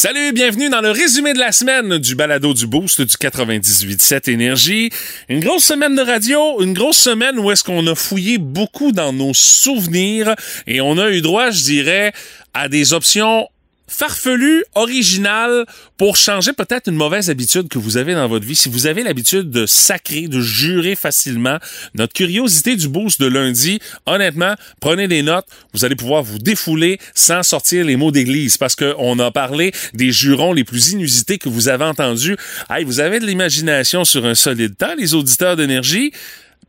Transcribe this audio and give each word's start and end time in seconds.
Salut, 0.00 0.32
bienvenue 0.32 0.68
dans 0.68 0.80
le 0.80 0.92
résumé 0.92 1.32
de 1.32 1.40
la 1.40 1.50
semaine 1.50 1.98
du 1.98 2.14
balado 2.14 2.54
du 2.54 2.68
Boost 2.68 3.00
du 3.00 3.16
98.7 3.16 4.30
Énergie. 4.30 4.90
Une 5.28 5.40
grosse 5.40 5.64
semaine 5.64 5.96
de 5.96 6.02
radio, 6.02 6.62
une 6.62 6.72
grosse 6.72 6.98
semaine 6.98 7.36
où 7.36 7.50
est-ce 7.50 7.64
qu'on 7.64 7.84
a 7.88 7.96
fouillé 7.96 8.38
beaucoup 8.38 8.92
dans 8.92 9.12
nos 9.12 9.34
souvenirs 9.34 10.36
et 10.68 10.80
on 10.80 10.98
a 10.98 11.10
eu 11.10 11.20
droit, 11.20 11.50
je 11.50 11.64
dirais, 11.64 12.12
à 12.54 12.68
des 12.68 12.92
options 12.92 13.48
farfelu, 13.88 14.64
original, 14.74 15.66
pour 15.96 16.16
changer 16.16 16.52
peut-être 16.52 16.88
une 16.88 16.96
mauvaise 16.96 17.30
habitude 17.30 17.68
que 17.68 17.78
vous 17.78 17.96
avez 17.96 18.14
dans 18.14 18.28
votre 18.28 18.46
vie. 18.46 18.54
Si 18.54 18.68
vous 18.68 18.86
avez 18.86 19.02
l'habitude 19.02 19.50
de 19.50 19.66
sacrer, 19.66 20.28
de 20.28 20.40
jurer 20.40 20.94
facilement, 20.94 21.58
notre 21.94 22.12
curiosité 22.12 22.76
du 22.76 22.88
boost 22.88 23.20
de 23.20 23.26
lundi, 23.26 23.80
honnêtement, 24.06 24.54
prenez 24.80 25.08
des 25.08 25.22
notes. 25.22 25.46
Vous 25.72 25.84
allez 25.84 25.96
pouvoir 25.96 26.22
vous 26.22 26.38
défouler 26.38 26.98
sans 27.14 27.42
sortir 27.42 27.84
les 27.84 27.96
mots 27.96 28.12
d'église 28.12 28.56
parce 28.56 28.76
qu'on 28.76 29.18
a 29.18 29.30
parlé 29.30 29.72
des 29.94 30.12
jurons 30.12 30.52
les 30.52 30.64
plus 30.64 30.92
inusités 30.92 31.38
que 31.38 31.48
vous 31.48 31.68
avez 31.68 31.84
entendus. 31.84 32.36
Hey, 32.70 32.84
vous 32.84 33.00
avez 33.00 33.18
de 33.18 33.26
l'imagination 33.26 34.04
sur 34.04 34.24
un 34.26 34.34
solide 34.34 34.76
temps, 34.76 34.94
les 34.96 35.14
auditeurs 35.14 35.56
d'énergie. 35.56 36.12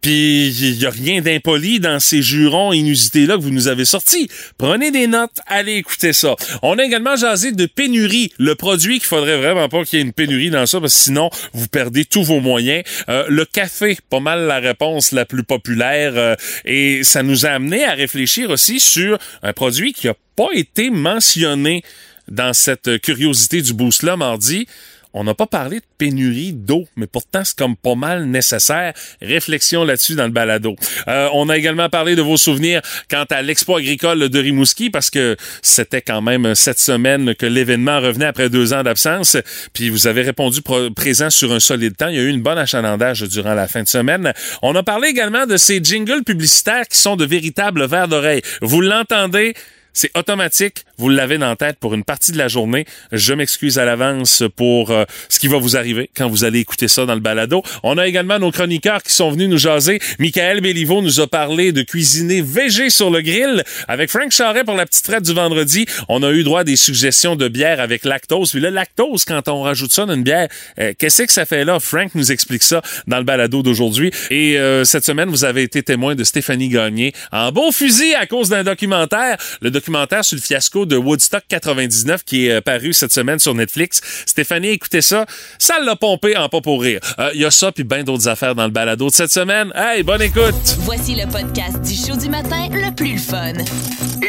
Puis 0.02 0.48
il 0.48 0.80
y 0.80 0.86
a 0.86 0.90
rien 0.90 1.22
d'impoli 1.22 1.80
dans 1.80 2.00
ces 2.00 2.22
jurons 2.22 2.72
inusités-là 2.72 3.36
que 3.36 3.42
vous 3.42 3.50
nous 3.50 3.68
avez 3.68 3.86
sortis. 3.86 4.30
Prenez 4.58 4.92
des 4.92 5.08
notes, 5.08 5.40
allez 5.46 5.76
écouter 5.76 6.14
ça. 6.14 6.36
On 6.62 6.78
a 6.78 6.84
également 6.84 7.16
jasé 7.16 7.52
de 7.52 7.66
pénurie, 7.66 8.32
le 8.38 8.56
produit 8.56 9.00
qu'il 9.00 9.08
faudrait 9.08 9.38
vraiment 9.38 9.68
pas 9.68 9.84
qu'il 9.84 10.00
y 10.00 10.02
ait 10.02 10.06
une 10.06 10.14
pénurie 10.14 10.50
dans 10.50 10.66
ça, 10.66 10.80
parce 10.80 10.94
que 10.94 11.04
sinon 11.04 11.30
vous 11.54 11.68
perdez 11.68 12.06
tous 12.06 12.24
vos 12.24 12.40
moyens. 12.40 12.84
Euh, 13.10 13.26
le 13.28 13.46
café, 13.46 13.98
pas 14.10 14.22
mal 14.22 14.48
la 14.48 14.60
réponse 14.60 15.12
la 15.12 15.26
plus 15.26 15.44
populaire, 15.44 16.14
euh, 16.16 16.36
et 16.64 17.04
ça 17.04 17.22
nous 17.22 17.46
a 17.46 17.50
amené 17.50 17.84
à 17.84 17.94
réfléchir 17.94 18.50
aussi 18.50 18.80
sur 18.80 19.18
un 19.44 19.54
produit 19.54 19.94
qui 19.94 20.08
a 20.08 20.16
pas 20.36 20.50
été 20.54 20.90
mentionné 20.90 21.84
dans 22.30 22.54
cette 22.54 23.02
curiosité 23.02 23.62
du 23.62 23.74
boost-là 23.74 24.16
mardi. 24.16 24.68
On 25.14 25.24
n'a 25.24 25.34
pas 25.34 25.48
parlé 25.48 25.78
de 25.78 25.86
pénurie 25.98 26.54
d'eau, 26.54 26.86
mais 26.96 27.08
pourtant 27.08 27.44
c'est 27.44 27.58
comme 27.58 27.76
pas 27.76 27.96
mal 27.96 28.26
nécessaire. 28.26 28.94
Réflexion 29.22 29.84
là-dessus 29.84 30.16
dans 30.16 30.26
le 30.26 30.32
balado. 30.32 30.76
Euh, 31.08 31.30
on 31.34 31.50
a 31.50 31.58
également 31.58 31.90
parlé 31.90 32.16
de 32.16 32.22
vos 32.22 32.38
souvenirs 32.38 32.82
quant 33.10 33.26
à 33.30 33.42
l'expo 33.42 33.78
agricole 33.78 34.30
de 34.30 34.40
Rimouski 34.40 34.90
parce 34.90 35.10
que 35.10 35.36
c'était 35.64 36.02
quand 36.02 36.22
même 36.22 36.54
cette 36.54 36.80
semaine 36.80 37.34
que 37.34 37.46
l'événement 37.46 38.00
revenait 38.00 38.26
après 38.26 38.50
deux 38.50 38.74
ans 38.74 38.84
d'absence. 38.84 39.36
Puis 39.74 39.90
vous 39.90 40.06
avez 40.06 40.22
répondu 40.22 40.62
présent 40.96 41.30
sur 41.30 41.52
un 41.52 41.60
solide 41.60 41.98
temps. 41.98 42.10
Il 42.10 42.16
y 42.16 42.20
a 42.20 42.24
eu 42.24 42.30
une 42.30 42.42
bonne 42.42 42.58
achalandage 42.58 43.24
durant 43.24 43.56
la 43.56 43.68
fin 43.68 43.84
de 43.84 43.88
semaine. 43.88 44.32
On 44.62 44.76
a 44.76 44.84
parlé 44.84 45.10
également 45.10 45.48
de 45.48 45.58
ces 45.58 45.84
jingles 45.84 46.24
publicitaires 46.24 46.88
qui 46.88 46.98
sont 46.98 47.16
de 47.16 47.26
véritables 47.26 47.86
vers 47.88 48.08
d'oreille. 48.08 48.42
Vous 48.62 48.82
l'entendez? 48.82 49.56
C'est 49.94 50.16
automatique. 50.18 50.86
Vous 50.98 51.10
l'avez 51.10 51.38
dans 51.38 51.50
la 51.50 51.56
tête 51.56 51.78
pour 51.80 51.94
une 51.94 52.04
partie 52.04 52.32
de 52.32 52.38
la 52.38 52.48
journée. 52.48 52.86
Je 53.12 53.34
m'excuse 53.34 53.80
à 53.80 53.86
l'avance 53.86 54.44
pour 54.56 54.92
euh, 54.92 55.06
ce 55.30 55.40
qui 55.40 55.48
va 55.48 55.58
vous 55.58 55.78
arriver 55.78 56.10
quand 56.16 56.30
vous 56.30 56.44
allez 56.44 56.60
écouter 56.60 56.88
ça 56.88 57.06
dans 57.06 57.16
le 57.16 57.20
balado. 57.20 57.64
On 57.84 57.98
a 57.98 58.08
également 58.08 58.40
nos 58.40 58.52
chroniqueurs 58.52 59.02
qui 59.04 59.14
sont 59.14 59.32
venus 59.32 59.50
nous 59.50 59.58
jaser. 59.58 60.00
Michael 60.20 60.62
Béliveau 60.62 61.02
nous 61.02 61.20
a 61.20 61.28
parlé 61.28 61.72
de 61.72 61.82
cuisiner 61.82 62.42
végé 62.42 62.90
sur 62.90 63.10
le 63.10 63.22
grill. 63.22 63.64
Avec 63.88 64.10
Frank 64.10 64.32
Charret 64.32 64.64
pour 64.64 64.76
la 64.76 64.86
petite 64.86 65.06
traite 65.06 65.24
du 65.24 65.34
vendredi, 65.34 65.86
on 66.08 66.24
a 66.24 66.32
eu 66.32 66.44
droit 66.44 66.62
à 66.62 66.64
des 66.64 66.76
suggestions 66.76 67.36
de 67.36 67.48
bière 67.48 67.80
avec 67.80 68.06
lactose. 68.06 68.52
Puis 68.52 68.60
le 68.60 68.70
lactose, 68.70 69.26
quand 69.26 69.48
on 69.48 69.62
rajoute 69.62 69.92
ça 69.92 70.06
dans 70.06 70.14
une 70.14 70.24
bière, 70.24 70.48
euh, 70.80 70.94
qu'est-ce 70.98 71.24
que 71.24 71.34
ça 71.34 71.46
fait 71.46 71.66
là? 71.66 71.80
Frank 71.80 72.14
nous 72.16 72.32
explique 72.32 72.64
ça 72.64 72.82
dans 73.08 73.18
le 73.18 73.24
balado 73.24 73.64
d'aujourd'hui. 73.64 74.12
Et 74.30 74.58
euh, 74.58 74.84
cette 74.84 75.06
semaine, 75.06 75.30
vous 75.30 75.46
avez 75.46 75.64
été 75.64 75.84
témoin 75.84 76.16
de 76.16 76.24
Stéphanie 76.24 76.70
Gagné 76.70 77.14
en 77.32 77.52
beau 77.52 77.72
fusil 77.72 78.14
à 78.16 78.26
cause 78.26 78.50
d'un 78.50 78.64
documentaire. 78.64 79.38
Documentaire 79.80 80.26
sur 80.26 80.36
le 80.36 80.42
fiasco 80.42 80.86
de 80.86 80.98
Woodstock 80.98 81.44
99 81.48 82.24
qui 82.24 82.48
est 82.48 82.52
euh, 82.52 82.62
paru 82.62 82.94
cette 82.94 83.14
semaine 83.14 83.40
sur 83.40 83.56
Netflix. 83.56 84.02
Stéphanie, 84.26 84.70
écoutez 84.70 85.02
ça. 85.02 85.26
Ça 85.58 85.80
l'a 85.80 85.96
pompé 85.96 86.36
en 86.38 86.50
pas 86.50 86.62
pour 86.62 86.82
rire. 86.82 87.00
Il 87.18 87.24
euh, 87.24 87.34
y 87.36 87.46
a 87.46 87.52
ça 87.52 87.72
puis 87.72 87.84
bien 87.84 88.04
d'autres 88.04 88.28
affaires 88.28 88.56
dans 88.56 88.66
le 88.66 88.72
balado 88.72 89.08
de 89.08 89.14
cette 89.14 89.32
semaine. 89.32 89.72
Hey, 89.76 90.04
bonne 90.04 90.22
écoute! 90.22 90.78
Voici 90.80 91.16
le 91.16 91.26
podcast 91.32 91.82
du 91.82 91.96
show 91.96 92.18
du 92.18 92.30
matin 92.30 92.68
le 92.72 92.94
plus 92.94 93.18
fun. 93.18 93.54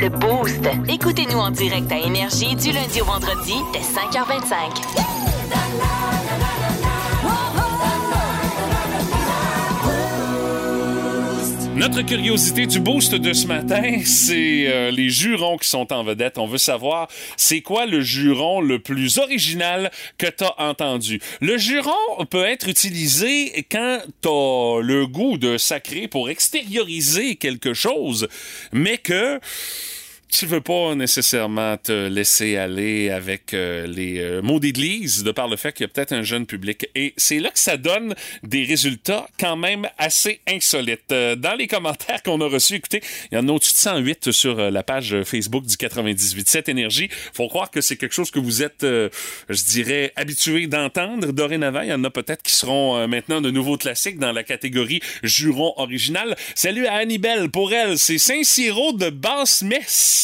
Le 0.00 0.08
Boost. 0.08 0.60
Écoutez-nous 0.88 1.38
en 1.38 1.50
direct 1.50 1.91
à 1.91 1.98
Énergie 1.98 2.54
du 2.54 2.72
lundi 2.72 3.00
au 3.00 3.04
vendredi 3.04 3.54
dès 3.72 3.80
5h25. 3.80 5.20
Notre 11.80 12.02
curiosité 12.02 12.66
du 12.66 12.78
boost 12.78 13.14
de 13.14 13.32
ce 13.32 13.46
matin, 13.46 14.00
c'est 14.04 14.66
euh, 14.66 14.91
les 14.91 15.08
jurons 15.08 15.56
qui 15.56 15.66
sont 15.66 15.91
en 15.94 16.04
vedette. 16.04 16.36
On 16.36 16.46
veut 16.46 16.58
savoir, 16.58 17.08
c'est 17.38 17.62
quoi 17.62 17.86
le 17.86 18.02
juron 18.02 18.60
le 18.60 18.80
plus 18.80 19.16
original 19.16 19.90
que 20.19 20.26
tu 20.26 20.44
as 20.44 20.60
entendu? 20.60 21.22
Le 21.40 21.56
juron 21.56 22.26
peut 22.28 22.44
être 22.44 22.69
utilisé 22.69 23.64
quand 23.72 24.00
tu 24.20 24.28
as 24.28 24.80
le 24.82 25.06
goût 25.06 25.38
de 25.38 25.56
sacrer 25.56 26.06
pour 26.06 26.28
extérioriser 26.28 27.36
quelque 27.36 27.72
chose, 27.72 28.28
mais 28.72 28.98
que 28.98 29.40
tu 30.30 30.46
veux 30.46 30.60
pas 30.60 30.94
nécessairement 30.94 31.76
te 31.76 32.08
laisser 32.08 32.56
aller 32.56 33.10
avec 33.10 33.54
euh, 33.54 33.86
les 33.86 34.18
euh, 34.18 34.42
mots 34.42 34.60
d'église 34.60 35.22
de 35.22 35.32
par 35.32 35.48
le 35.48 35.56
fait 35.56 35.72
qu'il 35.72 35.84
y 35.84 35.88
a 35.88 35.88
peut-être 35.88 36.12
un 36.12 36.22
jeune 36.22 36.46
public. 36.46 36.88
Et 36.94 37.14
c'est 37.16 37.38
là 37.38 37.50
que 37.50 37.58
ça 37.58 37.76
donne 37.76 38.14
des 38.42 38.64
résultats 38.64 39.26
quand 39.38 39.56
même 39.56 39.88
assez 39.98 40.40
insolites. 40.46 41.12
Euh, 41.12 41.36
dans 41.36 41.54
les 41.54 41.66
commentaires 41.66 42.22
qu'on 42.22 42.40
a 42.40 42.48
reçus, 42.48 42.74
écoutez, 42.74 43.02
il 43.30 43.34
y 43.34 43.38
en 43.38 43.48
a 43.48 43.52
au-dessus 43.52 43.72
de 43.72 43.78
108 43.78 44.32
sur 44.32 44.70
la 44.70 44.82
page 44.82 45.22
Facebook 45.24 45.66
du 45.66 45.74
98.7 45.74 46.70
Énergie. 46.70 47.08
Faut 47.32 47.48
croire 47.48 47.70
que 47.70 47.80
c'est 47.80 47.96
quelque 47.96 48.14
chose 48.14 48.30
que 48.30 48.38
vous 48.38 48.62
êtes, 48.62 48.82
je 48.82 49.64
dirais, 49.69 50.12
habitué 50.16 50.66
d'entendre. 50.66 51.32
Dorénavant, 51.32 51.82
il 51.82 51.88
y 51.88 51.92
en 51.92 52.04
a 52.04 52.10
peut-être 52.10 52.42
qui 52.42 52.54
seront 52.54 53.06
maintenant 53.08 53.40
de 53.40 53.50
nouveaux 53.50 53.76
classiques 53.76 54.19
dans 54.19 54.32
la 54.32 54.44
catégorie 54.44 55.00
juron 55.22 55.72
original. 55.76 56.36
Salut 56.54 56.86
à 56.86 56.94
Annibelle. 56.94 57.50
Pour 57.50 57.72
elle, 57.72 57.98
c'est 57.98 58.19
Saint-Cyro 58.19 58.92
de 58.92 59.10
Basse-Messe. 59.10 60.19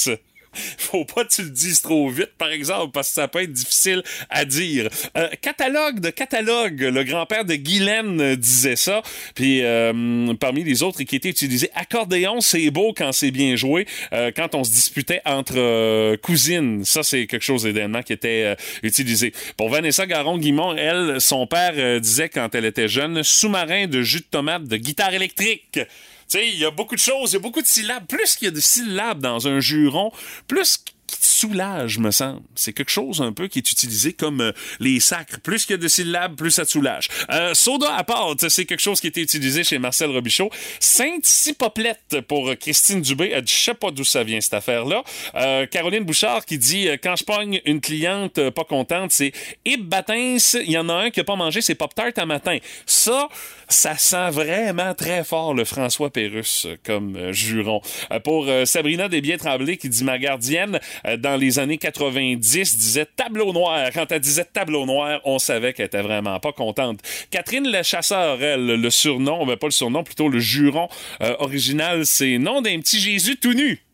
Faut 0.78 1.04
pas 1.04 1.24
que 1.24 1.34
tu 1.34 1.42
le 1.42 1.50
dises 1.50 1.82
trop 1.82 2.08
vite, 2.08 2.32
par 2.38 2.50
exemple, 2.50 2.92
parce 2.92 3.08
que 3.08 3.14
ça 3.14 3.28
peut 3.28 3.42
être 3.42 3.52
difficile 3.52 4.02
à 4.30 4.44
dire. 4.44 4.88
Euh, 5.16 5.28
catalogue 5.40 6.00
de 6.00 6.10
catalogue. 6.10 6.80
Le 6.80 7.04
grand-père 7.04 7.44
de 7.44 7.54
Guylaine 7.54 8.20
euh, 8.20 8.36
disait 8.36 8.76
ça. 8.76 9.02
Puis 9.34 9.62
euh, 9.62 10.34
parmi 10.34 10.64
les 10.64 10.82
autres 10.82 11.02
qui 11.02 11.16
étaient 11.16 11.28
utilisés, 11.28 11.70
accordéon, 11.74 12.40
c'est 12.40 12.70
beau 12.70 12.92
quand 12.96 13.12
c'est 13.12 13.30
bien 13.30 13.56
joué. 13.56 13.86
quand 14.34 14.54
on 14.54 14.64
se 14.64 14.70
disputait 14.70 15.20
entre 15.24 16.16
cousines, 16.16 16.84
ça 16.84 17.02
c'est 17.02 17.26
quelque 17.26 17.44
chose 17.44 17.62
d'événement 17.64 18.02
qui 18.02 18.12
était 18.12 18.56
utilisé. 18.82 19.32
Pour 19.56 19.68
Vanessa 19.68 20.06
Garon-Guimont, 20.06 20.76
elle, 20.76 21.20
son 21.20 21.46
père 21.46 22.00
disait 22.00 22.28
quand 22.28 22.54
elle 22.54 22.64
était 22.64 22.88
jeune, 22.88 23.22
sous-marin 23.22 23.86
de 23.86 24.02
jus 24.02 24.20
de 24.20 24.26
tomate 24.30 24.64
de 24.64 24.76
guitare 24.76 25.14
électrique. 25.14 25.80
Tu 26.28 26.38
il 26.38 26.58
y 26.58 26.64
a 26.64 26.70
beaucoup 26.70 26.94
de 26.94 27.00
choses, 27.00 27.32
il 27.32 27.34
y 27.34 27.36
a 27.36 27.40
beaucoup 27.40 27.62
de 27.62 27.66
syllabes. 27.66 28.06
Plus 28.06 28.34
qu'il 28.36 28.46
y 28.46 28.48
a 28.48 28.54
de 28.54 28.60
syllabes 28.60 29.20
dans 29.20 29.46
un 29.46 29.60
juron, 29.60 30.12
plus 30.48 30.78
qui 31.06 31.18
te 31.18 31.24
soulage, 31.24 31.98
me 31.98 32.10
semble. 32.10 32.42
C'est 32.54 32.72
quelque 32.72 32.90
chose 32.90 33.20
un 33.20 33.32
peu 33.32 33.48
qui 33.48 33.58
est 33.58 33.70
utilisé 33.70 34.12
comme 34.12 34.40
euh, 34.40 34.52
les 34.80 35.00
sacres. 35.00 35.40
Plus 35.40 35.64
qu'il 35.64 35.76
y 35.76 35.78
de 35.78 35.88
syllabes, 35.88 36.34
plus 36.34 36.50
ça 36.50 36.64
te 36.64 36.70
soulage. 36.70 37.08
Euh, 37.30 37.54
soda 37.54 37.94
à 37.94 38.04
pâte, 38.04 38.48
c'est 38.48 38.64
quelque 38.64 38.80
chose 38.80 39.00
qui 39.00 39.06
été 39.06 39.20
utilisé 39.20 39.64
chez 39.64 39.78
Marcel 39.78 40.10
Robichaud. 40.10 40.50
Sainte 40.80 41.24
Cipoplette 41.24 42.20
pour 42.28 42.52
Christine 42.58 43.00
Dubé. 43.00 43.30
Elle 43.32 43.42
dit, 43.42 43.52
je 43.52 43.64
sais 43.64 43.74
pas 43.74 43.90
d'où 43.90 44.04
ça 44.04 44.24
vient, 44.24 44.40
cette 44.40 44.54
affaire-là. 44.54 45.02
Euh, 45.34 45.66
Caroline 45.66 46.04
Bouchard 46.04 46.44
qui 46.44 46.58
dit, 46.58 46.88
quand 47.02 47.16
je 47.16 47.24
pogne 47.24 47.60
une 47.64 47.80
cliente 47.80 48.50
pas 48.50 48.64
contente, 48.64 49.12
c'est 49.12 49.32
Ib 49.64 49.94
il 50.08 50.70
y 50.70 50.78
en 50.78 50.88
a 50.88 50.94
un 50.94 51.10
qui 51.10 51.20
a 51.20 51.24
pas 51.24 51.36
mangé 51.36 51.60
ses 51.60 51.74
Pop-Tarts 51.74 52.12
à 52.16 52.26
matin. 52.26 52.58
Ça, 52.84 53.28
ça 53.68 53.96
sent 53.96 54.30
vraiment 54.30 54.94
très 54.94 55.24
fort 55.24 55.54
le 55.54 55.64
François 55.64 56.10
Pérusse 56.10 56.66
comme 56.84 57.32
juron. 57.32 57.80
pour 58.24 58.48
Sabrina 58.64 59.08
Desbiens-Tremblay 59.08 59.76
qui 59.76 59.88
dit, 59.88 60.04
ma 60.04 60.18
gardienne, 60.18 60.76
euh, 60.76 60.78
dans 61.18 61.36
les 61.36 61.58
années 61.58 61.78
90 61.78 62.78
disait 62.78 63.06
tableau 63.06 63.52
noir. 63.52 63.90
Quand 63.92 64.10
elle 64.10 64.20
disait 64.20 64.44
tableau 64.44 64.86
noir, 64.86 65.20
on 65.24 65.38
savait 65.38 65.72
qu'elle 65.72 65.86
était 65.86 66.02
vraiment 66.02 66.38
pas 66.40 66.52
contente. 66.52 67.00
Catherine 67.30 67.70
le 67.70 67.82
chasseur, 67.82 68.42
elle, 68.42 68.66
le 68.66 68.90
surnom, 68.90 69.46
ben 69.46 69.56
pas 69.56 69.66
le 69.66 69.72
surnom, 69.72 70.02
plutôt 70.02 70.28
le 70.28 70.38
juron 70.38 70.88
euh, 71.22 71.34
original, 71.38 72.06
c'est 72.06 72.38
nom 72.38 72.62
d'un 72.62 72.80
petit 72.80 73.00
Jésus 73.00 73.36
tout 73.36 73.54
nu. 73.54 73.85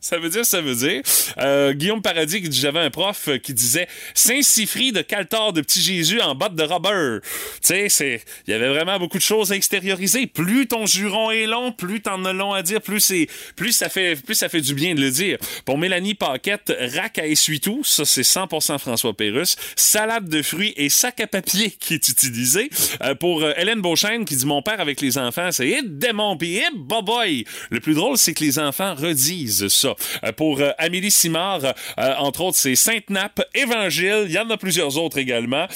Ça 0.00 0.18
veut 0.18 0.28
dire, 0.28 0.46
ça 0.46 0.60
veut 0.60 0.76
dire. 0.76 1.02
Euh, 1.38 1.72
Guillaume 1.72 2.02
Paradis 2.02 2.40
qui 2.40 2.48
dit 2.48 2.60
j'avais 2.60 2.78
un 2.78 2.90
prof 2.90 3.28
qui 3.42 3.52
disait 3.52 3.88
Saint-Sifri 4.14 4.92
de 4.92 5.02
Caltar 5.02 5.52
de 5.52 5.60
Petit 5.60 5.80
Jésus 5.80 6.20
en 6.20 6.36
botte 6.36 6.54
de 6.54 6.62
rubber. 6.62 7.18
Tu 7.20 7.58
sais, 7.62 7.88
c'est, 7.88 8.22
il 8.46 8.52
y 8.52 8.54
avait 8.54 8.68
vraiment 8.68 8.98
beaucoup 9.00 9.18
de 9.18 9.22
choses 9.22 9.50
à 9.50 9.56
extérioriser. 9.56 10.28
Plus 10.28 10.68
ton 10.68 10.86
juron 10.86 11.32
est 11.32 11.46
long, 11.46 11.72
plus 11.72 12.00
t'en 12.00 12.24
as 12.24 12.32
long 12.32 12.52
à 12.52 12.62
dire, 12.62 12.80
plus 12.80 13.00
c'est, 13.00 13.26
plus 13.56 13.72
ça 13.72 13.88
fait, 13.88 14.14
plus 14.14 14.36
ça 14.36 14.48
fait 14.48 14.60
du 14.60 14.74
bien 14.74 14.94
de 14.94 15.00
le 15.00 15.10
dire. 15.10 15.36
Pour 15.64 15.78
Mélanie 15.78 16.14
Paquette, 16.14 16.72
rack 16.94 17.18
à 17.18 17.26
essuie-tout, 17.26 17.82
ça 17.82 18.04
c'est 18.04 18.22
100% 18.22 18.78
François 18.78 19.16
Pérusse. 19.16 19.56
Salade 19.74 20.28
de 20.28 20.42
fruits 20.42 20.74
et 20.76 20.90
sac 20.90 21.18
à 21.20 21.26
papier 21.26 21.72
qui 21.72 21.94
est 21.94 22.08
utilisé. 22.08 22.70
Euh, 23.02 23.16
pour 23.16 23.42
euh, 23.42 23.52
Hélène 23.56 23.80
Beauchesne 23.80 24.24
qui 24.24 24.36
dit 24.36 24.46
mon 24.46 24.62
père 24.62 24.80
avec 24.80 25.00
les 25.00 25.18
enfants, 25.18 25.50
c'est 25.50 25.82
démon 25.82 26.36
pis 26.36 26.58
hit 26.58 26.76
boboy. 26.76 27.44
Le 27.70 27.80
plus 27.80 27.94
drôle, 27.94 28.16
c'est 28.16 28.32
que 28.32 28.44
les 28.44 28.60
enfants 28.60 28.94
redisent 28.94 29.66
ça 29.66 29.87
ça. 30.22 30.32
pour 30.32 30.60
Amélie 30.78 31.10
Simard, 31.10 31.60
entre 31.96 32.42
autres, 32.42 32.56
c'est 32.56 32.74
Sainte-Nappe, 32.74 33.42
Évangile, 33.54 34.24
il 34.26 34.32
y 34.32 34.38
en 34.38 34.50
a 34.50 34.56
plusieurs 34.56 34.98
autres 34.98 35.18
également. 35.18 35.66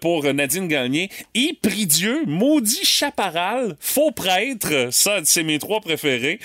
pour 0.00 0.24
Nadine 0.32 0.68
Gagné, 0.68 1.10
Prie 1.62 1.86
Dieu, 1.86 2.22
Maudit 2.26 2.84
Chaparral, 2.84 3.76
Faux 3.80 4.10
Prêtre, 4.10 4.88
ça, 4.90 5.20
c'est 5.24 5.42
mes 5.42 5.58
trois 5.58 5.80
préférés. 5.80 6.38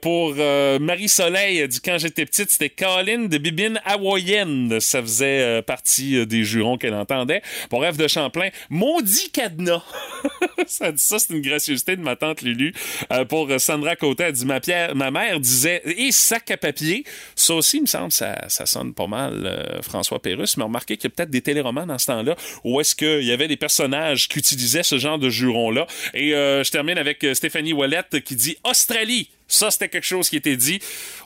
pour 0.00 0.34
Marie-Soleil, 0.34 1.68
du 1.68 1.80
Quand 1.80 1.98
j'étais 1.98 2.26
petite, 2.26 2.50
c'était 2.50 2.70
Colin 2.70 3.26
de 3.26 3.38
Bibine 3.38 3.80
Hawaïenne. 3.84 4.80
Ça 4.80 5.02
faisait 5.02 5.62
partie 5.62 6.26
des 6.26 6.44
jurons 6.44 6.76
qu'elle 6.78 6.94
entendait. 6.94 7.42
Pour 7.70 7.82
Rêve 7.82 7.96
de 7.96 8.08
Champlain, 8.08 8.50
Maudit 8.70 9.30
Cadenas. 9.30 9.82
ça 10.66 10.92
dit 10.92 11.02
ça, 11.02 11.18
c'est 11.18 11.32
une 11.32 11.42
gracieuseté 11.42 11.96
de 11.96 12.02
ma 12.02 12.16
tante 12.16 12.42
Lulu. 12.42 12.72
Euh, 13.12 13.24
pour 13.24 13.48
Sandra 13.58 13.96
Côté, 13.96 14.24
elle 14.24 14.32
dit 14.32 14.46
ma, 14.46 14.60
pierre, 14.60 14.94
ma 14.94 15.10
mère 15.10 15.40
disait 15.40 15.82
et 15.84 16.12
sac 16.12 16.50
papier. 16.56 17.04
Ça 17.36 17.54
aussi, 17.54 17.78
il 17.78 17.82
me 17.82 17.86
semble, 17.86 18.12
ça, 18.12 18.48
ça 18.48 18.66
sonne 18.66 18.94
pas 18.94 19.06
mal, 19.06 19.46
euh, 19.46 19.82
François 19.82 20.20
Pérusse. 20.20 20.56
Mais 20.56 20.64
remarquez 20.64 20.96
qu'il 20.96 21.10
y 21.10 21.12
a 21.12 21.16
peut-être 21.16 21.30
des 21.30 21.42
téléromans 21.42 21.86
dans 21.86 21.98
ce 21.98 22.06
temps-là 22.06 22.36
où 22.64 22.80
est-ce 22.80 22.94
qu'il 22.94 23.24
y 23.24 23.32
avait 23.32 23.48
des 23.48 23.56
personnages 23.56 24.28
qui 24.28 24.38
utilisaient 24.38 24.82
ce 24.82 24.98
genre 24.98 25.18
de 25.18 25.30
juron-là. 25.30 25.86
Et 26.12 26.34
euh, 26.34 26.62
je 26.64 26.70
termine 26.70 26.98
avec 26.98 27.26
Stéphanie 27.34 27.72
Wallette 27.72 28.20
qui 28.24 28.36
dit 28.36 28.56
Australie. 28.64 29.30
Ça, 29.46 29.70
c'était 29.70 29.88
quelque 29.88 30.06
chose 30.06 30.30
qui 30.30 30.36
était 30.36 30.56
dit. 30.56 30.80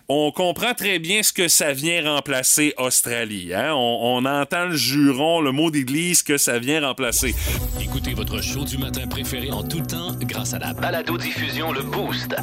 On 0.08 0.32
comprend 0.32 0.74
très 0.74 0.98
bien 0.98 1.22
ce 1.22 1.32
que 1.32 1.48
ça 1.48 1.72
vient 1.72 2.14
remplacer 2.14 2.74
Australie. 2.78 3.54
Hein? 3.54 3.72
On, 3.74 4.24
entend 4.24 4.66
le 4.66 4.76
juron, 4.76 5.40
le 5.40 5.52
mot 5.52 5.70
d'église 5.70 6.22
que 6.22 6.36
ça 6.36 6.58
vient 6.58 6.86
remplacer. 6.86 7.34
Écoutez 7.80 8.14
votre 8.14 8.42
show 8.42 8.64
du 8.64 8.78
matin 8.78 9.06
préféré 9.06 9.50
en 9.50 9.62
tout 9.62 9.80
temps 9.80 10.14
grâce 10.22 10.54
à 10.54 10.58
la 10.58 10.72
balado-diffusion 10.72 11.72
Le 11.72 11.82
Boost. 11.82 12.34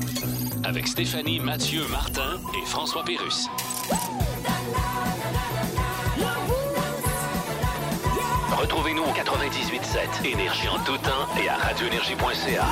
Avec 0.63 0.87
Stéphanie, 0.87 1.39
Mathieu, 1.39 1.81
Martin 1.89 2.39
et 2.53 2.65
François 2.67 3.03
Pérus. 3.03 3.47
Retrouvez-nous 8.51 9.03
au 9.03 9.13
98.7 9.13 10.25
Énergie 10.25 10.69
en 10.69 10.79
tout 10.83 10.97
temps 10.97 11.27
et 11.43 11.49
à 11.49 11.57
radioénergie.ca. 11.57 12.65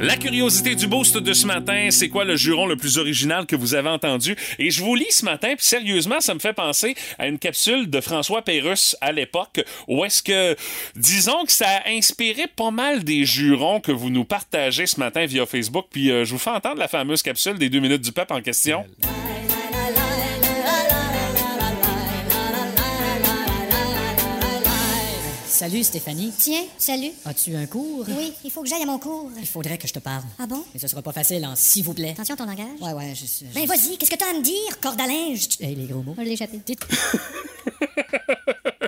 La 0.00 0.16
curiosité 0.16 0.74
du 0.74 0.86
boost 0.86 1.16
de 1.16 1.32
ce 1.32 1.46
matin, 1.46 1.88
c'est 1.90 2.08
quoi 2.08 2.24
le 2.24 2.36
juron 2.36 2.66
le 2.66 2.76
plus 2.76 2.98
original 2.98 3.46
que 3.46 3.56
vous 3.56 3.74
avez 3.74 3.88
entendu? 3.88 4.36
Et 4.58 4.70
je 4.70 4.82
vous 4.82 4.94
lis 4.94 5.10
ce 5.10 5.24
matin, 5.24 5.54
puis 5.56 5.64
sérieusement, 5.64 6.20
ça 6.20 6.34
me 6.34 6.38
fait 6.38 6.52
penser 6.52 6.94
à 7.18 7.28
une 7.28 7.38
capsule 7.38 7.88
de 7.90 8.00
François 8.00 8.42
Pérusse 8.42 8.96
à 9.00 9.12
l'époque, 9.12 9.62
où 9.88 10.04
est-ce 10.04 10.22
que, 10.22 10.56
disons 10.96 11.44
que 11.44 11.52
ça 11.52 11.68
a 11.68 11.90
inspiré 11.90 12.46
pas 12.46 12.70
mal 12.70 13.04
des 13.04 13.24
jurons 13.24 13.80
que 13.80 13.92
vous 13.92 14.10
nous 14.10 14.24
partagez 14.24 14.86
ce 14.86 14.98
matin 14.98 15.26
via 15.26 15.46
Facebook, 15.46 15.86
puis 15.90 16.10
euh, 16.10 16.24
je 16.24 16.32
vous 16.32 16.38
fais 16.38 16.50
entendre 16.50 16.78
la 16.78 16.88
fameuse 16.88 17.22
capsule 17.22 17.58
des 17.58 17.68
deux 17.68 17.80
minutes 17.80 18.02
du 18.02 18.12
peuple 18.12 18.32
en 18.32 18.40
question. 18.40 18.84
Salut 25.52 25.84
Stéphanie. 25.84 26.32
Tiens, 26.38 26.64
salut. 26.78 27.10
As-tu 27.26 27.54
un 27.54 27.66
cours? 27.66 28.06
Oui, 28.08 28.32
il 28.42 28.50
faut 28.50 28.62
que 28.62 28.68
j'aille 28.68 28.82
à 28.84 28.86
mon 28.86 28.98
cours. 28.98 29.30
Il 29.38 29.46
faudrait 29.46 29.76
que 29.76 29.86
je 29.86 29.92
te 29.92 29.98
parle. 29.98 30.24
Ah 30.38 30.46
bon? 30.46 30.64
Mais 30.72 30.80
ce 30.80 30.88
sera 30.88 31.02
pas 31.02 31.12
facile, 31.12 31.44
hein, 31.44 31.52
s'il 31.54 31.84
vous 31.84 31.92
plaît. 31.92 32.12
Attention 32.12 32.34
à 32.34 32.38
ton 32.38 32.46
langage. 32.46 32.80
Ouais, 32.80 32.94
ouais, 32.94 33.14
je 33.14 33.26
sais. 33.26 33.44
Ben 33.54 33.66
vas-y, 33.66 33.98
qu'est-ce 33.98 34.10
que 34.10 34.16
t'as 34.16 34.30
à 34.30 34.32
me 34.32 34.42
dire, 34.42 34.80
corde 34.80 34.98
à 34.98 35.06
linge? 35.06 35.48
Hey, 35.60 35.74
les 35.74 35.84
gros 35.84 36.02
mots. 36.02 36.14
Je 36.16 36.22
l'ai 36.22 36.32
échappé. 36.32 36.58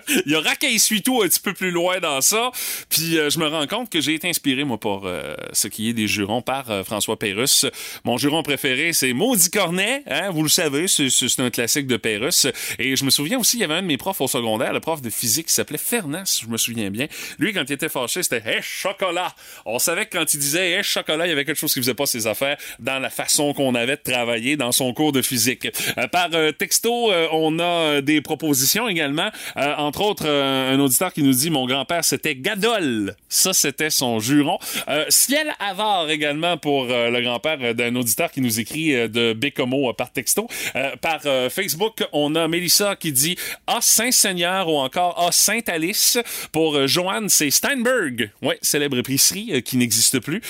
Il 0.26 0.32
y 0.32 0.34
a 0.34 0.40
Raquel 0.40 0.74
tout 1.02 1.22
un 1.22 1.28
petit 1.28 1.40
peu 1.40 1.52
plus 1.52 1.70
loin 1.70 1.98
dans 2.00 2.20
ça. 2.20 2.50
Puis 2.88 3.18
euh, 3.18 3.30
je 3.30 3.38
me 3.38 3.46
rends 3.46 3.66
compte 3.66 3.90
que 3.90 4.00
j'ai 4.00 4.14
été 4.14 4.28
inspiré, 4.28 4.64
moi, 4.64 4.78
pour 4.78 5.06
euh, 5.06 5.34
ce 5.52 5.68
qui 5.68 5.88
est 5.88 5.92
des 5.92 6.08
jurons 6.08 6.42
par 6.42 6.70
euh, 6.70 6.84
François 6.84 7.18
Pérusse. 7.18 7.66
Mon 8.04 8.16
juron 8.16 8.42
préféré, 8.42 8.92
c'est 8.92 9.12
Maudit 9.12 9.50
Cornet. 9.50 10.02
Hein, 10.06 10.30
vous 10.30 10.42
le 10.42 10.48
savez, 10.48 10.86
c'est 10.88 11.40
un 11.40 11.50
classique 11.50 11.86
de 11.86 11.96
Pérusse. 11.96 12.46
Et 12.78 12.96
je 12.96 13.04
me 13.04 13.10
souviens 13.10 13.38
aussi, 13.38 13.56
il 13.58 13.60
y 13.60 13.64
avait 13.64 13.74
un 13.74 13.82
de 13.82 13.86
mes 13.86 13.96
profs 13.96 14.20
au 14.20 14.28
secondaire, 14.28 14.72
le 14.72 14.80
prof 14.80 15.00
de 15.00 15.10
physique, 15.10 15.46
qui 15.46 15.52
s'appelait 15.52 15.78
Fernand, 15.78 16.24
je 16.24 16.46
me 16.48 16.56
souviens 16.56 16.90
bien. 16.90 17.06
Lui, 17.38 17.52
quand 17.52 17.64
il 17.66 17.72
était 17.72 17.88
fâché, 17.88 18.22
c'était 18.22 18.42
Hey, 18.44 18.60
chocolat! 18.62 19.34
On 19.64 19.78
savait 19.78 20.06
que 20.06 20.18
quand 20.18 20.34
il 20.34 20.40
disait 20.40 20.72
Hey, 20.72 20.82
chocolat, 20.82 21.26
il 21.26 21.30
y 21.30 21.32
avait 21.32 21.44
quelque 21.44 21.58
chose 21.58 21.72
qui 21.72 21.80
faisait 21.80 21.94
pas 21.94 22.06
ses 22.06 22.26
affaires 22.26 22.56
dans 22.78 22.98
la 22.98 23.10
façon 23.10 23.52
qu'on 23.54 23.74
avait 23.74 23.96
de 23.96 24.02
travailler 24.02 24.56
dans 24.56 24.72
son 24.72 24.92
cours 24.92 25.12
de 25.12 25.22
physique. 25.22 25.68
par 26.12 26.30
texto, 26.58 27.12
on 27.32 27.58
a 27.58 28.00
des 28.00 28.20
propositions 28.20 28.88
également. 28.88 29.30
Autres, 30.00 30.28
un 30.28 30.78
auditeur 30.78 31.12
qui 31.12 31.22
nous 31.22 31.32
dit 31.32 31.50
Mon 31.50 31.66
grand-père, 31.66 32.04
c'était 32.04 32.34
Gadol. 32.34 33.14
Ça, 33.28 33.52
c'était 33.52 33.90
son 33.90 34.20
juron. 34.20 34.58
Euh, 34.88 35.04
Ciel 35.08 35.52
Avare 35.58 36.10
également 36.10 36.56
pour 36.56 36.86
euh, 36.90 37.10
le 37.10 37.20
grand-père 37.20 37.74
d'un 37.74 37.94
auditeur 37.96 38.30
qui 38.30 38.40
nous 38.40 38.60
écrit 38.60 38.94
euh, 38.94 39.08
de 39.08 39.32
Bécomo 39.32 39.92
par 39.92 40.12
texto. 40.12 40.48
par 41.00 41.22
Facebook, 41.50 42.04
on 42.12 42.34
a 42.34 42.48
Mélissa 42.48 42.96
qui 42.96 43.12
dit 43.12 43.36
Ah, 43.66 43.78
Saint-Seigneur 43.80 44.68
ou 44.68 44.76
encore 44.76 45.14
Ah, 45.18 45.32
Sainte-Alice. 45.32 46.18
Pour 46.52 46.86
Joanne, 46.86 47.28
c'est 47.28 47.50
Steinberg. 47.50 48.30
Ouais, 48.42 48.58
célèbre 48.62 48.98
épicerie 48.98 49.62
qui 49.62 49.76
n'existe 49.76 50.20
plus. 50.20 50.40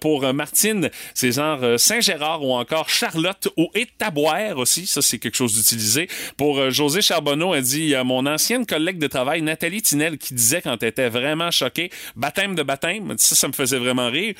pour 0.00 0.32
Martine, 0.32 0.90
c'est 1.14 1.32
genre 1.32 1.78
Saint-Gérard 1.78 2.44
ou 2.44 2.52
encore 2.52 2.88
Charlotte 2.88 3.48
ou 3.56 3.68
Étaboire 3.74 4.58
aussi. 4.58 4.86
Ça, 4.86 5.02
c'est 5.02 5.18
quelque 5.18 5.36
chose 5.36 5.54
d'utilisé. 5.54 6.08
Pour 6.36 6.70
José 6.70 7.02
Charbonneau, 7.02 7.54
elle 7.54 7.62
dit 7.62 7.94
Mon 8.04 8.26
ancienne 8.26 8.66
collègue 8.66 8.87
de 8.96 9.06
travail, 9.06 9.42
Nathalie 9.42 9.82
Tinel, 9.82 10.16
qui 10.16 10.32
disait 10.32 10.62
quand 10.62 10.82
elle 10.82 10.88
était 10.88 11.10
vraiment 11.10 11.50
choquée, 11.50 11.90
baptême 12.16 12.54
de 12.54 12.62
baptême, 12.62 13.14
ça, 13.18 13.34
ça 13.34 13.48
me 13.48 13.52
faisait 13.52 13.78
vraiment 13.78 14.08
rire. 14.08 14.34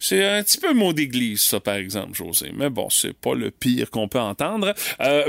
C'est 0.00 0.24
un 0.24 0.42
petit 0.42 0.58
peu 0.58 0.72
mot 0.74 0.92
d'église, 0.92 1.42
ça, 1.42 1.58
par 1.58 1.74
exemple, 1.74 2.14
José. 2.14 2.52
Mais 2.54 2.70
bon, 2.70 2.88
c'est 2.88 3.12
pas 3.12 3.34
le 3.34 3.50
pire 3.50 3.90
qu'on 3.90 4.06
peut 4.08 4.20
entendre. 4.20 4.74
Euh, 5.00 5.24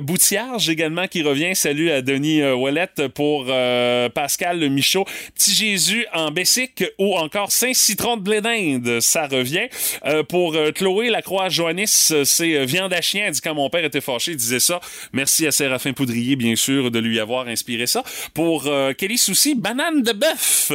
également 0.69 1.07
qui 1.07 1.23
revient. 1.23 1.55
Salut 1.55 1.89
à 1.89 2.01
Denis 2.01 2.41
euh, 2.41 3.07
pour 3.13 3.45
euh, 3.49 4.09
Pascal 4.09 4.59
le 4.59 4.69
Michaud. 4.69 5.05
Petit 5.33 5.53
Jésus 5.53 6.05
en 6.13 6.31
Bessic 6.31 6.83
ou 6.99 7.15
encore 7.15 7.51
Saint-Citron 7.51 8.17
de 8.17 8.21
blé 8.21 8.41
d'Inde, 8.41 8.99
ça 8.99 9.27
revient. 9.27 9.67
Euh, 10.05 10.23
pour 10.23 10.55
euh, 10.55 10.71
Chloé 10.71 11.09
Lacroix-Joannis, 11.09 12.13
c'est 12.23 12.65
Viande 12.65 12.93
à 12.93 13.01
chien. 13.01 13.31
Dit 13.31 13.41
quand 13.41 13.55
mon 13.55 13.69
père 13.69 13.83
était 13.83 14.01
fâché, 14.01 14.31
il 14.31 14.37
disait 14.37 14.59
ça. 14.59 14.79
Merci 15.13 15.47
à 15.47 15.51
Séraphin 15.51 15.93
Poudrier, 15.93 16.35
bien 16.35 16.55
sûr, 16.55 16.91
de 16.91 16.99
lui 16.99 17.19
avoir 17.19 17.47
inspiré 17.47 17.87
ça. 17.87 18.03
Pour 18.33 18.69
Kelly 18.97 19.17
Souci, 19.17 19.55
banane 19.55 20.03
de 20.03 20.11
bœuf. 20.11 20.71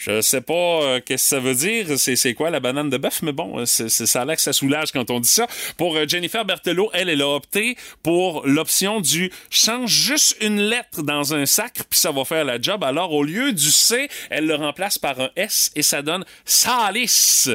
Je 0.00 0.22
sais 0.22 0.40
pas 0.40 0.54
euh, 0.54 1.00
qu'est-ce 1.04 1.24
que 1.24 1.28
ça 1.28 1.40
veut 1.40 1.54
dire, 1.54 1.86
c'est 1.98 2.32
quoi 2.32 2.48
la 2.48 2.58
banane 2.58 2.88
de 2.88 2.96
bœuf, 2.96 3.20
mais 3.20 3.32
bon, 3.32 3.66
c'est 3.66 3.90
ça 3.90 4.24
que 4.24 4.40
ça 4.40 4.54
soulage 4.54 4.92
quand 4.92 5.10
on 5.10 5.20
dit 5.20 5.28
ça. 5.28 5.46
Pour 5.76 5.94
euh, 5.94 6.06
Jennifer 6.08 6.42
Berthelot, 6.46 6.88
elle, 6.94 7.10
elle 7.10 7.20
a 7.20 7.28
opté 7.28 7.76
pour 8.02 8.46
l'option 8.46 9.02
du 9.02 9.30
change 9.50 9.90
juste 9.90 10.38
une 10.40 10.58
lettre 10.58 11.02
dans 11.02 11.34
un 11.34 11.44
sac, 11.44 11.74
puis 11.90 12.00
ça 12.00 12.12
va 12.12 12.24
faire 12.24 12.46
la 12.46 12.58
job. 12.58 12.82
Alors, 12.82 13.12
au 13.12 13.22
lieu 13.22 13.52
du 13.52 13.70
C, 13.70 14.08
elle 14.30 14.46
le 14.46 14.54
remplace 14.54 14.96
par 14.96 15.20
un 15.20 15.28
S 15.36 15.70
et 15.76 15.82
ça 15.82 16.00
donne 16.00 16.24
Salis. 16.46 17.50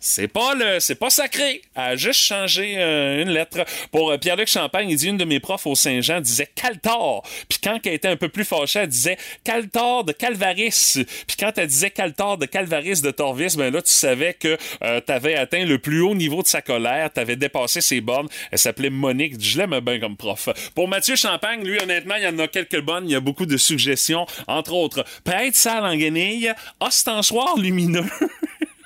C'est 0.00 0.28
pas 0.28 0.54
le, 0.54 0.78
c'est 0.78 0.94
pas 0.94 1.10
sacré. 1.10 1.62
a 1.74 1.96
juste 1.96 2.20
changé 2.20 2.74
euh, 2.78 3.20
une 3.20 3.30
lettre. 3.30 3.64
Pour 3.90 4.12
euh, 4.12 4.18
Pierre-Luc 4.18 4.46
Champagne, 4.46 4.88
il 4.88 4.96
dit 4.96 5.08
une 5.08 5.16
de 5.16 5.24
mes 5.24 5.40
profs 5.40 5.66
au 5.66 5.74
Saint-Jean 5.74 6.20
disait 6.20 6.48
Caltor. 6.54 7.24
Puis 7.48 7.58
quand 7.62 7.80
elle 7.84 7.94
était 7.94 8.06
un 8.06 8.16
peu 8.16 8.28
plus 8.28 8.44
fâchée, 8.44 8.80
elle 8.80 8.88
disait 8.88 9.18
Caltor 9.42 10.04
de 10.04 10.12
Calvaris. 10.12 11.04
Puis 11.26 11.36
quand 11.38 11.50
elle 11.56 11.66
disait 11.66 11.90
Caltor 11.90 12.38
de 12.38 12.46
Calvaris 12.46 13.00
de 13.02 13.10
Torvis, 13.10 13.56
ben 13.56 13.72
là 13.72 13.82
tu 13.82 13.90
savais 13.90 14.34
que 14.34 14.56
euh, 14.82 15.00
tu 15.04 15.12
avais 15.12 15.34
atteint 15.34 15.64
le 15.64 15.78
plus 15.78 16.00
haut 16.00 16.14
niveau 16.14 16.42
de 16.42 16.48
sa 16.48 16.62
colère, 16.62 17.12
tu 17.12 17.18
avais 17.18 17.36
dépassé 17.36 17.80
ses 17.80 18.00
bornes. 18.00 18.28
Elle 18.52 18.58
s'appelait 18.58 18.90
Monique. 18.90 19.42
Je 19.42 19.58
l'aime 19.58 19.80
bien 19.80 19.98
comme 19.98 20.16
prof. 20.16 20.48
Pour 20.76 20.86
Mathieu 20.86 21.16
Champagne, 21.16 21.64
lui 21.64 21.80
honnêtement, 21.82 22.14
il 22.14 22.22
y 22.22 22.28
en 22.28 22.38
a 22.38 22.46
quelques 22.46 22.80
bonnes. 22.80 23.08
Il 23.08 23.12
y 23.12 23.16
a 23.16 23.20
beaucoup 23.20 23.46
de 23.46 23.56
suggestions, 23.56 24.26
entre 24.46 24.74
autres. 24.74 25.04
Prêtre 25.24 25.56
sale 25.56 25.84
en 25.84 25.96
guenille, 25.96 26.52
ostensoir 26.78 27.56
lumineux. 27.58 28.04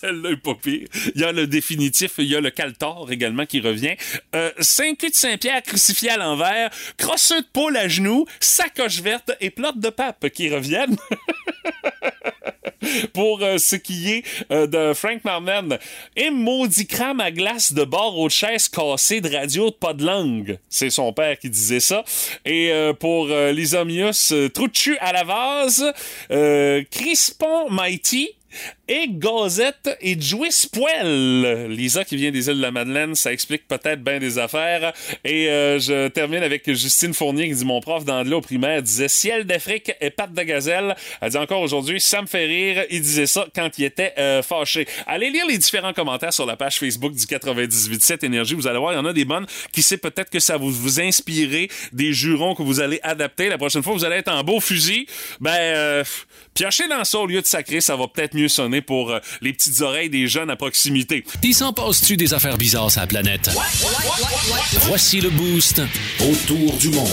Celle-là 0.00 0.30
est 0.30 0.36
pas 0.36 0.54
pire. 0.54 0.88
Il 1.14 1.20
y 1.20 1.24
a 1.24 1.32
le 1.32 1.46
définitif, 1.46 2.12
il 2.18 2.26
y 2.26 2.36
a 2.36 2.40
le 2.40 2.50
caltor 2.50 3.10
également 3.10 3.46
qui 3.46 3.60
revient. 3.60 3.96
Euh, 4.34 4.50
Saint-Cul 4.60 5.10
de 5.10 5.14
Saint-Pierre 5.14 5.62
crucifié 5.62 6.10
à 6.10 6.16
l'envers, 6.16 6.70
crosseux 6.96 7.40
de 7.40 7.46
poule 7.52 7.76
à 7.76 7.88
genoux, 7.88 8.26
sacoche 8.40 9.00
verte 9.00 9.32
et 9.40 9.50
plotte 9.50 9.80
de 9.80 9.90
pape 9.90 10.28
qui 10.28 10.48
reviennent. 10.54 10.96
pour 13.12 13.42
euh, 13.42 13.58
ce 13.58 13.76
qui 13.76 14.12
est 14.12 14.24
euh, 14.50 14.66
de 14.66 14.94
Frank 14.94 15.24
Marman. 15.24 15.78
Et 16.16 16.30
maudit 16.30 16.86
crame 16.86 17.20
à 17.20 17.30
glace 17.30 17.72
de 17.72 17.84
bord 17.84 18.18
aux 18.18 18.28
chaises 18.28 18.68
cassées 18.68 19.20
de 19.20 19.34
radio 19.34 19.70
de 19.70 19.74
pas 19.74 19.94
de 19.94 20.04
langue. 20.04 20.58
C'est 20.68 20.90
son 20.90 21.12
père 21.12 21.38
qui 21.38 21.50
disait 21.50 21.80
ça. 21.80 22.04
Et 22.44 22.70
euh, 22.72 22.92
pour 22.92 23.28
Lysomius, 23.28 24.32
Trouchu 24.54 24.96
à 24.98 25.12
la 25.12 25.24
vase, 25.24 25.92
Crispon 26.90 27.70
Mighty, 27.70 28.30
et 28.88 29.06
Gazette 29.08 29.96
et 30.00 30.18
Jouis 30.20 30.68
Poel. 30.72 31.66
Lisa 31.70 32.04
qui 32.04 32.16
vient 32.16 32.30
des 32.30 32.48
îles 32.48 32.56
de 32.56 32.62
la 32.62 32.70
Madeleine, 32.70 33.14
ça 33.14 33.32
explique 33.32 33.68
peut-être 33.68 34.02
bien 34.02 34.18
des 34.18 34.38
affaires. 34.38 34.92
Et 35.24 35.48
euh, 35.48 35.78
je 35.78 36.08
termine 36.08 36.42
avec 36.42 36.70
Justine 36.72 37.12
Fournier 37.12 37.48
qui 37.48 37.54
dit 37.54 37.64
mon 37.64 37.80
prof 37.80 38.04
d'anglais 38.04 38.34
au 38.34 38.40
primaire 38.40 38.82
disait 38.82 39.08
ciel 39.08 39.44
d'Afrique 39.44 39.92
et 40.00 40.10
patte 40.10 40.32
de 40.32 40.42
gazelle. 40.42 40.96
Elle 41.20 41.30
dit 41.30 41.36
encore 41.36 41.60
aujourd'hui 41.60 42.00
ça 42.00 42.22
me 42.22 42.26
fait 42.26 42.46
rire. 42.46 42.84
Il 42.90 43.02
disait 43.02 43.26
ça 43.26 43.46
quand 43.54 43.70
il 43.78 43.84
était 43.84 44.14
euh, 44.18 44.42
fâché. 44.42 44.86
Allez 45.06 45.30
lire 45.30 45.46
les 45.46 45.58
différents 45.58 45.92
commentaires 45.92 46.32
sur 46.32 46.46
la 46.46 46.56
page 46.56 46.78
Facebook 46.78 47.12
du 47.12 47.24
98.7 47.24 48.24
Énergie. 48.24 48.54
Vous 48.54 48.66
allez 48.66 48.78
voir, 48.78 48.92
il 48.92 48.96
y 48.96 48.98
en 48.98 49.04
a 49.04 49.12
des 49.12 49.24
bonnes 49.24 49.46
qui 49.72 49.82
sait 49.82 49.98
peut-être 49.98 50.30
que 50.30 50.40
ça 50.40 50.56
vous 50.56 50.70
vous 50.70 51.00
inspirer 51.00 51.68
des 51.92 52.12
jurons 52.12 52.54
que 52.54 52.62
vous 52.62 52.80
allez 52.80 53.00
adapter. 53.02 53.48
La 53.48 53.58
prochaine 53.58 53.82
fois, 53.82 53.92
vous 53.92 54.04
allez 54.04 54.16
être 54.16 54.32
en 54.32 54.42
beau 54.42 54.60
fusil. 54.60 55.06
Ben, 55.40 55.50
euh, 55.50 56.04
piochez 56.54 56.88
dans 56.88 57.04
ça 57.04 57.18
au 57.18 57.26
lieu 57.26 57.40
de 57.40 57.46
sacrer, 57.46 57.80
ça 57.80 57.96
va 57.96 58.08
peut-être 58.08 58.34
mieux 58.38 58.48
sonner 58.48 58.80
pour 58.80 59.10
euh, 59.10 59.18
les 59.40 59.52
petites 59.52 59.80
oreilles 59.80 60.10
des 60.10 60.26
jeunes 60.28 60.50
à 60.50 60.56
proximité. 60.56 61.24
Il 61.42 61.54
s'en 61.54 61.72
passe-tu 61.72 62.16
des 62.16 62.34
affaires 62.34 62.56
bizarres 62.56 62.90
sur 62.90 63.00
la 63.00 63.06
planète? 63.06 63.50
Voici 64.82 65.20
le 65.20 65.30
boost 65.30 65.82
autour 66.20 66.76
du 66.76 66.90
monde. 66.90 67.08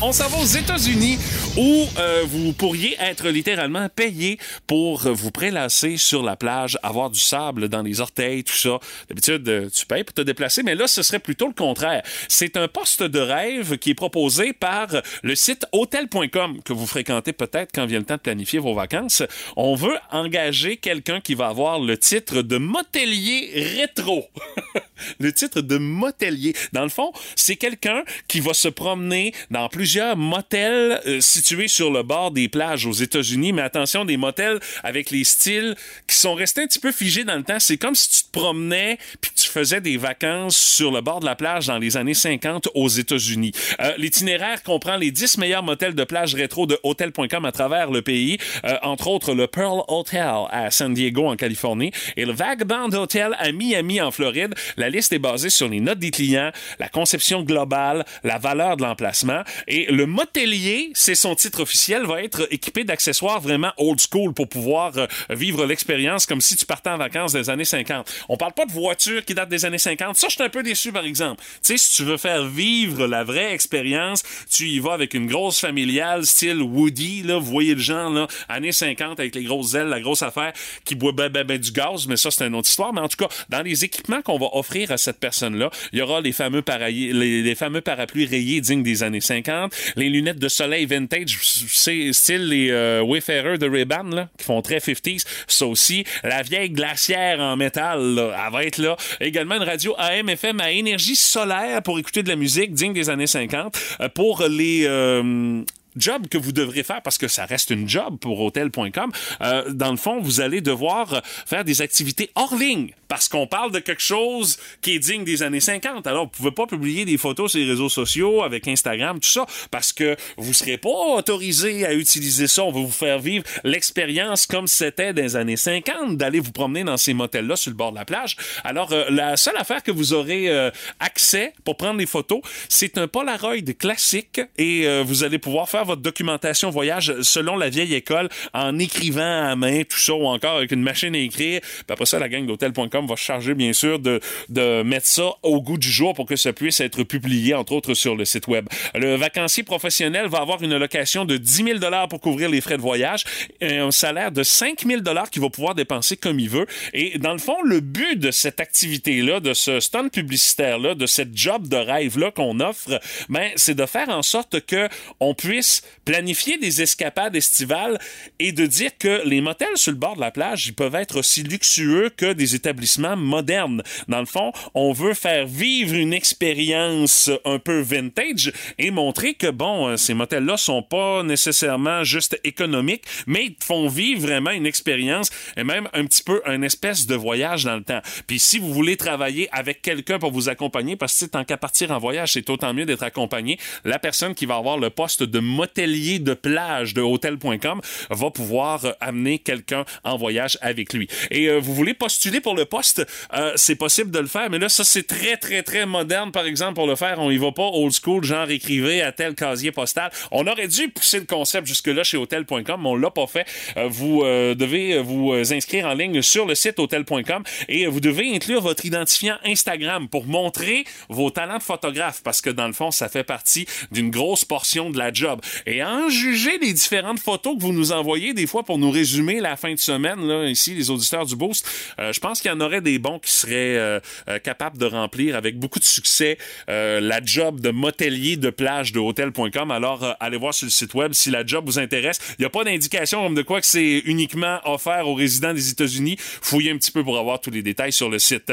On 0.00 0.12
s'en 0.12 0.28
va 0.28 0.38
aux 0.38 0.44
États-Unis 0.44 1.18
où 1.56 1.86
euh, 1.98 2.24
vous 2.26 2.52
pourriez 2.52 2.96
être 3.00 3.28
littéralement 3.28 3.88
payé 3.88 4.38
pour 4.66 5.00
vous 5.00 5.30
prélasser 5.30 5.96
sur 5.96 6.22
la 6.22 6.36
plage, 6.36 6.78
avoir 6.82 7.10
du 7.10 7.18
sable 7.18 7.68
dans 7.68 7.82
les 7.82 8.00
orteils, 8.00 8.44
tout 8.44 8.54
ça. 8.54 8.78
D'habitude, 9.08 9.48
euh, 9.48 9.68
tu 9.68 9.86
payes 9.86 10.04
pour 10.04 10.14
te 10.14 10.20
déplacer, 10.20 10.62
mais 10.62 10.74
là, 10.74 10.86
ce 10.86 11.02
serait 11.02 11.18
plutôt 11.18 11.46
le 11.46 11.52
contraire. 11.52 12.02
C'est 12.28 12.56
un 12.56 12.68
poste 12.68 13.02
de 13.02 13.18
rêve 13.18 13.78
qui 13.78 13.90
est 13.90 13.94
proposé 13.94 14.52
par 14.52 14.88
le 15.22 15.34
site 15.34 15.66
hotel.com 15.72 16.62
que 16.62 16.72
vous 16.72 16.86
fréquentez 16.86 17.32
peut-être 17.32 17.70
quand 17.74 17.86
vient 17.86 17.98
le 17.98 18.04
temps 18.04 18.16
de 18.16 18.20
planifier 18.20 18.58
vos 18.58 18.74
vacances. 18.74 19.22
On 19.56 19.74
veut 19.74 19.96
engager 20.10 20.76
quelqu'un 20.76 21.20
qui 21.20 21.34
va 21.34 21.48
avoir 21.48 21.80
le 21.80 21.98
titre 21.98 22.42
de 22.42 22.58
motelier 22.58 23.50
rétro. 23.76 24.26
le 25.18 25.32
titre 25.32 25.60
de 25.60 25.78
motelier. 25.78 26.54
Dans 26.72 26.82
le 26.82 26.88
fond, 26.88 27.12
c'est 27.36 27.56
quelqu'un 27.56 28.04
qui 28.26 28.40
va 28.40 28.54
se 28.54 28.68
promener 28.68 29.32
dans 29.50 29.68
plusieurs 29.68 30.16
motels 30.16 31.00
euh, 31.06 31.20
situés 31.20 31.68
sur 31.68 31.90
le 31.90 32.02
bord 32.02 32.30
des 32.30 32.48
plages 32.48 32.86
aux 32.86 32.92
États-Unis. 32.92 33.52
Mais 33.52 33.62
attention, 33.62 34.04
des 34.04 34.16
motels 34.16 34.60
avec 34.82 35.10
les 35.10 35.24
styles 35.24 35.76
qui 36.06 36.16
sont 36.16 36.34
restés 36.34 36.62
un 36.62 36.66
petit 36.66 36.80
peu 36.80 36.92
figés 36.92 37.24
dans 37.24 37.36
le 37.36 37.42
temps. 37.42 37.58
C'est 37.58 37.78
comme 37.78 37.94
si 37.94 38.08
tu 38.08 38.22
te 38.22 38.30
promenais 38.30 38.98
puis 39.20 39.30
tu 39.34 39.47
faisais 39.48 39.80
des 39.80 39.96
vacances 39.96 40.56
sur 40.56 40.90
le 40.90 41.00
bord 41.00 41.20
de 41.20 41.26
la 41.26 41.36
plage 41.36 41.66
dans 41.66 41.78
les 41.78 41.96
années 41.96 42.14
50 42.14 42.68
aux 42.74 42.88
États-Unis. 42.88 43.52
Euh, 43.80 43.92
L'itinéraire 43.98 44.62
comprend 44.62 44.96
les 44.96 45.10
10 45.10 45.38
meilleurs 45.38 45.62
motels 45.62 45.94
de 45.94 46.04
plage 46.04 46.34
rétro 46.34 46.66
de 46.66 46.78
Hotel.com 46.82 47.44
à 47.44 47.52
travers 47.52 47.90
le 47.90 48.02
pays, 48.02 48.38
euh, 48.64 48.76
entre 48.82 49.08
autres 49.08 49.34
le 49.34 49.46
Pearl 49.46 49.82
Hotel 49.88 50.32
à 50.50 50.70
San 50.70 50.94
Diego 50.94 51.26
en 51.26 51.36
Californie 51.36 51.92
et 52.16 52.24
le 52.24 52.32
Vagabond 52.32 52.92
Hotel 52.92 53.34
à 53.38 53.52
Miami 53.52 54.00
en 54.00 54.10
Floride. 54.10 54.54
La 54.76 54.90
liste 54.90 55.12
est 55.12 55.18
basée 55.18 55.50
sur 55.50 55.68
les 55.68 55.80
notes 55.80 55.98
des 55.98 56.10
clients, 56.10 56.50
la 56.78 56.88
conception 56.88 57.42
globale, 57.42 58.04
la 58.24 58.38
valeur 58.38 58.76
de 58.76 58.82
l'emplacement 58.82 59.42
et 59.66 59.86
le 59.90 60.06
motelier, 60.06 60.90
c'est 60.94 61.14
son 61.14 61.34
titre 61.34 61.60
officiel, 61.60 62.06
va 62.06 62.22
être 62.22 62.46
équipé 62.52 62.84
d'accessoires 62.84 63.40
vraiment 63.40 63.72
old 63.76 64.00
school 64.00 64.32
pour 64.32 64.48
pouvoir 64.48 64.96
euh, 64.96 65.06
vivre 65.30 65.66
l'expérience 65.66 66.26
comme 66.26 66.40
si 66.40 66.56
tu 66.56 66.66
partais 66.66 66.90
en 66.90 66.98
vacances 66.98 67.32
des 67.32 67.50
années 67.50 67.64
50. 67.64 68.10
On 68.28 68.36
parle 68.36 68.52
pas 68.52 68.66
de 68.66 68.72
voitures 68.72 69.24
qui 69.24 69.34
des 69.46 69.64
années 69.64 69.78
50. 69.78 70.16
Ça, 70.16 70.28
je 70.28 70.34
suis 70.34 70.42
un 70.42 70.48
peu 70.48 70.62
déçu, 70.62 70.92
par 70.92 71.04
exemple. 71.04 71.42
Tu 71.62 71.76
sais, 71.76 71.76
si 71.76 71.96
tu 71.96 72.04
veux 72.04 72.16
faire 72.16 72.46
vivre 72.46 73.06
la 73.06 73.24
vraie 73.24 73.52
expérience, 73.52 74.22
tu 74.50 74.68
y 74.68 74.78
vas 74.78 74.92
avec 74.92 75.14
une 75.14 75.26
grosse 75.26 75.60
familiale 75.60 76.26
style 76.26 76.62
Woody, 76.62 77.22
là, 77.22 77.38
vous 77.38 77.50
voyez 77.50 77.74
le 77.74 77.80
genre, 77.80 78.10
là, 78.10 78.26
années 78.48 78.72
50 78.72 79.20
avec 79.20 79.34
les 79.34 79.44
grosses 79.44 79.74
ailes, 79.74 79.88
la 79.88 80.00
grosse 80.00 80.22
affaire 80.22 80.52
qui 80.84 80.94
boit 80.94 81.12
ben, 81.12 81.28
ben, 81.28 81.44
ben 81.44 81.58
du 81.58 81.72
gaz, 81.72 82.06
mais 82.06 82.16
ça, 82.16 82.30
c'est 82.30 82.46
une 82.46 82.54
autre 82.54 82.68
histoire. 82.68 82.92
Mais 82.92 83.00
en 83.00 83.08
tout 83.08 83.16
cas, 83.16 83.28
dans 83.48 83.62
les 83.62 83.84
équipements 83.84 84.22
qu'on 84.22 84.38
va 84.38 84.48
offrir 84.52 84.90
à 84.90 84.96
cette 84.96 85.18
personne-là, 85.18 85.70
il 85.92 85.98
y 85.98 86.02
aura 86.02 86.20
les 86.20 86.32
fameux, 86.32 86.62
les 86.88 87.54
fameux 87.54 87.80
parapluies 87.80 88.26
rayés 88.26 88.60
dignes 88.60 88.82
des 88.82 89.02
années 89.02 89.20
50, 89.20 89.74
les 89.96 90.08
lunettes 90.08 90.38
de 90.38 90.48
soleil 90.48 90.86
vintage, 90.86 91.38
c'est 91.42 92.12
style 92.12 92.48
les 92.48 92.70
euh, 92.70 93.02
Wayfarer 93.02 93.58
de 93.58 93.68
Ray-Ban, 93.68 94.04
là, 94.04 94.28
qui 94.38 94.44
font 94.44 94.62
très 94.62 94.78
50s, 94.78 95.24
ça 95.46 95.66
aussi. 95.66 96.04
La 96.22 96.42
vieille 96.42 96.70
glacière 96.70 97.40
en 97.40 97.56
métal, 97.56 98.14
là, 98.14 98.36
elle 98.46 98.52
va 98.52 98.64
être 98.64 98.78
là. 98.78 98.96
Également 99.28 99.56
une 99.56 99.62
radio 99.62 99.94
AM 99.98 100.30
FM 100.30 100.58
à 100.58 100.70
énergie 100.70 101.14
solaire 101.14 101.82
pour 101.82 101.98
écouter 101.98 102.22
de 102.22 102.30
la 102.30 102.36
musique 102.36 102.72
digne 102.72 102.94
des 102.94 103.10
années 103.10 103.26
50. 103.26 103.78
Euh, 104.00 104.08
pour 104.08 104.42
les 104.48 104.84
euh, 104.86 105.62
job 105.98 106.28
que 106.28 106.38
vous 106.38 106.52
devrez 106.52 106.82
faire 106.82 107.02
parce 107.02 107.18
que 107.18 107.28
ça 107.28 107.44
reste 107.46 107.70
une 107.70 107.88
job 107.88 108.18
pour 108.18 108.40
hotel.com. 108.40 109.12
Euh, 109.40 109.72
dans 109.72 109.90
le 109.90 109.96
fond, 109.96 110.20
vous 110.20 110.40
allez 110.40 110.60
devoir 110.60 111.22
faire 111.46 111.64
des 111.64 111.82
activités 111.82 112.30
hors 112.34 112.54
ligne 112.54 112.92
parce 113.08 113.28
qu'on 113.28 113.46
parle 113.46 113.72
de 113.72 113.78
quelque 113.78 114.02
chose 114.02 114.58
qui 114.82 114.94
est 114.94 114.98
digne 114.98 115.24
des 115.24 115.42
années 115.42 115.60
50. 115.60 116.06
Alors, 116.06 116.24
vous 116.24 116.30
pouvez 116.30 116.50
pas 116.50 116.66
publier 116.66 117.04
des 117.04 117.16
photos 117.16 117.52
sur 117.52 117.60
les 117.60 117.66
réseaux 117.66 117.88
sociaux 117.88 118.42
avec 118.42 118.68
Instagram, 118.68 119.18
tout 119.18 119.28
ça, 119.28 119.46
parce 119.70 119.92
que 119.92 120.16
vous 120.36 120.52
serez 120.52 120.76
pas 120.76 120.90
autorisé 121.16 121.86
à 121.86 121.94
utiliser 121.94 122.46
ça. 122.46 122.64
On 122.64 122.70
va 122.70 122.80
vous 122.80 122.90
faire 122.90 123.18
vivre 123.18 123.44
l'expérience 123.64 124.46
comme 124.46 124.66
c'était 124.66 125.14
dans 125.14 125.22
les 125.22 125.36
années 125.36 125.56
50 125.56 126.16
d'aller 126.16 126.40
vous 126.40 126.52
promener 126.52 126.84
dans 126.84 126.98
ces 126.98 127.14
motels-là 127.14 127.56
sur 127.56 127.70
le 127.70 127.76
bord 127.76 127.92
de 127.92 127.96
la 127.96 128.04
plage. 128.04 128.36
Alors, 128.62 128.92
euh, 128.92 129.06
la 129.08 129.36
seule 129.36 129.56
affaire 129.56 129.82
que 129.82 129.90
vous 129.90 130.12
aurez 130.12 130.50
euh, 130.50 130.70
accès 131.00 131.54
pour 131.64 131.76
prendre 131.76 131.98
les 131.98 132.06
photos, 132.06 132.40
c'est 132.68 132.98
un 132.98 133.08
Polaroid 133.08 133.56
classique 133.78 134.40
et 134.58 134.86
vous 135.02 135.24
allez 135.24 135.38
pouvoir 135.38 135.68
faire 135.68 135.84
votre 135.88 136.02
documentation 136.02 136.70
voyage 136.70 137.14
selon 137.22 137.56
la 137.56 137.68
vieille 137.68 137.94
école 137.94 138.28
en 138.54 138.78
écrivant 138.78 139.48
à 139.48 139.56
main, 139.56 139.82
tout 139.82 139.98
ça, 139.98 140.14
ou 140.14 140.26
encore 140.26 140.56
avec 140.58 140.70
une 140.70 140.82
machine 140.82 141.14
à 141.14 141.18
écrire. 141.18 141.60
Puis 141.60 141.84
après 141.88 142.06
ça, 142.06 142.18
la 142.18 142.28
gang 142.28 142.46
d'hôtel.com 142.46 143.06
va 143.06 143.16
charger, 143.16 143.54
bien 143.54 143.72
sûr, 143.72 143.98
de, 143.98 144.20
de 144.48 144.82
mettre 144.82 145.06
ça 145.06 145.30
au 145.42 145.60
goût 145.60 145.78
du 145.78 145.90
jour 145.90 146.14
pour 146.14 146.26
que 146.26 146.36
ça 146.36 146.52
puisse 146.52 146.80
être 146.80 147.02
publié, 147.02 147.54
entre 147.54 147.72
autres, 147.72 147.94
sur 147.94 148.14
le 148.14 148.24
site 148.24 148.46
web. 148.46 148.68
Le 148.94 149.16
vacancier 149.16 149.62
professionnel 149.62 150.28
va 150.28 150.38
avoir 150.38 150.62
une 150.62 150.76
location 150.76 151.24
de 151.24 151.36
10 151.36 151.64
000 151.64 151.78
pour 152.08 152.20
couvrir 152.20 152.50
les 152.50 152.60
frais 152.60 152.76
de 152.76 152.82
voyage 152.82 153.24
et 153.60 153.78
un 153.78 153.90
salaire 153.90 154.30
de 154.30 154.42
5 154.42 154.84
000 154.86 155.02
qu'il 155.30 155.42
va 155.42 155.50
pouvoir 155.50 155.74
dépenser 155.74 156.16
comme 156.16 156.38
il 156.38 156.48
veut. 156.48 156.66
Et 156.92 157.18
dans 157.18 157.32
le 157.32 157.38
fond, 157.38 157.56
le 157.62 157.80
but 157.80 158.18
de 158.18 158.30
cette 158.30 158.60
activité-là, 158.60 159.40
de 159.40 159.54
ce 159.54 159.80
stand 159.80 160.10
publicitaire-là, 160.10 160.94
de 160.94 161.06
cette 161.06 161.36
job 161.36 161.68
de 161.68 161.76
rêve-là 161.76 162.30
qu'on 162.30 162.60
offre, 162.60 163.00
ben, 163.28 163.50
c'est 163.56 163.74
de 163.74 163.86
faire 163.86 164.08
en 164.08 164.22
sorte 164.22 164.60
que 164.60 164.88
on 165.20 165.34
puisse 165.34 165.77
planifier 166.04 166.58
des 166.58 166.82
escapades 166.82 167.36
estivales 167.36 167.98
et 168.38 168.52
de 168.52 168.66
dire 168.66 168.90
que 168.98 169.22
les 169.26 169.40
motels 169.40 169.76
sur 169.76 169.92
le 169.92 169.98
bord 169.98 170.16
de 170.16 170.20
la 170.20 170.30
plage, 170.30 170.66
ils 170.66 170.74
peuvent 170.74 170.94
être 170.94 171.18
aussi 171.18 171.42
luxueux 171.42 172.10
que 172.16 172.32
des 172.32 172.54
établissements 172.54 173.16
modernes. 173.16 173.82
Dans 174.08 174.20
le 174.20 174.26
fond, 174.26 174.52
on 174.74 174.92
veut 174.92 175.14
faire 175.14 175.46
vivre 175.46 175.94
une 175.94 176.12
expérience 176.12 177.30
un 177.44 177.58
peu 177.58 177.80
vintage 177.80 178.52
et 178.78 178.90
montrer 178.90 179.34
que, 179.34 179.48
bon, 179.48 179.96
ces 179.96 180.14
motels-là 180.14 180.56
sont 180.56 180.82
pas 180.82 181.22
nécessairement 181.22 182.04
juste 182.04 182.38
économiques, 182.44 183.04
mais 183.26 183.46
ils 183.46 183.56
font 183.62 183.88
vivre 183.88 184.22
vraiment 184.22 184.50
une 184.50 184.66
expérience 184.66 185.30
et 185.56 185.64
même 185.64 185.88
un 185.92 186.04
petit 186.04 186.22
peu 186.22 186.42
un 186.46 186.62
espèce 186.62 187.06
de 187.06 187.14
voyage 187.14 187.64
dans 187.64 187.76
le 187.76 187.82
temps. 187.82 188.00
Puis 188.26 188.38
si 188.38 188.58
vous 188.58 188.72
voulez 188.72 188.96
travailler 188.96 189.48
avec 189.52 189.82
quelqu'un 189.82 190.18
pour 190.18 190.32
vous 190.32 190.48
accompagner, 190.48 190.96
parce 190.96 191.18
que 191.18 191.26
tant 191.26 191.44
qu'à 191.44 191.56
partir 191.56 191.90
en 191.90 191.98
voyage, 191.98 192.32
c'est 192.32 192.48
autant 192.50 192.74
mieux 192.74 192.86
d'être 192.86 193.02
accompagné, 193.02 193.58
la 193.84 193.98
personne 193.98 194.34
qui 194.34 194.46
va 194.46 194.56
avoir 194.56 194.78
le 194.78 194.90
poste 194.90 195.22
de 195.22 195.38
motelier 195.58 196.20
de 196.20 196.34
plage 196.34 196.94
de 196.94 197.02
hôtel.com 197.02 197.80
va 198.10 198.30
pouvoir 198.30 198.84
euh, 198.84 198.92
amener 199.00 199.40
quelqu'un 199.40 199.84
en 200.04 200.16
voyage 200.16 200.56
avec 200.60 200.92
lui. 200.92 201.08
Et 201.32 201.48
euh, 201.48 201.58
vous 201.58 201.74
voulez 201.74 201.94
postuler 201.94 202.40
pour 202.40 202.54
le 202.54 202.64
poste, 202.64 203.04
euh, 203.34 203.52
c'est 203.56 203.74
possible 203.74 204.12
de 204.12 204.20
le 204.20 204.28
faire, 204.28 204.48
mais 204.50 204.60
là, 204.60 204.68
ça, 204.68 204.84
c'est 204.84 205.06
très, 205.06 205.36
très, 205.36 205.64
très 205.64 205.84
moderne, 205.84 206.30
par 206.30 206.46
exemple, 206.46 206.74
pour 206.74 206.86
le 206.86 206.94
faire. 206.94 207.18
On 207.18 207.30
y 207.30 207.38
va 207.38 207.50
pas 207.50 207.68
old 207.72 207.92
school, 207.92 208.22
genre 208.22 208.48
écrivez 208.48 209.02
à 209.02 209.10
tel 209.10 209.34
casier 209.34 209.72
postal. 209.72 210.12
On 210.30 210.46
aurait 210.46 210.68
dû 210.68 210.88
pousser 210.90 211.18
le 211.18 211.26
concept 211.26 211.66
jusque-là 211.66 212.04
chez 212.04 212.16
hôtel.com, 212.16 212.80
mais 212.80 212.88
on 212.88 212.96
l'a 212.96 213.10
pas 213.10 213.26
fait. 213.26 213.46
Vous 213.88 214.22
devez 214.22 215.00
vous 215.00 215.32
inscrire 215.52 215.86
en 215.86 215.94
ligne 215.94 216.22
sur 216.22 216.46
le 216.46 216.54
site 216.54 216.78
hôtel.com 216.78 217.42
et 217.68 217.86
vous 217.86 218.00
devez 218.00 218.34
inclure 218.34 218.60
votre 218.60 218.86
identifiant 218.86 219.36
Instagram 219.44 220.08
pour 220.08 220.26
montrer 220.26 220.84
vos 221.08 221.30
talents 221.30 221.58
de 221.58 221.62
photographe, 221.62 222.22
parce 222.22 222.40
que 222.40 222.50
dans 222.50 222.66
le 222.66 222.72
fond, 222.72 222.90
ça 222.90 223.08
fait 223.08 223.24
partie 223.24 223.66
d'une 223.90 224.10
grosse 224.10 224.44
portion 224.44 224.90
de 224.90 224.98
la 224.98 225.12
job. 225.12 225.40
Et 225.66 225.82
en 225.82 226.08
juger 226.08 226.58
les 226.58 226.72
différentes 226.72 227.20
photos 227.20 227.56
que 227.56 227.62
vous 227.62 227.72
nous 227.72 227.92
envoyez, 227.92 228.34
des 228.34 228.46
fois, 228.46 228.62
pour 228.62 228.78
nous 228.78 228.90
résumer 228.90 229.40
la 229.40 229.56
fin 229.56 229.72
de 229.72 229.78
semaine, 229.78 230.26
là, 230.26 230.46
ici, 230.46 230.74
les 230.74 230.90
auditeurs 230.90 231.26
du 231.26 231.36
Boost, 231.36 231.66
euh, 231.98 232.12
je 232.12 232.20
pense 232.20 232.40
qu'il 232.40 232.50
y 232.50 232.54
en 232.54 232.60
aurait 232.60 232.80
des 232.80 232.98
bons 232.98 233.18
qui 233.18 233.32
seraient 233.32 233.76
euh, 233.76 234.00
euh, 234.28 234.38
capables 234.38 234.78
de 234.78 234.86
remplir 234.86 235.36
avec 235.36 235.58
beaucoup 235.58 235.78
de 235.78 235.84
succès 235.84 236.38
la 236.68 237.20
job 237.24 237.60
de 237.60 237.70
motelier 237.70 238.36
de 238.36 238.50
plage 238.50 238.92
de 238.92 238.98
hôtel.com. 238.98 239.70
Alors, 239.70 240.14
allez 240.20 240.36
voir 240.36 240.54
sur 240.54 240.66
le 240.66 240.70
site 240.70 240.94
web 240.94 241.12
si 241.12 241.30
la 241.30 241.44
job 241.44 241.64
vous 241.66 241.78
intéresse. 241.78 242.18
Il 242.38 242.42
n'y 242.42 242.46
a 242.46 242.50
pas 242.50 242.64
d'indication 242.64 243.30
de 243.30 243.42
quoi 243.42 243.60
que 243.60 243.66
c'est 243.66 244.02
uniquement 244.04 244.60
offert 244.64 245.08
aux 245.08 245.14
résidents 245.14 245.54
des 245.54 245.70
États-Unis. 245.70 246.16
Fouillez 246.18 246.70
un 246.70 246.76
petit 246.76 246.90
peu 246.90 247.02
pour 247.04 247.18
avoir 247.18 247.40
tous 247.40 247.50
les 247.50 247.62
détails 247.62 247.92
sur 247.92 248.08
le 248.08 248.18
site. 248.18 248.52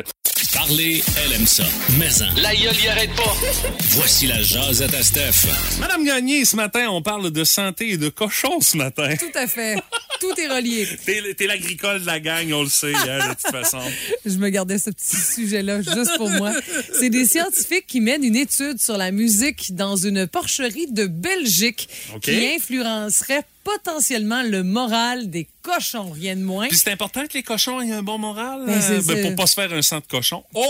Parler, 0.53 1.01
elle 1.23 1.33
aime 1.33 1.47
ça. 1.47 1.63
Mais 1.97 2.21
en, 2.21 2.41
la 2.41 2.55
gueule 2.55 2.75
y 2.83 2.87
arrête 2.87 3.13
pas. 3.15 3.35
Voici 3.91 4.27
la 4.27 4.41
jasette 4.41 4.93
à 4.93 5.03
Steph. 5.03 5.47
Madame 5.79 6.03
Gagné, 6.05 6.45
ce 6.45 6.55
matin, 6.55 6.87
on 6.89 7.01
parle 7.01 7.31
de 7.31 7.43
santé 7.43 7.91
et 7.91 7.97
de 7.97 8.09
cochon 8.09 8.59
ce 8.61 8.77
matin. 8.77 9.15
Tout 9.17 9.37
à 9.37 9.47
fait. 9.47 9.75
Tout 10.19 10.33
est 10.39 10.47
relié. 10.47 10.87
T'es 11.37 11.47
l'agricole 11.47 12.01
de 12.01 12.05
la 12.05 12.19
gang, 12.19 12.51
on 12.53 12.63
le 12.63 12.69
sait, 12.69 12.93
hein, 12.93 13.29
de 13.29 13.33
toute 13.33 13.51
façon. 13.51 13.79
Je 14.25 14.37
me 14.37 14.49
gardais 14.49 14.77
ce 14.77 14.89
petit 14.89 15.15
sujet-là 15.15 15.81
juste 15.81 16.17
pour 16.17 16.29
moi. 16.29 16.51
C'est 16.99 17.09
des 17.09 17.25
scientifiques 17.25 17.87
qui 17.87 18.01
mènent 18.01 18.23
une 18.23 18.35
étude 18.35 18.79
sur 18.79 18.97
la 18.97 19.11
musique 19.11 19.75
dans 19.75 19.95
une 19.95 20.27
porcherie 20.27 20.91
de 20.91 21.05
Belgique 21.05 21.89
qui 22.21 22.47
influencerait 22.55 23.43
potentiellement 23.65 24.43
le 24.43 24.63
moral 24.63 25.29
des 25.29 25.47
cochons, 25.63 26.11
rien 26.11 26.35
de 26.35 26.43
moins. 26.43 26.67
Puis 26.67 26.77
c'est 26.77 26.91
important 26.91 27.25
que 27.25 27.33
les 27.33 27.43
cochons 27.43 27.81
aient 27.81 27.91
un 27.91 28.03
bon 28.03 28.19
moral 28.19 28.63
Ben, 28.65 28.79
euh, 28.91 29.01
ben, 29.01 29.21
pour 29.23 29.35
pas 29.35 29.47
se 29.47 29.55
faire 29.55 29.73
un 29.73 29.81
sang 29.81 29.97
de 29.97 30.05
cochon. 30.05 30.43
Oh! 30.53 30.61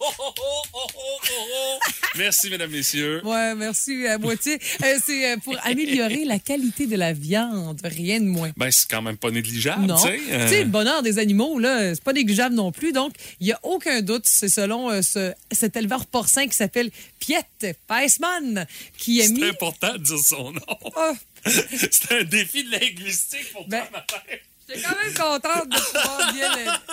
Merci, 2.16 2.50
mesdames, 2.50 2.70
messieurs. 2.70 3.20
Ouais, 3.24 3.54
merci 3.54 4.06
à 4.06 4.18
moitié. 4.18 4.58
Euh, 4.84 4.98
c'est 5.04 5.30
euh, 5.32 5.36
pour 5.36 5.54
améliorer 5.62 6.24
la 6.24 6.38
qualité 6.40 6.86
de 6.86 6.96
la 6.96 7.12
viande, 7.12 7.80
rien 7.84 8.20
de 8.20 8.26
moins. 8.26 8.50
Ben, 8.56 8.70
c'est 8.70 8.90
quand 8.90 9.00
même 9.00 9.16
pas 9.16 9.30
négligeable, 9.30 9.86
tu 9.86 10.08
sais. 10.08 10.18
Tu 10.18 10.32
euh, 10.32 10.48
sais, 10.48 10.64
le 10.64 10.68
bonheur 10.70 11.02
des 11.02 11.18
animaux, 11.18 11.58
là, 11.58 11.94
c'est 11.94 12.02
pas 12.02 12.12
négligeable 12.12 12.54
non 12.56 12.72
plus. 12.72 12.92
Donc, 12.92 13.12
il 13.40 13.46
y 13.46 13.52
a 13.52 13.60
aucun 13.62 14.02
doute, 14.02 14.24
c'est 14.26 14.48
selon 14.48 15.00
ce- 15.02 15.32
cet 15.52 15.76
éleveur 15.76 16.04
porcin 16.06 16.46
qui 16.48 16.56
s'appelle 16.56 16.90
Piet 17.20 17.44
Peisman, 17.86 18.66
qui 18.98 19.22
a 19.22 19.28
mis... 19.28 19.40
C'est 19.40 19.50
important 19.50 19.92
de 19.92 19.98
dire 19.98 20.18
son 20.18 20.52
nom. 20.52 20.60
C'est 21.46 22.12
un 22.12 22.24
défi 22.24 22.64
de 22.64 22.70
linguistique 22.70 23.52
pour 23.52 23.66
Ben, 23.68 23.80
toi, 23.80 23.88
ma 24.08 24.30
mère. 24.30 24.38
J'étais 24.72 24.82
quand 24.82 24.96
même 25.04 25.14
contente 25.14 25.68
de 25.68 25.76
pouvoir 25.76 26.32
bien 26.32 26.48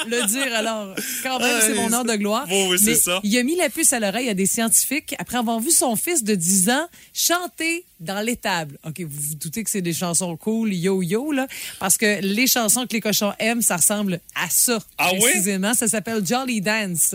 le, 0.08 0.10
le 0.22 0.26
dire. 0.26 0.56
Alors, 0.56 0.96
quand 1.22 1.38
même, 1.40 1.62
c'est 1.62 1.76
mon 1.76 1.94
heure 1.94 2.06
de 2.06 2.16
gloire. 2.16 2.48
Bon, 2.48 2.70
oui, 2.72 2.80
c'est 2.84 2.96
ça. 2.96 3.20
Il 3.24 3.38
a 3.38 3.44
mis 3.44 3.56
la 3.56 3.70
puce 3.70 3.94
à 3.94 4.00
l'oreille 4.00 4.30
à 4.30 4.34
des 4.34 4.48
scientifiques 4.48 5.14
après 5.20 5.38
avoir 5.38 5.60
vu 5.60 5.70
son 5.70 5.96
fils 5.96 6.24
de 6.24 6.34
10 6.34 6.70
ans 6.72 6.88
chanter 7.14 7.86
dans 8.00 8.20
l'étable. 8.22 8.80
OK, 8.84 9.02
vous 9.02 9.10
vous 9.30 9.36
doutez 9.36 9.64
que 9.64 9.70
c'est 9.70 9.84
des 9.84 9.94
chansons 9.94 10.36
cool, 10.38 10.74
yo-yo, 10.74 11.32
là, 11.32 11.46
parce 11.80 11.98
que 12.00 12.20
les 12.22 12.48
chansons 12.48 12.88
que 12.88 12.94
les 12.94 13.02
cochons 13.02 13.34
aiment, 13.38 13.62
ça 13.62 13.78
ressemble 13.78 14.22
à 14.34 14.50
ça. 14.50 14.80
Ah 14.98 15.12
oui? 15.14 15.20
Précisément, 15.20 15.76
ça 15.76 15.88
s'appelle 15.88 16.26
Jolly 16.26 16.62
Dance. 16.62 17.14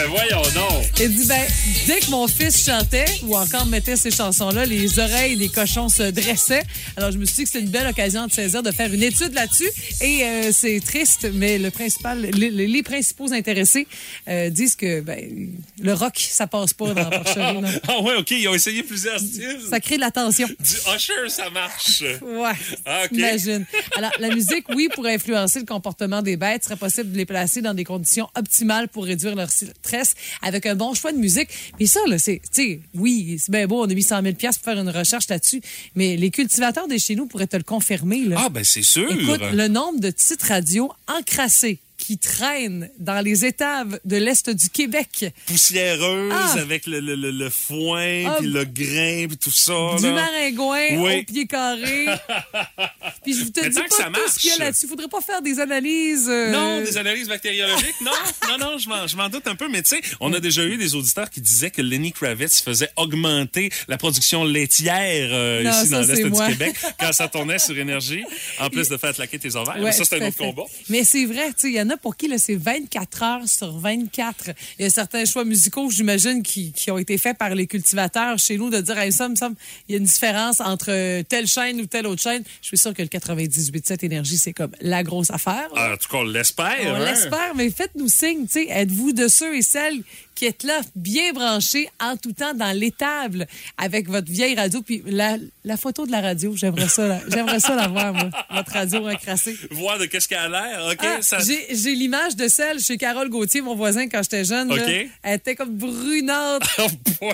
Ben, 0.00 0.08
voyons 0.08 0.42
donc. 0.54 0.84
Il 0.98 1.14
dit, 1.14 1.26
ben, 1.26 1.42
dès 1.86 2.00
que 2.00 2.10
mon 2.10 2.26
fils 2.26 2.64
chantait 2.64 3.04
ou 3.22 3.36
encore 3.36 3.66
mettait 3.66 3.96
ces 3.96 4.10
chansons-là, 4.10 4.64
les 4.64 4.98
oreilles 4.98 5.36
des 5.36 5.50
cochons 5.50 5.90
se 5.90 6.04
dressaient. 6.04 6.62
Alors, 6.96 7.10
je 7.10 7.18
me 7.18 7.26
suis 7.26 7.34
dit 7.36 7.42
que 7.42 7.48
c'était 7.50 7.64
une 7.64 7.70
belle 7.70 7.86
occasion 7.86 8.26
de 8.26 8.32
saisir, 8.32 8.62
de 8.62 8.70
faire 8.70 8.92
une 8.94 9.02
étude 9.02 9.34
là-dessus. 9.34 9.68
Et 10.00 10.22
euh, 10.22 10.52
c'est 10.52 10.80
triste, 10.80 11.28
mais 11.34 11.58
le 11.58 11.70
principal, 11.70 12.22
les, 12.22 12.50
les 12.50 12.82
principaux 12.82 13.30
intéressés 13.30 13.86
euh, 14.28 14.48
disent 14.48 14.74
que 14.74 15.00
ben, 15.02 15.50
le 15.82 15.92
rock, 15.92 16.16
ça 16.16 16.46
passe 16.46 16.72
pas 16.72 16.94
dans 16.94 17.10
la 17.10 17.18
porcherie. 17.18 17.58
Ah 17.88 18.00
ouais, 18.00 18.16
OK, 18.16 18.30
ils 18.30 18.48
ont 18.48 18.54
essayé 18.54 18.82
plusieurs 18.82 19.18
styles. 19.18 19.60
Ça 19.68 19.80
crée 19.80 19.96
de 19.96 20.00
la 20.00 20.10
tension. 20.10 20.46
Du 20.46 20.76
Usher, 20.96 21.28
ça 21.28 21.50
marche. 21.50 22.02
Ouais. 22.22 22.52
Ah, 22.86 23.02
OK. 23.04 23.10
Imagine. 23.12 23.66
Alors, 23.96 24.12
la 24.18 24.28
musique, 24.28 24.66
oui, 24.70 24.88
pour 24.94 25.04
influencer 25.06 25.58
le 25.58 25.66
comportement 25.66 26.22
des 26.22 26.36
bêtes, 26.36 26.64
serait 26.64 26.76
possible 26.76 27.12
de 27.12 27.16
les 27.16 27.26
placer 27.26 27.60
dans 27.60 27.74
des 27.74 27.84
conditions 27.84 28.28
optimales 28.34 28.88
pour 28.88 29.04
réduire 29.04 29.34
leur 29.34 29.50
stress 29.90 30.14
avec 30.42 30.66
un 30.66 30.74
bon 30.74 30.94
choix 30.94 31.12
de 31.12 31.18
musique. 31.18 31.48
Mais 31.78 31.86
ça, 31.86 32.00
là, 32.06 32.18
c'est, 32.18 32.40
tu 32.52 32.62
sais, 32.62 32.80
oui, 32.94 33.38
c'est 33.38 33.50
bien 33.50 33.66
beau, 33.66 33.82
on 33.82 33.88
a 33.90 33.94
mis 33.94 34.02
100 34.02 34.22
000 34.22 34.34
pour 34.34 34.64
faire 34.64 34.78
une 34.78 34.88
recherche 34.88 35.28
là-dessus, 35.28 35.60
mais 35.94 36.16
les 36.16 36.30
cultivateurs 36.30 36.88
de 36.88 36.96
chez 36.98 37.16
nous 37.16 37.26
pourraient 37.26 37.46
te 37.46 37.56
le 37.56 37.62
confirmer, 37.62 38.24
là. 38.24 38.36
Ah, 38.38 38.48
ben, 38.48 38.64
c'est 38.64 38.82
sûr. 38.82 39.10
Écoute, 39.10 39.40
le 39.52 39.68
nombre 39.68 40.00
de 40.00 40.10
titres 40.10 40.46
radio 40.48 40.90
encrassés 41.08 41.78
qui 42.00 42.18
traînent 42.18 42.90
dans 42.98 43.20
les 43.20 43.44
étaves 43.44 44.00
de 44.04 44.16
l'Est 44.16 44.48
du 44.50 44.68
Québec. 44.70 45.26
Poussiéreuse 45.46 46.32
Ah. 46.34 46.54
avec 46.58 46.86
le, 46.86 47.00
le, 47.00 47.14
le, 47.14 47.30
le 47.30 47.50
foin, 47.50 48.24
Ah. 48.26 48.36
puis 48.40 48.48
le 48.48 48.64
grain, 48.64 49.26
puis 49.28 49.36
tout 49.36 49.50
ça. 49.50 49.72
Du 49.98 50.04
là. 50.04 50.12
maringouin 50.12 50.98
Oui. 50.98 51.20
au 51.20 51.24
pied 51.32 51.46
carré. 51.46 52.06
Puis 53.22 53.34
je 53.34 53.44
te 53.44 53.60
Mais 53.60 53.68
dis 53.68 53.74
pas 53.76 53.88
ça 53.90 54.04
tout 54.12 54.20
ce 54.32 54.38
qu'il 54.38 54.50
y 54.50 54.52
a 54.54 54.56
là-dessus. 54.58 54.86
Faudrait 54.86 55.08
pas 55.08 55.20
faire 55.20 55.42
des 55.42 55.60
analyses. 55.60 56.26
euh, 56.28 56.50
Non, 56.50 56.80
des 56.80 56.96
analyses 56.96 57.28
bactériologiques, 57.28 58.00
non, 58.02 58.10
non, 58.48 58.58
non, 58.58 58.78
je 58.78 58.88
m'en, 58.88 59.06
je 59.06 59.16
m'en 59.16 59.28
doute 59.28 59.46
un 59.46 59.54
peu, 59.56 59.68
mais 59.68 59.82
tu 59.82 59.96
sais, 59.96 60.00
on 60.20 60.32
a 60.32 60.40
déjà 60.40 60.64
eu 60.64 60.76
des 60.78 60.94
auditeurs 60.94 61.28
qui 61.28 61.40
disaient 61.40 61.70
que 61.70 61.82
Lenny 61.82 62.12
Kravitz 62.12 62.60
faisait 62.62 62.88
augmenter 62.96 63.70
la 63.88 63.98
production 63.98 64.44
laitière 64.44 65.28
euh, 65.32 65.62
Non, 65.62 65.70
ici 65.82 65.90
dans 65.90 66.00
l'Est 66.00 66.22
du. 66.24 66.30
Québec 66.30 66.74
quand 66.98 67.12
ça 67.12 67.28
tournait 67.34 67.58
sur 67.58 67.76
Énergie, 67.76 68.24
en 68.58 68.70
plus 68.70 68.88
de 68.88 68.96
faire 68.96 69.12
claquer 69.14 69.38
tes 69.38 69.54
ovaires. 69.56 69.76
Ouais, 69.76 69.84
Mais 69.84 69.92
ça, 69.92 70.04
c'est 70.04 70.16
un 70.22 70.26
autre 70.26 70.36
fait. 70.38 70.44
combat. 70.44 70.64
Mais 70.88 71.04
c'est 71.04 71.26
vrai, 71.26 71.48
tu 71.48 71.54
sais, 71.58 71.68
il 71.68 71.74
y 71.74 71.80
en 71.82 71.89
a 71.90 71.96
pour 71.96 72.16
qui 72.16 72.30
c'est 72.38 72.54
24 72.54 73.22
heures 73.22 73.48
sur 73.48 73.78
24. 73.78 74.50
Il 74.78 74.82
y 74.82 74.84
a 74.86 74.90
certains 74.90 75.24
choix 75.24 75.44
musicaux, 75.44 75.90
j'imagine, 75.90 76.42
qui, 76.42 76.72
qui 76.72 76.90
ont 76.90 76.98
été 76.98 77.18
faits 77.18 77.36
par 77.36 77.54
les 77.54 77.66
cultivateurs 77.66 78.38
chez 78.38 78.56
nous 78.56 78.70
de 78.70 78.80
dire, 78.80 78.98
hey, 78.98 79.12
ça 79.12 79.28
me 79.28 79.34
semble, 79.34 79.56
il 79.88 79.92
y 79.92 79.94
a 79.96 79.98
une 79.98 80.04
différence 80.04 80.60
entre 80.60 81.22
telle 81.22 81.46
chaîne 81.46 81.80
ou 81.80 81.86
telle 81.86 82.06
autre 82.06 82.22
chaîne. 82.22 82.42
Je 82.62 82.68
suis 82.68 82.78
sûre 82.78 82.94
que 82.94 83.02
le 83.02 83.08
98.7 83.08 84.04
Énergie, 84.04 84.38
c'est 84.38 84.52
comme 84.52 84.72
la 84.80 85.02
grosse 85.02 85.30
affaire. 85.30 85.68
Ah, 85.76 85.92
en 85.94 85.96
tout 85.96 86.08
cas, 86.08 86.18
on 86.18 86.24
l'espère. 86.24 86.76
On 86.84 86.94
hein? 86.94 87.04
l'espère, 87.04 87.54
mais 87.54 87.70
faites-nous 87.70 88.08
signe, 88.08 88.46
tu 88.46 88.52
sais, 88.52 88.66
êtes-vous 88.68 89.12
de 89.12 89.28
ceux 89.28 89.56
et 89.56 89.62
celles 89.62 90.02
qui 90.40 90.46
êtes 90.46 90.62
là, 90.62 90.80
bien 90.96 91.32
branchés 91.34 91.90
en 92.00 92.16
tout 92.16 92.32
temps 92.32 92.54
dans 92.54 92.74
l'étable 92.74 93.46
avec 93.76 94.08
votre 94.08 94.32
vieille 94.32 94.54
radio, 94.54 94.80
puis 94.80 95.02
la, 95.06 95.36
la 95.66 95.76
photo 95.76 96.06
de 96.06 96.10
la 96.12 96.22
radio, 96.22 96.54
j'aimerais 96.56 96.88
ça, 96.88 97.06
la- 97.06 97.20
j'aimerais 97.28 97.60
ça 97.60 97.74
la 97.76 97.88
voir, 97.88 98.14
moi, 98.14 98.30
votre 98.50 98.72
radio 98.72 99.06
encrassée. 99.06 99.54
Voir 99.70 99.98
de 99.98 100.06
qu'est-ce 100.06 100.26
qu'elle 100.28 100.38
a 100.38 100.48
l'air, 100.48 100.86
OK? 100.92 100.98
Ah, 101.02 101.18
ça... 101.20 101.40
J'ai 101.40 101.66
j'ai 101.76 101.94
l'image 101.94 102.36
de 102.36 102.48
celle 102.48 102.80
chez 102.80 102.96
Carole 102.96 103.28
Gauthier, 103.28 103.60
mon 103.60 103.74
voisin, 103.74 104.08
quand 104.08 104.22
j'étais 104.22 104.44
jeune. 104.46 104.74
là. 104.74 104.82
OK. 104.82 105.08
Elle 105.22 105.34
était 105.34 105.54
comme 105.54 105.76
brunante, 105.76 106.62
Oh. 107.20 107.32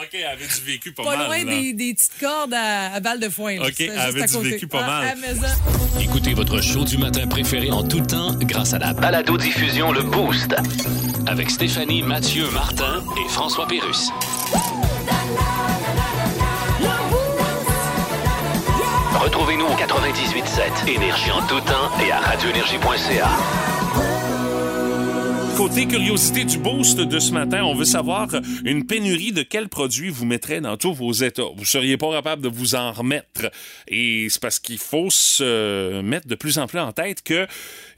OK, 0.00 0.08
elle 0.14 0.24
avait 0.24 0.46
du 0.46 0.60
vécu 0.64 0.92
pas, 0.92 1.02
pas 1.04 1.16
mal. 1.16 1.26
loin 1.26 1.44
là. 1.44 1.60
des, 1.60 1.72
des 1.74 1.92
petites 1.94 2.18
cordes 2.18 2.54
à, 2.54 2.94
à 2.94 3.00
balles 3.00 3.20
de 3.20 3.28
foin. 3.28 3.58
OK, 3.58 3.74
elle 3.80 3.90
avait 3.98 4.22
à 4.22 4.26
du 4.26 4.32
côté. 4.32 4.48
vécu 4.50 4.66
pas 4.66 4.80
Ah, 4.82 5.14
mal. 5.14 5.18
Écoutez 6.00 6.32
votre 6.32 6.62
show 6.62 6.84
du 6.84 6.96
matin 6.96 7.26
préféré 7.26 7.70
en 7.70 7.82
tout 7.86 8.00
temps 8.00 8.34
grâce 8.34 8.72
à 8.72 8.78
la 8.78 8.94
balado-diffusion 8.94 9.92
Le 9.92 10.02
Boost. 10.04 10.54
Avec 11.26 11.50
Stéphanie, 11.50 12.02
Mathieu, 12.02 12.44
Martin 12.52 13.02
et 13.16 13.28
François 13.28 13.66
Pérus. 13.66 14.10
Retrouvez-nous 19.14 19.64
au 19.64 19.74
98.7 19.74 20.88
Énergie 20.88 21.30
en 21.30 21.46
tout 21.46 21.60
temps 21.60 21.90
et 22.06 22.10
à 22.12 22.20
radioénergie.ca. 22.20 23.28
Côté 25.56 25.86
curiosité 25.86 26.44
du 26.44 26.58
boost 26.58 26.98
de 26.98 27.18
ce 27.20 27.32
matin, 27.32 27.62
on 27.62 27.76
veut 27.76 27.84
savoir 27.84 28.34
euh, 28.34 28.40
une 28.64 28.86
pénurie 28.86 29.30
de 29.30 29.42
quels 29.42 29.68
produits 29.68 30.08
vous 30.08 30.24
mettrez 30.24 30.60
dans 30.60 30.76
tous 30.76 30.92
vos 30.92 31.12
états? 31.12 31.44
Vous 31.56 31.64
seriez 31.64 31.96
pas 31.96 32.10
capable 32.10 32.42
de 32.42 32.48
vous 32.48 32.74
en 32.74 32.90
remettre. 32.90 33.52
Et 33.86 34.26
c'est 34.30 34.42
parce 34.42 34.58
qu'il 34.58 34.78
faut 34.78 35.10
se 35.10 36.02
mettre 36.02 36.26
de 36.26 36.34
plus 36.34 36.58
en 36.58 36.66
plus 36.66 36.80
en 36.80 36.90
tête 36.90 37.22
que 37.22 37.46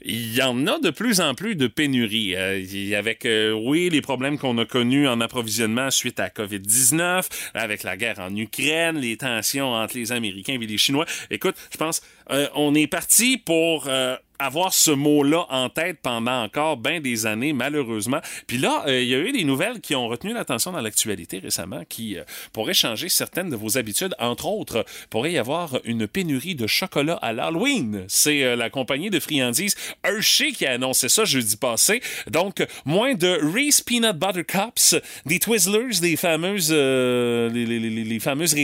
il 0.03 0.35
y 0.35 0.41
en 0.41 0.67
a 0.67 0.79
de 0.79 0.89
plus 0.89 1.21
en 1.21 1.33
plus 1.33 1.55
de 1.55 1.67
pénuries. 1.67 2.35
Euh, 2.35 2.97
avec, 2.97 3.25
euh, 3.25 3.51
oui, 3.51 3.89
les 3.89 4.01
problèmes 4.01 4.37
qu'on 4.37 4.57
a 4.57 4.65
connus 4.65 5.07
en 5.07 5.21
approvisionnement 5.21 5.91
suite 5.91 6.19
à 6.19 6.29
COVID-19, 6.29 7.27
avec 7.53 7.83
la 7.83 7.97
guerre 7.97 8.19
en 8.19 8.35
Ukraine, 8.35 8.97
les 8.97 9.17
tensions 9.17 9.73
entre 9.73 9.97
les 9.97 10.11
Américains 10.11 10.57
et 10.59 10.65
les 10.65 10.77
Chinois. 10.77 11.05
Écoute, 11.29 11.55
je 11.71 11.77
pense, 11.77 12.01
euh, 12.31 12.47
on 12.55 12.75
est 12.75 12.87
parti 12.87 13.37
pour... 13.37 13.87
euh, 13.87 14.15
avoir 14.39 14.73
ce 14.73 14.91
mot-là 14.91 15.45
en 15.49 15.69
tête 15.69 15.99
pendant 16.01 16.43
encore 16.43 16.77
bien 16.77 16.99
des 16.99 17.25
années, 17.25 17.53
malheureusement. 17.53 18.19
Puis 18.45 18.57
là, 18.57 18.83
euh, 18.87 19.01
il 19.01 19.07
y 19.07 19.15
a 19.15 19.19
eu 19.19 19.31
des 19.31 19.43
nouvelles 19.43 19.81
qui 19.81 19.95
ont 19.95 20.07
retenu 20.07 20.33
l'attention 20.33 20.71
dans 20.71 20.81
l'actualité 20.81 21.39
récemment, 21.39 21.83
qui 21.89 22.17
euh, 22.17 22.23
pourraient 22.53 22.73
changer 22.73 23.09
certaines 23.09 23.49
de 23.49 23.55
vos 23.55 23.77
habitudes. 23.77 24.13
Entre 24.19 24.45
autres, 24.45 24.85
pourrait 25.09 25.33
y 25.33 25.37
avoir 25.37 25.79
une 25.85 26.07
pénurie 26.07 26.55
de 26.55 26.67
chocolat 26.67 27.15
à 27.21 27.33
l'Halloween. 27.33 28.05
C'est 28.07 28.43
euh, 28.43 28.55
la 28.55 28.69
compagnie 28.69 29.09
de 29.09 29.19
friandises 29.19 29.75
Hershey 30.03 30.51
qui 30.51 30.65
a 30.65 30.71
annoncé 30.73 31.09
ça 31.09 31.25
jeudi 31.25 31.57
passé. 31.57 32.01
Donc, 32.29 32.65
moins 32.85 33.13
de 33.15 33.39
Reese 33.53 33.81
Peanut 33.81 34.15
Butter 34.15 34.43
Cups, 34.43 34.95
des 35.25 35.39
Twizzlers, 35.39 35.99
des 36.01 36.15
fameuses, 36.15 36.69
euh, 36.71 37.49
les, 37.49 37.65
les- 37.65 37.79
les- 37.79 38.03
fameuses 38.19 38.55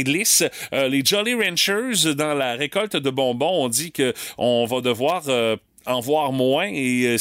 euh, 0.74 0.88
les 0.88 1.04
Jolly 1.06 1.34
Ranchers 1.36 2.16
dans 2.16 2.34
la 2.34 2.54
récolte 2.54 2.96
de 2.96 3.10
bonbons. 3.10 3.64
On 3.66 3.70
dit 3.70 3.92
que 3.92 4.14
on 4.38 4.66
va 4.66 4.82
devoir 4.82 5.24
euh, 5.28 5.56
en 5.86 6.00
voir 6.00 6.32
moins 6.32 6.68
et 6.68 7.06
euh, 7.08 7.18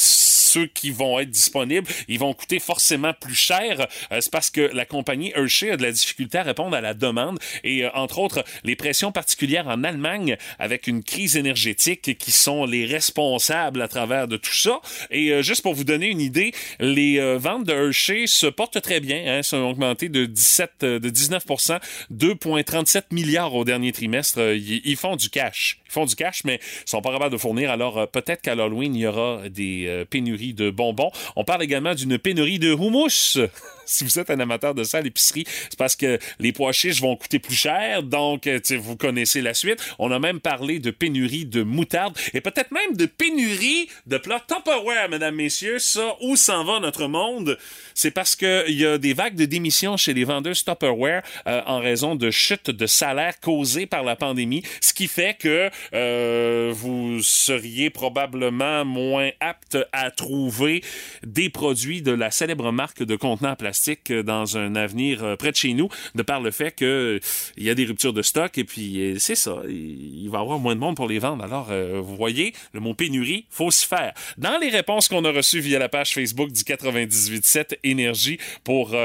ceux 0.53 0.67
qui 0.67 0.91
vont 0.91 1.19
être 1.19 1.29
disponibles, 1.29 1.87
ils 2.07 2.19
vont 2.19 2.33
coûter 2.33 2.59
forcément 2.59 3.13
plus 3.13 3.35
cher. 3.35 3.87
Euh, 4.11 4.19
c'est 4.21 4.31
parce 4.31 4.49
que 4.49 4.61
la 4.61 4.85
compagnie 4.85 5.31
Hershey 5.35 5.71
a 5.71 5.77
de 5.77 5.83
la 5.83 5.91
difficulté 5.91 6.37
à 6.37 6.43
répondre 6.43 6.75
à 6.75 6.81
la 6.81 6.93
demande 6.93 7.39
et, 7.63 7.83
euh, 7.85 7.89
entre 7.93 8.19
autres, 8.19 8.43
les 8.63 8.75
pressions 8.75 9.11
particulières 9.11 9.67
en 9.67 9.83
Allemagne 9.83 10.37
avec 10.59 10.87
une 10.87 11.03
crise 11.03 11.35
énergétique 11.37 12.17
qui 12.17 12.31
sont 12.31 12.65
les 12.65 12.85
responsables 12.85 13.81
à 13.81 13.87
travers 13.87 14.27
de 14.27 14.37
tout 14.37 14.53
ça. 14.53 14.81
Et 15.11 15.31
euh, 15.31 15.41
juste 15.41 15.61
pour 15.61 15.73
vous 15.73 15.83
donner 15.83 16.07
une 16.07 16.21
idée, 16.21 16.53
les 16.79 17.19
euh, 17.19 17.37
ventes 17.37 17.65
de 17.65 17.73
Hershey 17.73 18.27
se 18.27 18.47
portent 18.47 18.81
très 18.81 18.99
bien. 18.99 19.23
Hein, 19.25 19.43
sont 19.43 19.57
augmentées 19.57 20.09
de 20.09 20.25
17, 20.25 20.71
euh, 20.83 20.99
de 20.99 21.09
19 21.09 21.45
2,37 21.45 23.03
milliards 23.11 23.53
au 23.55 23.63
dernier 23.63 23.91
trimestre. 23.91 24.39
Euh, 24.39 24.55
Ils 24.55 24.81
ils 24.85 24.97
font 24.97 25.15
du 25.15 25.29
cash. 25.29 25.79
Font 25.93 26.05
du 26.05 26.15
cash, 26.15 26.43
mais 26.43 26.59
sont 26.85 27.03
pas 27.03 27.11
capables 27.11 27.31
de 27.31 27.37
fournir. 27.37 27.69
Alors, 27.69 27.99
euh, 27.99 28.05
peut-être 28.07 28.41
qu'à 28.41 28.55
l'Halloween, 28.55 28.95
il 28.95 29.01
y 29.01 29.05
aura 29.05 29.47
des 29.47 29.85
euh, 29.85 30.05
pénuries 30.05 30.55
de 30.55 30.71
bonbons. 30.71 31.11
On 31.35 31.43
parle 31.43 31.61
également 31.61 31.93
d'une 31.93 32.17
pénurie 32.17 32.57
de 32.57 32.73
houmous. 32.73 33.37
si 33.85 34.03
vous 34.03 34.17
êtes 34.17 34.31
un 34.31 34.39
amateur 34.39 34.73
de 34.73 34.83
ça 34.83 35.01
l'épicerie, 35.01 35.45
c'est 35.69 35.77
parce 35.77 35.95
que 35.95 36.17
les 36.39 36.51
pois 36.51 36.71
chiches 36.71 36.99
vont 36.99 37.15
coûter 37.15 37.37
plus 37.37 37.55
cher. 37.55 38.01
Donc, 38.01 38.47
euh, 38.47 38.59
vous 38.79 38.95
connaissez 38.95 39.41
la 39.41 39.53
suite. 39.53 39.85
On 39.99 40.09
a 40.09 40.17
même 40.17 40.39
parlé 40.39 40.79
de 40.79 40.89
pénurie 40.89 41.45
de 41.45 41.61
moutarde 41.61 42.17
et 42.33 42.41
peut-être 42.41 42.71
même 42.71 42.97
de 42.97 43.05
pénurie 43.05 43.87
de 44.07 44.17
plats 44.17 44.43
Tupperware, 44.47 45.09
mesdames, 45.09 45.35
messieurs. 45.35 45.77
Ça, 45.77 46.15
où 46.21 46.35
s'en 46.35 46.63
va 46.63 46.79
notre 46.79 47.07
monde? 47.07 47.59
C'est 47.93 48.09
parce 48.09 48.35
qu'il 48.35 48.63
y 48.69 48.85
a 48.87 48.97
des 48.97 49.13
vagues 49.13 49.35
de 49.35 49.45
démissions 49.45 49.95
chez 49.95 50.15
les 50.15 50.23
vendeurs 50.23 50.55
Tupperware 50.55 51.21
en 51.45 51.79
raison 51.79 52.15
de 52.15 52.31
chutes 52.31 52.71
de 52.71 52.87
salaire 52.87 53.39
causées 53.39 53.85
par 53.85 54.03
la 54.03 54.15
pandémie, 54.15 54.63
ce 54.81 54.93
qui 54.93 55.07
fait 55.07 55.37
que 55.37 55.69
euh, 55.93 56.71
vous 56.73 57.21
seriez 57.21 57.89
probablement 57.89 58.85
moins 58.85 59.29
apte 59.39 59.77
à 59.91 60.11
trouver 60.11 60.81
des 61.25 61.49
produits 61.49 62.01
de 62.01 62.11
la 62.11 62.31
célèbre 62.31 62.71
marque 62.71 63.03
de 63.03 63.15
contenants 63.15 63.55
plastiques 63.55 64.11
dans 64.11 64.57
un 64.57 64.75
avenir 64.75 65.23
euh, 65.23 65.35
près 65.35 65.51
de 65.51 65.55
chez 65.55 65.73
nous, 65.73 65.89
de 66.15 66.23
par 66.23 66.41
le 66.41 66.51
fait 66.51 66.71
que 66.71 66.85
euh, 66.85 67.19
il 67.57 67.63
y 67.63 67.69
a 67.69 67.75
des 67.75 67.85
ruptures 67.85 68.13
de 68.13 68.21
stock 68.21 68.57
et 68.57 68.63
puis 68.63 69.15
c'est 69.19 69.35
ça, 69.35 69.57
il 69.67 70.29
va 70.29 70.39
y 70.39 70.41
avoir 70.41 70.59
moins 70.59 70.75
de 70.75 70.79
monde 70.79 70.95
pour 70.95 71.07
les 71.07 71.19
vendre. 71.19 71.43
Alors, 71.43 71.71
vous 72.01 72.15
voyez, 72.15 72.53
le 72.73 72.79
mot 72.79 72.93
pénurie, 72.93 73.45
faut 73.49 73.71
s'y 73.71 73.85
faire. 73.85 74.13
Dans 74.37 74.57
les 74.59 74.69
réponses 74.69 75.07
qu'on 75.07 75.25
a 75.25 75.31
reçues 75.31 75.59
via 75.59 75.79
la 75.79 75.89
page 75.89 76.13
Facebook 76.13 76.51
du 76.51 76.61
98.7 76.61 77.77
Énergie 77.83 78.37
pour 78.63 78.95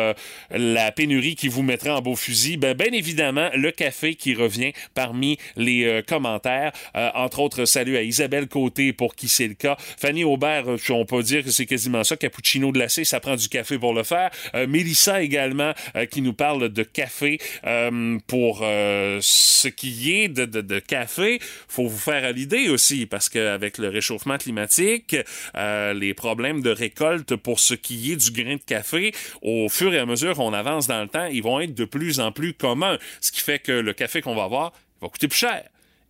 la 0.50 0.92
pénurie 0.92 1.34
qui 1.34 1.48
vous 1.48 1.62
mettrait 1.62 1.90
en 1.90 2.00
beau 2.00 2.16
fusil, 2.16 2.56
ben, 2.56 2.74
bien 2.74 2.92
évidemment, 2.92 3.50
le 3.54 3.70
café 3.70 4.14
qui 4.14 4.34
revient 4.34 4.72
parmi 4.94 5.38
les 5.56 6.02
commentaires. 6.06 6.67
Euh, 6.96 7.10
entre 7.14 7.40
autres, 7.40 7.64
salut 7.64 7.96
à 7.96 8.02
Isabelle 8.02 8.48
Côté 8.48 8.92
pour 8.92 9.14
qui 9.14 9.28
c'est 9.28 9.48
le 9.48 9.54
cas. 9.54 9.76
Fanny 9.78 10.24
Aubert, 10.24 10.68
euh, 10.68 10.76
on 10.90 11.04
peut 11.04 11.22
dire 11.22 11.44
que 11.44 11.50
c'est 11.50 11.66
quasiment 11.66 12.04
ça. 12.04 12.16
Cappuccino 12.16 12.72
glacé, 12.72 13.04
ça 13.04 13.20
prend 13.20 13.36
du 13.36 13.48
café 13.48 13.78
pour 13.78 13.94
le 13.94 14.02
faire. 14.02 14.30
Euh, 14.54 14.66
Mélissa 14.66 15.22
également 15.22 15.72
euh, 15.96 16.06
qui 16.06 16.22
nous 16.22 16.32
parle 16.32 16.68
de 16.68 16.82
café 16.82 17.38
euh, 17.64 18.18
pour 18.26 18.58
ce 18.60 19.68
qui 19.68 20.14
est 20.14 20.28
de, 20.28 20.44
de, 20.44 20.60
de 20.60 20.78
café. 20.78 21.40
Faut 21.68 21.86
vous 21.86 21.98
faire 21.98 22.24
à 22.24 22.32
l'idée 22.32 22.68
aussi 22.68 23.06
parce 23.06 23.28
qu'avec 23.28 23.78
le 23.78 23.88
réchauffement 23.88 24.38
climatique, 24.38 25.16
les 25.54 26.14
problèmes 26.14 26.62
de 26.62 26.70
récolte 26.70 27.36
pour 27.36 27.60
ce 27.60 27.74
qui 27.74 28.12
est 28.12 28.16
du 28.16 28.30
grain 28.30 28.56
de 28.56 28.62
café, 28.62 29.12
au 29.42 29.68
fur 29.68 29.92
et 29.94 29.98
à 29.98 30.06
mesure 30.06 30.34
qu'on 30.34 30.52
avance 30.52 30.86
dans 30.86 31.02
le 31.02 31.08
temps, 31.08 31.26
ils 31.26 31.42
vont 31.42 31.60
être 31.60 31.74
de 31.74 31.84
plus 31.84 32.20
en 32.20 32.32
plus 32.32 32.54
communs. 32.54 32.98
Ce 33.20 33.32
qui 33.32 33.40
fait 33.40 33.58
que 33.58 33.72
le 33.72 33.92
café 33.92 34.20
qu'on 34.20 34.34
va 34.34 34.44
avoir 34.44 34.72
va 35.00 35.08
coûter 35.08 35.28
plus 35.28 35.38
cher. 35.38 35.62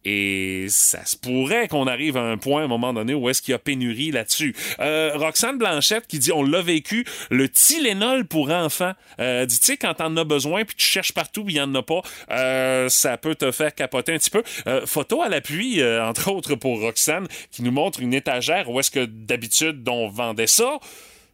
Et 0.04 0.66
ça 0.68 1.04
se 1.04 1.16
pourrait 1.16 1.68
qu'on 1.68 1.86
arrive 1.86 2.16
à 2.16 2.22
un 2.22 2.36
point 2.36 2.62
à 2.62 2.64
un 2.64 2.68
moment 2.68 2.92
donné 2.92 3.14
où 3.14 3.28
est-ce 3.28 3.42
qu'il 3.42 3.52
y 3.52 3.54
a 3.54 3.58
pénurie 3.58 4.10
là-dessus. 4.10 4.54
Euh, 4.80 5.12
Roxane 5.14 5.58
Blanchette 5.58 6.06
qui 6.06 6.18
dit 6.18 6.32
on 6.32 6.42
l'a 6.42 6.62
vécu, 6.62 7.04
le 7.30 7.48
Tylenol 7.48 8.26
pour 8.26 8.50
enfants. 8.50 8.92
Euh, 9.20 9.44
dit 9.44 9.58
tu 9.58 9.66
sais 9.66 9.76
quand 9.76 9.94
t'en 9.94 10.16
as 10.16 10.24
besoin 10.24 10.64
puis 10.64 10.76
tu 10.76 10.86
cherches 10.86 11.12
partout 11.12 11.44
puis 11.44 11.54
il 11.54 11.56
y 11.58 11.60
en 11.60 11.74
a 11.74 11.82
pas, 11.82 12.02
euh, 12.30 12.88
ça 12.88 13.16
peut 13.16 13.34
te 13.34 13.50
faire 13.50 13.74
capoter 13.74 14.14
un 14.14 14.18
petit 14.18 14.30
peu. 14.30 14.42
Euh, 14.66 14.86
photo 14.86 15.22
à 15.22 15.28
l'appui 15.28 15.80
euh, 15.80 16.04
entre 16.04 16.30
autres 16.30 16.54
pour 16.54 16.80
Roxane 16.80 17.26
qui 17.50 17.62
nous 17.62 17.72
montre 17.72 18.00
une 18.00 18.14
étagère 18.14 18.70
où 18.70 18.78
est-ce 18.80 18.90
que 18.90 19.04
d'habitude 19.04 19.86
on 19.88 20.08
vendait 20.08 20.46
ça. 20.46 20.78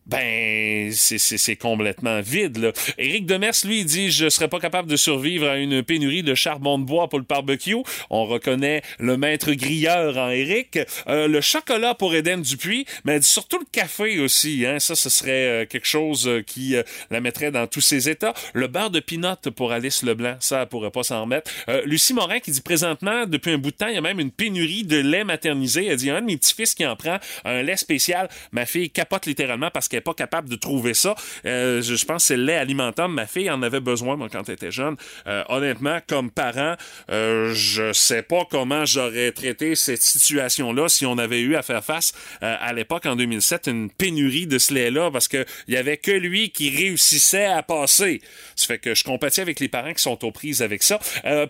Ben, 0.07 0.93
c'est- 0.93 1.57
complètement 1.57 2.21
vide, 2.21 2.59
là. 2.59 2.73
Éric 2.99 3.27
Demers, 3.27 3.55
lui, 3.65 3.85
dit 3.85 4.11
«Je 4.13 4.29
serais 4.29 4.49
pas 4.49 4.61
capable 4.61 4.91
de 4.91 4.97
survivre 4.97 5.49
à 5.49 5.57
une 5.57 5.83
pénurie 5.83 6.23
de 6.23 6.35
charbon 6.35 6.79
de 6.79 6.85
bois 6.85 7.09
pour 7.09 7.19
le 7.19 7.25
barbecue.» 7.25 7.77
On 8.11 8.27
reconnaît 8.27 8.83
le 8.99 9.17
maître 9.17 9.53
grilleur 9.53 10.19
en 10.19 10.31
Éric. 10.31 10.79
Euh, 11.09 11.29
le 11.29 11.41
chocolat 11.41 11.95
pour 11.95 12.15
Eden 12.15 12.43
Dupuis, 12.43 12.87
mais 13.05 13.23
surtout 13.23 13.59
le 13.59 13.67
café 13.71 14.19
aussi. 14.21 14.67
Hein. 14.67 14.79
Ça, 14.79 14.95
ce 14.95 15.09
serait 15.09 15.31
euh, 15.63 15.67
quelque 15.67 15.87
chose 15.87 16.29
euh, 16.29 16.43
qui 16.43 16.75
la 17.11 17.21
mettrait 17.21 17.51
dans 17.51 17.67
tous 17.67 17.81
ses 17.81 18.09
états. 18.09 18.35
Le 18.53 18.67
beurre 18.67 18.91
de 18.91 19.01
pinot 19.01 19.37
pour 19.57 19.73
Alice 19.73 20.03
Leblanc, 20.03 20.37
ça, 20.41 20.63
elle 20.63 20.69
pourrait 20.69 20.91
pas 20.91 21.03
s'en 21.03 21.23
remettre. 21.23 21.51
Euh, 21.69 21.83
Lucie 21.87 22.13
Morin 22.15 22.41
qui 22.41 22.51
dit 22.51 22.61
«Présentement, 22.63 23.27
depuis 23.27 23.53
un 23.53 23.59
bout 23.59 23.71
de 23.71 23.77
temps, 23.77 23.89
il 23.89 23.95
y 23.95 23.99
a 23.99 24.03
même 24.03 24.21
une 24.21 24.31
pénurie 24.33 24.85
de 24.85 24.99
lait 24.99 25.25
maternisé.» 25.25 25.87
Elle 25.89 25.97
dit 25.97 26.11
«Un 26.11 26.21
de 26.21 26.27
mes 26.27 26.37
petits-fils 26.37 26.75
qui 26.75 26.85
en 26.85 26.97
prend 26.97 27.19
un 27.45 27.63
lait 27.63 27.77
spécial. 27.77 28.29
Ma 28.53 28.67
fille 28.67 28.91
capote 28.91 29.27
littéralement 29.27 29.71
parce 29.73 29.89
n'est 29.95 30.01
pas 30.01 30.15
capable 30.15 30.49
de 30.49 30.57
trouver 30.57 30.95
ça. 30.95 31.15
Euh, 31.47 31.83
je, 31.83 32.05
pense 32.05 32.23
que 32.23 32.29
c'est 32.29 32.37
le 32.37 32.45
lait 32.45 32.57
alimentant. 32.57 33.09
Ma 33.09 33.27
fille 33.27 33.51
en 33.51 33.63
avait 33.63 33.81
besoin, 33.81 34.17
quand 34.29 34.49
elle 34.49 34.55
était 34.55 34.71
jeune. 34.71 34.97
Euh, 35.27 35.43
honnêtement, 35.49 35.99
comme 36.07 36.31
parent, 36.31 36.75
euh, 37.11 37.53
je 37.55 37.93
sais 37.93 38.23
pas 38.23 38.45
comment 38.51 38.85
j'aurais 38.85 39.33
traité 39.33 39.75
cette 39.75 40.03
situation-là 40.03 40.89
si 40.89 41.07
on 41.07 41.19
avait 41.19 41.41
eu 41.41 41.57
à 41.57 41.63
faire 41.63 41.85
face 41.85 42.13
euh, 42.43 42.57
à 42.61 42.73
l'époque, 42.73 43.07
en 43.07 43.17
2007, 43.17 43.69
une 43.69 43.91
pénurie 43.91 44.47
de 44.47 44.59
ce 44.59 44.75
lait-là 44.75 45.11
parce 45.11 45.29
qu'il 45.29 45.45
y 45.69 45.77
avait 45.77 45.97
que 45.97 46.11
lui 46.11 46.51
qui 46.51 46.71
réussissait 46.71 47.47
à 47.47 47.63
passer. 47.63 48.21
Ça 48.57 48.67
fait 48.67 48.79
que 48.79 48.95
je 48.95 49.05
compatis 49.05 49.41
avec 49.41 49.61
les 49.61 49.69
parents 49.69 49.93
qui 49.93 50.03
sont 50.03 50.25
aux 50.25 50.33
prises 50.33 50.63
avec 50.63 50.83
ça. 50.83 50.99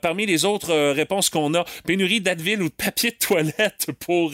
Parmi 0.02 0.26
les 0.26 0.44
autres 0.44 0.92
réponses 0.92 1.30
qu'on 1.30 1.54
a, 1.54 1.64
pénurie 1.86 2.20
d'Advil 2.20 2.62
ou 2.62 2.68
de 2.68 2.74
papier 2.74 3.10
de 3.10 3.16
toilette 3.16 3.88
pour 4.00 4.32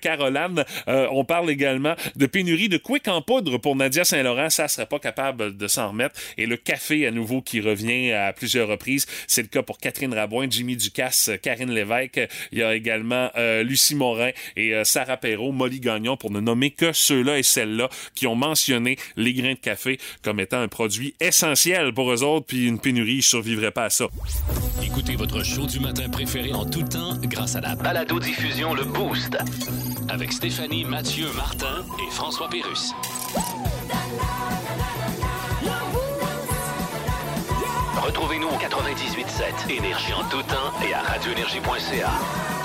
Caroline. 0.00 0.64
On 0.86 1.24
parle 1.24 1.50
également 1.50 1.94
de 2.16 2.26
pénurie 2.26 2.68
de 2.68 2.78
quick 2.78 3.08
en 3.08 3.22
pour 3.56 3.76
Nadia 3.76 4.04
Saint-Laurent. 4.04 4.50
Ça 4.50 4.68
serait 4.68 4.86
pas 4.86 4.98
capable 4.98 5.56
de 5.56 5.66
s'en 5.68 5.88
remettre. 5.88 6.20
Et 6.36 6.46
le 6.46 6.56
café, 6.56 7.06
à 7.06 7.10
nouveau, 7.10 7.40
qui 7.40 7.60
revient 7.60 8.12
à 8.12 8.32
plusieurs 8.32 8.68
reprises. 8.68 9.06
C'est 9.26 9.42
le 9.42 9.48
cas 9.48 9.62
pour 9.62 9.78
Catherine 9.78 10.12
Rabouin, 10.12 10.46
Jimmy 10.50 10.76
Ducasse, 10.76 11.30
Karine 11.42 11.70
Lévesque. 11.70 12.20
Il 12.52 12.58
y 12.58 12.62
a 12.62 12.74
également 12.74 13.30
euh, 13.36 13.62
Lucie 13.62 13.94
Morin 13.94 14.30
et 14.56 14.74
euh, 14.74 14.84
Sarah 14.84 15.16
Perrault, 15.16 15.52
Molly 15.52 15.80
Gagnon, 15.80 16.16
pour 16.16 16.30
ne 16.30 16.40
nommer 16.40 16.70
que 16.70 16.92
ceux-là 16.92 17.38
et 17.38 17.42
celles-là 17.42 17.88
qui 18.14 18.26
ont 18.26 18.34
mentionné 18.34 18.96
les 19.16 19.32
grains 19.32 19.54
de 19.54 19.58
café 19.58 19.98
comme 20.22 20.40
étant 20.40 20.60
un 20.60 20.68
produit 20.68 21.14
essentiel 21.20 21.92
pour 21.92 22.12
eux 22.12 22.22
autres, 22.22 22.46
puis 22.46 22.66
une 22.66 22.80
pénurie, 22.80 23.16
ils 23.16 23.22
survivraient 23.22 23.70
pas 23.70 23.84
à 23.84 23.90
ça. 23.90 24.08
Écoutez 24.84 25.16
votre 25.16 25.44
show 25.44 25.66
du 25.66 25.80
matin 25.80 26.08
préféré 26.08 26.52
en 26.52 26.64
tout 26.64 26.82
temps 26.82 27.16
grâce 27.22 27.56
à 27.56 27.60
la 27.60 27.74
balado-diffusion 27.74 28.74
Le 28.74 28.84
Boost. 28.84 29.36
Avec 30.08 30.32
Stéphanie, 30.32 30.84
Mathieu, 30.84 31.26
Martin 31.36 31.84
et 31.98 32.10
François 32.10 32.48
Pérus. 32.48 32.92
Retrouvez-nous 38.02 38.48
au 38.48 38.56
98.7 38.56 39.70
Énergie 39.70 40.14
en 40.14 40.24
tout 40.28 40.42
temps 40.42 40.72
et 40.88 40.94
à 40.94 41.02
radioénergie.ca. 41.02 42.57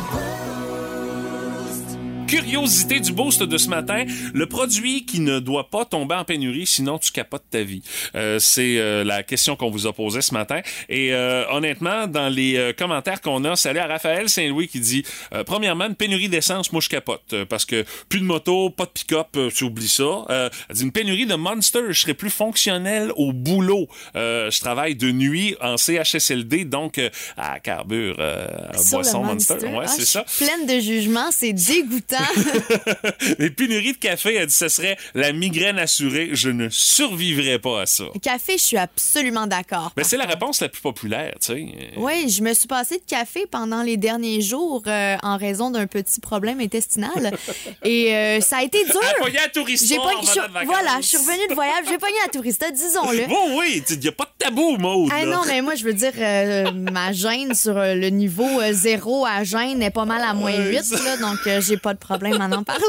Curiosité 2.38 3.00
du 3.00 3.12
boost 3.14 3.44
de 3.44 3.58
ce 3.60 3.70
matin, 3.70 4.06
le 4.34 4.48
produit 4.48 5.06
qui 5.06 5.20
ne 5.20 5.38
doit 5.38 5.70
pas 5.70 5.86
tomber 5.86 6.16
en 6.16 6.24
pénurie, 6.26 6.66
sinon 6.66 6.98
tu 6.98 7.12
capotes 7.12 7.44
ta 7.52 7.62
vie. 7.62 7.84
Euh, 8.16 8.40
c'est 8.40 8.80
euh, 8.80 9.04
la 9.04 9.22
question 9.22 9.56
qu'on 9.56 9.70
vous 9.70 9.86
a 9.86 9.94
posée 9.94 10.22
ce 10.24 10.34
matin. 10.34 10.62
Et 10.90 11.14
euh, 11.14 11.46
honnêtement, 11.52 12.08
dans 12.08 12.30
les 12.30 12.56
euh, 12.58 12.74
commentaires 12.74 13.22
qu'on 13.22 13.44
a, 13.46 13.56
salut 13.56 13.78
à 13.78 13.86
Raphaël 13.86 14.30
Saint-Louis 14.30 14.68
qui 14.68 14.80
dit 14.80 15.04
euh, 15.32 15.44
premièrement 15.44 15.86
une 15.86 15.94
pénurie 15.94 16.28
d'essence, 16.28 16.72
moi 16.72 16.82
je 16.82 16.90
capote 16.90 17.22
euh, 17.34 17.46
parce 17.46 17.66
que 17.66 17.86
plus 18.10 18.20
de 18.20 18.26
moto, 18.26 18.72
pas 18.72 18.86
de 18.86 18.90
pick-up, 18.90 19.38
tu 19.54 19.64
oublies 19.66 19.88
ça. 19.88 20.04
Euh, 20.32 20.50
elle 20.70 20.76
dit 20.76 20.84
une 20.86 20.92
pénurie 20.92 21.28
de 21.28 21.36
Monster, 21.36 21.82
je 21.90 22.00
serais 22.00 22.16
plus 22.16 22.32
fonctionnel 22.32 23.12
au 23.16 23.32
boulot. 23.32 23.88
Euh, 24.16 24.50
je 24.50 24.60
travaille 24.60 24.96
de 24.96 25.12
nuit 25.12 25.56
en 25.62 25.78
CHSLD, 25.78 26.66
donc 26.66 26.98
euh, 26.98 27.12
à 27.38 27.60
carbure, 27.60 28.16
euh, 28.18 28.48
à 28.72 28.78
boisson 28.90 29.24
Monster. 29.24 29.54
Monster. 29.54 29.68
Ouais, 29.68 29.86
Ah, 29.86 29.88
c'est 29.88 30.06
ça. 30.06 30.26
pleine 30.40 30.66
de 30.66 30.82
jugements, 30.82 31.30
c'est 31.32 31.54
dégoûtant. 31.54 32.23
Les 33.40 33.50
pénuries 33.50 33.94
de 33.94 33.98
café, 33.98 34.36
elle 34.36 34.48
dit, 34.48 34.54
ce 34.54 34.68
serait 34.68 34.98
la 35.14 35.32
migraine 35.32 35.80
assurée. 35.80 36.30
Je 36.34 36.50
ne 36.50 36.70
survivrais 36.70 37.60
pas 37.60 37.82
à 37.82 37.86
ça. 37.86 38.06
Café, 38.22 38.54
je 38.58 38.64
suis 38.64 38.78
absolument 38.78 39.48
d'accord. 39.48 39.92
Mais 39.98 40.04
c'est 40.04 40.18
la 40.18 40.26
réponse 40.26 40.62
la 40.62 40.70
plus 40.70 40.82
populaire, 40.82 41.34
tu 41.40 41.54
sais. 41.54 41.68
Oui, 41.98 42.30
je 42.30 42.42
me 42.42 42.54
suis 42.54 42.68
passé 42.68 42.98
de 42.98 43.04
café 43.10 43.46
pendant 43.50 43.84
les 43.84 43.98
derniers 43.98 44.42
jours 44.42 44.84
euh, 44.88 45.16
en 45.24 45.38
raison 45.38 45.70
d'un 45.72 45.88
petit 45.88 46.20
problème 46.20 46.60
intestinal. 46.60 47.36
Et 47.84 48.14
euh, 48.16 48.42
ça 48.42 48.58
a 48.58 48.64
été 48.64 48.84
dur. 48.86 49.00
Pogné 49.20 49.40
à 49.40 49.50
Tourista 49.50 49.86
J'ai 49.88 49.96
je 49.96 50.66
voilà, 50.66 50.98
je 51.02 51.08
suis 51.08 51.18
revenue 51.18 51.48
de 51.50 51.54
voyage, 51.54 51.86
j'ai 51.90 51.98
pogné 51.98 52.16
à 52.26 52.30
Tourista, 52.30 52.72
disons-le. 52.72 53.28
Bon, 53.28 53.58
oui, 53.60 53.84
il 53.90 54.00
n'y 54.00 54.08
a 54.08 54.12
pas 54.12 54.26
de 54.26 54.44
tabou, 54.46 54.78
Maud. 54.78 55.10
Ah 55.14 55.26
non, 55.26 55.42
mais 55.48 55.62
moi, 55.62 55.76
je 55.76 55.84
veux 55.84 55.94
dire, 55.94 56.14
euh, 56.18 56.72
ma 56.72 57.12
gêne 57.14 57.54
sur 57.54 57.74
le 57.76 58.10
niveau 58.10 58.62
euh, 58.62 58.72
zéro 58.74 59.26
à 59.26 59.44
gêne 59.44 59.82
est 59.82 59.90
pas 59.92 60.06
mal 60.06 60.22
à 60.24 60.34
moins 60.34 60.44
Ouais, 60.54 60.72
8, 60.72 60.84
ça- 60.84 61.04
là, 61.04 61.18
donc 61.18 61.40
j'ai 61.62 61.78
pas 61.78 61.94
de 61.94 62.00
problème 62.04 62.40
à 62.42 62.46
en 62.46 62.64
parler. 62.64 62.84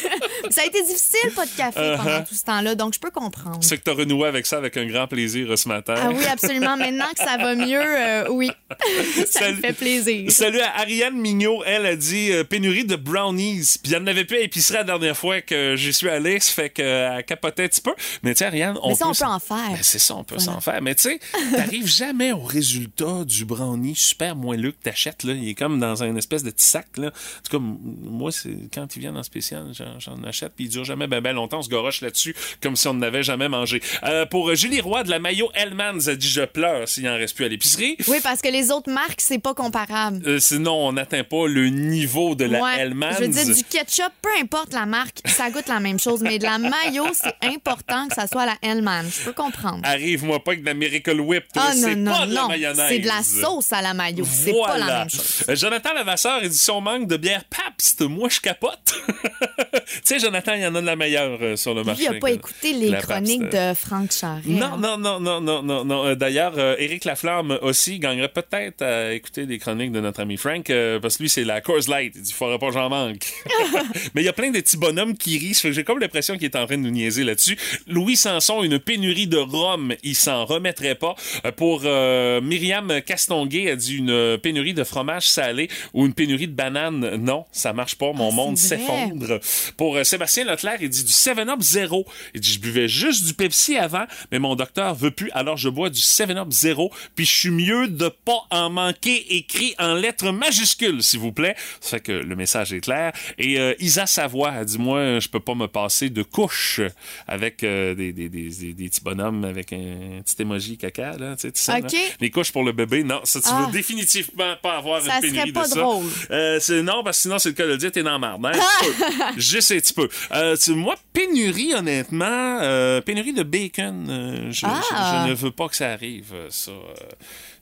ça 0.50 0.62
a 0.62 0.64
été 0.64 0.82
difficile, 0.82 1.30
pas 1.34 1.44
de 1.46 1.50
café 1.50 1.80
Uh-huh. 1.80 1.96
pendant 1.96 2.22
tout 2.24 2.34
ce 2.34 2.44
temps-là, 2.44 2.74
donc 2.74 2.94
je 2.94 2.98
peux 2.98 3.10
comprendre. 3.10 3.58
C'est 3.62 3.78
que 3.78 3.82
tu 3.84 3.90
as 3.90 3.94
renoué 3.94 4.28
avec 4.28 4.44
ça 4.46 4.58
avec 4.58 4.76
un 4.76 4.86
grand 4.86 5.06
plaisir 5.06 5.50
euh, 5.50 5.56
ce 5.56 5.68
matin. 5.68 5.94
Ah 5.96 6.10
oui, 6.12 6.24
absolument. 6.30 6.76
Maintenant 6.76 7.06
que 7.16 7.24
ça 7.24 7.36
va 7.36 7.54
mieux, 7.54 7.80
euh, 7.80 8.28
oui, 8.30 8.50
ça 9.16 9.40
Salut. 9.40 9.56
me 9.56 9.60
fait 9.60 9.72
plaisir. 9.72 10.30
Salut 10.30 10.60
à 10.60 10.78
Ariane 10.80 11.16
Mignot. 11.16 11.62
Elle 11.64 11.86
a 11.86 11.96
dit 11.96 12.32
euh, 12.32 12.44
pénurie 12.44 12.84
de 12.84 12.96
brownies. 12.96 13.76
Puis 13.82 13.94
elle 13.94 14.02
n'avait 14.02 14.24
plus 14.24 14.36
à 14.38 14.40
épicerie 14.40 14.78
la 14.78 14.84
dernière 14.84 15.16
fois 15.16 15.40
que 15.40 15.74
j'y 15.76 15.92
suis 15.92 16.08
allé. 16.08 16.38
Ça 16.40 16.52
fait 16.52 16.70
qu'elle 16.70 17.24
capotait 17.24 17.64
un 17.64 17.68
petit 17.68 17.80
peu. 17.80 17.92
Mais 18.22 18.34
tu 18.34 18.38
sais, 18.38 18.46
Ariane, 18.46 18.76
on 18.82 18.90
Mais 18.90 18.94
ça, 18.94 19.06
on 19.06 19.12
peut 19.12 19.18
peut 19.18 19.24
en 19.24 19.38
faire. 19.38 19.70
Ben, 19.70 19.78
c'est 19.82 19.98
ça, 19.98 20.14
on 20.16 20.24
peut 20.24 20.38
s'en 20.38 20.60
faire. 20.60 20.80
Mais 20.82 20.94
tu 20.94 21.02
sais, 21.04 21.20
t'arrives 21.56 21.86
jamais 21.88 22.32
au 22.32 22.42
résultat 22.42 23.24
du 23.24 23.44
brownie 23.44 23.96
super 23.96 24.36
moelleux 24.36 24.72
que 24.72 24.82
t'achètes. 24.82 25.24
Là. 25.24 25.32
Il 25.32 25.48
est 25.48 25.54
comme 25.54 25.80
dans 25.80 26.02
un 26.02 26.14
espèce 26.16 26.42
de 26.42 26.50
petit 26.50 26.66
sac. 26.66 26.86
Là. 26.96 27.08
En 27.08 27.10
tout 27.48 27.58
cas, 27.58 27.64
moi, 28.02 28.30
c'est 28.32 28.56
quand 28.72 28.96
il 28.96 29.00
vient 29.00 29.16
en 29.16 29.22
spécial, 29.22 29.66
j'en, 29.98 30.22
achète. 30.24 30.52
Puis 30.54 30.66
il 30.66 30.68
dure 30.68 30.84
jamais 30.84 31.06
ben, 31.06 31.20
ben 31.20 31.34
longtemps. 31.34 31.58
On 31.58 31.62
se 31.62 31.68
goroche 31.68 32.00
là-dessus 32.00 32.34
comme 32.62 32.76
si 32.76 32.88
on 32.88 32.94
n'avait 32.94 33.22
jamais 33.22 33.48
mangé. 33.48 33.82
Euh, 34.04 34.26
pour 34.26 34.54
Julie 34.54 34.80
Roy 34.80 35.02
de 35.04 35.10
la 35.10 35.18
Mayo 35.18 35.50
Hellmann's, 35.54 36.06
elle 36.06 36.18
dit 36.18 36.28
Je 36.28 36.42
pleure 36.42 36.88
s'il 36.88 37.08
en 37.08 37.16
reste 37.16 37.36
plus 37.36 37.44
à 37.44 37.48
l'épicerie. 37.48 37.96
Oui, 38.08 38.18
parce 38.22 38.40
que 38.40 38.48
les 38.48 38.70
autres 38.70 38.90
marques, 38.90 39.20
c'est 39.20 39.38
pas 39.38 39.54
comparable. 39.54 40.22
Euh, 40.26 40.38
sinon, 40.38 40.88
on 40.88 40.92
n'atteint 40.92 41.24
pas 41.24 41.46
le 41.46 41.68
niveau 41.68 42.34
de 42.34 42.44
la 42.44 42.60
Ouais. 42.60 42.78
Hellmann's. 42.78 43.16
Je 43.18 43.24
veux 43.24 43.28
dire, 43.28 43.54
du 43.54 43.64
ketchup, 43.64 44.12
peu 44.22 44.30
importe 44.40 44.72
la 44.72 44.86
marque, 44.86 45.20
ça 45.26 45.50
goûte 45.50 45.68
la 45.68 45.80
même 45.80 45.98
chose. 45.98 46.20
Mais 46.22 46.38
de 46.38 46.44
la 46.44 46.58
mayo, 46.58 47.06
c'est 47.12 47.34
important 47.42 48.08
que 48.08 48.14
ça 48.14 48.26
soit 48.26 48.46
la 48.46 48.56
Hellman. 48.62 49.06
Je 49.10 49.24
peux 49.24 49.32
comprendre. 49.32 49.80
Arrive-moi 49.84 50.42
pas 50.42 50.52
avec 50.52 50.62
de 50.62 50.66
la 50.66 50.74
Miracle 50.74 51.20
Whip. 51.20 51.44
Ah 51.56 51.72
non, 51.74 51.82
c'est 51.82 51.96
non, 51.96 52.12
pas 52.12 52.26
de 52.26 52.34
la 52.34 52.40
non. 52.42 52.48
mayonnaise. 52.48 52.86
C'est 52.88 52.98
de 52.98 53.06
la 53.06 53.22
sauce 53.22 53.72
à 53.72 53.82
la 53.82 53.94
mayo. 53.94 54.24
C'est 54.30 54.52
pas 54.52 54.78
la 54.78 54.98
même 55.00 55.10
chose. 55.10 55.44
Euh, 55.48 55.56
Jonathan 55.56 55.92
Lavasseur, 55.94 56.40
il 56.42 56.48
dit 56.48 56.58
si 56.58 56.70
on 56.70 56.80
manque 56.80 57.06
de 57.06 57.16
bière 57.16 57.44
Pabst, 57.44 58.02
moi 58.02 58.28
je 58.28 58.40
capote. 58.50 58.94
tu 59.86 60.00
sais, 60.02 60.18
Jonathan, 60.18 60.54
il 60.54 60.62
y 60.62 60.66
en 60.66 60.74
a 60.74 60.80
de 60.80 60.86
la 60.86 60.96
meilleure 60.96 61.38
euh, 61.40 61.56
sur 61.56 61.74
le 61.74 61.84
marché. 61.84 62.04
Il 62.10 62.16
a 62.16 62.18
pas 62.18 62.30
écouté 62.30 62.72
les 62.72 62.92
chroniques 62.92 63.48
de 63.48 63.74
Franck 63.74 64.12
Charest. 64.12 64.46
Non, 64.46 64.76
non, 64.76 64.98
non, 64.98 65.20
non, 65.20 65.40
non, 65.40 65.62
non, 65.62 65.84
non. 65.84 66.06
Euh, 66.06 66.14
D'ailleurs, 66.14 66.54
euh, 66.58 66.74
Éric 66.78 67.04
Laflamme 67.04 67.58
aussi 67.62 67.98
gagnerait 67.98 68.28
peut-être 68.28 68.82
à 68.82 69.12
écouter 69.12 69.46
des 69.46 69.58
chroniques 69.58 69.92
de 69.92 70.00
notre 70.00 70.20
ami 70.20 70.36
Frank, 70.36 70.70
parce 71.00 71.16
que 71.16 71.22
lui, 71.22 71.28
c'est 71.28 71.44
la 71.44 71.60
Coors 71.60 71.88
Light. 71.88 72.12
Il 72.16 72.22
dit, 72.22 72.32
faudrait 72.32 72.58
pas 72.58 72.68
que 72.68 72.74
j'en 72.74 72.88
manque. 72.88 73.26
Mais 74.14 74.22
il 74.22 74.24
y 74.24 74.28
a 74.28 74.32
plein 74.32 74.50
de 74.50 74.60
petits 74.60 74.76
bonhommes 74.76 75.16
qui 75.16 75.38
rient. 75.38 75.58
J'ai 75.62 75.84
comme 75.84 76.00
l'impression 76.00 76.34
qu'il 76.34 76.44
est 76.44 76.56
en 76.56 76.66
train 76.66 76.76
de 76.76 76.82
nous 76.82 76.90
niaiser 76.90 77.24
là-dessus. 77.24 77.56
Louis 77.86 78.16
Sanson, 78.16 78.62
une 78.62 78.78
pénurie 78.78 79.26
de 79.26 79.38
rhum, 79.38 79.94
il 80.02 80.14
s'en 80.14 80.44
remettrait 80.44 80.94
pas. 80.94 81.14
Pour 81.56 81.82
euh, 81.84 82.40
Myriam 82.40 83.00
Castonguay, 83.02 83.70
a 83.70 83.76
dit 83.76 83.96
une 83.96 84.38
pénurie 84.38 84.74
de 84.74 84.84
fromage 84.84 85.28
salé 85.28 85.68
ou 85.94 86.06
une 86.06 86.14
pénurie 86.14 86.48
de 86.48 86.54
bananes. 86.54 87.16
Non, 87.16 87.44
ça 87.52 87.72
marche 87.72 87.94
pas. 87.94 88.12
Mon 88.12 88.30
Ah, 88.30 88.34
monde 88.46 88.58
s'effondre. 88.58 89.40
Pour 89.76 89.96
euh, 89.96 90.04
Sébastien 90.04 90.44
Leclerc, 90.44 90.78
il 90.80 90.88
dit 90.88 91.04
du 91.04 91.12
7-Up 91.12 91.60
zéro. 91.60 92.06
Il 92.34 92.40
dit 92.40 92.52
je 92.54 92.58
buvais 92.60 92.88
juste 92.88 93.24
du 93.24 93.34
Pepsi 93.34 93.76
avant, 93.76 94.04
mais 94.32 94.38
mon 94.38 94.54
docteur 94.56 94.94
veut 94.94 95.10
plus, 95.10 95.30
alors 95.32 95.56
je 95.56 95.68
bois 95.68 95.90
du 95.90 96.00
7-Up 96.00 96.48
zéro, 96.50 96.92
puis 97.14 97.24
je 97.26 97.32
suis 97.34 97.50
mieux 97.50 97.88
de 97.88 98.08
pas 98.08 98.42
en 98.50 98.70
manquer 98.70 99.36
écrit 99.36 99.74
en 99.78 99.94
lettres 99.94 100.30
majuscules, 100.32 101.02
s'il 101.02 101.20
vous 101.20 101.32
plaît. 101.32 101.54
Ça 101.80 101.90
fait 101.98 102.00
que 102.00 102.12
le 102.12 102.36
message 102.36 102.72
est 102.72 102.80
clair. 102.80 103.12
Et 103.38 103.58
euh, 103.58 103.74
Isa 103.78 104.06
Savoie 104.06 104.50
a 104.52 104.64
dit 104.64 104.78
moi 104.78 105.18
je 105.20 105.28
peux 105.28 105.40
pas 105.40 105.54
me 105.54 105.66
passer 105.66 106.10
de 106.10 106.22
couches 106.22 106.80
avec 107.26 107.62
euh, 107.64 107.94
des, 107.94 108.12
des, 108.12 108.28
des, 108.28 108.48
des, 108.72 108.88
petits 108.88 109.00
bonhommes 109.02 109.44
avec 109.44 109.72
un 109.72 110.20
petit 110.24 110.40
emoji 110.42 110.76
caca 110.78 111.16
là, 111.18 111.36
tu 111.36 111.50
sais, 111.54 111.72
Ok. 111.78 111.92
là. 111.92 111.98
Les 112.20 112.30
couches 112.30 112.52
pour 112.52 112.64
le 112.64 112.72
bébé, 112.72 113.02
non, 113.04 113.20
ça 113.24 113.40
tu 113.40 113.48
Ah. 113.50 113.64
veux 113.66 113.72
définitivement 113.72 114.54
pas 114.62 114.76
avoir 114.78 115.00
Ça 115.02 115.16
une 115.16 115.20
pénurie 115.22 115.40
serait 115.40 115.52
pas 115.52 115.64
de 115.64 115.68
ça. 115.68 115.80
drôle. 115.80 116.06
Euh, 116.30 116.82
non, 116.82 117.02
parce 117.04 117.18
que 117.18 117.22
sinon, 117.22 117.38
c'est 117.38 117.48
le 117.50 117.54
cas 117.54 117.64
de 117.64 117.70
le 117.72 117.78
dire, 117.78 117.90
t'es 117.92 118.02
dans 118.02 118.18
marde. 118.38 118.46
hein, 118.46 118.52
un 118.58 118.84
petit 118.92 119.34
peu. 119.34 119.40
Juste 119.40 119.72
un 119.72 119.76
petit 119.76 119.92
peu. 119.92 120.08
Euh, 120.32 120.56
tu- 120.56 120.72
moi, 120.72 120.94
pénurie, 121.12 121.74
honnêtement, 121.74 122.58
euh, 122.62 123.00
pénurie 123.00 123.32
de 123.32 123.42
bacon, 123.42 124.06
euh, 124.10 124.52
je, 124.52 124.66
Ah. 124.66 124.80
je- 124.82 125.26
je 125.26 125.30
ne 125.30 125.34
veux 125.36 125.50
pas 125.50 125.68
que 125.68 125.76
ça 125.76 125.90
arrive, 125.90 126.32
ça. 126.50 126.72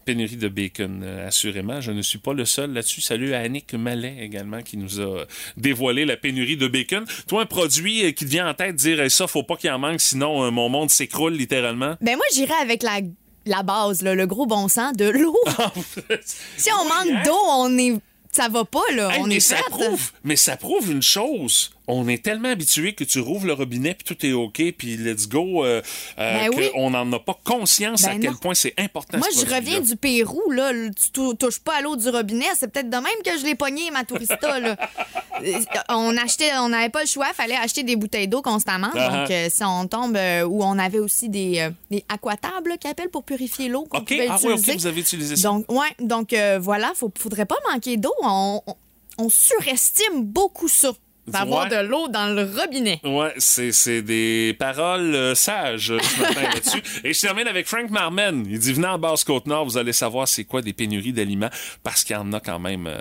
pénurie 0.04 0.37
de 0.37 0.48
bacon, 0.48 1.04
assurément. 1.26 1.83
Je 1.83 1.92
ne 1.92 2.00
suis 2.00 2.16
pas 2.18 2.33
le 2.33 2.46
seul 2.46 2.72
là-dessus. 2.72 3.02
Salut 3.02 3.35
à 3.35 3.40
Annick 3.40 3.74
Mallet 3.74 4.16
également 4.22 4.62
qui 4.62 4.78
nous 4.78 5.02
a 5.02 5.26
dévoilé 5.59 6.07
la 6.07 6.16
pénurie 6.16 6.57
de 6.57 6.66
bacon. 6.66 7.04
Toi, 7.26 7.42
un 7.42 7.44
produit 7.46 8.14
qui 8.14 8.24
te 8.24 8.31
vient 8.31 8.48
en 8.48 8.54
tête, 8.54 8.74
dire 8.76 9.02
eh, 9.02 9.11
ça, 9.11 9.26
faut 9.26 9.42
pas 9.42 9.57
qu'il 9.57 9.70
en 9.70 9.78
manque, 9.78 10.00
sinon 10.00 10.50
mon 10.50 10.70
monde 10.70 10.88
s'écroule 10.88 11.35
littéralement. 11.35 11.96
Ben 12.00 12.16
moi, 12.16 12.24
j'irais 12.33 12.54
avec 12.62 12.83
la, 12.83 13.00
la 13.44 13.62
base, 13.62 14.00
là, 14.00 14.14
le 14.14 14.26
gros 14.26 14.46
bon 14.46 14.68
sens 14.68 14.94
de 14.96 15.11
l'eau. 15.11 15.37
si 16.57 16.70
on 16.72 16.85
Oui, 16.85 16.88
manque 16.88 17.14
hein? 17.18 17.22
d'eau, 17.26 17.38
on 17.46 17.76
est. 17.78 17.92
Ça 18.38 18.48
va 18.48 18.64
pas, 18.64 18.79
là. 18.94 19.11
Hey, 19.16 19.20
on 19.22 19.27
mais 19.27 19.37
est 19.38 19.40
ça 19.40 19.57
prête. 19.57 19.68
prouve, 19.70 20.12
mais 20.22 20.37
ça 20.37 20.57
prouve 20.57 20.92
une 20.92 21.03
chose. 21.03 21.72
On 21.90 22.07
est 22.07 22.22
tellement 22.22 22.51
habitué 22.51 22.92
que 22.92 23.03
tu 23.03 23.18
rouvres 23.20 23.46
le 23.46 23.55
robinet 23.55 23.94
puis 23.94 24.05
tout 24.14 24.27
est 24.27 24.33
ok 24.33 24.62
puis 24.77 24.96
let's 24.98 25.27
go. 25.27 25.64
Euh, 25.64 25.81
euh, 26.18 26.38
Ben 26.38 26.51
oui. 26.55 26.70
qu'on 26.72 26.90
n'en 26.90 27.11
a 27.12 27.18
pas 27.18 27.38
conscience 27.44 28.05
à 28.05 28.09
Ben 28.11 28.20
quel 28.20 28.31
non. 28.33 28.37
point 28.37 28.55
c'est 28.55 28.74
important. 28.79 29.16
Moi, 29.18 29.27
ce 29.33 29.46
je 29.46 29.55
reviens 29.55 29.81
du 29.81 29.96
Pérou, 29.96 30.51
là. 30.51 30.70
Tu 30.94 31.11
tou- 31.11 31.35
touches 31.35 31.61
pas 31.61 31.77
à 31.79 31.81
l'eau 31.81 31.96
du 31.96 32.09
robinet. 32.11 32.44
C'est 32.57 32.68
peut-être 32.70 32.90
de 32.90 32.96
même 32.96 33.07
que 33.24 33.38
je 33.40 33.44
l'ai 33.44 33.55
pogné, 33.55 33.90
ma 33.90 34.05
tourista, 34.05 34.61
là. 34.61 34.77
Euh, 35.42 35.53
on 35.88 36.16
achetait, 36.16 36.51
on 36.59 36.68
n'avait 36.68 36.90
pas 36.90 37.01
le 37.03 37.09
choix. 37.09 37.27
Fallait 37.33 37.57
acheter 37.57 37.83
des 37.85 37.96
bouteilles 37.96 38.29
d'eau 38.29 38.42
constamment. 38.42 38.90
Ah 38.94 39.20
Donc, 39.22 39.31
euh, 39.31 39.48
si 39.51 39.64
on 39.64 39.87
tombe, 39.88 40.16
euh, 40.16 40.42
ou 40.44 40.62
on 40.62 40.79
avait 40.79 40.98
aussi 40.98 41.29
des, 41.29 41.61
euh, 41.61 41.70
des 41.90 42.05
aquatables, 42.09 42.77
qu'ils 42.79 42.90
appellent 42.90 43.09
pour 43.11 43.24
purifier 43.24 43.68
l'eau 43.68 43.87
Ok, 43.90 44.12
ah 44.29 44.37
oui, 44.42 44.53
ok, 44.53 44.59
utiliser. 44.59 44.77
vous 44.77 44.87
avez 44.87 45.01
utilisé 45.01 45.37
ça. 45.37 45.48
Donc, 45.48 45.64
ouais, 45.72 45.88
donc 46.01 46.35
voilà, 46.61 46.92
faut, 46.94 47.11
faudrait 47.18 47.46
pas 47.46 47.57
manquer 47.72 47.96
d'eau. 47.96 48.12
On, 48.22 48.61
on- 48.66 48.74
on 49.20 49.29
surestime 49.31 50.22
beaucoup 50.22 50.68
ça, 50.68 50.92
d'avoir 51.28 51.68
Ouais. 51.70 51.76
de 51.82 51.88
l'eau 51.88 52.08
dans 52.08 52.34
le 52.34 52.42
robinet. 52.42 53.00
Ouais, 53.04 53.32
c'est, 53.38 53.72
c'est 53.72 54.02
des 54.02 54.54
paroles 54.58 55.14
euh, 55.14 55.34
sages 55.34 55.90
euh, 55.90 55.98
ce 56.00 56.20
matin 56.20 56.42
là-dessus. 56.54 56.82
Et 57.04 57.12
je 57.12 57.20
termine 57.20 57.46
avec 57.48 57.66
Frank 57.66 57.90
Marmen. 57.90 58.46
Il 58.48 58.58
dit 58.58 58.72
venez 58.72 58.86
en 58.86 58.98
Basse-Côte-Nord, 58.98 59.64
vous 59.64 59.76
allez 59.78 59.92
savoir 59.92 60.26
c'est 60.28 60.44
quoi 60.44 60.62
des 60.62 60.72
pénuries 60.72 61.12
d'aliments 61.12 61.50
parce 61.82 62.04
qu'il 62.04 62.14
y 62.16 62.18
en 62.18 62.32
a 62.32 62.40
quand 62.40 62.58
même 62.58 62.86
euh, 62.86 62.98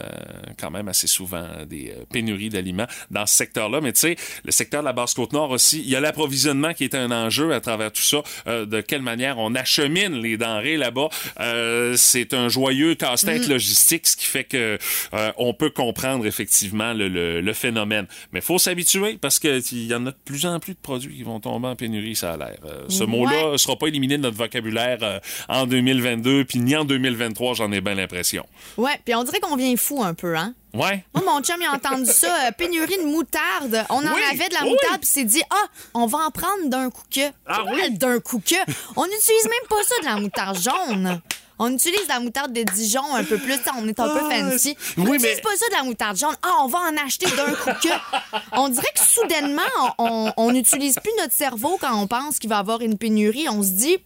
quand 0.59 0.71
même 0.71 0.87
assez 0.87 1.07
souvent 1.07 1.37
euh, 1.57 1.65
des 1.65 1.91
euh, 1.95 2.03
pénuries 2.11 2.49
d'aliments 2.49 2.87
dans 3.11 3.25
ce 3.25 3.35
secteur-là. 3.35 3.81
Mais 3.81 3.93
tu 3.93 3.99
sais, 4.01 4.15
le 4.43 4.51
secteur 4.51 4.81
de 4.81 4.85
la 4.85 4.93
Basse-Côte-Nord 4.93 5.51
aussi, 5.51 5.79
il 5.81 5.89
y 5.89 5.95
a 5.95 5.99
l'approvisionnement 5.99 6.73
qui 6.73 6.83
est 6.83 6.95
un 6.95 7.11
enjeu 7.11 7.53
à 7.53 7.59
travers 7.61 7.91
tout 7.91 8.01
ça. 8.01 8.21
De 8.45 8.81
quelle 8.81 9.01
manière 9.01 9.37
on 9.39 9.55
achemine 9.55 10.21
les 10.21 10.37
denrées 10.37 10.77
là-bas. 10.77 11.09
Euh, 11.39 11.95
c'est 11.97 12.33
un 12.33 12.49
joyeux 12.49 12.95
casse-tête 12.95 13.47
logistique, 13.47 14.07
ce 14.07 14.15
qui 14.17 14.25
fait 14.25 14.43
que 14.43 14.77
euh, 15.13 15.31
on 15.37 15.53
peut 15.53 15.69
comprendre 15.69 16.25
effectivement 16.25 16.93
le, 16.93 17.07
le- 17.07 17.41
le 17.41 17.53
phénomène. 17.53 18.07
Mais 18.31 18.41
faut 18.41 18.57
s'habituer 18.57 19.17
parce 19.21 19.39
que 19.39 19.61
il 19.71 19.87
y 19.87 19.93
en 19.95 20.05
a 20.05 20.11
de 20.11 20.17
plus 20.25 20.45
en 20.45 20.59
plus 20.59 20.73
de 20.73 20.79
produits 20.79 21.15
qui 21.17 21.23
vont 21.23 21.39
tomber 21.39 21.67
en 21.67 21.75
pénurie, 21.75 22.15
ça 22.15 22.33
a 22.33 22.37
l'air. 22.37 22.57
Euh, 22.65 22.85
ce 22.89 23.03
Ouais. 23.03 23.09
mot-là 23.09 23.51
ne 23.53 23.57
sera 23.57 23.75
pas 23.75 23.87
éliminé 23.87 24.17
de 24.17 24.23
notre 24.23 24.37
vocabulaire 24.37 24.97
euh, 25.01 25.19
en 25.49 25.65
2022, 25.65 26.45
puis 26.45 26.59
ni 26.59 26.75
en 26.75 26.85
2023, 26.85 27.53
j'en 27.55 27.71
ai 27.71 27.81
bien 27.81 27.95
l'impression. 27.95 28.45
Ouais, 28.77 28.99
puis 29.05 29.15
on 29.15 29.23
dirait 29.23 29.39
qu'on 29.39 29.55
vient 29.55 29.75
fou 29.77 30.03
un 30.03 30.13
peu, 30.13 30.35
hein? 30.35 30.53
Ouais. 30.73 31.03
Moi, 31.15 31.23
mon 31.25 31.41
chum, 31.41 31.55
il 31.59 31.65
a 31.65 31.73
entendu 31.73 32.05
ça, 32.11 32.47
euh, 32.47 32.51
pénurie 32.51 32.97
de 32.97 33.05
moutarde. 33.09 33.85
On 33.89 33.95
en 34.05 34.13
Oui, 34.13 34.21
avait 34.31 34.49
de 34.49 34.53
la 34.53 34.63
oui. 34.63 34.69
moutarde, 34.71 34.99
puis 35.01 35.09
s'est 35.09 35.23
dit, 35.23 35.41
ah, 35.49 35.65
on 35.93 36.05
va 36.05 36.19
en 36.19 36.29
prendre 36.31 36.65
d'un 36.67 36.89
coup 36.91 37.01
que. 37.13 37.21
Ah 37.47 37.63
oui? 37.73 37.91
D'un 37.97 38.19
coup 38.19 38.39
que. 38.45 38.55
On 38.95 39.05
n'utilise 39.05 39.45
même 39.45 39.67
pas 39.69 39.75
ça 39.87 39.95
de 40.01 40.05
la 40.05 40.17
moutarde 40.21 40.57
jaune. 40.59 41.21
On 41.59 41.73
utilise 41.73 42.03
de 42.03 42.09
la 42.09 42.19
moutarde 42.19 42.53
de 42.53 42.63
Dijon 42.63 43.15
un 43.15 43.23
peu 43.23 43.37
plus, 43.37 43.55
on 43.77 43.87
est 43.87 43.99
un 43.99 44.09
peu 44.09 44.19
Ah, 44.31 44.49
fancy. 44.51 44.77
On 44.97 45.01
oui, 45.01 45.11
n'utilise 45.13 45.35
mais- 45.37 45.41
pas 45.41 45.55
ça 45.57 45.65
de 45.69 45.73
la 45.75 45.83
moutarde 45.83 46.17
jaune. 46.17 46.35
Ah, 46.43 46.57
on 46.61 46.67
va 46.67 46.79
en 46.79 46.97
acheter 47.05 47.25
d'un 47.35 47.53
coup 47.53 47.71
que. 47.81 47.89
On 48.53 48.69
dirait 48.69 48.85
que 48.93 49.03
soudainement, 49.03 49.61
on- 49.97 50.51
n'utilise 50.51 50.95
plus 50.95 51.11
notre 51.19 51.33
cerveau 51.33 51.77
quand 51.79 51.99
on 51.99 52.07
pense 52.07 52.39
qu'il 52.39 52.49
va 52.49 52.57
y 52.57 52.59
avoir 52.59 52.81
une 52.81 52.97
pénurie. 52.97 53.47
On 53.49 53.61
se 53.63 53.69
dit, 53.69 53.97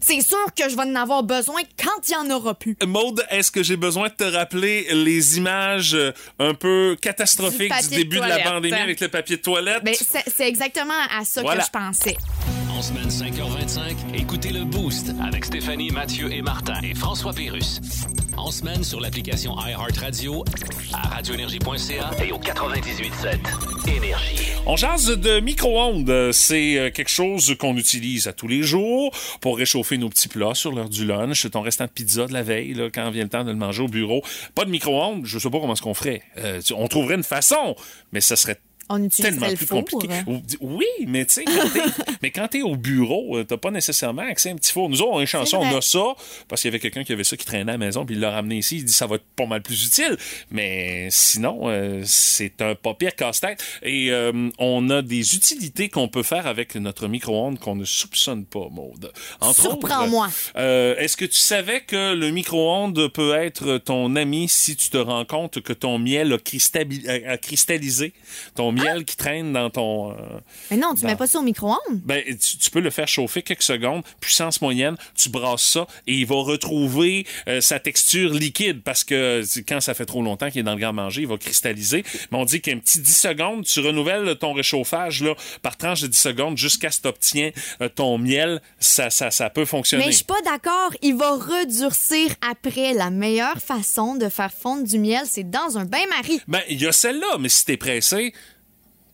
c'est 0.00 0.20
sûr 0.20 0.38
que 0.56 0.68
je 0.68 0.76
vais 0.76 0.82
en 0.82 0.94
avoir 0.94 1.22
besoin 1.22 1.60
quand 1.82 2.08
il 2.08 2.12
y 2.12 2.16
en 2.16 2.30
aura 2.30 2.54
plus. 2.54 2.76
Maude, 2.86 3.24
est-ce 3.30 3.50
que 3.50 3.62
j'ai 3.62 3.76
besoin 3.76 4.08
de 4.08 4.14
te 4.14 4.24
rappeler 4.24 4.86
les 4.92 5.38
images 5.38 5.94
euh, 5.94 6.12
un 6.38 6.54
peu 6.54 6.96
catastrophiques 7.00 7.60
Du 7.60 7.64
du, 7.64 7.68
papier 7.74 7.88
de 7.98 8.02
début 8.02 8.16
de, 8.16 8.22
la 8.22 8.38
pandémie 8.40 8.74
avec 8.74 9.00
le 9.00 9.08
papier 9.08 9.36
de 9.36 9.42
toilette? 9.42 9.82
Ben, 9.84 9.94
c'est 9.94 10.24
c'est 10.34 10.46
exactement 10.48 10.94
à 11.18 11.24
ça 11.24 11.40
Voilà. 11.42 11.60
que 11.62 11.66
je 11.66 11.70
pensais. 11.70 12.16
En 12.76 12.82
semaine 12.82 13.08
5h25, 13.08 13.96
écoutez 14.12 14.50
le 14.50 14.64
Boost 14.64 15.14
avec 15.24 15.46
Stéphanie, 15.46 15.90
Mathieu 15.90 16.30
et 16.30 16.42
Martin 16.42 16.78
et 16.82 16.94
François 16.94 17.32
Pérus. 17.32 17.80
En 18.36 18.50
semaine 18.50 18.84
sur 18.84 19.00
l'application 19.00 19.56
iHeartRadio, 19.58 20.44
à 20.92 21.08
radioénergie.ca 21.08 22.10
et 22.22 22.32
au 22.32 22.38
98.7 22.38 23.96
Énergie. 23.96 24.52
On 24.66 24.76
jase 24.76 25.06
de 25.06 25.40
micro-ondes. 25.40 26.32
C'est 26.32 26.76
euh, 26.78 26.90
quelque 26.90 27.08
chose 27.08 27.56
qu'on 27.58 27.78
utilise 27.78 28.28
à 28.28 28.34
tous 28.34 28.46
les 28.46 28.62
jours 28.62 29.10
pour 29.40 29.56
réchauffer 29.56 29.96
nos 29.96 30.10
petits 30.10 30.28
plats 30.28 30.54
sur 30.54 30.72
l'heure 30.72 30.90
du 30.90 31.06
lunch, 31.06 31.50
ton 31.50 31.62
restant 31.62 31.86
de 31.86 31.90
pizza 31.90 32.26
de 32.26 32.34
la 32.34 32.42
veille, 32.42 32.74
là, 32.74 32.90
quand 32.92 33.08
vient 33.10 33.22
le 33.22 33.30
temps 33.30 33.44
de 33.44 33.52
le 33.52 33.56
manger 33.56 33.84
au 33.84 33.88
bureau. 33.88 34.22
Pas 34.54 34.66
de 34.66 34.70
micro-ondes, 34.70 35.24
je 35.24 35.38
sais 35.38 35.48
pas 35.48 35.60
comment 35.60 35.72
est-ce 35.72 35.82
qu'on 35.82 35.94
ferait. 35.94 36.20
Euh, 36.36 36.60
on 36.76 36.88
trouverait 36.88 37.14
une 37.14 37.22
façon, 37.22 37.74
mais 38.12 38.20
ça 38.20 38.36
serait 38.36 38.58
On 38.88 39.02
utiliserait 39.02 39.30
tellement 39.32 39.48
le 39.48 39.56
plus 39.56 39.66
four. 39.66 39.84
compliqué. 39.84 40.14
Oui, 40.60 40.84
mais 41.06 41.24
tu 41.26 41.34
sais, 41.34 41.44
quand 42.34 42.48
t'es- 42.48 42.62
au 42.62 42.76
bureau, 42.76 43.36
euh, 43.38 43.44
t'as 43.44 43.56
pas 43.56 43.70
nécessairement 43.70 44.22
accès 44.22 44.50
à 44.50 44.52
un 44.52 44.56
petit 44.56 44.72
four. 44.72 44.88
Nous 44.88 45.02
autres, 45.02 45.10
on 45.12 45.18
a 45.18 45.20
une 45.22 45.26
chanson, 45.26 45.58
on 45.58 45.76
a 45.76 45.80
ça, 45.80 46.14
parce 46.48 46.62
qu'il 46.62 46.68
y 46.68 46.72
avait 46.72 46.80
quelqu'un 46.80 47.04
qui 47.04 47.12
avait 47.12 47.24
ça 47.24 47.36
qui 47.36 47.44
traînait 47.44 47.70
à 47.72 47.74
la 47.74 47.78
maison, 47.78 48.04
puis 48.06 48.14
il 48.14 48.20
l'a 48.20 48.30
ramené 48.30 48.58
ici. 48.58 48.76
Il 48.76 48.84
dit 48.84 48.92
ça 48.92 49.06
va 49.06 49.16
être 49.16 49.24
pas 49.36 49.46
mal 49.46 49.62
plus 49.62 49.86
utile. 49.86 50.16
Mais 50.50 51.08
sinon, 51.10 51.62
euh, 51.68 52.02
c'est 52.04 52.60
un 52.62 52.74
pas 52.74 52.94
pire 52.94 53.14
casse-tête. 53.14 53.62
Et 53.82 54.10
euh, 54.10 54.48
on 54.58 54.88
a 54.90 55.02
des 55.02 55.34
utilités 55.34 55.88
qu'on 55.88 56.08
peut 56.08 56.22
faire 56.22 56.46
avec 56.46 56.74
notre 56.76 57.08
micro-ondes 57.08 57.58
qu'on 57.58 57.76
ne 57.76 57.84
soupçonne 57.84 58.44
pas, 58.44 58.68
Maude. 58.70 59.12
Surprends-moi. 59.52 60.28
euh, 60.56 60.96
Est-ce 60.96 61.16
que 61.16 61.24
tu 61.24 61.38
savais 61.38 61.80
que 61.80 62.14
le 62.14 62.30
micro-ondes 62.30 63.08
peut 63.12 63.34
être 63.34 63.78
ton 63.78 64.14
ami 64.16 64.48
si 64.48 64.76
tu 64.76 64.90
te 64.90 64.96
rends 64.98 65.24
compte 65.24 65.60
que 65.60 65.72
ton 65.72 65.98
miel 65.98 66.32
a- 66.32 67.32
a 67.32 67.36
cristallisé? 67.38 68.12
Ton 68.54 68.72
miel 68.76 69.04
qui 69.04 69.16
traîne 69.16 69.52
dans 69.52 69.70
ton... 69.70 70.12
euh, 70.12 70.14
Mais 70.70 70.76
non, 70.76 70.94
tu 70.94 71.02
Bon. 71.02 71.08
mets 71.08 71.16
pas 71.16 71.26
ça 71.26 71.38
au 71.38 71.42
micro-ondes. 71.42 71.76
ben, 72.04 72.22
tu, 72.38 72.58
tu 72.58 72.70
peux 72.70 72.80
le 72.80 72.90
faire 72.90 73.08
chauffer 73.08 73.42
quelques 73.42 73.62
secondes, 73.62 74.02
puissance 74.20 74.60
moyenne, 74.60 74.96
tu 75.14 75.28
brasses 75.28 75.62
ça 75.62 75.86
et 76.06 76.14
il 76.14 76.26
va 76.26 76.36
retrouver 76.36 77.26
euh, 77.48 77.60
sa 77.60 77.80
texture 77.80 78.32
liquide 78.32 78.82
parce 78.82 79.04
que 79.04 79.42
quand 79.68 79.80
ça 79.80 79.94
fait 79.94 80.06
trop 80.06 80.22
longtemps 80.22 80.50
qu'il 80.50 80.60
est 80.60 80.64
dans 80.64 80.74
le 80.74 80.80
garde-manger, 80.80 81.22
il 81.22 81.28
va 81.28 81.36
cristalliser. 81.38 82.04
Mais 82.30 82.38
on 82.38 82.44
dit 82.44 82.60
qu'un 82.60 82.78
petit 82.78 83.00
10 83.00 83.16
secondes, 83.16 83.64
tu 83.64 83.80
renouvelles 83.80 84.36
ton 84.38 84.52
réchauffage 84.52 85.22
là, 85.22 85.34
par 85.62 85.76
tranche 85.76 86.02
de 86.02 86.06
10 86.08 86.18
secondes 86.18 86.58
jusqu'à 86.58 86.90
ce 86.90 86.98
que 86.98 87.02
tu 87.02 87.08
obtiens 87.08 87.50
euh, 87.80 87.88
ton 87.88 88.18
miel. 88.18 88.60
Ça, 88.78 89.10
ça, 89.10 89.30
ça 89.30 89.50
peut 89.50 89.64
fonctionner. 89.64 90.04
Mais 90.06 90.10
je 90.12 90.16
suis 90.16 90.24
pas 90.24 90.40
d'accord. 90.44 90.90
Il 91.02 91.16
va 91.16 91.30
redurcir 91.32 92.30
après. 92.48 92.92
La 92.94 93.10
meilleure 93.10 93.58
façon 93.58 94.16
de 94.16 94.28
faire 94.28 94.52
fondre 94.52 94.84
du 94.84 94.98
miel, 94.98 95.22
c'est 95.24 95.48
dans 95.48 95.78
un 95.78 95.84
bain-marie. 95.84 96.40
Ben, 96.48 96.60
il 96.68 96.80
y 96.80 96.86
a 96.86 96.92
celle-là, 96.92 97.36
mais 97.38 97.48
si 97.48 97.64
t'es 97.64 97.76
pressé, 97.76 98.32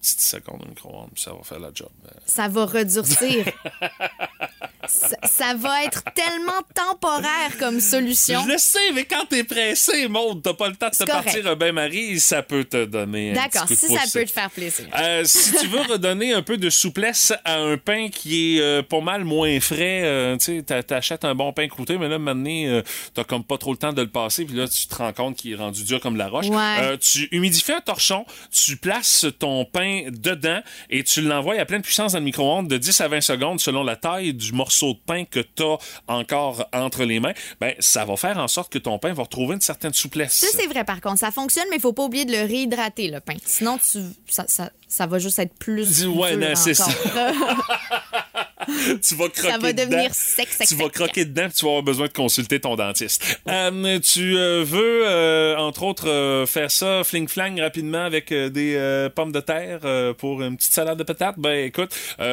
petit 0.02 0.16
10 0.16 0.24
secondes 0.24 0.62
au 0.64 0.68
micro-ondes, 0.68 1.10
puis 1.14 1.22
ça 1.22 1.32
va 1.32 1.42
faire 1.42 1.60
la 1.60 1.70
job. 1.72 1.88
Euh, 2.06 2.10
Ça 2.26 2.48
va 2.48 2.66
redurcir. 2.66 3.46
ça, 4.88 5.08
ça 5.24 5.54
va 5.54 5.84
être 5.84 6.02
tellement 6.14 6.60
temporaire 6.74 7.56
comme 7.58 7.80
solution. 7.80 8.42
Je 8.46 8.52
le 8.52 8.58
sais, 8.58 8.92
mais 8.94 9.04
quand 9.04 9.24
t'es 9.28 9.44
pressé, 9.44 10.08
Maud, 10.08 10.42
t'as 10.42 10.54
pas 10.54 10.68
le 10.68 10.76
temps 10.76 10.88
de 10.88 10.96
te 10.96 11.04
correct. 11.04 11.24
partir 11.24 11.46
un 11.46 11.56
bain-marie, 11.56 12.18
ça 12.20 12.42
peut 12.42 12.64
te 12.64 12.84
donner 12.84 13.30
un 13.30 13.34
D'accord, 13.34 13.68
si 13.68 13.76
ça 13.76 14.00
peut 14.12 14.24
te 14.24 14.30
faire 14.30 14.50
plaisir. 14.50 14.86
Euh, 14.98 15.22
si 15.24 15.52
tu 15.52 15.66
veux 15.68 15.80
redonner 15.82 16.32
un 16.32 16.42
peu 16.42 16.56
de 16.58 16.70
souplesse 16.70 17.32
à 17.44 17.58
un 17.58 17.76
pain 17.76 18.08
qui 18.08 18.56
est 18.58 18.60
euh, 18.60 18.82
pas 18.82 19.00
mal 19.00 19.24
moins 19.24 19.58
frais, 19.60 20.02
euh, 20.04 20.36
tu 20.36 20.56
sais, 20.56 20.62
t'a- 20.62 20.82
t'achètes 20.82 21.24
un 21.24 21.34
bon 21.34 21.52
pain 21.52 21.68
croûté, 21.68 21.98
mais 21.98 22.08
là, 22.08 22.18
maintenant, 22.18 22.82
t'as 23.14 23.24
comme 23.24 23.44
pas 23.44 23.58
trop 23.58 23.72
le 23.72 23.78
temps 23.78 23.92
de 23.92 24.02
le 24.02 24.08
passer, 24.08 24.44
puis 24.44 24.56
là, 24.56 24.66
tu 24.68 24.86
te 24.86 24.94
rends 24.96 25.12
compte 25.12 25.36
qu'il 25.36 25.52
est 25.52 25.56
rendu 25.56 25.84
dur 25.84 26.00
comme 26.00 26.16
la 26.16 26.28
roche. 26.28 26.46
Ouais. 26.48 26.98
Tu 26.98 27.28
humidifies 27.30 27.72
un 27.72 27.80
torchon, 27.80 28.24
tu 28.50 28.76
places 28.76 29.26
ton 29.38 29.64
pain 29.64 30.04
dedans 30.08 30.60
et 30.90 31.04
tu 31.04 31.20
l'envoies 31.20 31.58
à 31.60 31.64
pleine 31.64 31.82
puissance 31.82 32.12
dans 32.12 32.18
le 32.18 32.24
micro-ondes 32.24 32.68
de 32.68 32.78
10 32.78 33.00
à 33.00 33.08
20 33.08 33.20
secondes 33.20 33.60
selon 33.60 33.84
la 33.84 33.96
taille 33.96 34.34
du 34.34 34.52
morceau 34.52 34.71
de 34.80 34.98
pain 35.04 35.24
que 35.24 35.40
t'as 35.40 35.76
encore 36.08 36.66
entre 36.72 37.04
les 37.04 37.20
mains. 37.20 37.32
Ben, 37.60 37.74
ça 37.78 38.04
va 38.04 38.16
faire 38.16 38.38
en 38.38 38.48
sorte 38.48 38.72
que 38.72 38.78
ton 38.78 38.98
pain 38.98 39.12
va 39.12 39.22
retrouver 39.22 39.54
une 39.54 39.60
certaine 39.60 39.92
souplesse. 39.92 40.32
Ça, 40.32 40.46
c'est 40.52 40.66
vrai, 40.66 40.84
par 40.84 41.00
contre. 41.00 41.18
Ça 41.18 41.30
fonctionne, 41.30 41.66
mais 41.70 41.76
il 41.76 41.82
faut 41.82 41.92
pas 41.92 42.04
oublier 42.04 42.24
de 42.24 42.32
le 42.32 42.42
réhydrater, 42.42 43.08
le 43.08 43.20
pain. 43.20 43.36
Sinon, 43.44 43.78
tu, 43.78 44.00
ça, 44.26 44.44
ça, 44.48 44.70
ça 44.88 45.06
va 45.06 45.18
juste 45.18 45.38
être 45.38 45.54
plus. 45.54 46.06
Ouais, 46.06 46.54
c'est 46.56 46.74
ça. 46.74 46.88
tu 49.02 49.14
vas 49.14 49.28
croquer 49.28 49.50
Ça 49.50 49.58
va 49.58 49.72
dedans. 49.72 49.84
devenir 49.90 50.14
sec, 50.14 50.48
sec, 50.48 50.68
Tu 50.68 50.74
vas 50.74 50.88
croquer 50.88 51.24
dedans 51.24 51.48
tu 51.54 51.64
vas 51.64 51.70
avoir 51.70 51.82
besoin 51.82 52.06
de 52.06 52.12
consulter 52.12 52.60
ton 52.60 52.76
dentiste. 52.76 53.40
Euh, 53.48 53.98
tu 54.00 54.36
euh, 54.36 54.64
veux, 54.64 55.02
euh, 55.06 55.56
entre 55.56 55.82
autres, 55.82 56.08
euh, 56.08 56.46
faire 56.46 56.70
ça 56.70 57.02
fling-flang 57.04 57.60
rapidement 57.60 58.04
avec 58.04 58.32
des 58.32 59.08
pommes 59.14 59.32
de 59.32 59.40
terre 59.40 59.80
pour 60.16 60.42
une 60.42 60.56
petite 60.56 60.72
salade 60.72 60.98
de 60.98 61.02
patates? 61.02 61.38
Ben 61.38 61.66
écoute, 61.66 61.90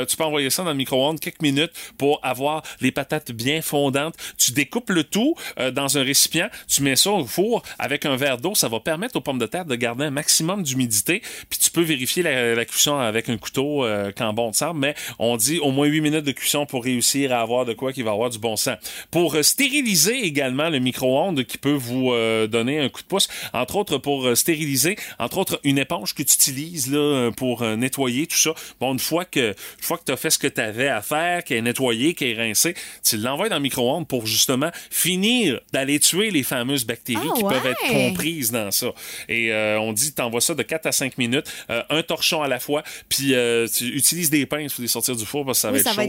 tu 0.08 0.18
peux 0.18 0.24
envoyer 0.24 0.50
ça 0.50 0.64
dans 0.64 0.72
le 0.72 0.76
micro-ondes 0.76 1.20
quelques 1.20 1.42
minutes 1.42 1.72
pour 1.98 2.20
avoir 2.24 2.64
les 2.82 2.92
patates 2.92 3.32
bien 3.32 3.62
fondantes. 3.62 4.16
Tu 4.38 4.52
découpes 4.52 4.90
le 4.90 5.04
tout 5.04 5.36
dans 5.74 5.98
un 5.98 6.04
récipient, 6.04 6.50
tu 6.68 6.84
mets 6.84 6.96
ça 6.96 7.12
au 7.12 7.26
four 7.26 7.64
avec 7.78 8.06
un 8.06 8.16
verre 8.16 8.38
d'eau. 8.38 8.56
Ça 8.56 8.68
va 8.68 8.80
permettre 8.80 9.16
aux 9.16 9.22
pommes 9.22 9.40
de 9.40 9.46
terre 9.46 9.66
de 9.66 9.76
garder 9.76 10.06
un 10.06 10.12
maximum 10.12 10.64
d'humidité. 10.64 11.22
Puis 11.50 11.60
tu 11.60 11.72
peux 11.72 11.82
vérifier 11.82 12.24
la, 12.24 12.56
la 12.56 12.66
cuisson 12.66 12.98
avec 12.98 13.30
un 13.30 13.38
couteau 13.38 13.86
quand 14.18 14.34
bon 14.34 14.52
te 14.52 14.58
semble, 14.58 14.80
mais 14.80 14.96
on 15.18 15.38
dit 15.38 15.60
au 15.60 15.72
moins 15.72 15.88
8 15.88 16.02
minutes 16.02 16.19
de 16.22 16.32
cuisson 16.32 16.66
pour 16.66 16.84
réussir 16.84 17.32
à 17.34 17.42
avoir 17.42 17.66
de 17.66 17.74
quoi 17.74 17.94
qui 17.94 18.02
va 18.04 18.12
avoir 18.12 18.30
du 18.30 18.40
bon 18.40 18.56
sens. 18.56 18.78
Pour 19.12 19.36
euh, 19.36 19.44
stériliser 19.44 20.26
également 20.26 20.70
le 20.70 20.80
micro-ondes 20.80 21.44
qui 21.46 21.58
peut 21.58 21.74
vous 21.74 22.12
euh, 22.12 22.48
donner 22.48 22.80
un 22.80 22.90
coup 22.90 23.02
de 23.02 23.08
pouce, 23.08 23.28
entre 23.54 23.76
autres 23.76 23.98
pour 23.98 24.26
euh, 24.28 24.36
stériliser, 24.36 24.96
entre 25.20 25.38
autres 25.40 25.60
une 25.64 25.78
éponge 25.78 26.14
que 26.14 26.24
tu 26.24 26.34
utilises 26.34 26.92
là, 26.92 27.30
pour 27.36 27.64
nettoyer 27.64 28.28
tout 28.28 28.38
ça. 28.38 28.52
Bon, 28.80 28.94
une 28.94 29.00
fois 29.00 29.26
que 29.26 29.50
une 29.50 29.84
fois 29.84 29.98
que 29.98 30.04
tu 30.06 30.12
as 30.12 30.18
fait 30.18 30.30
ce 30.30 30.38
que 30.40 30.48
tu 30.48 30.62
avais 30.62 30.88
à 30.88 31.02
faire, 31.02 31.44
qui 31.44 31.54
est 31.54 31.62
nettoyé, 31.62 32.14
qui 32.14 32.32
est 32.32 32.36
rincé, 32.36 32.76
tu 33.04 33.18
l'envoies 33.18 33.50
dans 33.50 33.56
le 33.58 33.62
micro-ondes 33.62 34.08
pour 34.08 34.26
justement 34.26 34.72
finir 34.90 35.60
d'aller 35.74 36.00
tuer 36.00 36.32
les 36.32 36.44
fameuses 36.44 36.86
bactéries 36.86 37.20
Ah 37.32 37.34
qui 37.38 37.44
peuvent 37.44 37.66
être 37.66 37.92
comprises 37.92 38.52
dans 38.52 38.72
ça. 38.72 38.88
Et 39.28 39.52
euh, 39.52 39.80
on 39.80 39.94
dit 39.94 40.14
t'envoies 40.14 40.42
ça 40.42 40.56
de 40.56 40.64
4 40.64 40.86
à 40.88 40.92
5 40.92 41.18
minutes, 41.18 41.46
euh, 41.70 41.82
un 41.90 42.04
torchon 42.04 42.42
à 42.42 42.48
la 42.48 42.60
fois, 42.60 42.84
puis 43.08 43.34
euh, 43.34 43.68
tu 43.68 43.86
utilises 43.86 44.30
des 44.30 44.46
pinces 44.46 44.74
pour 44.74 44.82
les 44.82 44.88
sortir 44.88 45.16
du 45.16 45.26
four 45.26 45.46
parce 45.46 45.60
que 45.60 45.62
ça 45.62 45.68
va 45.70 45.74
Oui, 45.74 45.80
être 45.80 45.86
ça 45.86 45.94
va 45.94 46.04
chaud, 46.04 46.09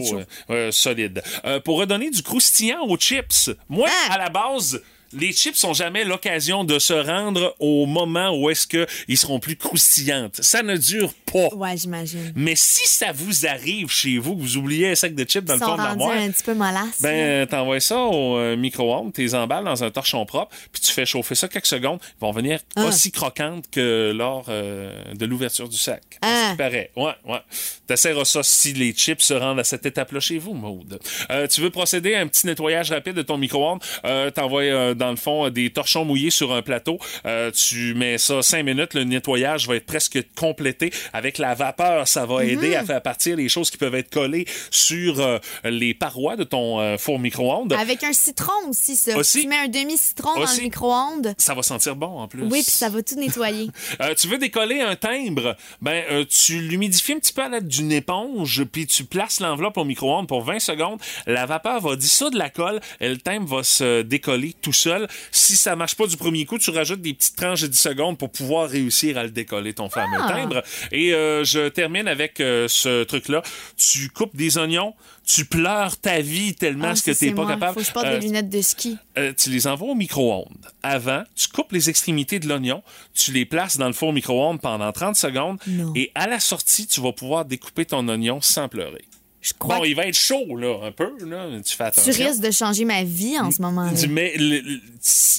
Solide. 0.71 1.21
Euh, 1.45 1.59
pour 1.59 1.77
redonner 1.79 2.09
du 2.09 2.21
croustillant 2.23 2.81
aux 2.87 2.97
chips, 2.97 3.49
moi, 3.69 3.89
Ah! 4.09 4.13
à 4.13 4.17
la 4.17 4.29
base, 4.29 4.81
les 5.13 5.33
chips 5.33 5.57
sont 5.57 5.73
jamais 5.73 6.03
l'occasion 6.05 6.63
de 6.63 6.79
se 6.79 6.93
rendre 6.93 7.55
au 7.59 7.85
moment 7.85 8.31
où 8.37 8.49
est-ce 8.49 8.65
que 8.67 8.87
ils 9.09 9.17
seront 9.17 9.39
plus 9.39 9.57
croustillantes. 9.57 10.41
Ça 10.41 10.63
ne 10.63 10.77
dure 10.77 11.13
pas. 11.31 11.55
Ouais, 11.55 11.77
j'imagine. 11.77 12.31
Mais 12.35 12.55
si 12.55 12.87
ça 12.87 13.11
vous 13.11 13.45
arrive 13.45 13.89
chez 13.89 14.17
vous, 14.17 14.35
que 14.35 14.41
vous 14.41 14.57
oubliez 14.57 14.89
un 14.91 14.95
sac 14.95 15.15
de 15.15 15.23
chips 15.23 15.45
dans 15.45 15.55
Ils 15.55 15.59
le 15.59 15.65
fond 15.65 15.73
de 15.73 15.77
l'armoire, 15.81 16.17
un 16.17 16.29
petit 16.31 16.43
peu 16.43 16.53
mollasse. 16.53 17.01
ben, 17.01 17.47
t'envoies 17.47 17.79
ça 17.79 17.97
au 17.99 18.37
euh, 18.37 18.55
micro-ondes, 18.55 19.13
t'es 19.13 19.33
emballes 19.33 19.63
dans 19.65 19.83
un 19.83 19.91
torchon 19.91 20.25
propre, 20.25 20.55
puis 20.71 20.81
tu 20.81 20.91
fais 20.91 21.05
chauffer 21.05 21.35
ça 21.35 21.47
quelques 21.47 21.65
secondes. 21.67 21.99
Ils 22.17 22.21
vont 22.21 22.31
venir 22.31 22.59
Ah. 22.75 22.85
aussi 22.85 23.11
croquantes 23.11 23.65
que 23.71 24.11
lors 24.15 24.45
euh, 24.49 24.91
de 25.13 25.25
l'ouverture 25.25 25.69
du 25.69 25.77
sac. 25.77 26.01
À 26.21 26.27
ce 26.27 26.31
Ah. 26.33 26.51
qui 26.51 26.57
paraît. 26.57 26.91
Ouais, 26.95 27.13
ouais. 27.27 27.39
T'essaieras 27.87 28.25
ça 28.25 28.43
si 28.43 28.73
les 28.73 28.91
chips 28.93 29.21
se 29.21 29.33
rendent 29.33 29.59
à 29.59 29.63
cette 29.63 29.85
étape-là 29.85 30.19
chez 30.19 30.37
vous, 30.37 30.53
Maude. 30.53 30.99
Euh, 31.29 31.47
tu 31.47 31.61
veux 31.61 31.69
procéder 31.69 32.15
à 32.15 32.21
un 32.21 32.27
petit 32.27 32.45
nettoyage 32.47 32.91
rapide 32.91 33.13
de 33.13 33.21
ton 33.21 33.37
micro-ondes, 33.37 33.81
euh, 34.05 34.31
t'envoies 34.31 34.63
euh, 34.63 34.93
dans 34.93 35.09
le 35.11 35.15
fond 35.15 35.49
des 35.49 35.69
torchons 35.69 36.05
mouillés 36.05 36.29
sur 36.31 36.53
un 36.53 36.61
plateau. 36.61 36.99
Euh, 37.25 37.51
tu 37.51 37.93
mets 37.93 38.17
ça 38.17 38.41
cinq 38.41 38.63
minutes, 38.63 38.93
le 38.93 39.03
nettoyage 39.03 39.67
va 39.67 39.75
être 39.75 39.85
presque 39.85 40.19
complété. 40.35 40.91
Avec 41.13 41.20
la 41.37 41.53
vapeur, 41.55 42.07
ça 42.07 42.25
va 42.25 42.43
aider 42.45 42.75
à 42.75 42.83
faire 42.83 43.01
partir 43.01 43.35
les 43.35 43.49
choses 43.49 43.69
qui 43.69 43.77
peuvent 43.77 43.95
être 43.95 44.09
collées 44.09 44.45
sur 44.69 45.19
euh, 45.19 45.39
les 45.63 45.93
parois 45.93 46.35
de 46.35 46.43
ton 46.43 46.79
euh, 46.79 46.97
four 46.97 47.19
micro-ondes. 47.19 47.73
Avec 47.73 48.03
un 48.03 48.13
citron 48.13 48.51
aussi, 48.69 48.95
ça. 48.95 49.17
Aussi? 49.17 49.41
Tu 49.41 49.47
mets 49.47 49.57
un 49.57 49.67
demi-citron 49.67 50.35
dans 50.35 50.41
le 50.51 50.61
micro-ondes. 50.61 51.33
Ça 51.37 51.53
va 51.53 51.63
sentir 51.63 51.95
bon 51.95 52.19
en 52.19 52.27
plus. 52.27 52.43
Oui, 52.43 52.61
puis 52.63 52.71
ça 52.71 52.89
va 52.89 53.01
tout 53.01 53.15
nettoyer. 53.15 53.69
Euh, 54.01 54.15
tu 54.15 54.27
veux 54.27 54.37
décoller 54.37 54.79
un 54.81 54.95
timbre, 54.95 55.55
ben 55.81 56.25
tu 56.25 56.59
l'humidifies 56.59 57.13
un 57.13 57.19
petit 57.19 57.33
peu 57.33 57.43
à 57.43 57.49
l'aide 57.49 57.67
d'une 57.67 57.91
éponge, 57.91 58.63
puis 58.63 58.87
tu 58.87 59.03
places 59.03 59.39
l'enveloppe 59.39 59.77
au 59.77 59.83
micro-ondes 59.83 60.27
pour 60.27 60.43
20 60.43 60.59
secondes. 60.59 60.99
La 61.27 61.45
vapeur 61.45 61.81
va 61.81 61.95
dissoudre 61.95 62.37
la 62.37 62.49
colle 62.49 62.79
et 62.99 63.09
le 63.09 63.17
timbre 63.17 63.57
va 63.57 63.63
se 63.63 64.01
décoller 64.01 64.53
tout 64.61 64.73
seul. 64.73 65.07
Si 65.31 65.55
ça 65.55 65.75
marche 65.75 65.95
pas 65.95 66.07
du 66.07 66.17
premier 66.17 66.45
coup, 66.45 66.57
tu 66.57 66.71
rajoutes 66.71 67.01
des 67.01 67.13
petites 67.13 67.35
tranches 67.35 67.61
de 67.61 67.67
10 67.67 67.77
secondes 67.79 68.17
pour 68.17 68.31
pouvoir 68.31 68.69
réussir 68.69 69.17
à 69.17 69.23
le 69.23 69.29
décoller, 69.29 69.73
ton 69.73 69.89
fameux 69.89 70.17
Ah. 70.19 70.29
timbre. 70.31 70.63
Et 70.91 71.10
euh, 71.13 71.43
je 71.43 71.69
termine 71.69 72.07
avec 72.07 72.39
euh, 72.39 72.67
ce 72.67 73.03
truc-là. 73.03 73.41
Tu 73.77 74.09
coupes 74.09 74.35
des 74.35 74.57
oignons, 74.57 74.93
tu 75.25 75.45
pleures 75.45 75.97
ta 75.97 76.19
vie 76.21 76.55
tellement 76.55 76.89
Ah, 76.91 76.95
ce 76.95 77.01
que 77.01 77.11
t'es 77.11 77.13
c'est 77.27 77.31
pas 77.31 77.43
moi. 77.43 77.51
capable. 77.51 77.73
Faut 77.73 77.79
que 77.81 77.85
je 77.85 77.91
porte 77.91 78.05
Euh, 78.07 78.19
des 78.19 78.25
lunettes 78.25 78.49
de 78.49 78.61
ski. 78.61 78.97
euh, 79.17 79.33
tu 79.37 79.49
les 79.49 79.67
envoies 79.67 79.89
au 79.91 79.95
micro-ondes. 79.95 80.47
Avant, 80.83 81.23
tu 81.35 81.47
coupes 81.47 81.71
les 81.71 81.89
extrémités 81.89 82.39
de 82.39 82.47
l'oignon, 82.47 82.83
tu 83.13 83.31
les 83.31 83.45
places 83.45 83.77
dans 83.77 83.87
le 83.87 83.93
four 83.93 84.13
micro-ondes 84.13 84.61
pendant 84.61 84.91
30 84.91 85.15
secondes 85.15 85.57
Non. 85.67 85.93
et 85.95 86.11
à 86.15 86.27
la 86.27 86.39
sortie, 86.39 86.87
tu 86.87 87.01
vas 87.01 87.11
pouvoir 87.13 87.45
découper 87.45 87.85
ton 87.85 88.07
oignon 88.07 88.41
sans 88.41 88.67
pleurer. 88.69 89.03
Je 89.43 89.53
crois 89.57 89.77
Bon, 89.77 89.81
que 89.81 89.87
il 89.87 89.95
va 89.95 90.05
être 90.05 90.15
chaud, 90.17 90.55
là, 90.55 90.77
un 90.85 90.91
peu, 90.91 91.09
là. 91.25 91.47
Tu 91.65 91.75
fais 91.75 91.89
tu 91.91 91.99
attention. 91.99 92.27
risques 92.27 92.41
de 92.43 92.51
changer 92.51 92.85
ma 92.85 93.03
vie 93.03 93.39
en 93.39 93.49
ce 93.49 93.59
moment-là. 93.63 93.91
Du- 93.91 94.07
Mais 94.07 94.37
le- 94.37 94.59
le- 94.59 94.79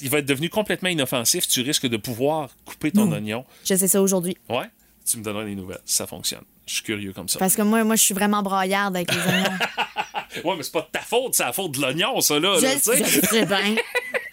il 0.02 0.10
va 0.10 0.18
être 0.18 0.26
devenu 0.26 0.48
complètement 0.48 0.88
inoffensif. 0.88 1.46
Tu 1.46 1.60
risques 1.60 1.86
de 1.86 1.96
pouvoir 1.96 2.48
couper 2.64 2.90
ton 2.90 3.12
oignon. 3.12 3.44
Je 3.64 3.76
sais 3.76 3.86
ça 3.86 4.02
aujourd'hui. 4.02 4.36
Ouais? 4.50 4.64
Tu 5.04 5.18
me 5.18 5.22
donneras 5.22 5.44
des 5.44 5.54
nouvelles. 5.54 5.80
Ça 5.84 6.06
fonctionne. 6.06 6.44
Je 6.66 6.74
suis 6.74 6.82
curieux 6.82 7.12
comme 7.12 7.28
ça. 7.28 7.38
Parce 7.38 7.56
que 7.56 7.62
moi, 7.62 7.82
moi, 7.84 7.96
je 7.96 8.02
suis 8.02 8.14
vraiment 8.14 8.42
braillarde 8.42 8.96
avec 8.96 9.12
les 9.12 9.20
oignons. 9.20 9.58
Ouais, 10.44 10.56
mais 10.56 10.62
c'est 10.62 10.72
pas 10.72 10.80
de 10.80 10.86
ta 10.90 11.00
faute, 11.00 11.34
c'est 11.34 11.44
la 11.44 11.52
faute 11.52 11.72
de 11.72 11.80
l'oignon, 11.80 12.20
ça, 12.20 12.38
là. 12.38 12.56
je, 12.58 12.64
là, 12.64 12.72
je 12.84 13.20
le 13.20 13.26
sais 13.26 13.44
bien. 13.44 13.76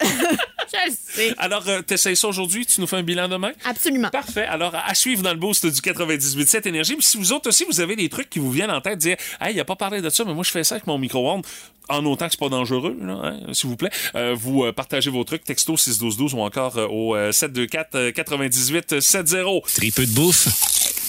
je 0.00 0.90
le 0.90 0.96
sais. 0.96 1.34
Alors, 1.36 1.68
euh, 1.68 1.82
t'essayes 1.82 2.16
ça 2.16 2.28
aujourd'hui, 2.28 2.64
tu 2.64 2.80
nous 2.80 2.86
fais 2.86 2.96
un 2.96 3.02
bilan 3.02 3.28
demain? 3.28 3.52
Absolument. 3.64 4.08
Parfait. 4.08 4.46
Alors, 4.46 4.74
à 4.74 4.94
suivre 4.94 5.22
dans 5.22 5.32
le 5.32 5.38
boost 5.38 5.66
du 5.66 5.80
98.7 5.80 6.66
Énergie. 6.68 6.94
Puis 6.96 7.04
si 7.04 7.18
vous 7.18 7.32
autres 7.32 7.48
aussi, 7.50 7.64
vous 7.68 7.80
avez 7.80 7.96
des 7.96 8.08
trucs 8.08 8.30
qui 8.30 8.38
vous 8.38 8.50
viennent 8.50 8.70
en 8.70 8.80
tête, 8.80 8.98
dire, 8.98 9.16
hey, 9.40 9.54
il 9.54 9.60
a 9.60 9.64
pas 9.64 9.76
parlé 9.76 10.00
de 10.00 10.08
ça, 10.08 10.24
mais 10.24 10.32
moi, 10.32 10.42
je 10.42 10.50
fais 10.50 10.64
ça 10.64 10.76
avec 10.76 10.86
mon 10.86 10.96
micro-ondes. 10.98 11.44
En 11.90 12.04
autant 12.06 12.26
que 12.26 12.32
c'est 12.32 12.40
pas 12.40 12.48
dangereux, 12.48 12.96
là, 13.00 13.20
hein, 13.22 13.52
s'il 13.52 13.68
vous 13.68 13.76
plaît. 13.76 13.90
Euh, 14.14 14.34
vous 14.38 14.64
euh, 14.64 14.72
partagez 14.72 15.10
vos 15.10 15.24
trucs, 15.24 15.44
texto 15.44 15.76
61212 15.76 16.34
ou 16.34 16.40
encore 16.40 16.78
euh, 16.78 16.86
au 16.86 17.16
euh, 17.16 17.32
724 17.32 17.94
euh, 17.96 18.12
98 18.12 19.00
70. 19.00 19.74
Tripeux 19.74 20.06
de 20.06 20.12
bouffe 20.12 20.48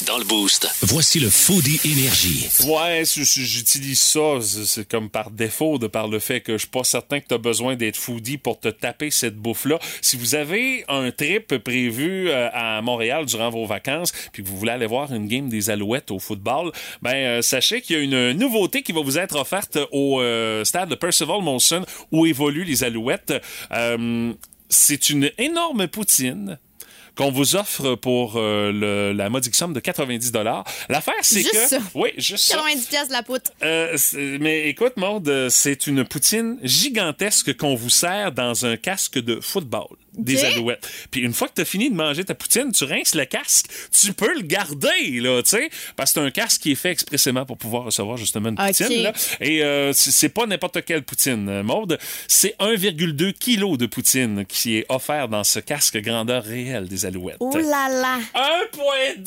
Dans 0.08 0.17
le 0.17 0.24
Boost, 0.24 0.67
voici 0.82 1.20
le 1.20 1.30
Foodie 1.30 1.80
Énergie. 1.86 2.48
Ouais, 2.65 3.04
j'utilise 3.06 4.00
ça, 4.00 4.39
c'est 4.41 4.88
comme 4.88 5.10
par 5.10 5.30
défaut, 5.30 5.78
de 5.78 5.86
par 5.86 6.08
le 6.08 6.17
fait 6.17 6.41
que 6.41 6.54
je 6.54 6.60
suis 6.60 6.67
pas 6.67 6.84
certain 6.84 7.20
que 7.20 7.28
tu 7.28 7.36
as 7.36 7.38
besoin 7.38 7.76
d'être 7.76 7.98
foodie 7.98 8.38
pour 8.38 8.60
te 8.60 8.70
taper 8.70 9.12
cette 9.12 9.36
bouffe-là. 9.36 9.78
Si 10.02 10.17
vous 10.17 10.34
avez 10.34 10.86
un 10.88 11.12
trip 11.12 11.58
prévu 11.58 12.30
euh, 12.30 12.50
à 12.52 12.82
Montréal 12.82 13.26
durant 13.26 13.52
vos 13.52 13.65
vacances, 13.65 14.12
puis 14.32 14.41
que 14.44 14.48
vous 14.48 14.58
voulez 14.58 14.72
aller 14.72 14.88
voir 14.88 15.13
une 15.13 15.28
game 15.28 15.50
des 15.50 15.70
Alouettes 15.70 16.10
au 16.10 16.17
football, 16.17 16.72
ben 17.04 17.13
euh, 17.13 17.41
sachez 17.44 17.82
qu'il 17.82 17.98
y 17.98 18.00
a 18.00 18.02
une 18.02 18.32
nouveauté 18.32 18.82
qui 18.82 18.94
va 18.94 19.02
vous 19.02 19.20
être 19.20 19.36
offerte 19.36 19.78
au 19.91 20.20
euh, 20.20 20.63
stade 20.71 20.88
de 20.89 20.95
Percival 20.95 21.41
Molson 21.41 21.86
où 22.13 22.25
évoluent 22.25 22.63
les 22.63 22.84
Alouettes. 22.86 23.34
Euh, 23.74 24.32
c'est 24.69 25.09
une 25.09 25.30
énorme 25.38 25.88
poutine 25.89 26.57
qu'on 27.17 27.30
vous 27.30 27.57
offre 27.57 27.95
pour 27.95 28.38
euh, 28.38 28.72
le- 28.72 29.11
la 29.11 29.30
modique 29.30 29.53
somme 29.53 29.74
de 29.74 29.82
90 29.82 30.32
L'affaire, 30.88 31.13
c'est 31.24 31.43
que... 31.43 31.57
ça. 31.57 31.80
Oui, 31.93 32.11
juste 32.17 32.45
ça. 32.45 32.55
90 32.55 32.86
pièces 32.86 33.09
la 33.09 33.22
poutre. 33.22 33.51
Euh, 33.63 33.97
mais 34.39 34.69
écoute, 34.69 34.93
Maude, 34.95 35.28
euh, 35.28 35.49
c'est 35.49 35.88
une 35.88 36.05
poutine 36.05 36.57
gigantesque 36.63 37.57
qu'on 37.57 37.76
vous 37.76 37.89
sert 37.89 38.32
dans 38.32 38.65
un 38.65 38.78
casque 38.78 39.19
de 39.19 39.41
football 39.41 39.88
des 40.14 40.43
alouettes. 40.43 40.88
Puis 41.09 41.22
une 41.22 41.34
fois 41.34 41.47
que 41.47 41.53
tu 41.55 41.62
as 41.62 41.66
fini 41.66 41.89
de 41.89 41.95
manger 41.95 42.24
ta 42.24 42.36
poutine, 42.36 42.72
tu 42.72 42.84
rinces 42.84 43.16
le 43.16 43.26
casque, 43.26 43.68
tu 43.91 44.14
peux 44.14 44.34
le 44.34 44.41
garder, 44.41 45.20
là, 45.20 45.41
tu 45.41 45.49
sais, 45.49 45.70
parce 45.95 46.14
que 46.14 46.20
c'est 46.20 46.26
un 46.26 46.32
casque 46.32 46.62
qui 46.62 46.72
est 46.72 46.76
fait 46.76 46.91
expressément 46.91 47.45
pour 47.45 47.57
pouvoir 47.57 47.86
recevoir 47.86 48.18
justement 48.18 48.49
une 48.49 48.55
poutine. 48.55 49.03
Là. 49.03 49.14
Et 49.39 49.64
euh, 49.64 49.93
c'est 49.93 50.30
pas 50.30 50.45
n'importe 50.45 50.84
quelle 50.86 51.03
poutine, 51.03 51.47
euh, 51.49 51.64
Maude. 51.64 51.97
C'est 52.28 52.55
1,2 52.59 53.34
kg 53.34 53.78
de 53.78 53.86
poutine 53.86 54.45
qui 54.45 54.78
est 54.78 54.86
offert 54.89 55.28
dans 55.28 55.43
ce 55.43 55.59
casque 55.59 55.97
grandeur 55.97 56.43
réelle 56.43 56.88
des 56.88 57.05
alouettes. 57.05 57.38
Oh 57.39 57.55
là 57.55 57.89
là. 57.89 58.20
1,2 58.36 59.24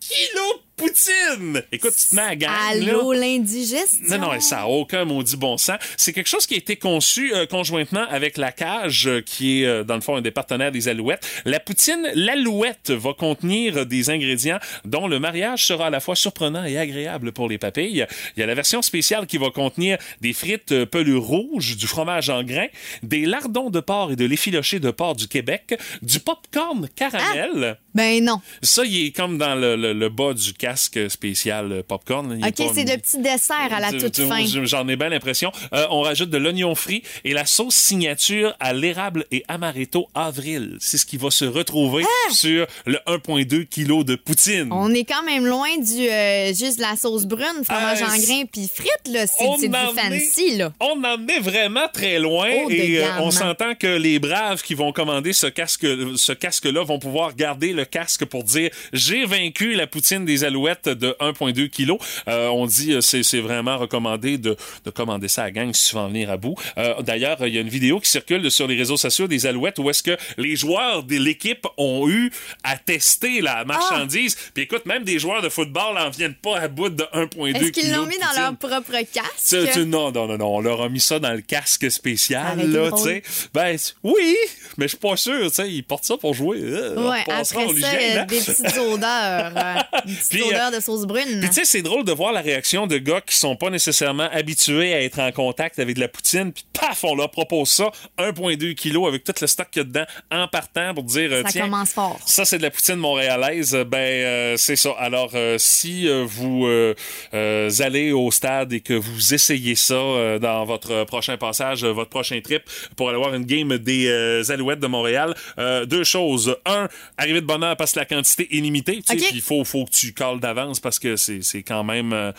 kg 0.00 0.65
de 0.65 0.65
poutine! 0.76 1.62
Écoute, 1.72 1.94
tu 1.96 2.10
te 2.10 2.16
mets 2.16 2.22
à 2.22 2.36
gang. 2.36 2.52
Allô, 2.70 3.12
l'indigestion. 3.12 4.06
Non, 4.08 4.18
non, 4.32 4.40
ça 4.40 4.56
n'a 4.56 4.68
aucun 4.68 5.04
maudit 5.04 5.36
bon 5.36 5.56
sens. 5.56 5.78
C'est 5.96 6.12
quelque 6.12 6.28
chose 6.28 6.46
qui 6.46 6.54
a 6.54 6.58
été 6.58 6.76
conçu 6.76 7.34
euh, 7.34 7.46
conjointement 7.46 8.04
avec 8.10 8.36
la 8.36 8.52
cage, 8.52 9.06
euh, 9.08 9.20
qui 9.22 9.62
est, 9.62 9.66
euh, 9.66 9.84
dans 9.84 9.94
le 9.94 10.00
fond, 10.00 10.16
un 10.16 10.20
des 10.20 10.30
partenaires 10.30 10.70
des 10.72 10.88
Alouettes. 10.88 11.26
La 11.44 11.60
poutine, 11.60 12.06
l'alouette, 12.14 12.90
va 12.90 13.14
contenir 13.14 13.86
des 13.86 14.10
ingrédients 14.10 14.58
dont 14.84 15.06
le 15.08 15.18
mariage 15.18 15.66
sera 15.66 15.86
à 15.86 15.90
la 15.90 16.00
fois 16.00 16.14
surprenant 16.16 16.64
et 16.64 16.78
agréable 16.78 17.32
pour 17.32 17.48
les 17.48 17.58
papilles. 17.58 18.06
Il 18.36 18.40
y 18.40 18.42
a 18.42 18.46
la 18.46 18.54
version 18.54 18.82
spéciale 18.82 19.26
qui 19.26 19.38
va 19.38 19.50
contenir 19.50 19.98
des 20.20 20.32
frites 20.32 20.84
pelures 20.86 21.24
rouges, 21.24 21.76
du 21.76 21.86
fromage 21.86 22.28
en 22.30 22.42
grains, 22.44 22.68
des 23.02 23.24
lardons 23.24 23.70
de 23.70 23.80
porc 23.80 24.12
et 24.12 24.16
de 24.16 24.24
l'effiloché 24.24 24.78
de 24.80 24.90
porc 24.90 25.16
du 25.16 25.28
Québec, 25.28 25.78
du 26.02 26.20
popcorn 26.20 26.88
caramel. 26.94 27.78
Ben 27.94 28.22
non. 28.22 28.40
Ça, 28.62 28.84
il 28.84 29.06
est 29.06 29.10
comme 29.12 29.38
dans 29.38 29.54
le, 29.54 29.74
le- 29.76 29.92
le 29.94 30.08
bas 30.10 30.34
du 30.34 30.52
casque 30.66 31.08
spécial 31.08 31.70
euh, 31.70 31.82
popcorn. 31.84 32.36
Il 32.36 32.44
OK, 32.44 32.70
c'est 32.74 32.82
le 32.82 32.96
petit 32.98 33.18
dessert 33.18 33.70
à 33.70 33.78
la 33.78 33.92
toute 33.92 34.20
fin. 34.20 34.44
J'en 34.64 34.88
ai 34.88 34.96
bien 34.96 35.10
l'impression. 35.10 35.52
Euh, 35.72 35.86
on 35.90 36.00
rajoute 36.00 36.28
de 36.28 36.38
l'oignon 36.38 36.74
frit 36.74 37.04
et 37.24 37.32
la 37.32 37.46
sauce 37.46 37.76
signature 37.76 38.52
à 38.58 38.72
l'érable 38.72 39.26
et 39.30 39.44
amaretto 39.46 40.08
avril. 40.16 40.76
C'est 40.80 40.98
ce 40.98 41.06
qui 41.06 41.18
va 41.18 41.30
se 41.30 41.44
retrouver 41.44 42.02
sur 42.32 42.66
le 42.84 42.98
1,2 43.06 43.66
kg 43.66 44.04
de 44.04 44.16
poutine. 44.16 44.70
Ah! 44.72 44.76
On 44.76 44.92
est 44.92 45.04
quand 45.04 45.22
même 45.22 45.46
loin 45.46 45.68
du 45.78 46.08
euh, 46.08 46.48
juste 46.48 46.78
de 46.78 46.82
la 46.82 46.96
sauce 46.96 47.26
brune, 47.26 47.62
fromage 47.62 48.02
Euh, 48.02 48.06
en 48.06 48.18
grains 48.18 48.44
puis 48.50 48.68
frites 48.68 49.08
là, 49.08 49.26
c'est 49.28 49.68
du 49.68 49.72
fancy 49.72 50.56
là. 50.56 50.72
On 50.80 51.04
en 51.04 51.28
est 51.28 51.38
vraiment 51.38 51.86
très 51.92 52.18
loin 52.18 52.48
de 52.48 52.72
et 52.72 53.04
on 53.20 53.30
s'entend 53.30 53.76
que 53.76 53.86
les 53.86 54.18
braves 54.18 54.62
qui 54.62 54.74
vont 54.74 54.90
commander 54.90 55.32
ce 55.32 55.46
casque 55.46 55.86
ce 56.16 56.32
casque 56.32 56.66
vont 56.66 56.98
pouvoir 56.98 57.36
garder 57.36 57.72
le 57.72 57.84
casque 57.84 58.24
pour 58.24 58.42
dire 58.42 58.70
j'ai 58.92 59.24
vaincu 59.26 59.74
la 59.74 59.86
poutine 59.86 60.24
des 60.24 60.42
de 60.56 61.16
1.2 61.20 61.68
kg. 61.68 61.98
Euh, 62.28 62.48
on 62.48 62.66
dit 62.66 62.92
euh, 62.94 63.00
c'est 63.00 63.22
c'est 63.22 63.40
vraiment 63.40 63.78
recommandé 63.78 64.38
de, 64.38 64.56
de 64.84 64.90
commander 64.90 65.28
ça 65.28 65.42
à 65.42 65.44
la 65.46 65.50
gang 65.50 65.72
si 65.74 65.90
tu 65.90 65.94
veux 65.96 66.00
en 66.02 66.08
venir 66.08 66.30
à 66.30 66.36
bout. 66.36 66.54
Euh, 66.78 66.94
D'ailleurs, 67.02 67.38
il 67.46 67.54
y 67.54 67.58
a 67.58 67.60
une 67.60 67.68
vidéo 67.68 68.00
qui 68.00 68.10
circule 68.10 68.50
sur 68.50 68.66
les 68.66 68.76
réseaux 68.76 68.96
sociaux 68.96 69.26
des 69.26 69.46
alouettes 69.46 69.78
où 69.78 69.88
est-ce 69.90 70.02
que 70.02 70.16
les 70.38 70.56
joueurs 70.56 71.02
de 71.02 71.16
l'équipe 71.16 71.66
ont 71.76 72.08
eu 72.08 72.30
à 72.64 72.76
tester 72.76 73.40
la 73.40 73.64
marchandise. 73.64 74.36
Puis 74.54 74.64
écoute, 74.64 74.86
même 74.86 75.04
des 75.04 75.18
joueurs 75.18 75.42
de 75.42 75.48
football 75.48 75.98
en 75.98 76.10
viennent 76.10 76.34
pas 76.34 76.58
à 76.58 76.68
bout 76.68 76.88
de 76.88 77.04
1.2 77.14 77.28
kg. 77.28 77.56
Est-ce 77.56 77.70
qu'ils 77.72 77.92
l'ont 77.92 78.06
mis 78.06 78.18
dans 78.18 78.40
leur 78.40 78.56
propre 78.56 78.92
casque? 79.12 79.76
Non, 79.86 80.10
non, 80.10 80.26
non, 80.26 80.38
non. 80.38 80.56
On 80.56 80.60
leur 80.60 80.82
a 80.82 80.88
mis 80.88 81.00
ça 81.00 81.18
dans 81.18 81.32
le 81.32 81.40
casque 81.42 81.90
spécial, 81.90 82.60
été 82.60 82.68
là, 82.68 82.90
tu 82.92 83.02
sais. 83.02 83.22
Ben, 83.52 83.76
oui, 84.02 84.36
mais 84.78 84.86
je 84.86 84.90
suis 84.90 84.98
pas 84.98 85.16
sûr, 85.16 85.48
tu 85.48 85.54
sais. 85.54 85.70
Ils 85.70 85.82
portent 85.82 86.04
ça 86.04 86.16
pour 86.16 86.34
jouer. 86.34 86.58
Euh, 86.62 86.94
Ouais, 86.96 87.20
après 87.20 87.44
ça, 87.44 87.64
l'hygiène, 87.64 88.18
euh, 88.18 88.20
hein? 88.22 88.26
des 88.26 88.38
petites 88.40 88.78
odeurs. 88.78 89.52
Puis, 90.30 90.42
odeur 90.48 90.70
de 90.70 90.80
sauce 90.80 91.04
brune. 91.04 91.40
Puis 91.40 91.48
tu 91.48 91.54
sais, 91.54 91.64
c'est 91.64 91.82
drôle 91.82 92.04
de 92.04 92.12
voir 92.12 92.32
la 92.32 92.40
réaction 92.40 92.86
de 92.86 92.98
gars 92.98 93.20
qui 93.20 93.36
sont 93.36 93.56
pas 93.56 93.70
nécessairement 93.70 94.28
habitués 94.32 94.94
à 94.94 95.02
être 95.02 95.18
en 95.20 95.32
contact 95.32 95.78
avec 95.78 95.96
de 95.96 96.00
la 96.00 96.08
poutine, 96.08 96.52
puis 96.52 96.64
paf, 96.72 97.04
on 97.04 97.14
leur 97.14 97.30
propose 97.30 97.68
ça, 97.68 97.90
1,2 98.18 98.74
kg 98.74 99.06
avec 99.06 99.24
tout 99.24 99.32
le 99.40 99.46
stock 99.46 99.68
qu'il 99.70 99.80
y 99.80 99.84
a 99.84 99.84
dedans, 99.84 100.04
en 100.30 100.48
partant 100.48 100.94
pour 100.94 101.04
dire, 101.04 101.30
euh, 101.32 101.42
Ça 101.42 101.48
tiens, 101.50 101.62
commence 101.64 101.92
fort. 101.92 102.18
ça, 102.24 102.44
c'est 102.44 102.58
de 102.58 102.62
la 102.62 102.70
poutine 102.70 102.96
montréalaise. 102.96 103.74
Ben, 103.86 103.98
euh, 103.98 104.56
c'est 104.56 104.76
ça. 104.76 104.90
Alors, 104.98 105.30
euh, 105.34 105.56
si 105.58 106.08
euh, 106.08 106.24
vous 106.26 106.66
euh, 106.66 106.94
euh, 107.34 107.70
allez 107.80 108.12
au 108.12 108.30
stade 108.30 108.72
et 108.72 108.80
que 108.80 108.94
vous 108.94 109.34
essayez 109.34 109.74
ça 109.74 109.94
euh, 109.94 110.38
dans 110.38 110.64
votre 110.64 111.04
prochain 111.04 111.36
passage, 111.36 111.84
euh, 111.84 111.92
votre 111.92 112.10
prochain 112.10 112.40
trip 112.40 112.62
pour 112.96 113.08
aller 113.08 113.18
voir 113.18 113.34
une 113.34 113.44
game 113.44 113.76
des 113.78 114.06
euh, 114.08 114.42
Alouettes 114.50 114.80
de 114.80 114.86
Montréal, 114.86 115.34
euh, 115.58 115.84
deux 115.86 116.04
choses. 116.04 116.56
Un, 116.66 116.88
arriver 117.18 117.40
de 117.40 117.46
bonne 117.46 117.62
heure 117.64 117.76
parce 117.76 117.92
que 117.92 117.98
la 117.98 118.04
quantité 118.04 118.48
est 118.56 118.60
limitée. 118.60 119.02
Tu 119.02 119.02
sais, 119.06 119.14
OK. 119.14 119.28
puis 119.28 119.36
il 119.36 119.40
faut, 119.42 119.64
faut 119.64 119.84
que 119.84 119.90
tu 119.90 120.12
cales 120.12 120.35
d'avance 120.40 120.80
parce 120.80 120.98
que 120.98 121.16
c'est 121.16 121.62
quand 121.62 121.84
même... 121.84 122.12
euh, 122.12 122.32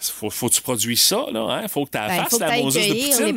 faut, 0.00 0.30
faut 0.30 0.48
que 0.48 0.54
tu 0.54 0.62
produises 0.62 1.00
ça, 1.02 1.26
là. 1.32 1.40
Hein? 1.50 1.66
Faut 1.66 1.84
que 1.84 1.90
tu 1.90 1.98
Ben, 1.98 2.08
fasses 2.08 2.38
la 2.38 2.46
moseuse 2.62 2.86
de 2.86 2.94
poutine. 3.10 3.34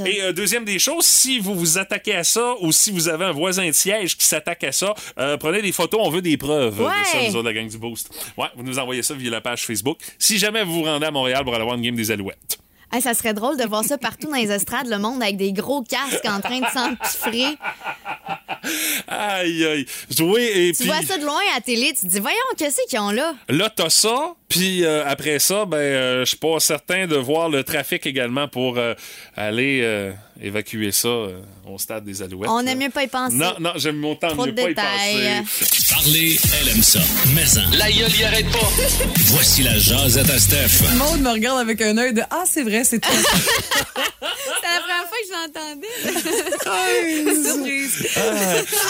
hein. 0.00 0.04
Et 0.06 0.22
euh, 0.22 0.32
deuxième 0.32 0.64
des 0.64 0.78
choses, 0.78 1.04
si 1.04 1.38
vous 1.38 1.54
vous 1.54 1.76
attaquez 1.76 2.14
à 2.14 2.24
ça 2.24 2.54
ou 2.60 2.72
si 2.72 2.90
vous 2.90 3.08
avez 3.10 3.26
un 3.26 3.32
voisin 3.32 3.66
de 3.66 3.72
siège 3.72 4.16
qui 4.16 4.24
s'attaque 4.24 4.64
à 4.64 4.72
ça, 4.72 4.94
euh, 5.18 5.36
prenez 5.36 5.60
des 5.60 5.70
photos, 5.72 6.00
on 6.02 6.08
veut 6.08 6.22
des 6.22 6.38
preuves 6.38 6.80
Ouais. 6.80 6.86
de 6.88 7.06
ça, 7.06 7.28
nous 7.28 7.36
autres, 7.36 7.44
la 7.44 7.52
gang 7.52 7.68
du 7.68 7.76
Boost. 7.76 8.08
Ouais, 8.38 8.46
vous 8.56 8.62
nous 8.62 8.78
envoyez 8.78 9.02
ça 9.02 9.12
via 9.12 9.30
la 9.30 9.42
page 9.42 9.66
Facebook. 9.66 9.98
Si 10.18 10.38
jamais 10.38 10.64
vous 10.64 10.72
vous 10.76 10.84
rendez 10.84 11.04
à 11.04 11.10
Montréal 11.10 11.44
pour 11.44 11.54
aller 11.54 11.64
voir 11.64 11.76
une 11.76 11.82
game 11.82 11.94
des 11.96 12.10
Alouettes. 12.10 12.58
Hey, 12.90 13.02
ça 13.02 13.12
serait 13.12 13.34
drôle 13.34 13.58
de 13.58 13.64
voir 13.64 13.84
ça 13.84 13.98
partout 13.98 14.28
dans 14.28 14.36
les 14.36 14.50
estrades, 14.50 14.86
le 14.88 14.98
monde 14.98 15.22
avec 15.22 15.36
des 15.36 15.52
gros 15.52 15.82
casques 15.82 16.24
en 16.24 16.40
train 16.40 16.60
de 16.60 16.66
s'empiffrer. 16.66 17.56
Aïe, 19.06 19.64
aïe. 19.66 19.86
Oui, 20.20 20.42
et 20.42 20.72
Tu 20.72 20.84
vois 20.84 21.02
ça 21.02 21.18
de 21.18 21.24
loin 21.24 21.38
à 21.52 21.56
la 21.56 21.60
télé, 21.60 21.92
tu 21.94 22.06
te 22.06 22.10
dis, 22.10 22.18
voyons, 22.18 22.36
qu'est-ce 22.56 22.78
qu'ils 22.88 22.98
ont 22.98 23.10
là? 23.10 23.34
là, 23.48 23.70
t'as 23.74 23.90
ça, 23.90 24.34
puis 24.48 24.84
euh, 24.84 25.04
après 25.06 25.38
ça, 25.38 25.64
ben, 25.66 25.76
euh, 25.76 26.20
je 26.20 26.30
suis 26.30 26.36
pas 26.38 26.58
certain 26.60 27.06
de 27.06 27.16
voir 27.16 27.48
le 27.50 27.62
trafic 27.62 28.06
également 28.06 28.48
pour 28.48 28.78
euh, 28.78 28.94
aller 29.36 29.80
euh, 29.82 30.12
évacuer 30.40 30.92
ça 30.92 31.08
euh, 31.08 31.40
au 31.66 31.78
stade 31.78 32.04
des 32.04 32.22
Alouettes. 32.22 32.48
On 32.50 32.64
aime 32.66 32.78
mieux 32.78 32.90
pas 32.90 33.02
y 33.04 33.08
penser. 33.08 33.36
Non, 33.36 33.54
non, 33.58 33.72
j'aime 33.76 34.04
autant 34.04 34.28
Trop 34.28 34.46
mieux 34.46 34.52
de 34.52 34.62
pas 34.62 34.62
y 34.62 34.66
détails. 34.68 35.42
penser. 35.42 35.94
Parler, 35.94 36.36
elle 36.60 36.68
aime 36.68 36.82
ça. 36.82 37.00
Mais 37.34 37.58
en, 37.58 37.70
la 37.76 37.90
gueule 37.90 38.14
y 38.16 38.24
arrête 38.24 38.48
pas. 38.50 38.58
Voici 39.26 39.62
la 39.62 39.78
jasette 39.78 40.30
à 40.30 40.38
Steph. 40.38 40.82
Maud 40.96 41.20
me 41.20 41.30
regarde 41.30 41.58
avec 41.60 41.80
un 41.82 41.96
œil 41.98 42.14
de 42.14 42.22
Ah, 42.30 42.44
c'est 42.46 42.62
vrai, 42.62 42.84
c'est 42.84 43.00
toi. 43.00 43.12
C'est 44.60 44.74
la 44.74 44.80
première 44.80 45.06
fois 45.08 45.18
que 45.20 45.26
je 45.28 45.32
l'entendais. 45.34 47.34
Surprise. 47.54 48.06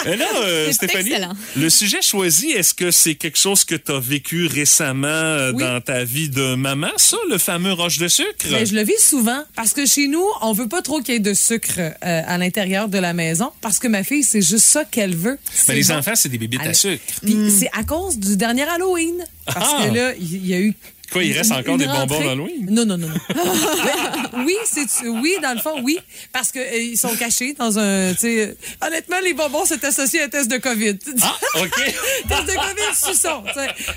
Mais 0.06 0.16
là, 0.16 0.26
euh, 0.42 0.66
C'est 0.66 0.72
Stéphanie, 0.74 1.10
excellent. 1.10 1.32
le 1.56 1.70
sujet 1.70 2.02
choisi, 2.02 2.50
est-ce 2.50 2.74
que 2.74 2.90
c'est 2.90 3.14
quelque 3.14 3.38
chose 3.38 3.64
que 3.64 3.74
tu 3.74 3.92
as 3.92 3.98
vécu 4.00 4.46
récemment 4.46 5.06
euh, 5.08 5.52
Oui. 5.54 5.62
dans 5.62 5.80
ta 5.80 6.04
vie 6.04 6.28
de 6.28 6.54
maman, 6.54 6.90
ça, 6.96 7.16
le 7.30 7.38
fameux 7.38 7.72
roche 7.72 7.98
de 7.98 8.08
sucre? 8.08 8.46
Ben, 8.50 8.66
je 8.66 8.74
le 8.74 8.82
vis 8.82 8.98
souvent 9.00 9.42
parce 9.54 9.72
que 9.72 9.86
chez 9.86 10.08
nous, 10.08 10.24
on 10.42 10.52
veut 10.52 10.68
pas 10.68 10.82
trop 10.82 11.00
qu'il 11.00 11.14
y 11.14 11.16
ait 11.16 11.20
de 11.20 11.34
sucre 11.34 11.78
euh, 11.78 11.92
à 12.02 12.38
l'intérieur 12.38 12.88
de 12.88 12.98
la 12.98 13.12
maison 13.12 13.50
parce 13.60 13.78
que 13.78 13.88
ma 13.88 14.02
fille, 14.04 14.22
c'est 14.24 14.42
juste 14.42 14.64
ça 14.64 14.84
qu'elle 14.84 15.16
veut. 15.16 15.36
Ben, 15.36 15.52
C'est 15.54 15.74
les 15.74 15.84
bon. 15.84 15.94
enfants, 15.96 16.12
c'est 16.14 16.28
des 16.28 16.38
bébites 16.38 16.60
à 16.66 16.74
sucre. 16.74 17.02
Puis 17.22 17.36
c'est 17.50 17.70
à 17.78 17.84
cause 17.84 18.18
du 18.18 18.36
dernier 18.36 18.62
Halloween. 18.64 19.24
Parce 19.46 19.72
Ah! 19.78 19.86
que 19.88 19.94
là, 19.94 20.12
il 20.20 20.46
y 20.46 20.54
a 20.54 20.58
eu. 20.60 20.74
Quoi, 21.12 21.24
il 21.24 21.32
reste 21.32 21.52
encore 21.52 21.78
des 21.78 21.86
bonbons 21.86 22.20
d'Halloween? 22.20 22.66
Non, 22.68 22.84
non, 22.84 22.98
non, 22.98 23.08
non. 23.08 23.14
Oui, 24.44 24.56
c'est 24.70 24.86
oui, 25.08 25.36
dans 25.42 25.54
le 25.54 25.60
fond, 25.60 25.80
oui. 25.82 25.98
Parce 26.32 26.52
que 26.52 26.58
euh, 26.58 26.78
ils 26.78 26.98
sont 26.98 27.14
cachés 27.16 27.54
dans 27.54 27.78
un. 27.78 28.14
sais, 28.14 28.56
Honnêtement, 28.84 29.16
les 29.24 29.32
bonbons, 29.32 29.64
c'est 29.64 29.82
associé 29.84 30.20
à 30.20 30.24
un 30.24 30.28
test 30.28 30.50
de 30.50 30.58
COVID. 30.58 30.98
Ah, 31.22 31.36
OK. 31.56 31.70
test 32.28 32.46
de 32.46 32.52
COVID, 32.52 32.94
suçon. 32.94 33.42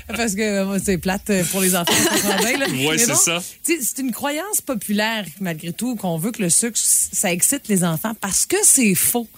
Parce 0.08 0.34
que 0.34 0.42
euh, 0.42 0.78
c'est 0.82 0.98
plate 0.98 1.30
pour 1.50 1.60
les 1.60 1.76
enfants. 1.76 1.92
Mais 2.42 2.98
c'est 2.98 3.06
bon, 3.06 3.14
ça. 3.14 3.42
C'est 3.62 3.98
une 3.98 4.12
croyance 4.12 4.60
populaire, 4.60 5.24
malgré 5.40 5.72
tout, 5.72 5.96
qu'on 5.96 6.16
veut 6.16 6.32
que 6.32 6.42
le 6.42 6.50
sucre, 6.50 6.78
ça 6.78 7.32
excite 7.32 7.68
les 7.68 7.84
enfants 7.84 8.14
parce 8.20 8.46
que 8.46 8.56
c'est 8.62 8.94
faux. 8.94 9.28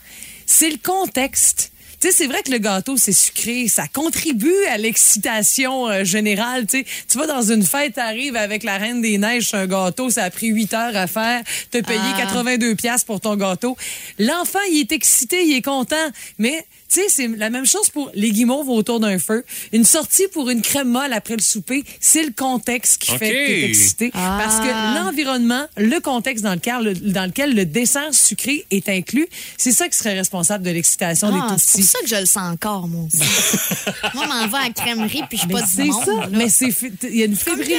C'est 0.47 0.71
le 0.71 0.79
contexte. 0.83 1.73
Tu 2.05 2.11
sais, 2.11 2.17
c'est 2.19 2.27
vrai 2.27 2.43
que 2.43 2.51
le 2.51 2.59
gâteau, 2.59 2.99
c'est 2.99 3.15
sucré. 3.15 3.67
Ça 3.67 3.89
contribue 3.89 4.53
à 4.71 4.77
l'excitation 4.77 5.89
euh, 5.89 6.05
générale. 6.05 6.67
Tu 6.67 6.81
sais, 6.81 6.87
tu 7.09 7.17
vas 7.17 7.27
dans 7.27 7.41
une 7.41 7.63
fête, 7.63 7.95
t'arrives 7.95 8.37
avec 8.37 8.63
la 8.63 8.77
Reine 8.77 9.01
des 9.01 9.17
Neiges, 9.17 9.55
un 9.55 9.67
gâteau, 9.67 10.11
ça 10.11 10.25
a 10.25 10.31
pris 10.31 10.49
8 10.49 10.75
heures 10.75 10.97
à 10.99 11.07
faire. 11.07 11.43
T'as 11.71 11.81
payé 11.81 11.99
Ah. 12.03 12.19
82 12.19 12.75
pièces 12.75 13.05
pour 13.05 13.23
ton 13.23 13.37
gâteau. 13.37 13.75
L'enfant, 14.19 14.59
il 14.71 14.81
est 14.81 14.93
excité, 14.93 15.47
il 15.47 15.57
est 15.57 15.63
content. 15.63 15.97
Mais, 16.37 16.67
tu 16.93 17.01
sais, 17.01 17.07
c'est 17.09 17.27
la 17.29 17.51
même 17.51 17.67
chose 17.67 17.89
pour 17.91 18.11
les 18.15 18.31
guimauves 18.31 18.69
autour 18.69 19.01
d'un 19.01 19.19
feu. 19.19 19.45
Une 19.73 19.85
sortie 19.85 20.29
pour 20.33 20.51
une 20.51 20.63
crème 20.63 20.89
molle 20.89 21.13
après 21.13 21.35
le 21.37 21.43
souper, 21.43 21.83
c'est 22.01 22.23
le 22.23 22.33
contexte 22.33 23.01
qui 23.03 23.11
fait 23.13 23.31
que 23.31 23.35
t'es 23.35 23.65
excité. 23.65 24.11
Ah. 24.15 24.39
Parce 24.43 24.57
que 24.61 24.99
l'environnement, 25.05 25.67
le 25.77 25.99
contexte 26.01 26.45
dans 26.45 26.55
lequel, 26.55 26.83
le, 26.83 26.95
dans 26.95 27.27
lequel 27.27 27.55
le 27.55 27.65
dessert 27.67 28.13
sucré 28.15 28.65
est 28.71 28.89
inclus, 28.89 29.27
c'est 29.57 29.73
ça 29.73 29.89
qui 29.89 29.97
serait 29.99 30.15
responsable 30.15 30.65
de 30.65 30.71
l'excitation 30.71 31.31
des 31.33 31.39
Ah, 31.43 31.49
tout 31.55 31.55
c'est 31.59 31.79
pour 31.83 31.91
ça 31.91 31.99
que 32.01 32.09
je 32.09 32.17
le 32.17 32.27
sens 32.27 32.53
encore, 32.53 32.87
moi 32.87 33.07
aussi. 33.07 33.19
moi, 34.15 34.27
m'en 34.27 34.47
vais 34.47 34.59
à 34.59 34.63
la 34.69 34.71
crèmerie 34.71 35.23
puis 35.29 35.39
je 35.39 35.43
suis 35.43 35.49
pas 35.53 35.65
c'est 35.67 35.87
ça, 35.91 36.13
là. 36.21 36.29
mais 36.31 36.47
il 37.03 37.17
y 37.17 37.23
a 37.23 37.27
une 37.27 37.37
fébrilité. 37.37 37.75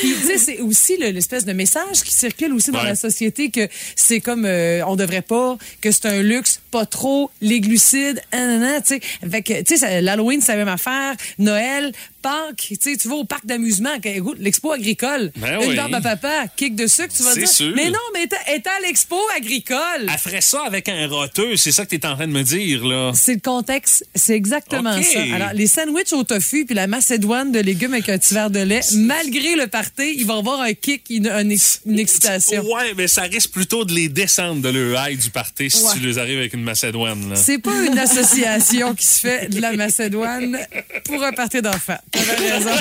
Puis 0.00 0.14
tu 0.20 0.26
sais, 0.26 0.38
c'est 0.38 0.58
aussi 0.60 0.96
le- 0.98 1.10
l'espèce 1.10 1.44
de 1.44 1.52
message 1.52 2.02
qui 2.02 2.12
circule 2.12 2.52
aussi 2.52 2.70
dans 2.70 2.80
Ouais. 2.82 2.88
la 2.88 2.96
société 2.96 3.50
que 3.50 3.68
c'est 3.96 4.20
comme 4.20 4.44
euh, 4.44 4.82
on 4.86 4.96
devrait 4.96 5.22
pas, 5.22 5.56
que 5.80 5.90
c'est 5.92 6.06
un 6.06 6.20
luxe, 6.22 6.60
pas 6.70 6.84
trop, 6.86 7.30
les 7.40 7.60
glucides, 7.60 8.20
nanana, 8.38 8.80
tu 8.80 8.94
sais. 8.94 9.00
Fait 9.00 9.42
que 9.42 9.62
tu 9.62 9.76
sais, 9.76 10.00
l'Halloween 10.00 10.40
c'est 10.40 10.52
la 10.52 10.58
même 10.58 10.68
affaire, 10.68 11.14
Noël, 11.38 11.92
Pâques, 12.22 12.72
tu 12.80 13.08
vas 13.08 13.16
au 13.16 13.24
parc 13.24 13.44
d'amusement, 13.46 13.90
l'expo 14.38 14.72
agricole, 14.72 15.32
Ben 15.36 15.60
une 15.60 15.70
oui. 15.70 15.76
barbe 15.76 15.94
à 15.94 16.00
papa, 16.00 16.44
kick 16.56 16.76
de 16.76 16.86
sucre, 16.86 17.12
tu 17.14 17.22
vas 17.22 17.34
dire. 17.34 17.48
sûr. 17.48 17.72
Mais 17.74 17.90
non, 17.90 17.98
mais 18.14 18.26
t'es 18.26 18.36
t'es 18.60 18.68
à 18.68 18.80
l'expo 18.86 19.16
agricole. 19.36 20.06
Elle 20.10 20.18
ferait 20.18 20.40
ça 20.40 20.62
avec 20.64 20.88
un 20.88 21.06
roteux, 21.08 21.56
c'est 21.56 21.72
ça 21.72 21.84
que 21.84 21.90
tu 21.90 21.96
es 21.96 22.06
en 22.06 22.14
train 22.14 22.26
de 22.28 22.32
me 22.32 22.42
dire, 22.42 22.84
là. 22.86 23.12
C'est 23.14 23.34
le 23.34 23.40
contexte, 23.40 24.06
c'est 24.14 24.34
exactement 24.36 25.00
ça. 25.02 25.20
Alors, 25.34 25.52
les 25.52 25.66
sandwichs 25.66 26.12
au 26.12 26.22
tofu 26.24 26.64
puis 26.64 26.74
la 26.74 26.86
macédoine 26.86 27.50
de 27.52 27.58
légumes 27.60 27.94
avec 27.94 28.08
un 28.08 28.18
petit 28.18 28.34
verre 28.34 28.50
de 28.50 28.60
lait, 28.60 28.80
malgré 28.94 29.56
le 29.56 29.66
party, 29.66 30.14
il 30.18 30.26
va 30.26 30.34
y 30.34 30.38
avoir 30.38 30.60
un 30.60 30.72
kick, 30.74 31.04
une, 31.10 31.26
une 31.28 31.50
ex- 31.52 31.80
une 31.86 31.98
excitation. 31.98 32.62
Ouais, 32.72 32.94
mais 32.96 33.08
ça 33.08 33.22
risque 33.22 33.50
plutôt 33.50 33.84
de 33.84 33.92
les 33.92 34.08
descendre 34.08 34.60
de 34.62 34.68
le 34.68 34.94
high 34.96 35.18
du 35.20 35.30
party 35.30 35.70
si 35.70 35.82
Ouais. 35.82 35.90
tu 35.94 36.00
les 36.00 36.18
arrives 36.18 36.38
avec 36.38 36.54
une 36.54 36.62
macédoine, 36.62 37.30
là. 37.30 37.36
C'est 37.36 37.58
pas 37.58 37.74
une 37.84 37.98
association 37.98 38.94
qui 38.94 39.06
se 39.06 39.20
fait 39.20 39.48
de 39.50 39.60
la 39.60 39.72
macédoine 39.72 40.58
pour 41.04 41.22
un 41.24 41.32
party 41.32 41.60
d'enfants. 41.62 41.98
T'avais 42.12 42.50
raison. 42.52 42.70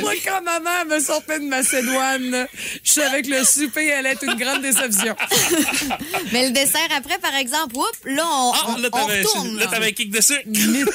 Moi, 0.00 0.12
quand 0.24 0.40
maman 0.42 0.84
me 0.88 1.00
sortait 1.00 1.40
de 1.40 1.44
macédoine, 1.44 2.46
je 2.84 2.90
savais 2.92 3.06
avec 3.08 3.26
le 3.26 3.44
souper, 3.44 3.86
elle 3.88 4.06
est 4.06 4.22
une 4.22 4.34
grande 4.34 4.62
déception. 4.62 5.14
Mais 6.32 6.46
le 6.46 6.52
dessert 6.52 6.88
après, 6.96 7.18
par 7.18 7.34
exemple, 7.34 7.76
oups, 7.76 7.98
là, 8.04 8.24
on, 8.26 8.52
Ah, 8.54 8.66
on- 8.68 8.76
là, 8.80 8.88
on 8.92 9.06
t'avais, 9.06 9.22
retourne. 9.22 9.56
là, 9.56 9.64
là. 9.64 9.70
t'avais 9.70 9.88
un 9.88 9.92
kick 9.92 10.10
de 10.10 10.20
sucre. 10.20 10.42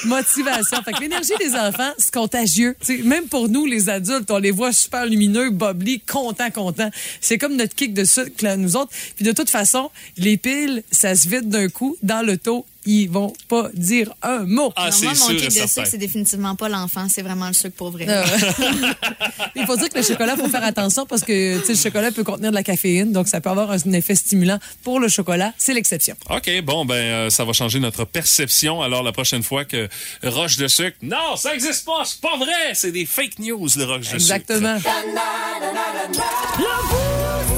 Motivation. 0.05 0.81
Fait 0.83 0.93
que 0.93 1.01
l'énergie 1.01 1.33
des 1.39 1.55
enfants, 1.55 1.91
c'est 1.97 2.13
contagieux. 2.13 2.75
T'sais, 2.81 2.97
même 3.03 3.27
pour 3.27 3.49
nous, 3.49 3.65
les 3.65 3.89
adultes, 3.89 4.31
on 4.31 4.37
les 4.37 4.51
voit 4.51 4.71
super 4.73 5.05
lumineux, 5.05 5.49
bubbly, 5.49 5.99
contents, 5.99 6.51
contents. 6.51 6.89
C'est 7.21 7.37
comme 7.37 7.55
notre 7.55 7.75
kick 7.75 7.93
de 7.93 8.05
sucre, 8.05 8.43
là, 8.43 8.57
nous 8.57 8.75
autres. 8.75 8.91
Puis 9.15 9.25
de 9.25 9.31
toute 9.31 9.49
façon, 9.49 9.91
les 10.17 10.37
piles, 10.37 10.83
ça 10.91 11.15
se 11.15 11.27
vide 11.27 11.49
d'un 11.49 11.69
coup. 11.69 11.95
Dans 12.01 12.25
l'auto, 12.25 12.65
ils 12.85 13.07
vont 13.07 13.33
pas 13.47 13.69
dire 13.73 14.13
un 14.21 14.39
mot. 14.45 14.71
Ah, 14.75 14.85
Non, 14.85 14.91
c'est 14.91 15.05
moi, 15.05 15.13
mon 15.13 15.25
sûr 15.25 15.31
et 15.31 15.37
kick 15.37 15.45
de 15.47 15.51
certain. 15.53 15.67
sucre, 15.67 15.87
c'est 15.87 15.97
définitivement 15.97 16.55
pas 16.55 16.69
l'enfant, 16.69 17.07
c'est 17.09 17.21
vraiment 17.21 17.47
le 17.47 17.53
sucre 17.53 17.75
pour 17.75 17.91
vrai. 17.91 18.05
Euh, 18.09 18.23
Il 19.55 19.65
faut 19.65 19.75
dire 19.77 19.89
que 19.89 19.97
le 19.97 20.03
chocolat, 20.03 20.35
faut 20.35 20.49
faire 20.49 20.63
attention 20.63 21.05
parce 21.05 21.21
que 21.23 21.59
tu 21.59 21.65
sais, 21.65 21.73
le 21.73 21.77
chocolat 21.77 22.11
peut 22.11 22.23
contenir 22.23 22.49
de 22.51 22.55
la 22.55 22.63
caféine, 22.63 23.11
donc 23.11 23.27
ça 23.27 23.41
peut 23.41 23.49
avoir 23.49 23.71
un 23.71 23.77
effet 23.93 24.15
stimulant 24.15 24.59
pour 24.83 24.99
le 24.99 25.07
chocolat. 25.07 25.53
C'est 25.57 25.73
l'exception. 25.73 26.15
OK, 26.29 26.49
bon, 26.63 26.85
ben, 26.85 26.95
euh, 26.95 27.29
ça 27.29 27.45
va 27.45 27.53
changer 27.53 27.79
notre 27.79 28.05
perception. 28.05 28.81
Alors, 28.81 29.03
la 29.03 29.11
prochaine 29.11 29.43
fois 29.43 29.65
que 29.65 29.87
roche 30.23 30.57
de 30.57 30.67
sucre, 30.67 30.97
non, 31.01 31.35
ça 31.37 31.53
existe 31.53 31.85
pas, 31.85 32.03
c'est 32.05 32.19
pas 32.21 32.37
vrai, 32.37 32.73
c'est 32.73 32.91
des 32.91 33.05
fake 33.05 33.39
news, 33.39 33.67
le 33.77 33.83
roche 33.85 34.09
de 34.09 34.15
Exactement. 34.15 34.77
sucre. 34.77 34.89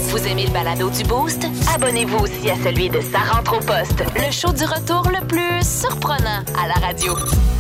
Vous 0.10 0.18
aimez 0.28 0.46
le 0.46 0.52
balado 0.52 0.90
du 0.90 1.04
Boost? 1.04 1.46
Abonnez-vous 1.74 2.18
aussi 2.20 2.50
à 2.50 2.56
celui 2.64 2.90
de 2.90 3.00
Sa 3.12 3.20
rentre 3.20 3.58
au 3.58 3.60
poste, 3.60 4.04
le 4.16 4.32
show 4.32 4.52
du 4.54 4.64
retour 4.64 5.10
le 5.20 5.28
plus 5.28 5.62
surprenant 5.62 6.44
à 6.58 6.68
la 6.68 6.74
radio. 6.74 7.16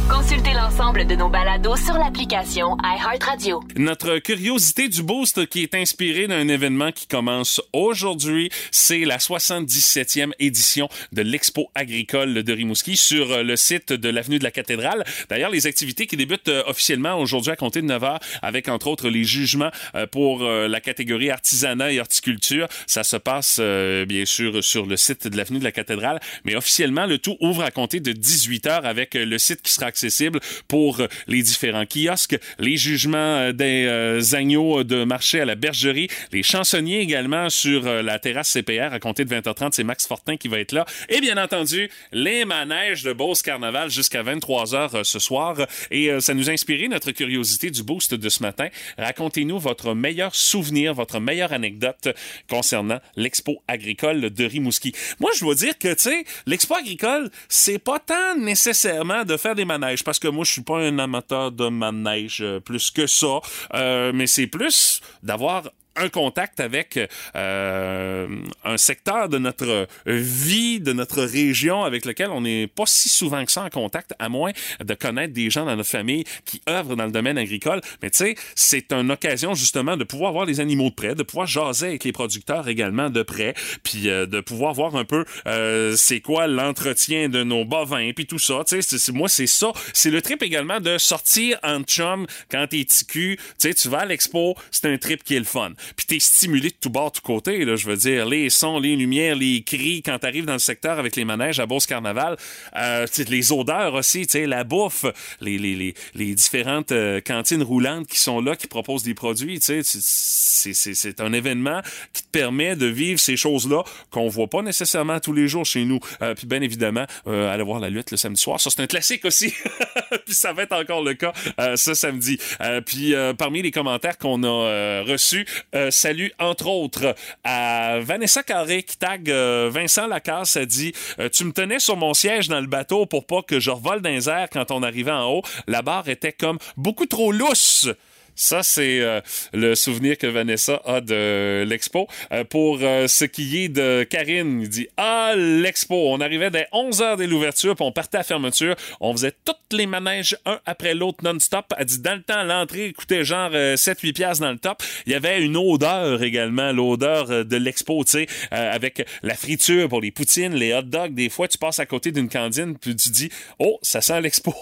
Consultez 0.09 0.53
l'ensemble 0.53 1.07
de 1.07 1.15
nos 1.15 1.29
balados 1.29 1.77
sur 1.77 1.95
l'application 1.95 2.77
iHeartRadio. 2.83 3.63
Notre 3.75 4.19
curiosité 4.19 4.87
du 4.87 5.01
boost 5.01 5.47
qui 5.47 5.63
est 5.63 5.73
inspirée 5.73 6.27
d'un 6.27 6.47
événement 6.47 6.91
qui 6.91 7.07
commence 7.07 7.59
aujourd'hui, 7.73 8.51
c'est 8.69 8.99
la 8.99 9.17
77e 9.17 10.31
édition 10.37 10.89
de 11.11 11.23
l'Expo 11.23 11.71
agricole 11.73 12.43
de 12.43 12.53
Rimouski 12.53 12.97
sur 12.97 13.43
le 13.43 13.55
site 13.55 13.93
de 13.93 14.09
l'avenue 14.09 14.37
de 14.37 14.43
la 14.43 14.51
Cathédrale. 14.51 15.03
D'ailleurs, 15.29 15.49
les 15.49 15.65
activités 15.65 16.05
qui 16.05 16.17
débutent 16.17 16.49
euh, 16.49 16.63
officiellement 16.67 17.19
aujourd'hui 17.19 17.51
à 17.51 17.55
compter 17.55 17.81
de 17.81 17.87
9 17.87 18.03
heures 18.03 18.19
avec 18.43 18.69
entre 18.69 18.87
autres 18.87 19.09
les 19.09 19.23
jugements 19.23 19.71
euh, 19.95 20.05
pour 20.05 20.43
euh, 20.43 20.67
la 20.67 20.81
catégorie 20.81 21.31
artisanat 21.31 21.91
et 21.91 21.99
horticulture, 21.99 22.67
ça 22.85 23.03
se 23.03 23.17
passe 23.17 23.59
bien 23.59 24.25
sûr 24.25 24.63
sur 24.63 24.85
le 24.85 24.97
site 24.97 25.27
de 25.27 25.37
l'avenue 25.37 25.59
de 25.59 25.63
la 25.63 25.71
Cathédrale, 25.71 26.19
mais 26.43 26.55
officiellement 26.55 27.07
le 27.07 27.17
tout 27.17 27.37
ouvre 27.45 27.63
à 27.63 27.71
compter 27.71 27.99
de 27.99 28.11
18 28.11 28.67
heures 28.67 28.85
avec 28.85 29.15
euh, 29.15 29.25
le 29.25 29.37
site 29.37 29.61
qui 29.61 29.71
sera 29.71 29.87
accessible 29.87 30.39
pour 30.67 30.99
euh, 30.99 31.07
les 31.27 31.41
différents 31.41 31.85
kiosques, 31.85 32.37
les 32.59 32.77
jugements 32.77 33.17
euh, 33.17 33.51
des 33.51 34.35
agneaux 34.35 34.83
de 34.83 35.03
marché 35.03 35.39
à 35.39 35.45
la 35.45 35.55
bergerie, 35.55 36.09
les 36.31 36.43
chansonniers 36.43 36.99
également 36.99 37.49
sur 37.49 37.83
la 37.83 38.19
terrasse 38.19 38.51
CPR 38.51 38.93
à 38.93 38.99
compter 38.99 39.25
de 39.25 39.33
20h30. 39.33 39.69
C'est 39.73 39.83
Max 39.83 40.07
Fortin 40.07 40.37
qui 40.37 40.47
va 40.47 40.59
être 40.59 40.71
là. 40.71 40.85
Et 41.09 41.21
bien 41.21 41.37
entendu, 41.37 41.89
les 42.11 42.45
manèges 42.45 43.03
de 43.03 43.13
Beauce 43.13 43.41
Carnaval 43.41 43.89
jusqu'à 43.89 44.23
23h 44.23 45.03
ce 45.03 45.19
soir. 45.19 45.57
Et 45.91 46.09
ça 46.19 46.33
nous 46.33 46.49
a 46.49 46.53
inspiré 46.53 46.87
notre 46.87 47.11
curiosité 47.11 47.71
du 47.71 47.83
boost 47.83 48.13
de 48.13 48.29
ce 48.29 48.41
matin. 48.41 48.67
Racontez-nous 48.97 49.59
votre 49.59 49.93
meilleur 49.93 50.35
souvenir, 50.35 50.93
votre 50.93 51.19
meilleure 51.19 51.53
anecdote 51.53 52.09
concernant 52.49 52.99
l'expo 53.15 53.61
agricole 53.67 54.29
de 54.29 54.45
Rimouski. 54.45 54.93
Moi, 55.19 55.31
je 55.35 55.41
dois 55.41 55.55
dire 55.55 55.77
que, 55.77 55.93
tu 55.93 56.03
sais, 56.03 56.25
l'expo 56.45 56.75
agricole, 56.75 57.29
c'est 57.49 57.79
pas 57.79 57.99
tant 57.99 58.36
nécessairement 58.38 59.23
de 59.23 59.38
faire 59.38 59.55
des 59.55 59.65
manèges, 59.65 60.03
parce 60.03 60.19
que 60.19 60.27
moi, 60.27 60.43
je 60.45 60.51
suis 60.51 60.63
pas 60.63 60.79
un 60.79 60.99
amateur 60.99 61.51
de 61.51 61.69
manèges 61.69 62.41
euh, 62.41 62.59
plus 62.59 62.91
que 62.91 63.07
ça, 63.07 63.39
euh, 63.73 64.11
mais 64.13 64.27
c'est 64.27 64.47
plus 64.47 65.01
d'avoir 65.23 65.63
un 65.95 66.09
contact 66.09 66.59
avec 66.59 66.99
euh, 67.35 68.27
un 68.63 68.77
secteur 68.77 69.29
de 69.29 69.37
notre 69.37 69.87
vie, 70.05 70.79
de 70.79 70.93
notre 70.93 71.23
région 71.23 71.83
avec 71.83 72.05
lequel 72.05 72.29
on 72.29 72.41
n'est 72.41 72.67
pas 72.67 72.85
si 72.85 73.09
souvent 73.09 73.43
que 73.45 73.51
ça 73.51 73.63
en 73.63 73.69
contact, 73.69 74.13
à 74.19 74.29
moins 74.29 74.51
de 74.83 74.93
connaître 74.93 75.33
des 75.33 75.49
gens 75.49 75.65
dans 75.65 75.75
notre 75.75 75.89
famille 75.89 76.23
qui 76.45 76.61
œuvrent 76.69 76.95
dans 76.95 77.05
le 77.05 77.11
domaine 77.11 77.37
agricole. 77.37 77.81
Mais 78.01 78.09
tu 78.09 78.17
sais, 78.17 78.35
c'est 78.55 78.91
une 78.91 79.11
occasion 79.11 79.53
justement 79.53 79.97
de 79.97 80.03
pouvoir 80.03 80.31
voir 80.31 80.45
les 80.45 80.59
animaux 80.59 80.89
de 80.89 80.95
près, 80.95 81.15
de 81.15 81.23
pouvoir 81.23 81.47
jaser 81.47 81.87
avec 81.87 82.03
les 82.03 82.11
producteurs 82.11 82.67
également 82.67 83.09
de 83.09 83.23
près, 83.23 83.53
puis 83.83 84.09
euh, 84.09 84.25
de 84.25 84.39
pouvoir 84.41 84.73
voir 84.73 84.95
un 84.95 85.05
peu 85.05 85.25
euh, 85.47 85.95
c'est 85.95 86.19
quoi 86.19 86.47
l'entretien 86.47 87.29
de 87.29 87.43
nos 87.43 87.65
bovins, 87.65 88.11
puis 88.13 88.25
tout 88.25 88.39
ça. 88.39 88.63
Tu 88.67 88.81
sais, 88.81 89.11
moi 89.11 89.29
c'est 89.29 89.47
ça. 89.47 89.71
C'est 89.93 90.11
le 90.11 90.21
trip 90.21 90.43
également 90.43 90.79
de 90.79 90.97
sortir 90.97 91.57
en 91.63 91.81
chum 91.83 92.25
quand 92.49 92.67
t'es 92.67 92.83
ticu. 92.83 93.37
Tu 93.37 93.43
sais, 93.57 93.73
tu 93.73 93.89
vas 93.89 93.99
à 93.99 94.05
l'expo, 94.05 94.55
c'est 94.71 94.91
un 94.91 94.97
trip 94.97 95.23
qui 95.23 95.35
est 95.35 95.39
le 95.39 95.45
fun 95.45 95.71
puis 95.95 96.05
t'es 96.05 96.19
stimulé 96.19 96.69
de 96.69 96.75
tout 96.79 96.89
bord, 96.89 97.11
de 97.11 97.17
tout 97.17 97.21
côté, 97.21 97.65
là, 97.65 97.75
je 97.75 97.88
veux 97.88 97.97
dire, 97.97 98.25
les 98.25 98.49
sons, 98.49 98.79
les 98.79 98.95
lumières, 98.95 99.36
les 99.36 99.63
cris, 99.63 100.01
quand 100.03 100.19
t'arrives 100.19 100.45
dans 100.45 100.53
le 100.53 100.59
secteur 100.59 100.99
avec 100.99 101.15
les 101.15 101.25
manèges 101.25 101.59
à 101.59 101.65
Beauce 101.65 101.86
Carnaval, 101.86 102.38
euh, 102.75 103.05
les 103.29 103.51
odeurs 103.51 103.93
aussi, 103.93 104.25
la 104.33 104.63
bouffe, 104.63 105.05
les, 105.41 105.57
les, 105.57 105.75
les, 105.75 105.93
les 106.13 106.36
différentes 106.36 106.91
euh, 106.91 107.21
cantines 107.21 107.63
roulantes 107.63 108.07
qui 108.07 108.19
sont 108.19 108.41
là, 108.41 108.55
qui 108.55 108.67
proposent 108.67 109.03
des 109.03 109.13
produits, 109.13 109.59
c'est 109.61 111.21
un 111.21 111.33
événement 111.33 111.81
qui 112.13 112.23
te 112.23 112.29
permet 112.29 112.75
de 112.75 112.86
vivre 112.86 113.19
ces 113.19 113.38
choses-là 113.38 113.83
qu'on 114.09 114.27
voit 114.27 114.47
pas 114.47 114.61
nécessairement 114.61 115.19
tous 115.19 115.33
les 115.33 115.47
jours 115.47 115.65
chez 115.65 115.86
nous. 115.86 115.99
Euh, 116.21 116.33
puis 116.36 116.47
bien 116.47 116.61
évidemment, 116.61 117.05
euh, 117.27 117.51
aller 117.53 117.63
voir 117.63 117.79
la 117.79 117.89
lutte 117.89 118.11
le 118.11 118.17
samedi 118.17 118.41
soir, 118.41 118.59
ça 118.59 118.69
c'est 118.69 118.81
un 118.81 118.88
classique 118.88 119.25
aussi. 119.25 119.53
puis 120.26 120.34
ça 120.34 120.53
va 120.53 120.63
être 120.63 120.74
encore 120.74 121.03
le 121.03 121.13
cas 121.13 121.34
euh, 121.59 121.76
ce 121.76 121.93
samedi. 121.93 122.38
Euh, 122.61 122.82
puis 122.82 123.13
euh, 123.13 123.34
parmi 123.34 123.61
les 123.61 123.72
commentaires 123.72 124.18
qu'on 124.18 124.43
a 124.43 125.01
reçus, 125.03 125.45
salut 125.89 126.32
entre 126.39 126.68
autres 126.68 127.16
à 127.43 127.99
Vanessa 127.99 128.43
Carré 128.43 128.84
qui 128.84 128.97
tag 128.97 129.30
Vincent 129.30 130.07
Lacasse 130.07 130.57
a 130.57 130.66
dit 130.66 130.93
tu 131.32 131.45
me 131.45 131.51
tenais 131.51 131.80
sur 131.80 131.97
mon 131.97 132.13
siège 132.13 132.47
dans 132.47 132.59
le 132.59 132.68
bateau 132.68 133.05
pour 133.05 133.26
pas 133.26 133.41
que 133.41 133.59
je 133.59 133.70
revole 133.70 134.01
dans 134.01 134.09
les 134.09 134.26
quand 134.51 134.72
on 134.72 134.84
arrivait 134.84 135.11
en 135.11 135.30
haut. 135.30 135.41
La 135.68 135.82
barre 135.82 136.09
était 136.09 136.32
comme 136.32 136.57
beaucoup 136.78 137.05
trop 137.05 137.32
lousse. 137.32 137.89
Ça, 138.36 138.63
c'est 138.63 138.99
euh, 138.99 139.21
le 139.53 139.75
souvenir 139.75 140.17
que 140.17 140.27
Vanessa 140.27 140.81
a 140.86 141.01
de 141.01 141.63
l'expo. 141.67 142.07
Euh, 142.31 142.43
pour 142.43 142.79
euh, 142.81 143.07
ce 143.07 143.25
qui 143.25 143.63
est 143.63 143.69
de 143.69 144.03
Karine, 144.03 144.61
il 144.61 144.69
dit 144.69 144.88
Ah, 144.97 145.33
l'expo, 145.36 145.95
on 146.11 146.19
arrivait 146.19 146.51
dès 146.51 146.67
11 146.71 147.01
h 147.01 147.17
dès 147.17 147.27
l'ouverture, 147.27 147.75
puis 147.75 147.86
on 147.86 147.91
partait 147.91 148.17
à 148.17 148.19
la 148.19 148.23
fermeture. 148.23 148.75
On 148.99 149.13
faisait 149.13 149.33
tous 149.43 149.75
les 149.75 149.86
manèges 149.86 150.38
un 150.45 150.59
après 150.65 150.93
l'autre 150.93 151.23
non-stop. 151.23 151.73
Elle 151.77 151.86
dit 151.86 151.99
Dans 151.99 152.15
le 152.15 152.23
temps, 152.23 152.43
l'entrée 152.43 152.93
coûtait 152.93 153.23
genre 153.23 153.51
7-8 153.51 154.13
piastres 154.13 154.43
dans 154.43 154.51
le 154.51 154.59
top. 154.59 154.81
Il 155.05 155.11
y 155.11 155.15
avait 155.15 155.41
une 155.41 155.57
odeur 155.57 156.21
également, 156.23 156.71
l'odeur 156.71 157.31
euh, 157.31 157.43
de 157.43 157.57
l'expo, 157.57 158.03
tu 158.03 158.11
sais, 158.11 158.27
euh, 158.53 158.73
avec 158.73 159.05
la 159.23 159.36
friture 159.36 159.89
pour 159.89 160.01
les 160.01 160.11
poutines, 160.11 160.53
les 160.53 160.73
hot 160.73 160.83
dogs. 160.83 161.13
Des 161.13 161.29
fois, 161.29 161.47
tu 161.47 161.57
passes 161.57 161.79
à 161.79 161.86
côté 161.86 162.11
d'une 162.11 162.29
cantine, 162.29 162.77
puis 162.77 162.95
tu 162.95 163.09
dis 163.09 163.29
Oh, 163.59 163.79
ça 163.81 164.01
sent 164.01 164.21
l'expo. 164.21 164.53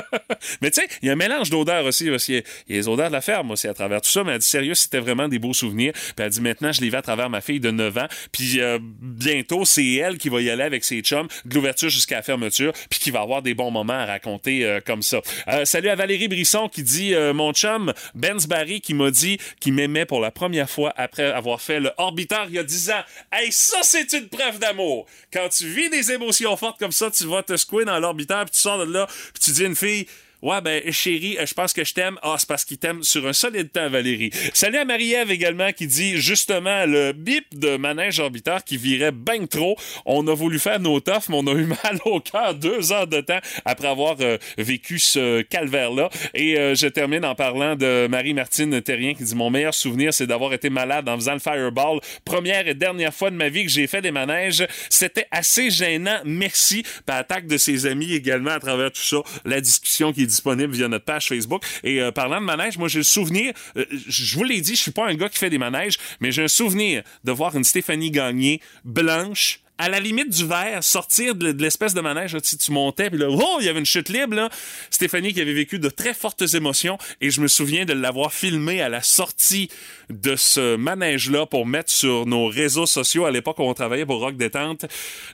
Mais 0.60 0.70
tu 0.70 0.80
sais, 0.80 0.88
il 1.02 1.06
y 1.06 1.10
a 1.10 1.12
un 1.12 1.16
mélange 1.16 1.50
d'odeurs 1.50 1.84
aussi. 1.84 2.10
aussi. 2.10 2.42
Il 2.68 2.74
y 2.74 2.78
a 2.78 2.80
les 2.80 2.88
odeurs 2.88 3.07
de 3.08 3.12
la 3.12 3.20
ferme 3.20 3.50
aussi 3.50 3.68
à 3.68 3.74
travers 3.74 4.00
tout 4.00 4.10
ça. 4.10 4.24
Mais 4.24 4.32
elle 4.32 4.38
dit 4.38 4.46
sérieux, 4.46 4.74
c'était 4.74 5.00
vraiment 5.00 5.28
des 5.28 5.38
beaux 5.38 5.54
souvenirs. 5.54 5.92
Puis 5.92 6.12
elle 6.18 6.30
dit 6.30 6.40
maintenant, 6.40 6.72
je 6.72 6.80
les 6.80 6.90
vais 6.90 6.98
à 6.98 7.02
travers 7.02 7.30
ma 7.30 7.40
fille 7.40 7.60
de 7.60 7.70
9 7.70 7.98
ans. 7.98 8.08
Puis 8.32 8.60
euh, 8.60 8.78
bientôt, 8.82 9.64
c'est 9.64 9.94
elle 9.94 10.18
qui 10.18 10.28
va 10.28 10.40
y 10.40 10.50
aller 10.50 10.62
avec 10.62 10.84
ses 10.84 11.00
chums 11.00 11.28
de 11.44 11.54
l'ouverture 11.54 11.88
jusqu'à 11.88 12.16
la 12.16 12.22
fermeture. 12.22 12.72
Puis 12.90 13.00
qui 13.00 13.10
va 13.10 13.20
avoir 13.20 13.42
des 13.42 13.54
bons 13.54 13.70
moments 13.70 13.94
à 13.94 14.06
raconter 14.06 14.64
euh, 14.64 14.80
comme 14.84 15.02
ça. 15.02 15.20
Euh, 15.48 15.64
salut 15.64 15.88
à 15.88 15.94
Valérie 15.94 16.28
Brisson 16.28 16.68
qui 16.68 16.82
dit 16.82 17.14
mon 17.34 17.52
chum 17.52 17.92
Benz 18.14 18.46
Barry 18.46 18.80
qui 18.80 18.94
m'a 18.94 19.10
dit 19.10 19.38
qu'il 19.60 19.72
m'aimait 19.72 20.06
pour 20.06 20.20
la 20.20 20.30
première 20.30 20.68
fois 20.68 20.92
après 20.96 21.30
avoir 21.30 21.60
fait 21.60 21.80
le 21.80 21.90
orbiteur 21.96 22.46
il 22.48 22.54
y 22.54 22.58
a 22.58 22.62
10 22.62 22.90
ans. 22.90 23.02
Hey, 23.32 23.52
ça, 23.52 23.78
c'est 23.82 24.12
une 24.12 24.28
preuve 24.28 24.58
d'amour. 24.58 25.06
Quand 25.32 25.48
tu 25.48 25.66
vis 25.66 25.90
des 25.90 26.12
émotions 26.12 26.56
fortes 26.56 26.78
comme 26.78 26.92
ça, 26.92 27.10
tu 27.10 27.24
vas 27.24 27.42
te 27.42 27.56
secouer 27.56 27.84
dans 27.84 27.98
l'orbiteur, 27.98 28.44
puis 28.44 28.54
tu 28.54 28.60
sors 28.60 28.78
de 28.84 28.92
là, 28.92 29.06
puis 29.06 29.42
tu 29.42 29.50
dis 29.52 29.64
une 29.64 29.76
fille. 29.76 30.06
Ouais, 30.40 30.60
ben, 30.60 30.80
chérie, 30.92 31.36
euh, 31.36 31.46
je 31.46 31.52
pense 31.52 31.72
que 31.72 31.82
je 31.82 31.92
t'aime. 31.92 32.16
Ah, 32.22 32.36
c'est 32.38 32.48
parce 32.48 32.64
qu'il 32.64 32.78
t'aime 32.78 33.02
sur 33.02 33.26
un 33.26 33.32
solide 33.32 33.72
temps, 33.72 33.90
Valérie. 33.90 34.30
Salut 34.54 34.78
à 34.78 34.84
Marie-Ève 34.84 35.32
également 35.32 35.72
qui 35.72 35.88
dit 35.88 36.16
justement 36.16 36.86
le 36.86 37.10
bip 37.10 37.58
de 37.58 37.76
manège 37.76 38.20
orbiteur 38.20 38.62
qui 38.62 38.76
virait 38.76 39.10
bien 39.10 39.46
trop. 39.46 39.76
On 40.06 40.24
a 40.28 40.34
voulu 40.34 40.60
faire 40.60 40.78
nos 40.78 41.00
toffs, 41.00 41.28
mais 41.28 41.38
on 41.40 41.46
a 41.48 41.54
eu 41.54 41.64
mal 41.64 41.98
au 42.04 42.20
cœur 42.20 42.54
deux 42.54 42.92
heures 42.92 43.08
de 43.08 43.20
temps 43.20 43.40
après 43.64 43.88
avoir 43.88 44.14
euh, 44.20 44.38
vécu 44.58 45.00
ce 45.00 45.42
calvaire-là. 45.42 46.08
Et 46.34 46.56
euh, 46.56 46.76
je 46.76 46.86
termine 46.86 47.24
en 47.24 47.34
parlant 47.34 47.74
de 47.74 48.06
Marie-Martine 48.08 48.80
Terrien 48.80 49.14
qui 49.14 49.24
dit 49.24 49.34
Mon 49.34 49.50
meilleur 49.50 49.74
souvenir, 49.74 50.14
c'est 50.14 50.28
d'avoir 50.28 50.52
été 50.52 50.70
malade 50.70 51.08
en 51.08 51.16
faisant 51.16 51.34
le 51.34 51.40
fireball. 51.40 51.98
Première 52.24 52.68
et 52.68 52.74
dernière 52.74 53.12
fois 53.12 53.30
de 53.30 53.36
ma 53.36 53.48
vie 53.48 53.64
que 53.64 53.72
j'ai 53.72 53.88
fait 53.88 54.02
des 54.02 54.12
manèges. 54.12 54.64
C'était 54.88 55.26
assez 55.32 55.68
gênant. 55.68 56.20
Merci. 56.24 56.84
Puis 56.84 57.16
attaque 57.16 57.48
de 57.48 57.56
ses 57.56 57.86
amis 57.86 58.12
également 58.12 58.52
à 58.52 58.60
travers 58.60 58.92
tout 58.92 59.02
ça. 59.02 59.16
La 59.44 59.60
discussion 59.60 60.12
qui 60.12 60.27
disponible 60.28 60.72
via 60.72 60.88
notre 60.88 61.04
page 61.04 61.28
Facebook. 61.28 61.64
Et 61.82 62.00
euh, 62.00 62.12
parlant 62.12 62.40
de 62.40 62.46
manège, 62.46 62.78
moi 62.78 62.88
j'ai 62.88 63.00
le 63.00 63.04
souvenir, 63.04 63.52
euh, 63.76 63.84
je 63.90 64.36
vous 64.36 64.44
l'ai 64.44 64.60
dit, 64.60 64.76
je 64.76 64.80
suis 64.80 64.90
pas 64.92 65.06
un 65.06 65.14
gars 65.14 65.28
qui 65.28 65.38
fait 65.38 65.50
des 65.50 65.58
manèges, 65.58 65.98
mais 66.20 66.30
j'ai 66.30 66.44
un 66.44 66.48
souvenir 66.48 67.02
de 67.24 67.32
voir 67.32 67.56
une 67.56 67.64
Stéphanie 67.64 68.10
Gagné 68.10 68.60
blanche 68.84 69.60
à 69.78 69.88
la 69.88 70.00
limite 70.00 70.30
du 70.30 70.44
verre, 70.44 70.82
sortir 70.82 71.36
de, 71.36 71.52
l'espèce 71.52 71.94
de 71.94 72.00
manège, 72.00 72.34
là, 72.34 72.40
tu 72.40 72.72
montais, 72.72 73.10
puis 73.10 73.18
là, 73.18 73.28
oh, 73.30 73.58
il 73.60 73.66
y 73.66 73.68
avait 73.68 73.78
une 73.78 73.86
chute 73.86 74.08
libre, 74.08 74.34
là. 74.34 74.50
Stéphanie 74.90 75.32
qui 75.32 75.40
avait 75.40 75.52
vécu 75.52 75.78
de 75.78 75.88
très 75.88 76.14
fortes 76.14 76.42
émotions, 76.54 76.98
et 77.20 77.30
je 77.30 77.40
me 77.40 77.46
souviens 77.46 77.84
de 77.84 77.92
l'avoir 77.92 78.32
filmé 78.32 78.82
à 78.82 78.88
la 78.88 79.02
sortie 79.02 79.70
de 80.10 80.34
ce 80.34 80.74
manège-là 80.76 81.46
pour 81.46 81.64
mettre 81.64 81.92
sur 81.92 82.26
nos 82.26 82.48
réseaux 82.48 82.86
sociaux 82.86 83.24
à 83.24 83.30
l'époque 83.30 83.60
où 83.60 83.62
on 83.62 83.74
travaillait 83.74 84.06
pour 84.06 84.18
Rock 84.18 84.36
Détente. 84.36 84.86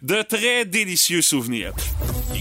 De 0.03 0.21
très 0.21 0.67
délicieux 0.67 1.23
souvenirs. 1.23 1.73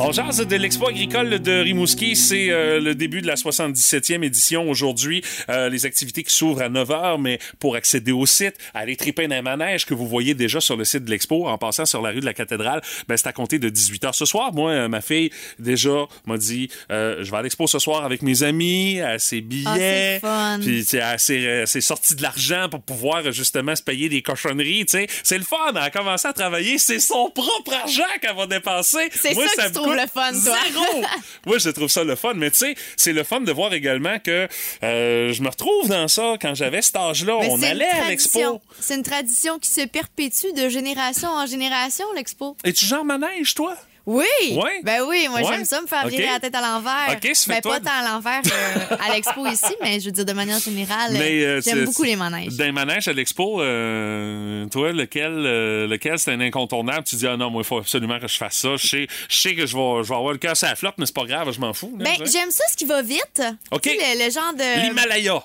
On 0.00 0.12
jase 0.12 0.46
de 0.46 0.56
l'Expo 0.56 0.88
agricole 0.88 1.40
de 1.40 1.60
Rimouski. 1.60 2.14
C'est 2.14 2.50
euh, 2.50 2.80
le 2.80 2.94
début 2.94 3.20
de 3.20 3.26
la 3.26 3.34
77e 3.34 4.22
édition 4.22 4.70
aujourd'hui. 4.70 5.24
Euh, 5.48 5.68
les 5.68 5.86
activités 5.86 6.22
qui 6.22 6.32
s'ouvrent 6.32 6.62
à 6.62 6.68
9 6.68 6.88
h, 6.88 7.20
mais 7.20 7.40
pour 7.58 7.74
accéder 7.74 8.12
au 8.12 8.24
site, 8.24 8.54
aller 8.74 8.94
triper 8.94 9.26
dans 9.26 9.34
un 9.34 9.42
manège 9.42 9.86
que 9.86 9.94
vous 9.94 10.06
voyez 10.06 10.34
déjà 10.34 10.60
sur 10.60 10.76
le 10.76 10.84
site 10.84 11.04
de 11.04 11.10
l'Expo 11.10 11.48
en 11.48 11.58
passant 11.58 11.84
sur 11.84 12.00
la 12.00 12.10
rue 12.10 12.20
de 12.20 12.24
la 12.24 12.32
Cathédrale, 12.32 12.80
ben, 13.08 13.16
c'est 13.16 13.26
à 13.26 13.32
compter 13.32 13.58
de 13.58 13.68
18 13.68 14.04
h 14.04 14.12
ce 14.12 14.24
soir. 14.24 14.52
Moi, 14.52 14.70
euh, 14.70 14.88
ma 14.88 15.00
fille, 15.00 15.30
déjà, 15.58 16.06
m'a 16.26 16.38
dit, 16.38 16.68
euh, 16.92 17.24
je 17.24 17.30
vais 17.32 17.36
à 17.36 17.42
l'Expo 17.42 17.66
ce 17.66 17.80
soir 17.80 18.04
avec 18.04 18.22
mes 18.22 18.44
amis, 18.44 19.00
à 19.00 19.18
ses 19.18 19.40
billets. 19.40 20.20
fun. 20.20 20.60
Puis, 20.60 20.84
tu 20.84 20.90
sais, 20.90 20.98
elle 20.98 21.18
s'est 21.18 21.40
elle 21.40 21.66
s'est 21.66 21.80
sortie 21.80 22.14
de 22.14 22.22
l'argent 22.22 22.68
pour 22.70 22.82
pouvoir, 22.82 23.32
justement, 23.32 23.74
se 23.74 23.82
payer 23.82 24.08
des 24.08 24.22
cochonneries, 24.22 24.86
tu 24.86 24.92
sais. 24.92 25.06
C'est 25.24 25.38
le 25.38 25.44
fun. 25.44 25.56
Elle 25.70 25.78
a 25.78 25.90
commencé 25.90 26.28
à 26.28 26.32
travailler. 26.32 26.78
C'est 26.78 27.00
son 27.00 27.30
propre 27.30 27.74
argent 27.74 28.04
qu'elle 28.22 28.36
va 28.36 28.46
dépenser. 28.46 29.08
C'est 29.12 29.34
ça 29.34 29.68
me 29.68 29.87
trouves 29.88 30.00
le 30.02 30.08
fun, 30.08 30.32
toi. 30.32 30.56
Zéro! 30.70 31.04
Moi, 31.46 31.58
je 31.58 31.70
trouve 31.70 31.88
ça 31.88 32.04
le 32.04 32.16
fun. 32.16 32.34
Mais 32.34 32.50
tu 32.50 32.58
sais, 32.58 32.74
c'est 32.96 33.12
le 33.12 33.24
fun 33.24 33.40
de 33.40 33.52
voir 33.52 33.72
également 33.74 34.18
que 34.18 34.48
euh, 34.82 35.32
je 35.32 35.42
me 35.42 35.48
retrouve 35.48 35.88
dans 35.88 36.08
ça 36.08 36.34
quand 36.40 36.54
j'avais 36.54 36.82
cet 36.82 36.96
âge-là. 36.96 37.36
Mais 37.40 37.48
On 37.50 37.56
c'est 37.56 37.66
une 37.66 37.72
allait 37.72 37.84
à 37.86 38.02
tradition. 38.02 38.08
l'expo. 38.54 38.62
C'est 38.80 38.94
une 38.94 39.02
tradition 39.02 39.58
qui 39.58 39.70
se 39.70 39.86
perpétue 39.86 40.52
de 40.56 40.68
génération 40.68 41.28
en 41.28 41.46
génération, 41.46 42.04
l'expo. 42.14 42.56
Es-tu 42.64 42.84
genre 42.86 43.04
manège, 43.04 43.54
toi? 43.54 43.76
Oui! 44.10 44.24
Ouais. 44.52 44.80
Ben 44.84 45.02
oui, 45.06 45.26
moi 45.28 45.40
Ouais. 45.40 45.46
j'aime 45.50 45.66
ça 45.66 45.82
me 45.82 45.86
faire 45.86 46.08
virer 46.08 46.24
la 46.24 46.40
tête 46.40 46.54
à 46.54 46.62
l'envers. 46.62 47.10
Ok, 47.12 47.28
ça 47.34 47.54
fait 47.54 47.60
ben, 47.60 47.70
pas 47.72 47.80
tant 47.80 47.90
à 47.90 48.10
l'envers 48.10 48.40
euh, 48.46 48.96
à 49.06 49.14
l'expo 49.14 49.46
ici, 49.52 49.74
mais 49.82 50.00
je 50.00 50.06
veux 50.06 50.12
dire 50.12 50.24
de 50.24 50.32
manière 50.32 50.58
générale, 50.58 51.14
euh, 51.14 51.60
j'aime 51.62 51.84
beaucoup 51.84 52.04
les 52.04 52.16
manèges. 52.16 52.56
Dans 52.56 52.64
les 52.64 52.72
manèges 52.72 53.06
à 53.06 53.12
l'expo, 53.12 53.60
euh, 53.60 54.66
toi, 54.68 54.92
lequel, 54.92 55.42
lequel 55.88 56.18
c'est 56.18 56.32
un 56.32 56.40
incontournable? 56.40 57.04
Tu 57.04 57.16
dis, 57.16 57.26
ah 57.26 57.36
non, 57.36 57.50
moi, 57.50 57.60
il 57.60 57.66
faut 57.66 57.76
absolument 57.76 58.18
que 58.18 58.28
je 58.28 58.36
fasse 58.38 58.56
ça. 58.56 58.76
Je 58.76 58.86
sais, 58.86 59.06
je 59.28 59.40
sais 59.40 59.54
que 59.54 59.66
je 59.66 59.76
vais, 59.76 60.02
je 60.04 60.08
vais 60.08 60.14
avoir 60.16 60.32
le 60.32 60.38
cœur 60.38 60.56
sur 60.56 60.68
la 60.68 60.74
flotte, 60.74 60.94
mais 60.96 61.04
c'est 61.04 61.14
pas 61.14 61.26
grave, 61.26 61.52
je 61.52 61.60
m'en 61.60 61.74
fous. 61.74 61.92
Ben, 61.98 62.14
j'aime 62.24 62.50
ça, 62.50 62.64
ce 62.70 62.76
qui 62.78 62.86
va 62.86 63.02
vite. 63.02 63.42
Ok. 63.70 63.82
Tu 63.82 63.90
sais, 63.90 63.96
le, 64.16 64.24
le 64.24 64.30
genre 64.30 64.54
de. 64.54 64.86
L'Himalaya. 64.86 65.42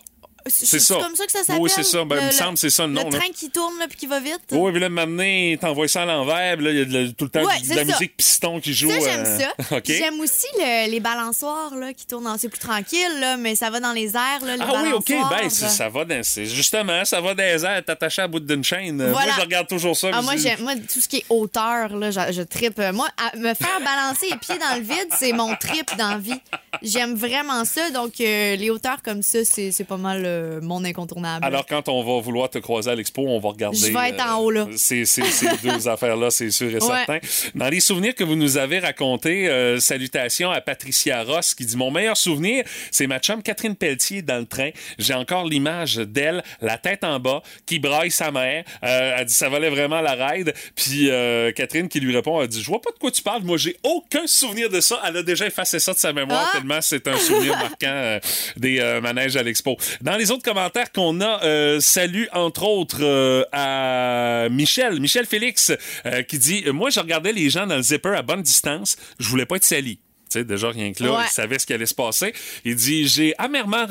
C'est 0.47 0.79
ça. 0.79 0.95
comme 0.95 1.15
ça 1.15 1.25
que 1.25 1.31
ça 1.31 1.43
s'appelle. 1.43 1.61
Oui, 1.61 1.69
c'est 1.73 1.83
ça. 1.83 2.03
Ben, 2.05 2.17
il 2.19 2.25
me 2.27 2.31
semble 2.31 2.53
que 2.55 2.59
c'est 2.59 2.69
ça 2.69 2.85
le 2.85 2.93
nom, 2.93 3.05
Le 3.05 3.11
là. 3.11 3.19
train 3.19 3.31
qui 3.33 3.49
tourne 3.49 3.77
là, 3.79 3.85
puis 3.87 3.97
qui 3.97 4.07
va 4.07 4.19
vite. 4.19 4.41
Oui, 4.51 4.71
puis 4.71 4.81
là, 4.81 4.89
maintenant, 4.89 5.57
t'envoies 5.59 5.87
ça 5.87 6.01
à 6.03 6.05
l'envers, 6.05 6.57
là, 6.57 6.71
il 6.71 6.77
y 6.77 6.81
a 6.81 6.85
de 6.85 7.11
tout 7.11 7.25
le 7.25 7.29
temps 7.29 7.43
Ouais, 7.43 7.59
de 7.61 7.75
la 7.75 7.83
musique 7.85 8.17
piston 8.17 8.59
qui 8.59 8.73
joue. 8.73 8.89
Ça, 8.89 8.99
j'aime 8.99 9.23
euh, 9.25 9.39
ça. 9.39 9.75
OK. 9.77 9.85
J'aime 9.85 10.19
aussi 10.19 10.47
le- 10.57 10.89
les 10.91 10.99
balançoires 10.99 11.75
là, 11.75 11.93
qui 11.93 12.05
tournent. 12.05 12.27
en- 12.27 12.37
C'est 12.37 12.49
plus 12.49 12.59
tranquille, 12.59 13.19
là, 13.19 13.37
mais 13.37 13.55
ça 13.55 13.69
va 13.69 13.79
dans 13.79 13.93
les 13.93 14.15
airs. 14.15 14.43
Là, 14.45 14.57
les 14.57 14.63
Ah 14.63 14.81
oui, 14.83 14.91
OK. 14.93 15.13
Ben, 15.29 15.49
ça 15.49 15.89
va 15.89 16.05
dans. 16.05 16.21
Justement, 16.23 17.05
ça 17.05 17.21
va 17.21 17.33
dans 17.33 17.43
les 17.43 17.65
airs, 17.65 17.83
t'attaché 17.85 18.21
à 18.21 18.27
bout 18.27 18.39
d'une 18.39 18.63
chaîne. 18.63 18.99
Euh, 19.01 19.11
Voilà. 19.11 19.27
Moi, 19.27 19.35
je 19.37 19.41
regarde 19.41 19.67
toujours 19.67 19.95
ça. 19.95 20.09
Ah, 20.13 20.21
moi, 20.21 20.35
j'aime, 20.37 20.61
moi, 20.61 20.73
tout 20.75 20.99
ce 20.99 21.07
qui 21.07 21.17
est 21.17 21.25
hauteur, 21.29 21.95
là, 21.95 22.11
je, 22.11 22.31
je 22.33 22.41
trippe. 22.41 22.79
Moi, 22.93 23.07
à 23.17 23.35
me 23.37 23.53
faire 23.53 23.79
balancer 23.83 24.27
les 24.29 24.37
pieds 24.37 24.57
dans 24.59 24.75
le 24.75 24.81
vide, 24.81 25.07
c'est 25.17 25.31
mon 25.33 25.55
trip 25.55 25.89
dans 25.97 26.09
la 26.11 26.17
vie. 26.17 26.39
J'aime 26.81 27.15
vraiment 27.15 27.63
ça. 27.65 27.89
Donc, 27.91 28.19
euh, 28.19 28.55
les 28.55 28.69
hauteurs 28.69 29.01
comme 29.03 29.21
ça, 29.21 29.39
c'est 29.45 29.83
pas 29.87 29.97
mal 29.97 30.25
euh, 30.33 30.59
mon 30.61 30.83
incontournable. 30.83 31.45
Alors, 31.45 31.65
quand 31.65 31.87
on 31.89 32.03
va 32.03 32.21
vouloir 32.21 32.49
te 32.49 32.57
croiser 32.57 32.91
à 32.91 32.95
l'expo, 32.95 33.23
on 33.27 33.39
va 33.39 33.49
regarder. 33.49 33.77
Je 33.77 33.85
vais 33.93 34.09
être 34.09 34.25
en 34.27 34.37
haut, 34.39 34.51
là. 34.51 34.67
Ces, 34.75 35.05
ces- 35.05 35.23
ces 35.23 35.47
deux 35.63 35.87
affaires-là, 35.87 36.29
c'est 36.31 36.51
sûr 36.51 36.69
et 36.69 36.73
Ouais. 36.75 36.79
certain. 36.79 37.19
Dans 37.55 37.69
les 37.69 37.79
souvenirs 37.79 38.15
que 38.15 38.23
vous 38.23 38.35
nous 38.35 38.57
avez 38.57 38.79
racontés, 38.79 39.47
euh, 39.47 39.79
salutations 39.79 40.51
à 40.51 40.61
Patricia 40.61 41.23
Ross 41.23 41.53
qui 41.53 41.65
dit 41.65 41.77
Mon 41.77 41.91
meilleur 41.91 42.17
souvenir, 42.17 42.63
c'est 42.91 43.07
ma 43.07 43.19
chum 43.19 43.41
Catherine 43.43 43.75
Pelletier 43.75 44.21
dans 44.21 44.37
le 44.39 44.45
train. 44.45 44.69
J'ai 44.97 45.13
encore 45.13 45.45
l'image 45.47 45.95
d'elle, 45.97 46.43
la 46.61 46.77
tête 46.77 47.03
en 47.03 47.19
bas, 47.19 47.41
qui 47.65 47.79
braille 47.79 48.11
sa 48.11 48.31
mère. 48.31 48.63
Euh, 48.83 49.15
elle 49.17 49.25
dit 49.25 49.33
Ça 49.33 49.49
valait 49.49 49.69
vraiment 49.69 50.01
la 50.01 50.13
ride. 50.13 50.53
Puis 50.75 51.09
euh, 51.09 51.51
Catherine 51.51 51.87
qui 51.89 51.99
lui 51.99 52.15
répond 52.15 52.41
Elle 52.41 52.47
dit 52.47 52.61
Je 52.61 52.67
vois 52.67 52.81
pas 52.81 52.91
de 52.91 52.97
quoi 52.97 53.11
tu 53.11 53.21
parles. 53.21 53.43
Moi, 53.43 53.57
j'ai 53.57 53.77
aucun 53.83 54.25
souvenir 54.27 54.69
de 54.69 54.79
ça. 54.81 54.99
Elle 55.07 55.17
a 55.17 55.23
déjà 55.23 55.45
effacé 55.47 55.79
ça 55.79 55.93
de 55.93 55.97
sa 55.97 56.11
mémoire 56.13 56.49
Ah! 56.53 56.57
tellement 56.57 56.79
c'est 56.81 57.07
un 57.07 57.17
souvenir 57.17 57.55
marquant 57.57 57.87
euh, 57.87 58.19
des 58.57 58.79
euh, 58.79 59.01
manèges 59.01 59.35
à 59.37 59.43
l'expo. 59.43 59.77
Dans 60.01 60.15
les 60.17 60.22
autres 60.31 60.43
commentaires 60.43 60.91
qu'on 60.91 61.21
a, 61.21 61.43
euh, 61.43 61.79
salut 61.79 62.27
entre 62.33 62.63
autres 62.63 63.01
euh, 63.01 63.43
à 63.51 64.47
Michel, 64.49 64.99
Michel 64.99 65.25
Félix, 65.25 65.71
euh, 66.05 66.21
qui 66.23 66.37
dit 66.37 66.63
Moi, 66.67 66.89
je 66.89 66.99
regardais 66.99 67.33
les 67.33 67.49
gens 67.49 67.67
dans 67.67 67.77
le 67.77 67.81
zipper 67.81 68.15
à 68.15 68.21
bonne 68.21 68.41
distance. 68.41 68.95
Je 69.19 69.27
voulais 69.29 69.45
pas 69.45 69.57
être 69.57 69.65
sali. 69.65 69.99
Sais, 70.33 70.43
déjà, 70.43 70.69
rien 70.69 70.91
que 70.93 71.03
là, 71.03 71.11
Ouais. 71.13 71.23
il 71.25 71.31
savait 71.31 71.59
ce 71.59 71.65
qui 71.65 71.73
allait 71.73 71.85
se 71.85 71.93
passer. 71.93 72.33
Il 72.65 72.75
dit 72.75 73.07
J'ai 73.07 73.33
amèrement 73.37 73.85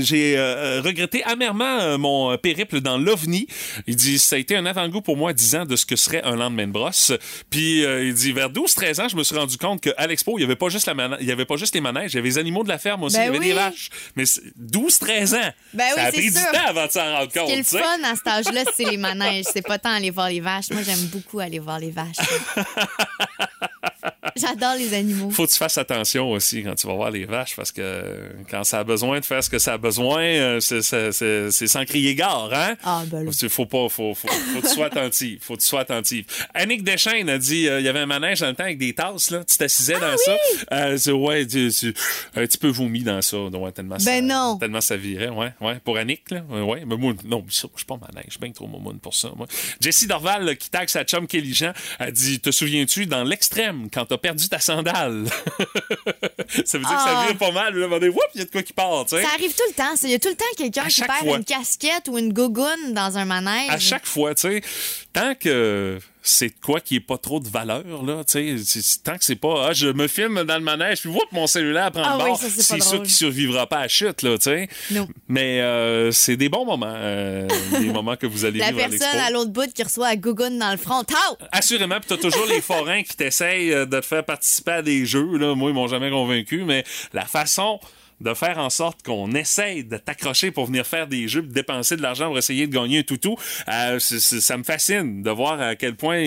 j'ai 0.00 0.36
euh, 0.36 0.80
regretté 0.82 1.22
amèrement 1.24 1.78
euh, 1.80 1.98
mon 1.98 2.32
euh, 2.32 2.36
périple 2.36 2.80
dans 2.80 2.98
l'OVNI. 2.98 3.46
Il 3.86 3.96
dit 3.96 4.18
Ça 4.18 4.36
a 4.36 4.38
été 4.38 4.56
un 4.56 4.66
avant-goût 4.66 5.00
pour 5.02 5.16
moi, 5.16 5.32
10 5.32 5.54
ans, 5.56 5.64
de 5.66 5.76
ce 5.76 5.86
que 5.86 5.96
serait 5.96 6.22
un 6.24 6.36
lendemain 6.36 6.66
de 6.66 6.72
brosse. 6.72 7.12
Puis 7.50 7.84
euh, 7.84 8.04
il 8.04 8.14
dit 8.14 8.32
Vers 8.32 8.50
12-13 8.50 9.00
ans, 9.02 9.08
je 9.08 9.16
me 9.16 9.22
suis 9.24 9.36
rendu 9.36 9.56
compte 9.56 9.80
qu'à 9.82 10.06
l'Expo, 10.06 10.32
il 10.36 10.40
n'y 10.40 10.44
avait, 10.44 10.56
pas 10.56 10.68
juste 10.68 10.86
la 10.86 10.94
mana- 10.94 11.16
il 11.20 11.26
y 11.26 11.32
avait 11.32 11.44
pas 11.44 11.56
juste 11.56 11.74
les 11.74 11.80
manèges, 11.80 12.12
il 12.12 12.16
y 12.16 12.18
avait 12.18 12.28
les 12.28 12.38
animaux 12.38 12.62
de 12.64 12.68
la 12.68 12.78
ferme 12.78 13.02
aussi, 13.04 13.16
Ben 13.16 13.22
il 13.22 13.26
y 13.26 13.28
avait 13.28 13.38
oui. 13.38 13.46
des 13.48 13.52
vaches. 13.54 13.90
Mais 14.16 14.26
c'est- 14.26 14.42
12-13 14.58 15.34
ans 15.34 15.50
Ben 15.72 15.84
oui, 15.96 16.02
Ça 16.02 16.06
a 16.08 16.12
pris 16.12 16.30
sûr. 16.32 16.40
du 16.40 16.58
temps 16.58 16.66
avant 16.66 16.86
de 16.86 16.90
s'en 16.92 17.12
rendre 17.12 17.30
Ce 17.32 17.38
compte. 17.38 17.46
qui 17.48 17.52
est 17.54 17.56
le 17.72 17.78
fun 17.78 18.02
à 18.04 18.14
cet 18.16 18.26
âge-là, 18.26 18.62
c'est 18.76 18.84
les 18.90 18.96
manèges. 18.96 19.44
C'est 19.52 19.66
pas 19.66 19.78
tant 19.78 19.90
aller 19.90 20.10
voir 20.10 20.28
les 20.28 20.40
vaches. 20.40 20.70
Moi, 20.70 20.82
j'aime 20.82 21.06
beaucoup 21.12 21.38
aller 21.40 21.58
voir 21.60 21.78
les 21.78 21.90
vaches. 21.90 22.16
J'adore 24.40 24.74
les 24.76 24.92
animaux. 24.94 25.30
Faut 25.30 25.46
que 25.46 25.50
tu 25.52 25.56
fasses 25.58 25.78
attention 25.78 26.30
aussi 26.30 26.62
quand 26.62 26.74
tu 26.74 26.86
vas 26.86 26.94
voir 26.94 27.10
les 27.10 27.24
vaches 27.24 27.54
parce 27.56 27.72
que 27.72 28.30
quand 28.50 28.64
ça 28.64 28.80
a 28.80 28.84
besoin 28.84 29.20
de 29.20 29.24
faire 29.24 29.42
ce 29.44 29.50
que 29.50 29.58
ça 29.58 29.74
a 29.74 29.78
besoin, 29.78 30.22
euh, 30.22 30.60
c'est- 30.60 30.82
c'est 30.82 31.12
c'est- 31.12 31.50
c'est 31.50 31.66
sans 31.66 31.84
crier 31.84 32.14
gare, 32.14 32.50
hein? 32.52 32.74
Ah, 32.84 33.02
ben 33.06 33.24
là. 33.24 33.30
Faut 33.48 33.66
pas, 33.66 33.88
faut, 33.88 34.14
faut, 34.14 34.28
faut 34.28 34.60
que 34.60 34.66
tu 34.66 34.72
sois 34.74 34.86
attentif. 34.86 35.38
Faut 35.42 35.54
que 35.56 35.60
tu 35.60 35.66
sois 35.66 35.80
attentif. 35.80 36.26
Annick 36.54 36.82
Deschaines 36.82 37.28
a 37.28 37.38
dit, 37.38 37.68
euh, 37.68 37.80
il 37.80 37.86
y 37.86 37.88
avait 37.88 38.00
un 38.00 38.06
manège 38.06 38.40
dans 38.40 38.48
le 38.48 38.54
temps 38.54 38.64
avec 38.64 38.78
des 38.78 38.92
tasses, 38.94 39.30
là. 39.30 39.44
Tu 39.44 39.56
t'assisais 39.56 39.94
Ah 39.96 40.10
dans 40.10 40.16
ça. 40.16 40.36
Euh, 40.72 40.96
c'est- 40.96 41.12
ouais, 41.12 41.46
tu, 41.46 41.70
tu- 41.70 41.94
un 42.34 42.40
petit 42.46 42.58
peu 42.58 42.68
vomi 42.68 43.02
dans 43.02 43.20
ça. 43.22 43.38
Ouais, 43.38 43.72
tellement 43.72 43.98
ça, 43.98 44.10
Ben 44.10 44.26
non. 44.26 44.56
Tellement 44.58 44.80
ça 44.80 44.96
virait, 44.96 45.28
ouais, 45.28 45.52
ouais. 45.60 45.76
Pour 45.84 45.96
Annick, 45.96 46.30
là. 46.30 46.42
Ouais, 46.50 46.60
ouais. 46.62 46.82
Mais 46.86 46.96
moi, 46.96 47.14
non, 47.24 47.44
ça, 47.50 47.68
je 47.74 47.78
suis 47.80 47.86
pas 47.86 47.96
manège. 47.96 48.24
Je 48.26 48.30
suis 48.32 48.40
bien 48.40 48.50
trop 48.52 48.66
momoune 48.66 48.98
pour 48.98 49.14
ça, 49.14 49.30
moi. 49.36 49.46
Jessie 49.80 50.06
Dorval, 50.06 50.44
là, 50.44 50.54
qui 50.54 50.70
tague 50.70 50.88
sa 50.88 51.04
chum 51.04 51.26
Kelly 51.26 51.54
Jean, 51.54 51.72
a 51.98 52.10
dit, 52.10 52.40
te 52.40 52.50
souviens-tu, 52.50 53.06
dans 53.06 53.24
l'extrême, 53.24 53.88
quand 53.92 54.04
t'as 54.06 54.18
perdu 54.24 54.48
ta 54.48 54.58
sandale? 54.58 55.26
ça 56.64 56.78
veut 56.78 56.84
dire 56.84 56.96
que 56.96 57.02
ça 57.02 57.20
Ah. 57.20 57.24
vire 57.28 57.36
pas 57.36 57.50
mal. 57.50 57.74
Là, 57.76 57.86
il 58.00 58.38
y 58.38 58.42
a 58.42 58.44
de 58.46 58.50
quoi 58.50 58.62
qui 58.62 58.72
part, 58.72 59.04
tu 59.04 59.16
sais. 59.16 59.22
Ça 59.22 59.28
arrive 59.34 59.54
tout 59.54 59.62
le 59.68 59.74
temps. 59.74 59.94
Il 60.02 60.10
y 60.10 60.14
a 60.14 60.18
tout 60.18 60.28
le 60.30 60.34
temps 60.34 60.44
quelqu'un 60.56 60.86
qui 60.86 61.02
perd 61.02 61.18
fois. 61.18 61.36
une 61.36 61.44
casquette 61.44 62.08
ou 62.08 62.16
une 62.16 62.32
gogoune 62.32 62.92
dans 62.94 63.18
un 63.18 63.26
manège. 63.26 63.68
à 63.70 63.78
chaque 63.78 64.06
fois, 64.06 64.34
tu 64.34 64.40
sais, 64.42 64.62
tant 65.12 65.34
que 65.34 65.98
c'est 66.26 66.48
de 66.48 66.54
quoi 66.64 66.80
qui 66.80 66.96
est 66.96 67.00
pas 67.00 67.18
trop 67.18 67.38
de 67.38 67.48
valeur, 67.48 67.84
là, 68.02 68.24
tu 68.24 68.58
sais, 68.58 68.98
tant 69.04 69.18
que 69.18 69.24
c'est 69.24 69.36
pas, 69.36 69.66
ah, 69.68 69.72
je 69.74 69.88
me 69.88 70.08
filme 70.08 70.42
dans 70.44 70.54
le 70.56 70.62
manège, 70.62 71.00
puis 71.02 71.10
whoop, 71.10 71.26
mon 71.32 71.46
cellulaire 71.46 71.92
prend 71.92 72.02
Ah 72.02 72.16
le 72.16 72.24
oui, 72.24 72.30
bord, 72.30 72.38
c'est 72.38 72.82
sûr 72.82 73.02
qu'il 73.02 73.10
survivra 73.10 73.66
pas 73.66 73.76
à 73.76 73.82
la 73.82 73.88
chute, 73.88 74.22
là, 74.22 74.38
tu 74.38 74.44
sais. 74.44 74.68
Non. 74.90 75.06
Mais 75.28 75.60
euh, 75.60 76.10
c'est 76.12 76.36
des 76.38 76.48
bons 76.48 76.64
moments, 76.64 76.94
euh, 76.96 77.46
des 77.78 77.90
moments 77.90 78.16
que 78.16 78.26
vous 78.26 78.46
allez 78.46 78.58
La 78.58 78.68
vivre 78.72 78.78
à 78.78 78.88
personne 78.88 79.08
l'expo. 79.12 79.26
à 79.26 79.30
l'autre 79.30 79.50
bout 79.50 79.70
qui 79.72 79.82
reçoit 79.82 80.08
la 80.08 80.16
gogoune 80.16 80.58
dans 80.58 80.70
le 80.70 80.78
front. 80.78 81.04
Tao! 81.04 81.36
Assurément, 81.52 81.96
puis 82.00 82.08
t'as 82.08 82.16
toujours 82.16 82.46
les 82.46 82.62
forains 82.62 83.02
qui 83.02 83.16
t'essayent 83.16 83.72
euh, 83.74 83.84
de 83.84 84.00
te 84.00 84.06
faire 84.06 84.24
participer 84.24 84.72
à 84.72 84.82
des 84.82 85.04
jeux. 85.04 85.36
Là. 85.36 85.54
Moi, 85.54 85.70
ils 85.72 85.74
m'ont 85.74 85.88
jamais 85.88 86.10
convaincu, 86.10 86.64
mais 86.64 86.84
la 87.12 87.26
façon 87.26 87.78
de 88.20 88.34
faire 88.34 88.58
en 88.58 88.70
sorte 88.70 89.02
qu'on 89.02 89.32
essaye 89.32 89.84
de 89.84 89.96
t'accrocher 89.96 90.50
pour 90.50 90.66
venir 90.66 90.86
faire 90.86 91.06
des 91.06 91.28
jeux, 91.28 91.42
de 91.42 91.52
dépenser 91.52 91.96
de 91.96 92.02
l'argent 92.02 92.28
pour 92.28 92.38
essayer 92.38 92.66
de 92.66 92.72
gagner 92.74 93.00
un 93.00 93.02
toutou, 93.02 93.36
euh, 93.68 93.98
ça 93.98 94.56
me 94.56 94.62
fascine 94.62 95.22
de 95.22 95.30
voir 95.30 95.60
à 95.60 95.74
quel 95.76 95.96
point 95.96 96.18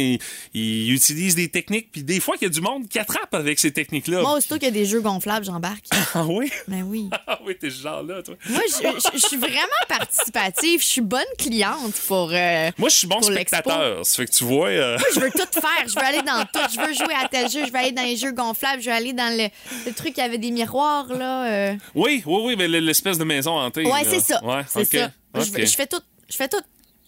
ils, 0.54 0.92
utilisent 0.92 1.36
des 1.36 1.50
techniques. 1.50 1.92
Puis 1.92 2.04
des 2.04 2.20
fois, 2.20 2.36
il 2.40 2.44
y 2.44 2.48
a 2.48 2.50
du 2.50 2.62
monde 2.62 2.88
qui 2.88 3.00
attrape 3.00 3.34
avec 3.34 3.60
ces 3.60 3.72
techniques-là. 3.72 4.22
Moi, 4.22 4.38
aussitôt 4.38 4.56
qu'il 4.56 4.66
y 4.66 4.68
a 4.68 4.72
des 4.72 4.86
jeux 4.86 5.02
gonflables, 5.02 5.46
j'embarque. 5.46 5.86
Ah 6.14 6.26
oui? 6.26 6.52
Ben 6.68 6.84
oui. 6.84 7.10
Ah 7.28 7.40
oui, 7.46 7.56
t'es 7.60 7.70
ce 7.70 7.82
genre-là, 7.82 8.24
toi. 8.24 8.36
Moi, 8.50 8.62
je, 8.68 9.20
suis 9.28 9.38
vraiment 9.38 9.62
participative. 9.88 10.82
Je 10.82 10.86
suis 10.86 11.02
bonne 11.02 11.22
cliente 11.38 11.94
pour. 12.08 12.32
euh, 12.32 12.72
Moi, 12.78 12.90
je 12.90 12.96
suis 12.96 13.08
bon 13.08 13.22
spectateur. 13.22 14.06
Ça 14.06 14.16
fait 14.16 14.26
que 14.26 14.32
tu 14.32 14.44
vois... 14.46 14.70
euh, 14.70 14.98
je 15.14 15.20
veux 15.20 15.30
tout 15.32 15.38
faire. 15.60 15.88
Je 15.88 15.94
veux 15.94 16.06
aller 16.06 16.22
dans 16.22 16.44
tout. 16.46 16.60
Je 16.74 16.80
veux 16.80 16.94
jouer 16.94 17.14
à 17.22 17.28
tel 17.28 17.50
jeu. 17.50 17.66
Je 17.66 17.72
veux 17.72 17.78
aller 17.78 17.92
dans 17.92 18.04
les 18.04 18.16
jeux 18.18 18.32
gonflables. 18.32 18.82
Je 18.82 18.90
veux 18.90 18.96
aller 18.96 19.14
dans 19.14 19.36
le, 19.38 19.48
le 19.86 19.94
truc 19.94 20.14
qui 20.14 20.22
avait 20.22 20.38
des 20.38 20.52
miroirs, 20.52 21.08
là. 21.14 21.76
Oui, 21.96 22.24
oui, 22.26 22.42
oui, 22.46 22.56
mais 22.58 22.68
l'espèce 22.68 23.18
de 23.18 23.24
maison 23.24 23.58
hantée. 23.58 23.86
Ouais, 23.86 24.04
c'est 24.10 24.20
ça. 24.22 24.44
Ouais, 24.44 24.64
c'est 24.68 24.82
ok, 24.82 24.88
ça. 24.92 25.12
Je, 25.36 25.50
ok. 25.52 25.66
je 25.66 25.76
fais 25.76 25.88
tout. 25.88 26.02
Je 26.30 26.36
fais 26.36 26.48
tout. 26.48 26.62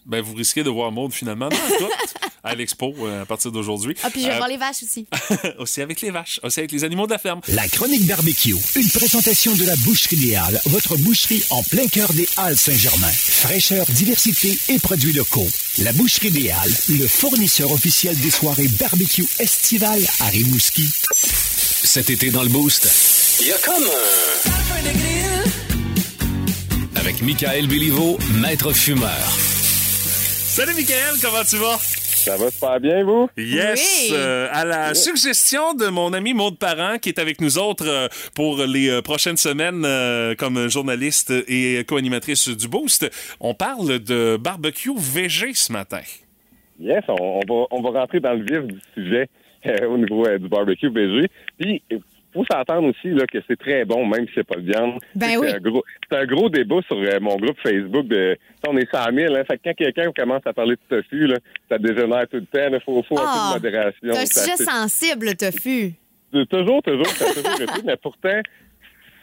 Ben, 0.06 0.22
vous 0.22 0.34
risquez 0.34 0.62
de 0.64 0.70
voir 0.70 0.90
Maude 0.90 1.12
finalement 1.12 1.50
dans 1.50 1.56
tout 1.56 1.88
à 2.42 2.54
l'expo 2.54 2.94
euh, 3.00 3.22
à 3.22 3.26
partir 3.26 3.52
d'aujourd'hui. 3.52 3.94
Ah, 4.02 4.08
puis 4.10 4.22
je 4.22 4.26
vais 4.28 4.32
Euh, 4.32 4.36
voir 4.38 4.48
les 4.48 4.56
vaches 4.56 4.82
aussi. 4.82 5.06
aussi 5.58 5.82
avec 5.82 6.00
les 6.00 6.10
vaches, 6.10 6.40
aussi 6.42 6.58
avec 6.60 6.72
les 6.72 6.84
animaux 6.84 7.06
de 7.06 7.12
la 7.12 7.18
ferme. 7.18 7.42
La 7.48 7.68
chronique 7.68 8.06
barbecue, 8.06 8.54
une 8.76 8.88
présentation 8.88 9.54
de 9.54 9.64
la 9.64 9.76
Boucherie 9.76 10.16
des 10.16 10.34
Halles, 10.36 10.58
votre 10.66 10.96
boucherie 10.96 11.44
en 11.50 11.62
plein 11.64 11.86
cœur 11.86 12.10
des 12.14 12.26
Halles 12.38 12.56
Saint-Germain. 12.56 13.12
Fraîcheur, 13.12 13.84
diversité 13.90 14.58
et 14.70 14.78
produits 14.78 15.12
locaux. 15.12 15.46
La 15.78 15.92
Boucherie 15.92 16.30
des 16.30 16.50
Halles, 16.50 16.74
le 16.88 17.06
fournisseur 17.06 17.70
officiel 17.70 18.16
des 18.18 18.30
soirées 18.30 18.68
barbecue 18.80 19.26
estivales 19.38 20.02
à 20.20 20.28
Rimouski. 20.30 20.88
Cet 21.82 22.10
été 22.10 22.30
dans 22.30 22.42
le 22.42 22.48
Boost, 22.48 23.38
il 23.40 23.48
y 23.48 23.52
a 23.52 23.56
comme 23.64 23.82
un... 23.82 24.20
Avec 27.00 27.22
Michael 27.22 27.66
Béliveau, 27.66 28.18
maître 28.40 28.72
fumeur. 28.72 29.08
Salut 29.08 30.74
Michael, 30.74 31.14
comment 31.22 31.42
tu 31.48 31.56
vas? 31.56 31.78
Ça 31.78 32.36
va 32.36 32.50
super 32.50 32.78
bien, 32.80 33.02
vous? 33.02 33.28
Yes! 33.38 34.08
Oui. 34.10 34.10
euh, 34.12 34.48
à 34.52 34.64
la 34.66 34.94
suggestion 34.94 35.72
de 35.74 35.86
mon 35.86 36.12
ami 36.12 36.34
Maude 36.34 36.58
Parent, 36.58 36.98
qui 36.98 37.08
est 37.08 37.18
avec 37.18 37.40
nous 37.40 37.56
autres 37.58 37.88
euh, 37.88 38.08
pour 38.34 38.58
les 38.58 38.90
euh, 38.90 39.00
prochaines 39.02 39.38
semaines 39.38 39.84
euh, 39.86 40.34
comme 40.34 40.68
journaliste 40.68 41.32
et 41.48 41.82
co-animatrice 41.88 42.48
du 42.50 42.68
Boost, 42.68 43.10
on 43.40 43.54
parle 43.54 43.98
de 44.00 44.36
barbecue 44.38 44.92
VG 44.96 45.54
ce 45.54 45.72
matin. 45.72 46.02
Yes, 46.78 47.02
on, 47.08 47.14
on 47.18 47.40
va, 47.48 47.66
on 47.70 47.80
va 47.82 48.00
rentrer 48.00 48.20
dans 48.20 48.34
le 48.34 48.44
vif 48.44 48.66
du 48.66 48.78
sujet 48.94 49.28
euh, 49.66 49.86
au 49.88 49.98
niveau 49.98 50.26
euh, 50.26 50.38
du 50.38 50.48
barbecue 50.48 50.90
BG. 50.90 51.28
Puis, 51.58 51.82
il 51.90 52.00
faut 52.32 52.44
s'entendre 52.50 52.88
aussi 52.88 53.08
là, 53.08 53.26
que 53.26 53.38
c'est 53.48 53.58
très 53.58 53.84
bon, 53.84 54.06
même 54.06 54.26
si 54.28 54.32
c'est 54.36 54.46
pas 54.46 54.56
de 54.56 54.70
viande. 54.70 55.00
Ben 55.14 55.30
c'est 55.30 55.36
oui. 55.38 55.48
un 55.50 55.58
gros, 55.58 55.84
c'est 56.08 56.18
un 56.18 56.26
gros 56.26 56.48
débat 56.48 56.80
sur 56.86 56.96
euh, 56.96 57.18
mon 57.20 57.36
groupe 57.36 57.56
Facebook. 57.62 58.06
De, 58.06 58.36
on 58.68 58.76
est 58.76 58.88
100 58.90 59.12
000. 59.14 59.34
Hein, 59.34 59.42
fait 59.50 59.58
que 59.58 59.62
quand 59.64 59.74
quelqu'un 59.74 60.12
commence 60.16 60.42
à 60.46 60.52
parler 60.52 60.76
de 60.76 60.96
tofu, 60.96 61.26
là, 61.26 61.36
ça 61.68 61.78
dégénère 61.78 62.28
tout 62.28 62.36
le 62.36 62.46
temps. 62.46 62.68
Il 62.72 62.80
faut, 62.84 63.02
faut 63.02 63.16
Ah, 63.18 63.50
un 63.50 63.54
peu 63.54 63.60
de 63.60 63.64
modération. 63.66 64.12
C'est 64.12 64.38
un 64.40 64.44
sujet 64.44 64.56
sensible, 64.64 65.26
le 65.26 65.34
tofu. 65.34 65.94
toujours, 66.48 66.82
toujours, 66.82 67.06
ça 67.06 67.24
a 67.26 67.34
toujours 67.34 67.60
été, 67.60 67.82
mais 67.84 67.96
pourtant, 67.96 68.40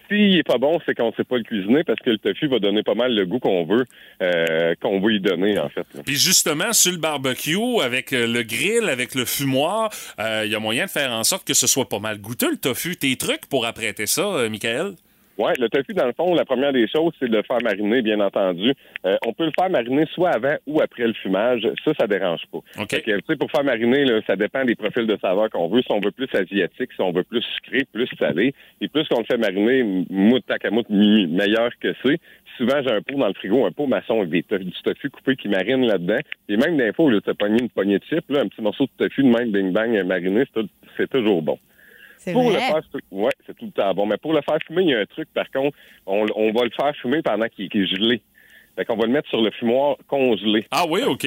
s'il 0.07 0.37
est 0.37 0.43
pas 0.43 0.57
bon, 0.57 0.79
c'est 0.85 0.95
qu'on 0.95 1.11
sait 1.13 1.23
pas 1.23 1.37
le 1.37 1.43
cuisiner 1.43 1.83
parce 1.83 1.99
que 1.99 2.11
le 2.11 2.17
tofu 2.17 2.47
va 2.47 2.59
donner 2.59 2.83
pas 2.83 2.95
mal 2.95 3.13
le 3.13 3.25
goût 3.25 3.39
qu'on 3.39 3.65
veut, 3.65 3.85
euh, 4.21 4.75
qu'on 4.81 4.99
veut 4.99 5.13
y 5.13 5.19
donner, 5.19 5.59
en 5.59 5.69
fait. 5.69 5.85
Puis 6.05 6.15
justement, 6.15 6.73
sur 6.73 6.91
le 6.91 6.97
barbecue, 6.97 7.81
avec 7.81 8.13
euh, 8.13 8.27
le 8.27 8.43
grill, 8.43 8.89
avec 8.89 9.15
le 9.15 9.25
fumoir, 9.25 9.89
euh, 10.19 10.43
il 10.45 10.51
y 10.51 10.55
a 10.55 10.59
moyen 10.59 10.85
de 10.85 10.89
faire 10.89 11.11
en 11.11 11.23
sorte 11.23 11.45
que 11.45 11.53
ce 11.53 11.67
soit 11.67 11.89
pas 11.89 11.99
mal 11.99 12.19
goûteux, 12.19 12.51
le 12.51 12.57
tofu. 12.57 12.95
Tes 12.95 13.15
trucs 13.15 13.47
pour 13.47 13.65
apprêter 13.65 14.05
ça, 14.05 14.21
euh, 14.21 14.49
Michael? 14.49 14.93
Ouais, 15.37 15.53
le 15.59 15.69
tofu, 15.69 15.93
dans 15.93 16.05
le 16.07 16.13
fond, 16.13 16.33
la 16.33 16.45
première 16.45 16.73
des 16.73 16.87
choses, 16.87 17.13
c'est 17.19 17.29
de 17.29 17.37
le 17.37 17.43
faire 17.43 17.61
mariner, 17.63 18.01
bien 18.01 18.19
entendu. 18.19 18.73
Euh, 19.05 19.17
on 19.25 19.33
peut 19.33 19.45
le 19.45 19.51
faire 19.59 19.69
mariner 19.69 20.05
soit 20.13 20.31
avant 20.31 20.55
ou 20.65 20.81
après 20.81 21.05
le 21.05 21.13
fumage. 21.13 21.61
Ça, 21.85 21.91
ça 21.99 22.07
dérange 22.07 22.41
pas. 22.51 22.57
OK. 22.79 22.89
Fait 22.89 23.01
que, 23.01 23.11
tu 23.17 23.23
sais, 23.27 23.35
pour 23.35 23.51
faire 23.51 23.63
mariner, 23.63 24.03
là, 24.05 24.19
ça 24.25 24.35
dépend 24.35 24.65
des 24.65 24.75
profils 24.75 25.05
de 25.05 25.17
saveur 25.21 25.49
qu'on 25.51 25.67
veut. 25.67 25.81
Si 25.83 25.91
on 25.91 25.99
veut 25.99 26.11
plus 26.11 26.27
asiatique, 26.33 26.91
si 26.93 27.01
on 27.01 27.11
veut 27.11 27.23
plus 27.23 27.43
sucré, 27.55 27.83
plus 27.91 28.07
salé. 28.19 28.53
Et 28.81 28.87
plus 28.87 29.07
qu'on 29.07 29.19
le 29.19 29.25
fait 29.25 29.37
mariner, 29.37 29.83
mout 30.09 30.39
tacamout, 30.39 30.89
mi- 30.89 31.27
meilleur 31.27 31.69
que 31.79 31.93
c'est. 32.03 32.17
Souvent, 32.57 32.81
j'ai 32.83 32.91
un 32.91 33.01
pot 33.03 33.15
dans 33.19 33.27
le 33.27 33.33
frigo, 33.35 33.65
un 33.67 33.71
pot 33.71 33.85
maçon 33.85 34.17
avec 34.21 34.29
des 34.31 34.41
tof- 34.41 34.63
du 34.63 34.71
tofu 34.83 35.11
coupé 35.11 35.35
qui 35.35 35.47
marine 35.49 35.85
là-dedans. 35.85 36.17
Et 36.49 36.57
même 36.57 36.77
d'infos, 36.77 37.11
de 37.11 37.21
se 37.23 37.31
pogner 37.31 37.61
une 37.61 37.69
poignée 37.69 37.99
de 37.99 38.03
chips, 38.05 38.27
là, 38.29 38.39
un 38.41 38.47
petit 38.47 38.61
morceau 38.63 38.85
de 38.85 39.05
tofu 39.05 39.21
de 39.21 39.27
même 39.29 39.51
bing-bang 39.51 40.03
mariné, 40.03 40.43
c'est 40.47 40.61
tout- 40.61 40.69
c'est 40.97 41.07
toujours 41.09 41.43
bon. 41.43 41.59
C'est 42.27 42.33
Pour 42.33 42.51
le 42.51 42.57
faire 42.57 42.81
fu- 42.91 42.99
ouais, 43.11 43.31
c'est 43.45 43.55
tout 43.55 43.65
le 43.65 43.71
temps 43.71 43.93
bon. 43.93 44.05
Mais 44.05 44.17
pour 44.17 44.33
le 44.33 44.41
faire 44.41 44.57
fumer, 44.67 44.83
il 44.83 44.89
y 44.89 44.93
a 44.93 44.99
un 44.99 45.05
truc, 45.05 45.29
par 45.33 45.49
contre, 45.51 45.77
on, 46.05 46.25
on 46.35 46.51
va 46.51 46.65
le 46.65 46.71
faire 46.71 46.93
fumer 47.01 47.21
pendant 47.21 47.47
qu'il 47.47 47.65
est 47.65 47.85
gelé. 47.87 48.21
Fait 48.75 48.85
qu'on 48.85 48.95
va 48.95 49.07
le 49.07 49.11
mettre 49.11 49.27
sur 49.29 49.41
le 49.41 49.49
fumoir 49.49 49.95
congelé. 50.07 50.67
Ah 50.69 50.83
oui, 50.87 51.01
OK. 51.03 51.25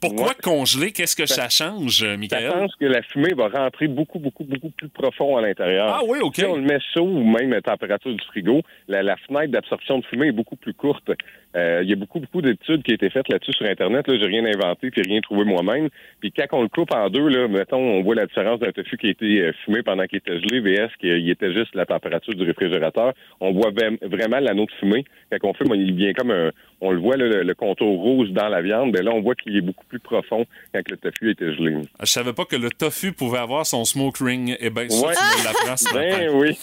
Pourquoi 0.00 0.28
Ouais. 0.28 0.34
congeler? 0.42 0.92
Qu'est-ce 0.92 1.14
que 1.14 1.26
ça 1.26 1.50
change, 1.50 2.02
euh, 2.02 2.12
Ça 2.12 2.16
Michael? 2.16 2.52
pense 2.52 2.74
que 2.76 2.86
la 2.86 3.02
fumée 3.02 3.34
va 3.34 3.48
rentrer 3.48 3.86
beaucoup, 3.86 4.18
beaucoup, 4.18 4.44
beaucoup 4.44 4.70
plus 4.70 4.88
profond 4.88 5.36
à 5.36 5.42
l'intérieur. 5.42 5.88
Ah 5.90 6.00
oui, 6.08 6.20
OK. 6.22 6.36
Si 6.36 6.44
on 6.46 6.56
le 6.56 6.62
met 6.62 6.78
chaud 6.94 7.02
ou 7.04 7.22
même 7.22 7.52
à 7.52 7.60
température 7.60 8.14
du 8.14 8.24
frigo, 8.24 8.62
la, 8.88 9.02
la 9.02 9.16
fenêtre 9.18 9.52
d'absorption 9.52 9.98
de 9.98 10.06
fumée 10.06 10.28
est 10.28 10.32
beaucoup 10.32 10.56
plus 10.56 10.72
courte. 10.72 11.10
Euh, 11.56 11.80
Il 11.82 11.88
y 11.88 11.92
a 11.92 11.96
beaucoup, 11.96 12.20
beaucoup 12.20 12.42
d'études 12.42 12.82
qui 12.82 12.92
ont 12.92 12.94
été 12.94 13.10
faites 13.10 13.28
là-dessus 13.28 13.52
sur 13.52 13.66
Internet. 13.66 14.06
Là, 14.08 14.14
j'ai 14.20 14.26
rien 14.26 14.44
inventé 14.44 14.90
puis 14.90 15.02
rien 15.02 15.20
trouvé 15.20 15.44
moi-même. 15.44 15.88
Puis 16.20 16.30
quand 16.32 16.46
on 16.52 16.62
le 16.62 16.68
coupe 16.68 16.92
en 16.92 17.08
deux, 17.08 17.28
là, 17.28 17.48
mettons, 17.48 17.78
on 17.78 18.02
voit 18.02 18.14
la 18.14 18.26
différence 18.26 18.60
d'un 18.60 18.72
tofu 18.72 18.96
qui 18.98 19.06
a 19.06 19.10
été 19.10 19.40
euh, 19.40 19.52
fumé 19.64 19.82
pendant 19.82 20.04
qu'il 20.06 20.18
était 20.18 20.38
gelé, 20.40 20.60
VS 20.60 20.90
qui 21.00 21.08
était 21.30 21.52
juste 21.52 21.74
la 21.74 21.86
température 21.86 22.34
du 22.34 22.44
réfrigérateur. 22.44 23.12
On 23.40 23.52
voit 23.52 23.70
vra- 23.70 23.98
vraiment 24.06 24.38
l'anneau 24.40 24.66
de 24.66 24.72
fumée. 24.78 25.04
Quand 25.30 25.50
on 25.50 25.54
fume, 25.54 25.74
il 25.74 25.94
vient 25.94 26.12
comme 26.12 26.30
un, 26.30 26.50
on 26.80 26.90
le 26.92 26.98
voit 27.00 27.16
là, 27.16 27.42
le, 27.42 27.54
contour 27.54 28.00
rouge 28.00 28.30
dans 28.30 28.48
la 28.48 28.60
viande. 28.60 28.92
Mais 28.94 29.02
là, 29.02 29.12
on 29.12 29.22
voit 29.22 29.34
qu'il 29.34 29.56
est 29.56 29.60
beaucoup 29.62 29.84
plus 29.86 29.98
profond 30.00 30.44
quand 30.74 30.82
le 30.88 30.96
tofu 30.98 31.30
était 31.30 31.54
gelé. 31.54 31.76
Je 32.00 32.06
savais 32.06 32.32
pas 32.32 32.44
que 32.44 32.56
le 32.56 32.68
tofu 32.70 33.12
pouvait 33.12 33.38
avoir 33.38 33.64
son 33.64 33.84
smoke 33.84 34.22
ring. 34.22 34.56
Eh 34.60 34.70
bien, 34.70 34.88
ça, 34.88 35.06
tu 35.12 35.44
l'apprends 35.44 35.76
ce. 35.76 35.94
Ben 35.94 36.30
oui. 36.34 36.58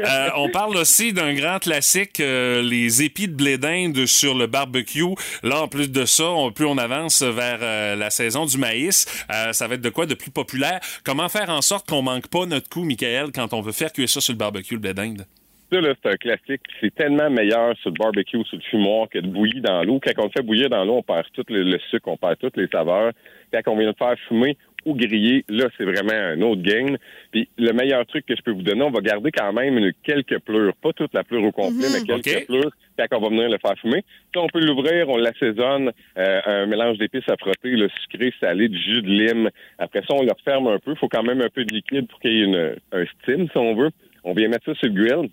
Euh, 0.00 0.28
on 0.36 0.48
parle 0.48 0.76
aussi 0.76 1.12
d'un 1.12 1.34
grand 1.34 1.58
classique, 1.58 2.20
euh, 2.20 2.62
les 2.62 3.02
épis 3.02 3.28
de 3.28 3.34
blé 3.34 3.58
d'Inde 3.58 4.04
sur 4.22 4.38
le 4.38 4.46
barbecue. 4.46 5.16
Là, 5.42 5.62
en 5.62 5.68
plus 5.68 5.90
de 5.90 6.04
ça, 6.04 6.30
plus 6.54 6.64
on 6.64 6.78
avance 6.78 7.22
vers 7.22 7.58
euh, 7.60 7.96
la 7.96 8.10
saison 8.10 8.46
du 8.46 8.56
maïs, 8.56 9.26
euh, 9.34 9.52
ça 9.52 9.66
va 9.66 9.74
être 9.74 9.80
de 9.80 9.88
quoi 9.90 10.06
de 10.06 10.14
plus 10.14 10.30
populaire? 10.30 10.78
Comment 11.04 11.28
faire 11.28 11.50
en 11.50 11.60
sorte 11.60 11.88
qu'on 11.88 12.02
manque 12.02 12.28
pas 12.28 12.46
notre 12.46 12.68
coup, 12.68 12.84
Michael, 12.84 13.32
quand 13.34 13.52
on 13.52 13.60
veut 13.62 13.72
faire 13.72 13.92
cuire 13.92 14.08
ça 14.08 14.20
sur 14.20 14.32
le 14.32 14.38
barbecue, 14.38 14.74
le 14.74 14.80
blé 14.80 14.94
d'Inde? 14.94 15.26
C'est 15.72 16.06
un 16.06 16.16
classique. 16.16 16.60
C'est 16.80 16.94
tellement 16.94 17.30
meilleur 17.30 17.74
sur 17.78 17.90
le 17.90 17.96
barbecue, 17.98 18.44
sur 18.44 18.58
le 18.58 18.62
fumoir, 18.70 19.08
que 19.08 19.18
de 19.18 19.26
bouillir 19.26 19.62
dans 19.62 19.82
l'eau. 19.82 19.98
Quand 20.04 20.12
on 20.18 20.24
le 20.26 20.30
fait 20.30 20.42
bouillir 20.42 20.68
dans 20.68 20.84
l'eau, 20.84 20.98
on 20.98 21.02
perd 21.02 21.26
tout 21.32 21.44
le, 21.48 21.64
le 21.64 21.78
sucre, 21.90 22.06
on 22.08 22.16
perd 22.16 22.38
toutes 22.38 22.58
les 22.58 22.68
saveurs. 22.68 23.12
Quand 23.52 23.72
on 23.72 23.78
vient 23.78 23.90
de 23.90 23.96
faire 23.96 24.14
fumer, 24.28 24.56
ou 24.84 24.94
grillé, 24.94 25.44
là, 25.48 25.66
c'est 25.76 25.84
vraiment 25.84 26.12
un 26.12 26.40
autre 26.42 26.62
game. 26.62 26.96
Puis 27.30 27.48
le 27.58 27.72
meilleur 27.72 28.06
truc 28.06 28.26
que 28.26 28.36
je 28.36 28.42
peux 28.42 28.52
vous 28.52 28.62
donner, 28.62 28.82
on 28.82 28.90
va 28.90 29.00
garder 29.00 29.30
quand 29.30 29.52
même 29.52 29.78
une, 29.78 29.92
quelques 30.02 30.38
pleurs, 30.40 30.74
pas 30.76 30.92
toute 30.92 31.14
la 31.14 31.24
pleure 31.24 31.44
au 31.44 31.52
complet, 31.52 31.86
mais 31.92 32.06
quelques 32.06 32.42
OK. 32.42 32.46
pleurs 32.46 32.72
quand 32.98 33.18
on 33.18 33.20
va 33.20 33.28
venir 33.28 33.48
le 33.48 33.58
faire 33.58 33.78
fumer. 33.80 34.04
Puis 34.32 34.40
on 34.40 34.46
peut 34.48 34.60
l'ouvrir, 34.60 35.08
on 35.08 35.16
l'assaisonne, 35.16 35.92
euh, 36.18 36.40
un 36.44 36.66
mélange 36.66 36.98
d'épices 36.98 37.28
à 37.28 37.36
frotter, 37.36 37.70
le 37.70 37.88
sucré, 38.02 38.32
salé, 38.40 38.68
du 38.68 38.78
jus 38.78 39.02
de 39.02 39.08
lime. 39.08 39.50
Après 39.78 40.02
ça, 40.02 40.14
on 40.14 40.22
le 40.22 40.32
referme 40.32 40.68
un 40.68 40.78
peu. 40.78 40.92
Il 40.92 40.98
faut 40.98 41.08
quand 41.08 41.22
même 41.22 41.40
un 41.40 41.48
peu 41.48 41.64
de 41.64 41.74
liquide 41.74 42.08
pour 42.08 42.20
qu'il 42.20 42.32
y 42.32 42.40
ait 42.40 42.44
une, 42.44 42.76
un 42.92 43.04
steam, 43.22 43.48
si 43.48 43.56
on 43.56 43.74
veut. 43.74 43.90
On 44.24 44.34
vient 44.34 44.48
mettre 44.48 44.66
ça 44.66 44.74
sur 44.74 44.88
le 44.88 44.94
grill. 44.94 45.30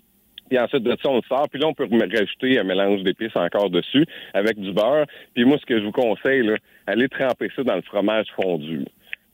Puis 0.48 0.58
ensuite 0.58 0.82
de 0.82 0.96
ça, 1.00 1.08
on 1.08 1.16
le 1.16 1.22
sort. 1.28 1.48
Puis 1.48 1.60
là, 1.60 1.68
on 1.68 1.74
peut 1.74 1.88
rajouter 1.88 2.58
un 2.58 2.64
mélange 2.64 3.02
d'épices 3.04 3.36
encore 3.36 3.70
dessus 3.70 4.04
avec 4.34 4.58
du 4.58 4.72
beurre. 4.72 5.06
Puis 5.34 5.44
moi, 5.44 5.58
ce 5.60 5.66
que 5.66 5.78
je 5.78 5.84
vous 5.84 5.92
conseille, 5.92 6.44
là, 6.44 6.56
allez 6.86 7.08
tremper 7.08 7.48
ça 7.54 7.62
dans 7.62 7.76
le 7.76 7.82
fromage 7.82 8.26
fondu. 8.34 8.84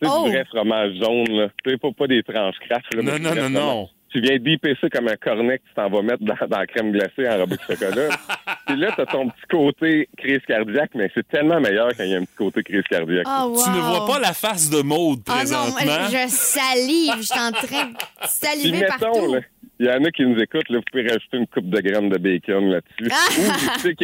Tu 0.01 0.07
sais, 0.09 0.13
Oh! 0.15 0.25
du 0.27 0.31
vrai 0.33 0.45
fromage 0.45 0.93
jaune, 1.01 1.31
là. 1.31 1.49
Tu 1.65 1.71
sais, 1.71 1.77
pas, 1.79 1.89
pas 1.97 2.07
des 2.07 2.23
tranches 2.23 2.57
craft, 2.69 2.95
là, 2.95 3.03
Non, 3.03 3.19
non, 3.19 3.35
non, 3.35 3.51
non. 3.51 3.89
Tu 4.13 4.21
viens 4.23 4.39
d'épicer 4.39 4.77
ça 4.81 4.89
comme 4.89 5.09
un 5.09 5.17
cornet 5.17 5.59
que 5.59 5.65
tu 5.69 5.75
t'en 5.75 5.91
vas 5.91 6.01
mettre 6.01 6.23
dans, 6.23 6.35
dans 6.49 6.59
la 6.59 6.67
crème 6.67 6.93
glacée 6.93 7.29
enrobée 7.29 7.57
de 7.57 7.61
chocolat. 7.75 8.09
Puis 8.67 8.77
là, 8.77 8.93
t'as 8.97 9.05
ton 9.05 9.29
petit 9.29 9.47
côté 9.51 10.09
crise 10.17 10.41
cardiaque, 10.47 10.91
mais 10.95 11.11
c'est 11.13 11.27
tellement 11.29 11.61
meilleur 11.61 11.89
quand 11.97 12.05
il 12.05 12.11
y 12.11 12.15
a 12.15 12.19
un 12.19 12.25
petit 12.25 12.37
côté 12.37 12.63
crise 12.63 12.85
cardiaque. 12.89 13.27
Ah, 13.29 13.47
Tu 13.63 13.71
ne 13.71 13.79
vois 13.81 14.07
pas 14.07 14.19
la 14.21 14.33
face 14.33 14.71
de 14.71 14.81
Maude 14.81 15.21
Ah 15.29 15.33
non, 15.45 15.71
présentement. 15.71 15.85
moi, 15.85 16.09
je 16.09 16.29
salive. 16.29 17.15
Je 17.19 17.23
suis 17.23 17.41
en 17.41 17.53
train 17.53 17.85
de 17.87 17.97
Puis 17.97 18.29
saliver 18.29 18.79
mettons, 18.79 18.99
partout. 18.99 19.35
là, 19.35 19.41
il 19.79 19.87
y 19.87 19.91
en 19.91 20.03
a 20.05 20.11
qui 20.11 20.25
nous 20.25 20.39
écoutent, 20.41 20.69
là, 20.71 20.79
vous 20.79 20.85
pouvez 20.91 21.03
rajouter 21.07 21.37
une 21.37 21.47
coupe 21.47 21.69
de 21.69 21.81
graines 21.81 22.09
de 22.09 22.19
bacon 22.19 22.71
là-dessus. 22.71 23.11
Ah! 23.11 23.27
Ou 23.39 23.43
je 23.43 23.83
sais 23.83 23.95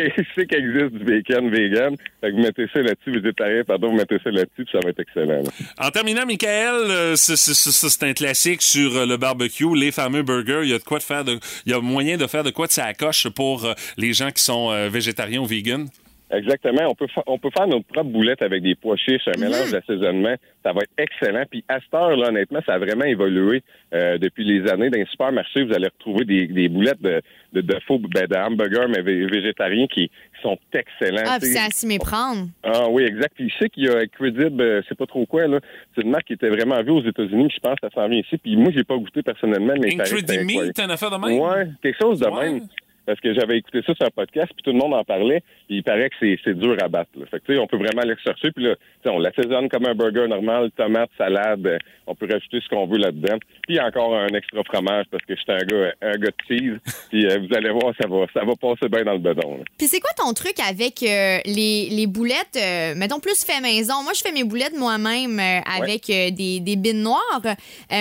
qu'il 0.46 0.58
existe 0.58 0.94
du 0.94 1.04
bacon 1.04 1.50
vegan. 1.50 1.96
Fait 2.20 2.30
que 2.30 2.36
vous 2.36 2.42
mettez 2.42 2.66
ça 2.72 2.80
là-dessus, 2.82 3.10
végétarien, 3.10 3.64
pardon, 3.64 3.90
vous 3.90 3.96
mettez 3.96 4.18
ça 4.22 4.30
là-dessus, 4.30 4.64
puis 4.64 4.68
ça 4.72 4.78
va 4.82 4.90
être 4.90 5.00
excellent. 5.00 5.42
là. 5.42 5.50
En 5.78 5.90
terminant, 5.90 6.26
Michael, 6.26 6.74
euh, 6.90 7.16
c'est- 7.16 7.36
c'est 7.36 7.54
c'est- 7.54 7.88
c'est 7.88 8.04
un 8.04 8.12
classique 8.12 8.62
sur 8.62 8.96
euh, 8.96 9.06
le 9.06 9.16
barbecue, 9.16 9.74
les 9.76 9.92
fameux 9.92 10.22
burgers. 10.22 10.60
Il 10.64 10.70
y 10.70 10.74
a 10.74 10.78
de 10.78 10.84
quoi 10.84 10.98
de 10.98 11.02
faire, 11.04 11.24
de, 11.24 11.38
il 11.66 11.72
y 11.72 11.74
a 11.74 11.80
moyen 11.80 12.16
de 12.16 12.26
faire 12.26 12.44
de 12.44 12.50
quoi 12.50 12.66
de 12.66 12.72
sa 12.72 12.92
coche 12.94 13.28
pour 13.28 13.64
euh, 13.64 13.72
les 13.96 14.12
gens 14.12 14.30
qui 14.30 14.42
sont 14.42 14.70
euh, 14.70 14.88
végétariens 14.88 15.40
ou 15.40 15.46
vegan. 15.46 15.88
Exactement. 16.32 16.88
On 16.90 16.94
peut, 16.94 17.06
fa- 17.14 17.22
on 17.26 17.38
peut 17.38 17.50
faire 17.56 17.66
notre 17.66 17.86
propre 17.86 18.10
boulette 18.10 18.42
avec 18.42 18.62
des 18.62 18.74
pois 18.74 18.96
chiches, 18.96 19.26
un 19.28 19.38
mélange 19.38 19.66
Mhm. 19.66 19.72
d'assaisonnement. 19.72 20.34
Ça 20.64 20.72
va 20.72 20.80
être 20.82 20.92
excellent. 20.98 21.44
Puis 21.50 21.64
à 21.68 21.78
cette 21.80 21.92
heure, 21.94 22.16
là, 22.16 22.28
honnêtement, 22.28 22.60
ça 22.64 22.74
a 22.74 22.78
vraiment 22.78 23.04
évolué 23.04 23.62
euh, 23.94 24.16
depuis 24.18 24.44
les 24.44 24.68
années. 24.70 24.88
Dans 24.90 24.98
les 24.98 25.06
supermarchés, 25.06 25.62
vous 25.64 25.74
allez 25.74 25.88
retrouver 25.88 26.24
des, 26.24 26.46
des 26.46 26.68
boulettes 26.68 27.02
de, 27.02 27.20
de, 27.52 27.60
de 27.60 27.76
faux 27.86 27.98
ben, 27.98 28.26
de 28.26 28.36
hamburgers, 28.36 28.86
mais 28.88 29.02
vé- 29.02 29.30
végétariens 29.30 29.86
qui, 29.86 30.08
qui 30.08 30.42
sont 30.42 30.58
excellents. 30.72 31.22
Ah, 31.26 31.38
c'est 31.40 31.58
à 31.58 31.68
s'y 31.70 31.86
méprendre. 31.86 32.46
Ah 32.62 32.88
oui, 32.88 33.02
exact. 33.04 33.32
Puis 33.36 33.50
je 33.50 33.58
sais 33.58 33.68
qu'il 33.68 33.84
y 33.84 33.88
a 33.88 34.06
Credible, 34.06 34.62
euh, 34.62 34.80
c'est 34.88 34.96
pas 34.96 35.06
trop 35.06 35.26
quoi, 35.26 35.46
là. 35.46 35.60
C'est 35.94 36.02
une 36.02 36.10
marque 36.10 36.26
qui 36.28 36.32
était 36.32 36.48
vraiment 36.48 36.82
vue 36.82 36.92
aux 36.92 37.04
États-Unis, 37.04 37.48
je 37.54 37.60
pense 37.60 37.78
que 37.80 37.88
ça 37.88 37.94
s'en 37.94 38.08
vient 38.08 38.20
ici. 38.20 38.38
Puis 38.38 38.56
moi, 38.56 38.70
j'ai 38.74 38.84
pas 38.84 38.96
goûté 38.96 39.22
personnellement, 39.22 39.74
mais 39.80 39.90
il 39.90 39.96
paraît 39.98 40.08
que 40.10 40.16
c'est 40.16 40.22
Incredimeat, 40.22 40.50
incroyable. 40.50 40.74
t'en 40.74 40.90
as 40.90 40.96
fait 40.96 41.10
de 41.10 41.26
même? 41.26 41.38
Ouais, 41.40 41.66
quelque 41.82 41.98
chose 42.00 42.20
de 42.20 42.26
Ouais. 42.26 42.50
même. 42.52 42.62
Parce 43.06 43.20
que 43.20 43.34
j'avais 43.34 43.58
écouté 43.58 43.82
ça 43.86 43.94
sur 43.94 44.06
un 44.06 44.10
podcast, 44.10 44.52
puis 44.54 44.62
tout 44.62 44.72
le 44.72 44.78
monde 44.78 44.94
en 44.94 45.04
parlait. 45.04 45.42
Puis 45.66 45.78
il 45.78 45.82
paraît 45.82 46.10
que 46.10 46.16
c'est, 46.20 46.54
dur 46.54 46.76
à 46.82 46.88
battre. 46.88 47.10
Là. 47.16 47.26
Fait 47.26 47.40
que, 47.40 47.46
tu 47.46 47.54
sais, 47.54 47.58
on 47.58 47.66
peut 47.66 47.76
vraiment 47.76 48.02
aller 48.02 48.14
chercher. 48.22 48.50
Puis 48.52 48.64
là, 48.64 48.76
tu 48.76 48.82
sais, 49.04 49.08
on 49.10 49.18
l'assaisonne 49.18 49.68
comme 49.68 49.86
un 49.86 49.94
burger 49.94 50.28
normal, 50.28 50.70
tomate, 50.76 51.10
salade. 51.18 51.66
euh, 51.66 51.78
on 52.06 52.14
peut 52.14 52.28
rajouter 52.30 52.60
ce 52.60 52.68
qu'on 52.68 52.86
veut 52.86 52.98
là-dedans. 52.98 53.38
Puis 53.66 53.80
encore 53.80 54.14
un 54.14 54.28
extra 54.28 54.62
fromage 54.64 55.06
parce 55.10 55.24
que 55.24 55.34
je 55.34 55.40
suis 55.40 55.52
un 55.52 55.58
gars, 55.58 55.92
un 56.02 56.12
gars 56.12 56.30
de 56.30 56.34
cheese. 56.48 56.78
Puis 57.10 57.26
euh, 57.26 57.38
vous 57.38 57.54
allez 57.56 57.70
voir, 57.70 57.92
ça 58.00 58.08
va, 58.08 58.26
ça 58.32 58.44
va 58.44 58.54
passer 58.56 58.88
bien 58.88 59.04
dans 59.04 59.12
le 59.12 59.18
bedon. 59.18 59.58
là. 59.58 59.64
Puis 59.78 59.86
c'est 59.88 60.00
quoi 60.00 60.10
ton 60.16 60.32
truc 60.32 60.54
avec 60.68 61.02
euh, 61.02 61.38
les, 61.44 61.88
les 61.90 62.06
boulettes, 62.06 62.56
euh, 62.56 62.94
mettons 62.96 63.20
plus 63.20 63.44
fait 63.44 63.60
maison? 63.60 64.02
Moi, 64.02 64.12
je 64.14 64.22
fais 64.22 64.32
mes 64.32 64.44
boulettes 64.44 64.76
moi-même 64.76 65.38
avec 65.40 66.06
des, 66.06 66.60
des 66.60 66.76
bines 66.76 67.02
noires, 67.02 67.42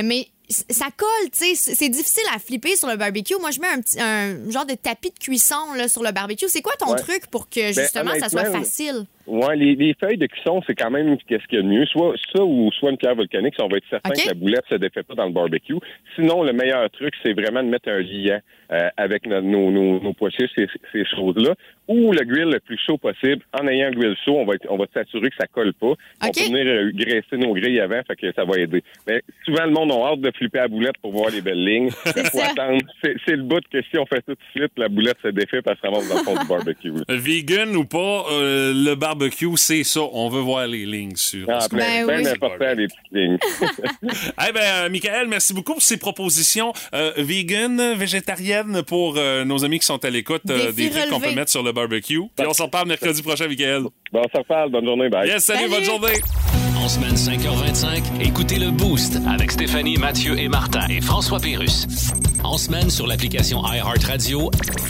mais 0.03 0.27
ça 0.51 0.87
colle, 0.95 1.29
tu 1.31 1.55
sais, 1.55 1.73
c'est 1.75 1.89
difficile 1.89 2.23
à 2.33 2.39
flipper 2.39 2.75
sur 2.75 2.87
le 2.87 2.95
barbecue. 2.95 3.35
Moi, 3.39 3.51
je 3.51 3.59
mets 3.59 3.67
un 3.67 3.79
petit 3.81 3.99
un 3.99 4.49
genre 4.49 4.65
de 4.65 4.73
tapis 4.75 5.09
de 5.11 5.19
cuisson 5.19 5.73
là, 5.75 5.87
sur 5.87 6.03
le 6.03 6.11
barbecue. 6.11 6.47
C'est 6.49 6.61
quoi 6.61 6.73
ton 6.77 6.91
Ouais. 6.91 6.99
truc 6.99 7.27
pour 7.27 7.49
que 7.49 7.71
justement 7.71 8.11
ça 8.19 8.29
soit 8.29 8.51
facile? 8.51 9.05
Ouais, 9.31 9.55
les, 9.55 9.75
les 9.75 9.93
feuilles 9.99 10.17
de 10.17 10.25
cuisson, 10.27 10.61
c'est 10.67 10.75
quand 10.75 10.91
même 10.91 11.17
qu'est-ce 11.27 11.45
qu'il 11.47 11.57
y 11.57 11.59
a 11.59 11.63
de 11.63 11.67
mieux. 11.67 11.85
Soit 11.85 12.15
ça 12.35 12.43
ou 12.43 12.69
soit 12.73 12.91
une 12.91 12.97
pierre 12.97 13.15
volcanique, 13.15 13.53
si 13.55 13.63
on 13.63 13.67
va 13.69 13.77
être 13.77 13.85
certain 13.89 14.09
que 14.23 14.27
la 14.27 14.33
boulette 14.33 14.65
se 14.69 14.75
défait 14.75 15.03
pas 15.03 15.15
dans 15.15 15.25
le 15.25 15.31
barbecue. 15.31 15.75
Sinon, 16.15 16.43
le 16.43 16.51
meilleur 16.53 16.89
truc, 16.91 17.13
c'est 17.23 17.33
vraiment 17.33 17.63
de 17.63 17.69
mettre 17.69 17.89
un 17.89 17.99
liant 17.99 18.39
euh, 18.73 18.89
avec 18.97 19.25
no- 19.25 19.41
nos, 19.41 19.71
nos, 19.71 19.99
nos 20.01 20.13
pois 20.13 20.29
chiches, 20.31 20.51
ces, 20.55 20.67
ces 20.91 21.05
choses-là. 21.05 21.55
Ou 21.87 22.11
le 22.13 22.23
grill 22.23 22.49
le 22.49 22.59
plus 22.59 22.77
chaud 22.85 22.97
possible. 22.97 23.41
En 23.59 23.67
ayant 23.67 23.87
un 23.87 23.91
grill 23.91 24.15
chaud, 24.23 24.37
on 24.37 24.45
va, 24.45 24.55
être- 24.55 24.67
on 24.69 24.77
va 24.77 24.85
s'assurer 24.93 25.29
que 25.29 25.35
ça 25.39 25.47
colle 25.47 25.73
pas. 25.73 25.93
On 26.23 26.27
peut 26.27 26.39
venir 26.47 26.65
euh, 26.67 26.91
graisser 26.93 27.37
nos 27.37 27.53
grilles 27.53 27.79
avant, 27.79 28.01
fait 28.07 28.15
que 28.15 28.31
ça 28.33 28.43
va 28.45 28.57
aider. 28.59 28.83
Mais 29.07 29.21
souvent, 29.45 29.65
le 29.65 29.71
monde 29.71 29.91
a 29.91 30.11
hâte 30.11 30.21
de 30.21 30.31
flipper 30.35 30.59
à 30.59 30.61
la 30.63 30.67
boulette 30.69 30.97
pour 31.01 31.11
voir 31.11 31.29
les 31.31 31.41
belles 31.41 31.63
lignes. 31.63 31.89
Faut 32.31 32.39
attendre. 32.41 32.79
C'est 33.03 33.15
c'est 33.25 33.35
le 33.35 33.43
bout 33.43 33.61
que 33.71 33.81
si 33.91 33.97
on 33.97 34.05
fait 34.05 34.15
ça 34.17 34.21
tout 34.27 34.33
de 34.33 34.59
suite, 34.59 34.71
la 34.77 34.87
boulette 34.89 35.17
se 35.21 35.29
défait 35.29 35.61
parce 35.61 35.79
qu'elle 35.81 35.91
va 35.91 35.97
dans 35.97 36.19
le 36.19 36.23
fond 36.23 36.39
du 36.41 36.47
barbecue. 36.47 36.91
Vegan 37.09 37.75
ou 37.75 37.83
pas, 37.85 38.25
euh, 38.31 38.73
le 38.73 38.95
barbecue, 38.95 39.20
c'est 39.57 39.83
ça. 39.83 40.01
On 40.01 40.29
veut 40.29 40.41
voir 40.41 40.67
les 40.67 40.85
lignes 40.85 41.15
sur 41.15 41.45
Ah, 41.49 41.67
Ben 41.71 42.05
plein 42.05 42.17
oui. 42.19 42.27
important, 42.27 42.73
les 42.75 42.87
petites 42.87 43.11
lignes. 43.11 43.37
Eh 44.47 44.51
ben, 44.53 44.61
euh, 44.63 44.89
Michael, 44.89 45.27
merci 45.27 45.53
beaucoup 45.53 45.73
pour 45.73 45.81
ces 45.81 45.97
propositions 45.97 46.73
euh, 46.93 47.11
vegan, 47.17 47.93
végétariennes 47.95 48.81
pour 48.83 49.15
euh, 49.17 49.43
nos 49.45 49.63
amis 49.63 49.79
qui 49.79 49.85
sont 49.85 50.03
à 50.03 50.09
l'écoute, 50.09 50.41
euh, 50.49 50.71
des 50.71 50.89
trucs 50.89 51.09
qu'on 51.09 51.19
peut 51.19 51.31
mettre 51.33 51.51
sur 51.51 51.63
le 51.63 51.71
barbecue. 51.71 52.19
Puis 52.35 52.47
on 52.47 52.53
s'en 52.53 52.65
reparle 52.65 52.87
mercredi 52.87 53.21
prochain, 53.21 53.47
Michael. 53.47 53.83
Bon, 54.11 54.21
on 54.25 54.29
se 54.31 54.37
reparle. 54.37 54.71
Bonne 54.71 54.85
journée. 54.85 55.09
Bye. 55.09 55.27
Yes, 55.27 55.45
salut, 55.45 55.59
Salut. 55.59 55.71
bonne 55.71 55.83
journée. 55.83 56.40
En 56.81 56.89
semaine 56.89 57.13
5h25, 57.13 58.21
écoutez 58.21 58.57
le 58.57 58.71
Boost 58.71 59.19
avec 59.27 59.51
Stéphanie, 59.51 59.97
Mathieu 59.97 60.39
et 60.39 60.47
Martin 60.47 60.87
et 60.89 60.99
François 60.99 61.39
Pérus. 61.39 61.85
En 62.43 62.57
semaine 62.57 62.89
sur 62.89 63.05
l'application 63.05 63.61
iHeartRadio, 63.63 64.49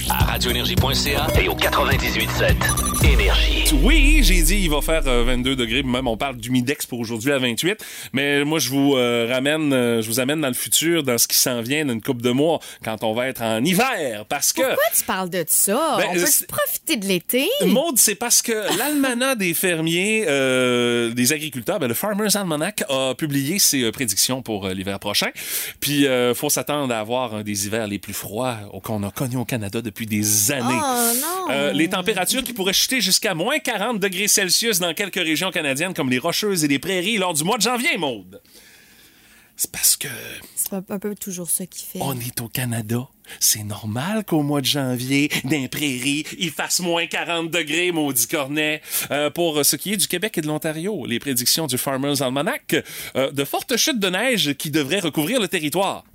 à 0.10 0.24
radioénergie.ca 0.24 1.28
et 1.38 1.50
au 1.50 1.54
98.7 1.54 2.56
Énergie. 3.04 3.66
Oui, 3.84 4.20
j'ai 4.24 4.42
dit 4.42 4.60
il 4.64 4.70
va 4.70 4.82
faire 4.82 5.02
euh, 5.08 5.24
22 5.26 5.56
degrés, 5.56 5.84
même 5.84 6.08
on 6.08 6.16
parle 6.16 6.38
d'humidex 6.38 6.86
pour 6.86 7.00
aujourd'hui 7.00 7.32
à 7.34 7.40
28, 7.40 7.84
mais 8.14 8.46
moi 8.46 8.60
je 8.60 8.70
vous 8.70 8.96
euh, 8.96 9.28
ramène, 9.30 9.74
euh, 9.74 10.02
je 10.02 10.08
vous 10.08 10.20
amène 10.20 10.40
dans 10.40 10.48
le 10.48 10.54
futur, 10.54 11.04
dans 11.04 11.18
ce 11.18 11.28
qui 11.28 11.38
s'en 11.38 11.62
vient 11.62 11.84
d'une 11.84 12.02
coupe 12.02 12.22
de 12.22 12.30
mois, 12.30 12.60
quand 12.86 13.04
on 13.04 13.14
va 13.14 13.28
être 13.28 13.42
en 13.42 13.64
hiver, 13.64 14.26
parce 14.30 14.54
que... 14.54 14.62
Pourquoi 14.62 14.84
tu 14.96 15.04
parles 15.04 15.30
de 15.30 15.44
ça? 15.48 15.98
Ben, 15.98 16.06
On 16.12 16.14
peut 16.14 16.46
profiter 16.48 16.96
de 16.96 17.06
l'été? 17.06 17.50
Maude, 17.66 17.98
c'est 17.98 18.16
parce 18.16 18.42
que 18.42 18.54
l'almanach 18.78 19.38
des 19.38 19.54
fermiers, 19.54 20.26
euh, 20.28 21.12
des 21.12 21.34
agriculteurs, 21.34 21.80
ben, 21.82 21.88
le 21.88 21.94
Farmer's 21.96 22.36
Almanac 22.36 22.84
a 22.90 23.16
publié 23.16 23.58
ses 23.58 23.82
euh, 23.82 23.92
prédictions 23.92 24.44
pour 24.44 24.68
euh, 24.68 24.74
l'hiver 24.74 25.00
prochain. 25.00 25.30
Puis, 25.80 26.06
euh, 26.06 26.36
faut 26.36 26.50
s'attendre 26.50 26.94
à 26.94 27.00
avoir 27.00 27.34
un 27.34 27.42
des 27.42 27.66
hivers 27.66 27.88
les 27.88 27.98
plus 27.98 28.14
froids 28.14 28.58
qu'on 28.84 29.02
a 29.02 29.10
connus 29.10 29.38
au 29.38 29.46
Canada 29.46 29.82
depuis 29.82 30.06
des 30.06 30.52
années. 30.52 30.80
Oh 30.80 31.12
non! 31.50 31.72
Les 31.74 31.90
températures 31.90 32.44
qui 32.44 32.54
pourraient 32.54 32.72
chuter 32.72 33.02
jusqu'à 33.02 33.34
moins 33.34 33.58
40 33.58 34.00
degrés 34.00 34.28
Celsius 34.28 34.80
dans 34.80 34.94
quelques 34.94 35.16
régions 35.16 35.50
canadiennes 35.50 35.94
comme 35.94 36.10
les 36.10 36.20
Rocheuses 36.20 36.64
et 36.64 36.68
les 36.68 36.80
Prairies 36.80 37.18
lors 37.18 37.34
du 37.34 37.44
mois 37.44 37.58
de 37.58 37.64
janvier, 37.64 37.98
Maude. 37.98 38.40
C'est 39.62 39.70
parce 39.70 39.96
que 39.96 40.08
C'est 40.56 40.74
un, 40.74 40.82
peu 40.82 41.14
toujours 41.14 41.48
ça 41.48 41.68
qui 41.68 41.86
fait. 41.86 42.00
on 42.02 42.20
est 42.20 42.42
au 42.42 42.48
Canada. 42.48 43.08
C'est 43.40 43.64
normal 43.64 44.26
qu'au 44.26 44.42
mois 44.42 44.60
de 44.60 44.66
janvier, 44.66 45.30
dans 45.44 45.52
les 45.52 45.68
prairies, 45.68 46.26
il 46.40 46.50
fasse 46.50 46.80
moins 46.80 47.06
40 47.06 47.52
degrés, 47.52 47.92
maudit 47.92 48.26
cornet. 48.26 48.82
Euh, 49.12 49.30
pour 49.30 49.64
ce 49.64 49.76
qui 49.76 49.94
est 49.94 49.98
du 49.98 50.08
Québec 50.08 50.36
et 50.40 50.42
de 50.42 50.48
l'Ontario, 50.48 51.06
les 51.06 51.20
prédictions 51.20 51.68
du 51.68 51.78
Farmer's 51.78 52.22
Almanac, 52.22 52.76
euh, 53.16 53.30
de 53.30 53.44
fortes 53.44 53.78
chutes 53.78 54.00
de 54.00 54.10
neige 54.10 54.54
qui 54.54 54.72
devraient 54.72 55.00
recouvrir 55.00 55.40
le 55.40 55.48
territoire. 55.48 56.06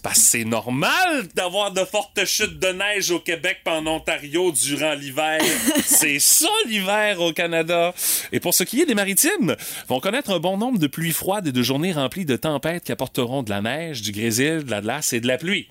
C'est 0.00 0.04
parce 0.04 0.18
que 0.18 0.24
c'est 0.24 0.44
normal 0.46 1.28
d'avoir 1.34 1.72
de 1.72 1.84
fortes 1.84 2.24
chutes 2.24 2.58
de 2.58 2.68
neige 2.68 3.10
au 3.10 3.20
Québec 3.20 3.58
et 3.66 3.68
en 3.68 3.86
Ontario 3.86 4.50
durant 4.50 4.94
l'hiver. 4.94 5.38
c'est 5.84 6.18
ça 6.18 6.48
l'hiver 6.64 7.20
au 7.20 7.34
Canada. 7.34 7.92
Et 8.32 8.40
pour 8.40 8.54
ce 8.54 8.64
qui 8.64 8.80
est 8.80 8.86
des 8.86 8.94
maritimes, 8.94 9.56
vont 9.88 10.00
connaître 10.00 10.30
un 10.30 10.38
bon 10.38 10.56
nombre 10.56 10.78
de 10.78 10.86
pluies 10.86 11.12
froides 11.12 11.48
et 11.48 11.52
de 11.52 11.62
journées 11.62 11.92
remplies 11.92 12.24
de 12.24 12.36
tempêtes 12.36 12.84
qui 12.84 12.92
apporteront 12.92 13.42
de 13.42 13.50
la 13.50 13.60
neige, 13.60 14.00
du 14.00 14.12
grésil, 14.12 14.64
de 14.64 14.70
la 14.70 14.80
glace 14.80 15.12
et 15.12 15.20
de 15.20 15.26
la 15.26 15.36
pluie. 15.36 15.68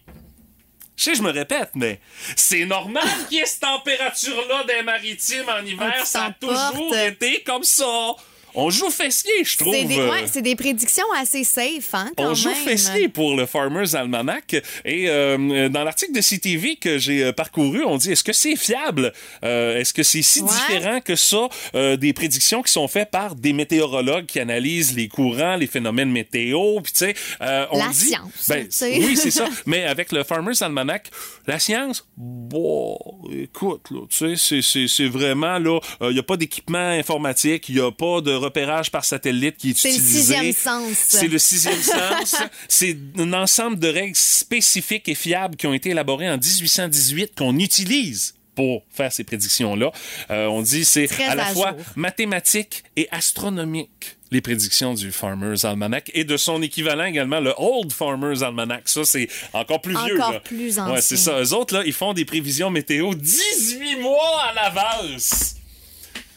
Je 0.95 1.05
sais, 1.05 1.15
je 1.15 1.23
me 1.23 1.31
répète, 1.31 1.71
mais 1.73 1.99
c'est 2.35 2.65
normal 2.65 3.07
qu'il 3.29 3.39
y 3.39 3.41
ait 3.41 3.47
cette 3.47 3.61
température-là 3.61 4.63
des 4.65 4.83
maritimes 4.83 5.49
en 5.49 5.65
hiver. 5.65 6.05
Ça 6.05 6.25
a 6.25 6.31
toujours 6.33 6.95
été 6.95 7.41
comme 7.41 7.63
ça. 7.63 8.15
On 8.55 8.69
joue 8.69 8.89
fessier, 8.89 9.31
je 9.43 9.57
trouve. 9.57 9.73
C'est 9.73 9.85
des, 9.85 9.97
ouais, 9.97 10.25
c'est 10.31 10.41
des 10.41 10.55
prédictions 10.55 11.05
assez 11.17 11.43
safe, 11.43 11.93
hein, 11.93 12.11
quand 12.17 12.31
on 12.31 12.33
joue 12.33 12.49
fessier 12.53 13.07
pour 13.09 13.35
le 13.35 13.45
Farmer's 13.45 13.93
Almanac. 13.95 14.55
Et 14.85 15.09
euh, 15.09 15.69
dans 15.69 15.83
l'article 15.83 16.13
de 16.13 16.21
CTV 16.21 16.75
que 16.77 16.97
j'ai 16.97 17.23
euh, 17.23 17.31
parcouru, 17.33 17.83
on 17.85 17.97
dit 17.97 18.11
est-ce 18.11 18.23
que 18.23 18.33
c'est 18.33 18.55
fiable? 18.55 19.13
Euh, 19.43 19.77
Est-ce 19.79 19.93
que 19.93 20.03
c'est 20.03 20.21
si 20.21 20.41
Ouais. 20.41 20.47
différent 20.49 21.01
que 21.01 21.15
ça 21.15 21.47
euh, 21.75 21.95
des 21.97 22.13
prédictions 22.13 22.61
qui 22.63 22.71
sont 22.71 22.87
faites 22.87 23.11
par 23.11 23.35
des 23.35 23.53
météorologues 23.53 24.25
qui 24.25 24.39
analysent 24.39 24.95
les 24.95 25.07
courants, 25.07 25.55
les 25.55 25.67
phénomènes 25.67 26.09
météo 26.11 26.79
Puis 26.81 26.93
tu 26.93 26.99
sais, 26.99 27.13
euh, 27.41 27.65
on 27.71 27.77
La 27.79 27.87
dit, 27.89 27.95
science, 28.07 28.47
ben, 28.49 28.67
oui, 28.81 29.15
c'est 29.17 29.31
ça. 29.31 29.47
Mais 29.65 29.83
avec 29.85 30.11
le 30.11 30.23
Farmer's 30.23 30.61
Almanac, 30.61 31.09
la 31.47 31.59
science, 31.59 32.07
bon, 32.17 32.97
écoute, 33.31 33.81
tu 34.09 34.17
sais, 34.17 34.35
c'est- 34.35 34.61
c'est 34.61 34.87
c'est 34.87 35.07
vraiment 35.07 35.59
là, 35.59 35.79
il 36.01 36.09
n'y 36.09 36.19
a 36.19 36.23
pas 36.23 36.37
d'équipement 36.37 36.77
informatique, 36.89 37.69
il 37.69 37.75
n'y 37.75 37.81
a 37.81 37.91
pas 37.91 38.21
de 38.21 38.31
repérage 38.39 38.91
par 38.91 39.05
satellite 39.05 39.57
qui 39.57 39.71
est 39.71 39.77
C'est 39.77 39.91
le 39.91 39.99
sixième 40.03 40.53
sens. 40.53 40.93
C'est 41.07 41.27
le 41.27 41.37
sixième 41.37 41.81
sens. 41.81 42.35
C'est 42.67 42.97
un 43.17 43.33
ensemble 43.33 43.79
de 43.79 43.87
règles 43.87 44.15
spécifiques 44.15 45.07
et 45.09 45.15
fiables 45.15 45.55
qui 45.55 45.67
ont 45.67 45.73
été 45.73 45.89
élaborées 45.91 46.29
en 46.29 46.37
1818 46.37 47.35
qu'on 47.37 47.57
utilise 47.59 48.33
pour 48.55 48.83
faire 48.89 49.11
ces 49.11 49.23
prédictions-là. 49.23 49.91
Euh, 50.31 50.47
on 50.47 50.61
dit 50.61 50.83
c'est 50.83 51.07
Très 51.07 51.25
à 51.25 51.35
la 51.35 51.45
fois 51.45 51.75
mathématique 51.95 52.83
et 52.97 53.07
astronomique 53.11 54.17
les 54.31 54.41
prédictions 54.41 54.93
du 54.93 55.11
Farmer's 55.11 55.65
Almanac 55.65 56.11
et 56.13 56.23
de 56.23 56.37
son 56.37 56.61
équivalent 56.61 57.05
également, 57.05 57.39
le 57.39 57.53
Old 57.57 57.91
Farmer's 57.91 58.43
Almanac. 58.43 58.87
Ça, 58.87 59.03
c'est 59.03 59.27
encore 59.53 59.81
plus 59.81 59.95
vieux. 60.05 60.21
Encore 60.21 60.41
plus 60.41 60.77
Ouais, 60.77 60.81
ancien. 60.83 61.01
c'est 61.01 61.17
ça. 61.17 61.41
Eux 61.41 61.53
autres, 61.53 61.73
là, 61.73 61.83
ils 61.85 61.93
font 61.93 62.13
des 62.13 62.25
prévisions 62.25 62.69
météo 62.69 63.13
18 63.15 63.95
mois 64.01 64.43
à 64.49 64.53
l'avance. 64.53 65.55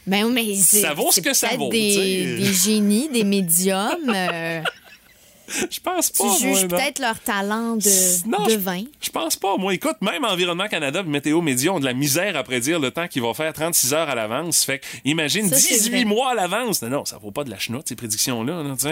Ben 0.07 0.25
oui, 0.25 0.33
mais 0.33 0.55
Ça 0.57 0.95
vaut 0.95 1.13
ce 1.13 1.21
que 1.21 1.33
ça 1.33 1.57
vaut, 1.57 1.69
Des, 1.69 2.37
tu 2.39 2.43
des 2.45 2.53
génies, 2.53 3.09
des 3.09 3.25
médiums. 3.25 3.97
euh, 4.09 4.61
Je 5.71 5.81
pense 5.81 6.11
tu 6.11 6.19
pas. 6.19 6.25
moi, 6.25 6.37
juges 6.41 6.67
peut-être 6.67 6.99
leur 6.99 7.19
talent 7.21 7.77
de, 7.77 8.29
Non, 8.29 8.47
de 8.47 8.55
vin. 8.57 8.85
Je 9.03 9.11
pense 9.11 9.37
pas. 9.37 9.57
Moi, 9.59 9.75
écoute, 9.75 9.97
même 10.01 10.25
Environnement 10.25 10.67
Canada 10.69 11.01
et 11.05 11.09
Météo 11.09 11.43
Média 11.43 11.73
ont 11.73 11.81
de 11.81 11.85
la 11.85 11.93
misère 11.93 12.37
à 12.37 12.43
prédire 12.43 12.79
le 12.81 12.91
temps 12.91 13.07
qu'ils 13.07 13.21
vont 13.23 13.35
faire 13.35 13.53
36 13.53 13.93
heures 13.93 14.09
à 14.09 14.15
l'avance. 14.15 14.65
Fait 14.65 14.79
que, 14.79 14.87
imagine 15.05 15.49
Ça, 15.51 15.57
c'est 15.57 15.75
18 15.75 15.91
vrai. 15.91 16.05
mois 16.05 16.31
à 16.31 16.35
l'avance. 16.35 16.81
Non, 16.83 16.89
non, 16.89 17.05
ça 17.05 17.19
vaut 17.19 17.33
pas 17.33 17.45
de 17.45 17.51
la 17.51 17.59
chenoute, 17.59 17.87
ces 17.89 17.97
prédictions-là. 17.97 18.63
là, 18.63 18.75
tu. 18.81 18.87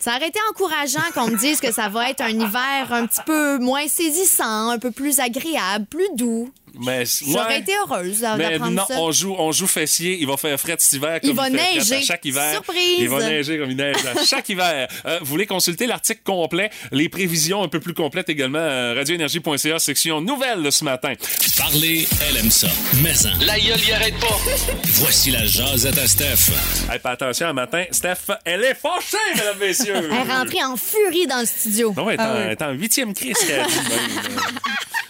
Ça 0.00 0.16
aurait 0.16 0.28
été 0.28 0.38
encourageant 0.50 1.02
qu'on 1.14 1.28
me 1.28 1.36
dise 1.36 1.60
que 1.60 1.70
ça 1.72 1.88
va 1.90 2.08
être 2.10 2.22
un 2.22 2.30
hiver 2.30 2.86
un 2.90 3.06
petit 3.06 3.20
peu 3.26 3.58
moins 3.58 3.86
saisissant, 3.86 4.70
un 4.70 4.78
peu 4.78 4.90
plus 4.90 5.20
agréable, 5.20 5.84
plus 5.86 6.08
doux. 6.16 6.50
Mais, 6.78 7.04
J'aurais 7.26 7.46
ouais. 7.46 7.58
été 7.60 7.72
heureuse 7.76 8.20
d'a- 8.20 8.36
Mais 8.36 8.50
d'apprendre 8.50 8.72
non, 8.76 8.86
ça. 8.86 8.94
on 9.00 9.12
joue, 9.12 9.34
on 9.38 9.52
joue 9.52 9.66
fessier. 9.66 10.16
Il 10.20 10.26
va 10.26 10.36
faire 10.36 10.58
frais 10.58 10.76
cet 10.78 10.92
hiver. 10.94 11.20
Comme 11.20 11.30
Il 11.30 11.36
va 11.36 11.44
fait 11.44 11.50
neiger. 11.50 11.96
À 11.96 12.00
chaque 12.00 12.24
hiver. 12.24 12.52
Surprise. 12.54 12.96
Il 12.98 13.08
va 13.08 13.28
neiger 13.28 13.58
comme 13.58 13.70
il 13.70 13.76
neige 13.76 13.96
à 14.06 14.24
chaque 14.24 14.48
hiver. 14.48 14.88
Euh, 15.06 15.18
vous 15.20 15.26
voulez 15.26 15.46
consulter 15.46 15.86
l'article 15.86 16.20
complet, 16.24 16.70
les 16.92 17.08
prévisions 17.08 17.62
un 17.62 17.68
peu 17.68 17.80
plus 17.80 17.94
complètes 17.94 18.28
également 18.28 18.58
à 18.58 18.94
radioénergie.ca, 18.94 19.78
section 19.78 20.20
nouvelles 20.20 20.62
de 20.62 20.70
ce 20.70 20.84
matin. 20.84 21.12
Parler, 21.56 22.06
elle 22.28 22.36
aime 22.38 22.50
ça. 22.50 22.68
Mais 23.02 23.14
en, 23.26 23.44
La 23.44 23.58
gueule 23.58 23.80
y 23.86 23.92
arrête 23.92 24.18
pas. 24.20 24.38
voici 24.94 25.30
la 25.30 25.46
jasette 25.46 25.98
à 25.98 26.06
Steph. 26.06 26.52
Hey, 26.90 26.98
pas 26.98 27.10
attention, 27.12 27.48
un 27.48 27.52
matin, 27.52 27.84
Steph, 27.90 28.30
elle 28.44 28.64
est 28.64 28.74
fâchée, 28.74 29.16
mesdames, 29.34 29.58
messieurs. 29.60 29.94
Elle 29.96 30.28
est 30.28 30.32
rentrée 30.32 30.62
en 30.64 30.76
furie 30.76 31.26
dans 31.26 31.40
le 31.40 31.46
studio. 31.46 31.92
Non, 31.96 32.08
elle 32.10 32.16
est, 32.16 32.20
Ah 32.22 32.32
en, 32.32 32.36
oui. 32.36 32.42
elle 32.46 32.52
est 32.52 32.62
en 32.62 32.70
huitième 32.72 33.14
crise 33.14 33.36
qu'elle 33.46 33.60
a 33.60 33.66
dit 33.66 33.74
même. 33.88 34.40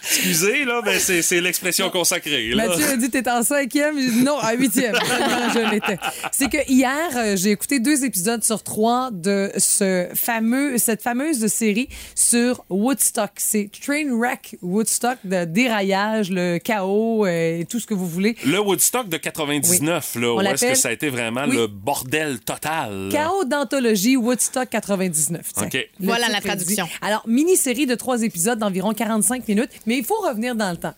Excusez, 0.03 0.65
là, 0.65 0.81
mais 0.83 0.99
c'est, 0.99 1.21
c'est 1.21 1.39
l'expression 1.51 1.89
consacrée. 1.89 2.49
Là. 2.49 2.67
Mathieu 2.67 2.85
a 2.87 2.95
dit 2.97 3.09
t'es 3.09 3.29
en 3.29 3.43
cinquième. 3.43 3.97
Dit 3.97 4.23
non, 4.23 4.37
à 4.37 4.53
huitième. 4.53 4.95
Je 5.53 5.71
l'étais. 5.71 5.97
C'est 6.31 6.49
que 6.49 6.57
hier, 6.69 7.09
euh, 7.15 7.35
j'ai 7.35 7.51
écouté 7.51 7.79
deux 7.79 8.05
épisodes 8.05 8.43
sur 8.43 8.63
trois 8.63 9.09
de 9.11 9.51
ce 9.57 10.07
fameux, 10.15 10.77
cette 10.77 11.01
fameuse 11.01 11.45
série 11.47 11.89
sur 12.15 12.63
Woodstock. 12.69 13.31
C'est 13.37 13.69
Trainwreck 13.85 14.57
Woodstock, 14.61 15.17
de 15.25 15.45
déraillage, 15.45 16.31
le 16.31 16.57
chaos 16.57 17.25
euh, 17.25 17.59
et 17.59 17.65
tout 17.65 17.79
ce 17.79 17.87
que 17.87 17.93
vous 17.93 18.07
voulez. 18.07 18.35
Le 18.45 18.59
Woodstock 18.61 19.09
de 19.09 19.17
99, 19.17 20.15
là, 20.15 20.27
On 20.27 20.37
où 20.37 20.41
est-ce 20.41 20.65
que 20.65 20.75
ça 20.75 20.89
a 20.89 20.91
été 20.91 21.09
vraiment 21.09 21.43
Oui. 21.47 21.55
le 21.55 21.67
bordel 21.67 22.39
total? 22.39 23.09
Chaos 23.11 23.43
d'anthologie 23.45 24.15
Woodstock 24.15 24.69
99. 24.69 25.51
tiens. 25.69 25.81
Voilà 25.99 26.29
la 26.29 26.39
traduction. 26.39 26.85
dit. 26.85 26.91
Alors, 27.01 27.23
mini-série 27.27 27.85
de 27.85 27.95
trois 27.95 28.23
épisodes 28.23 28.57
d'environ 28.59 28.93
45 28.93 29.47
minutes, 29.47 29.69
mais 29.85 29.97
il 29.97 30.05
faut 30.05 30.19
revenir 30.19 30.55
dans 30.55 30.71
le 30.71 30.77
temps. 30.77 30.93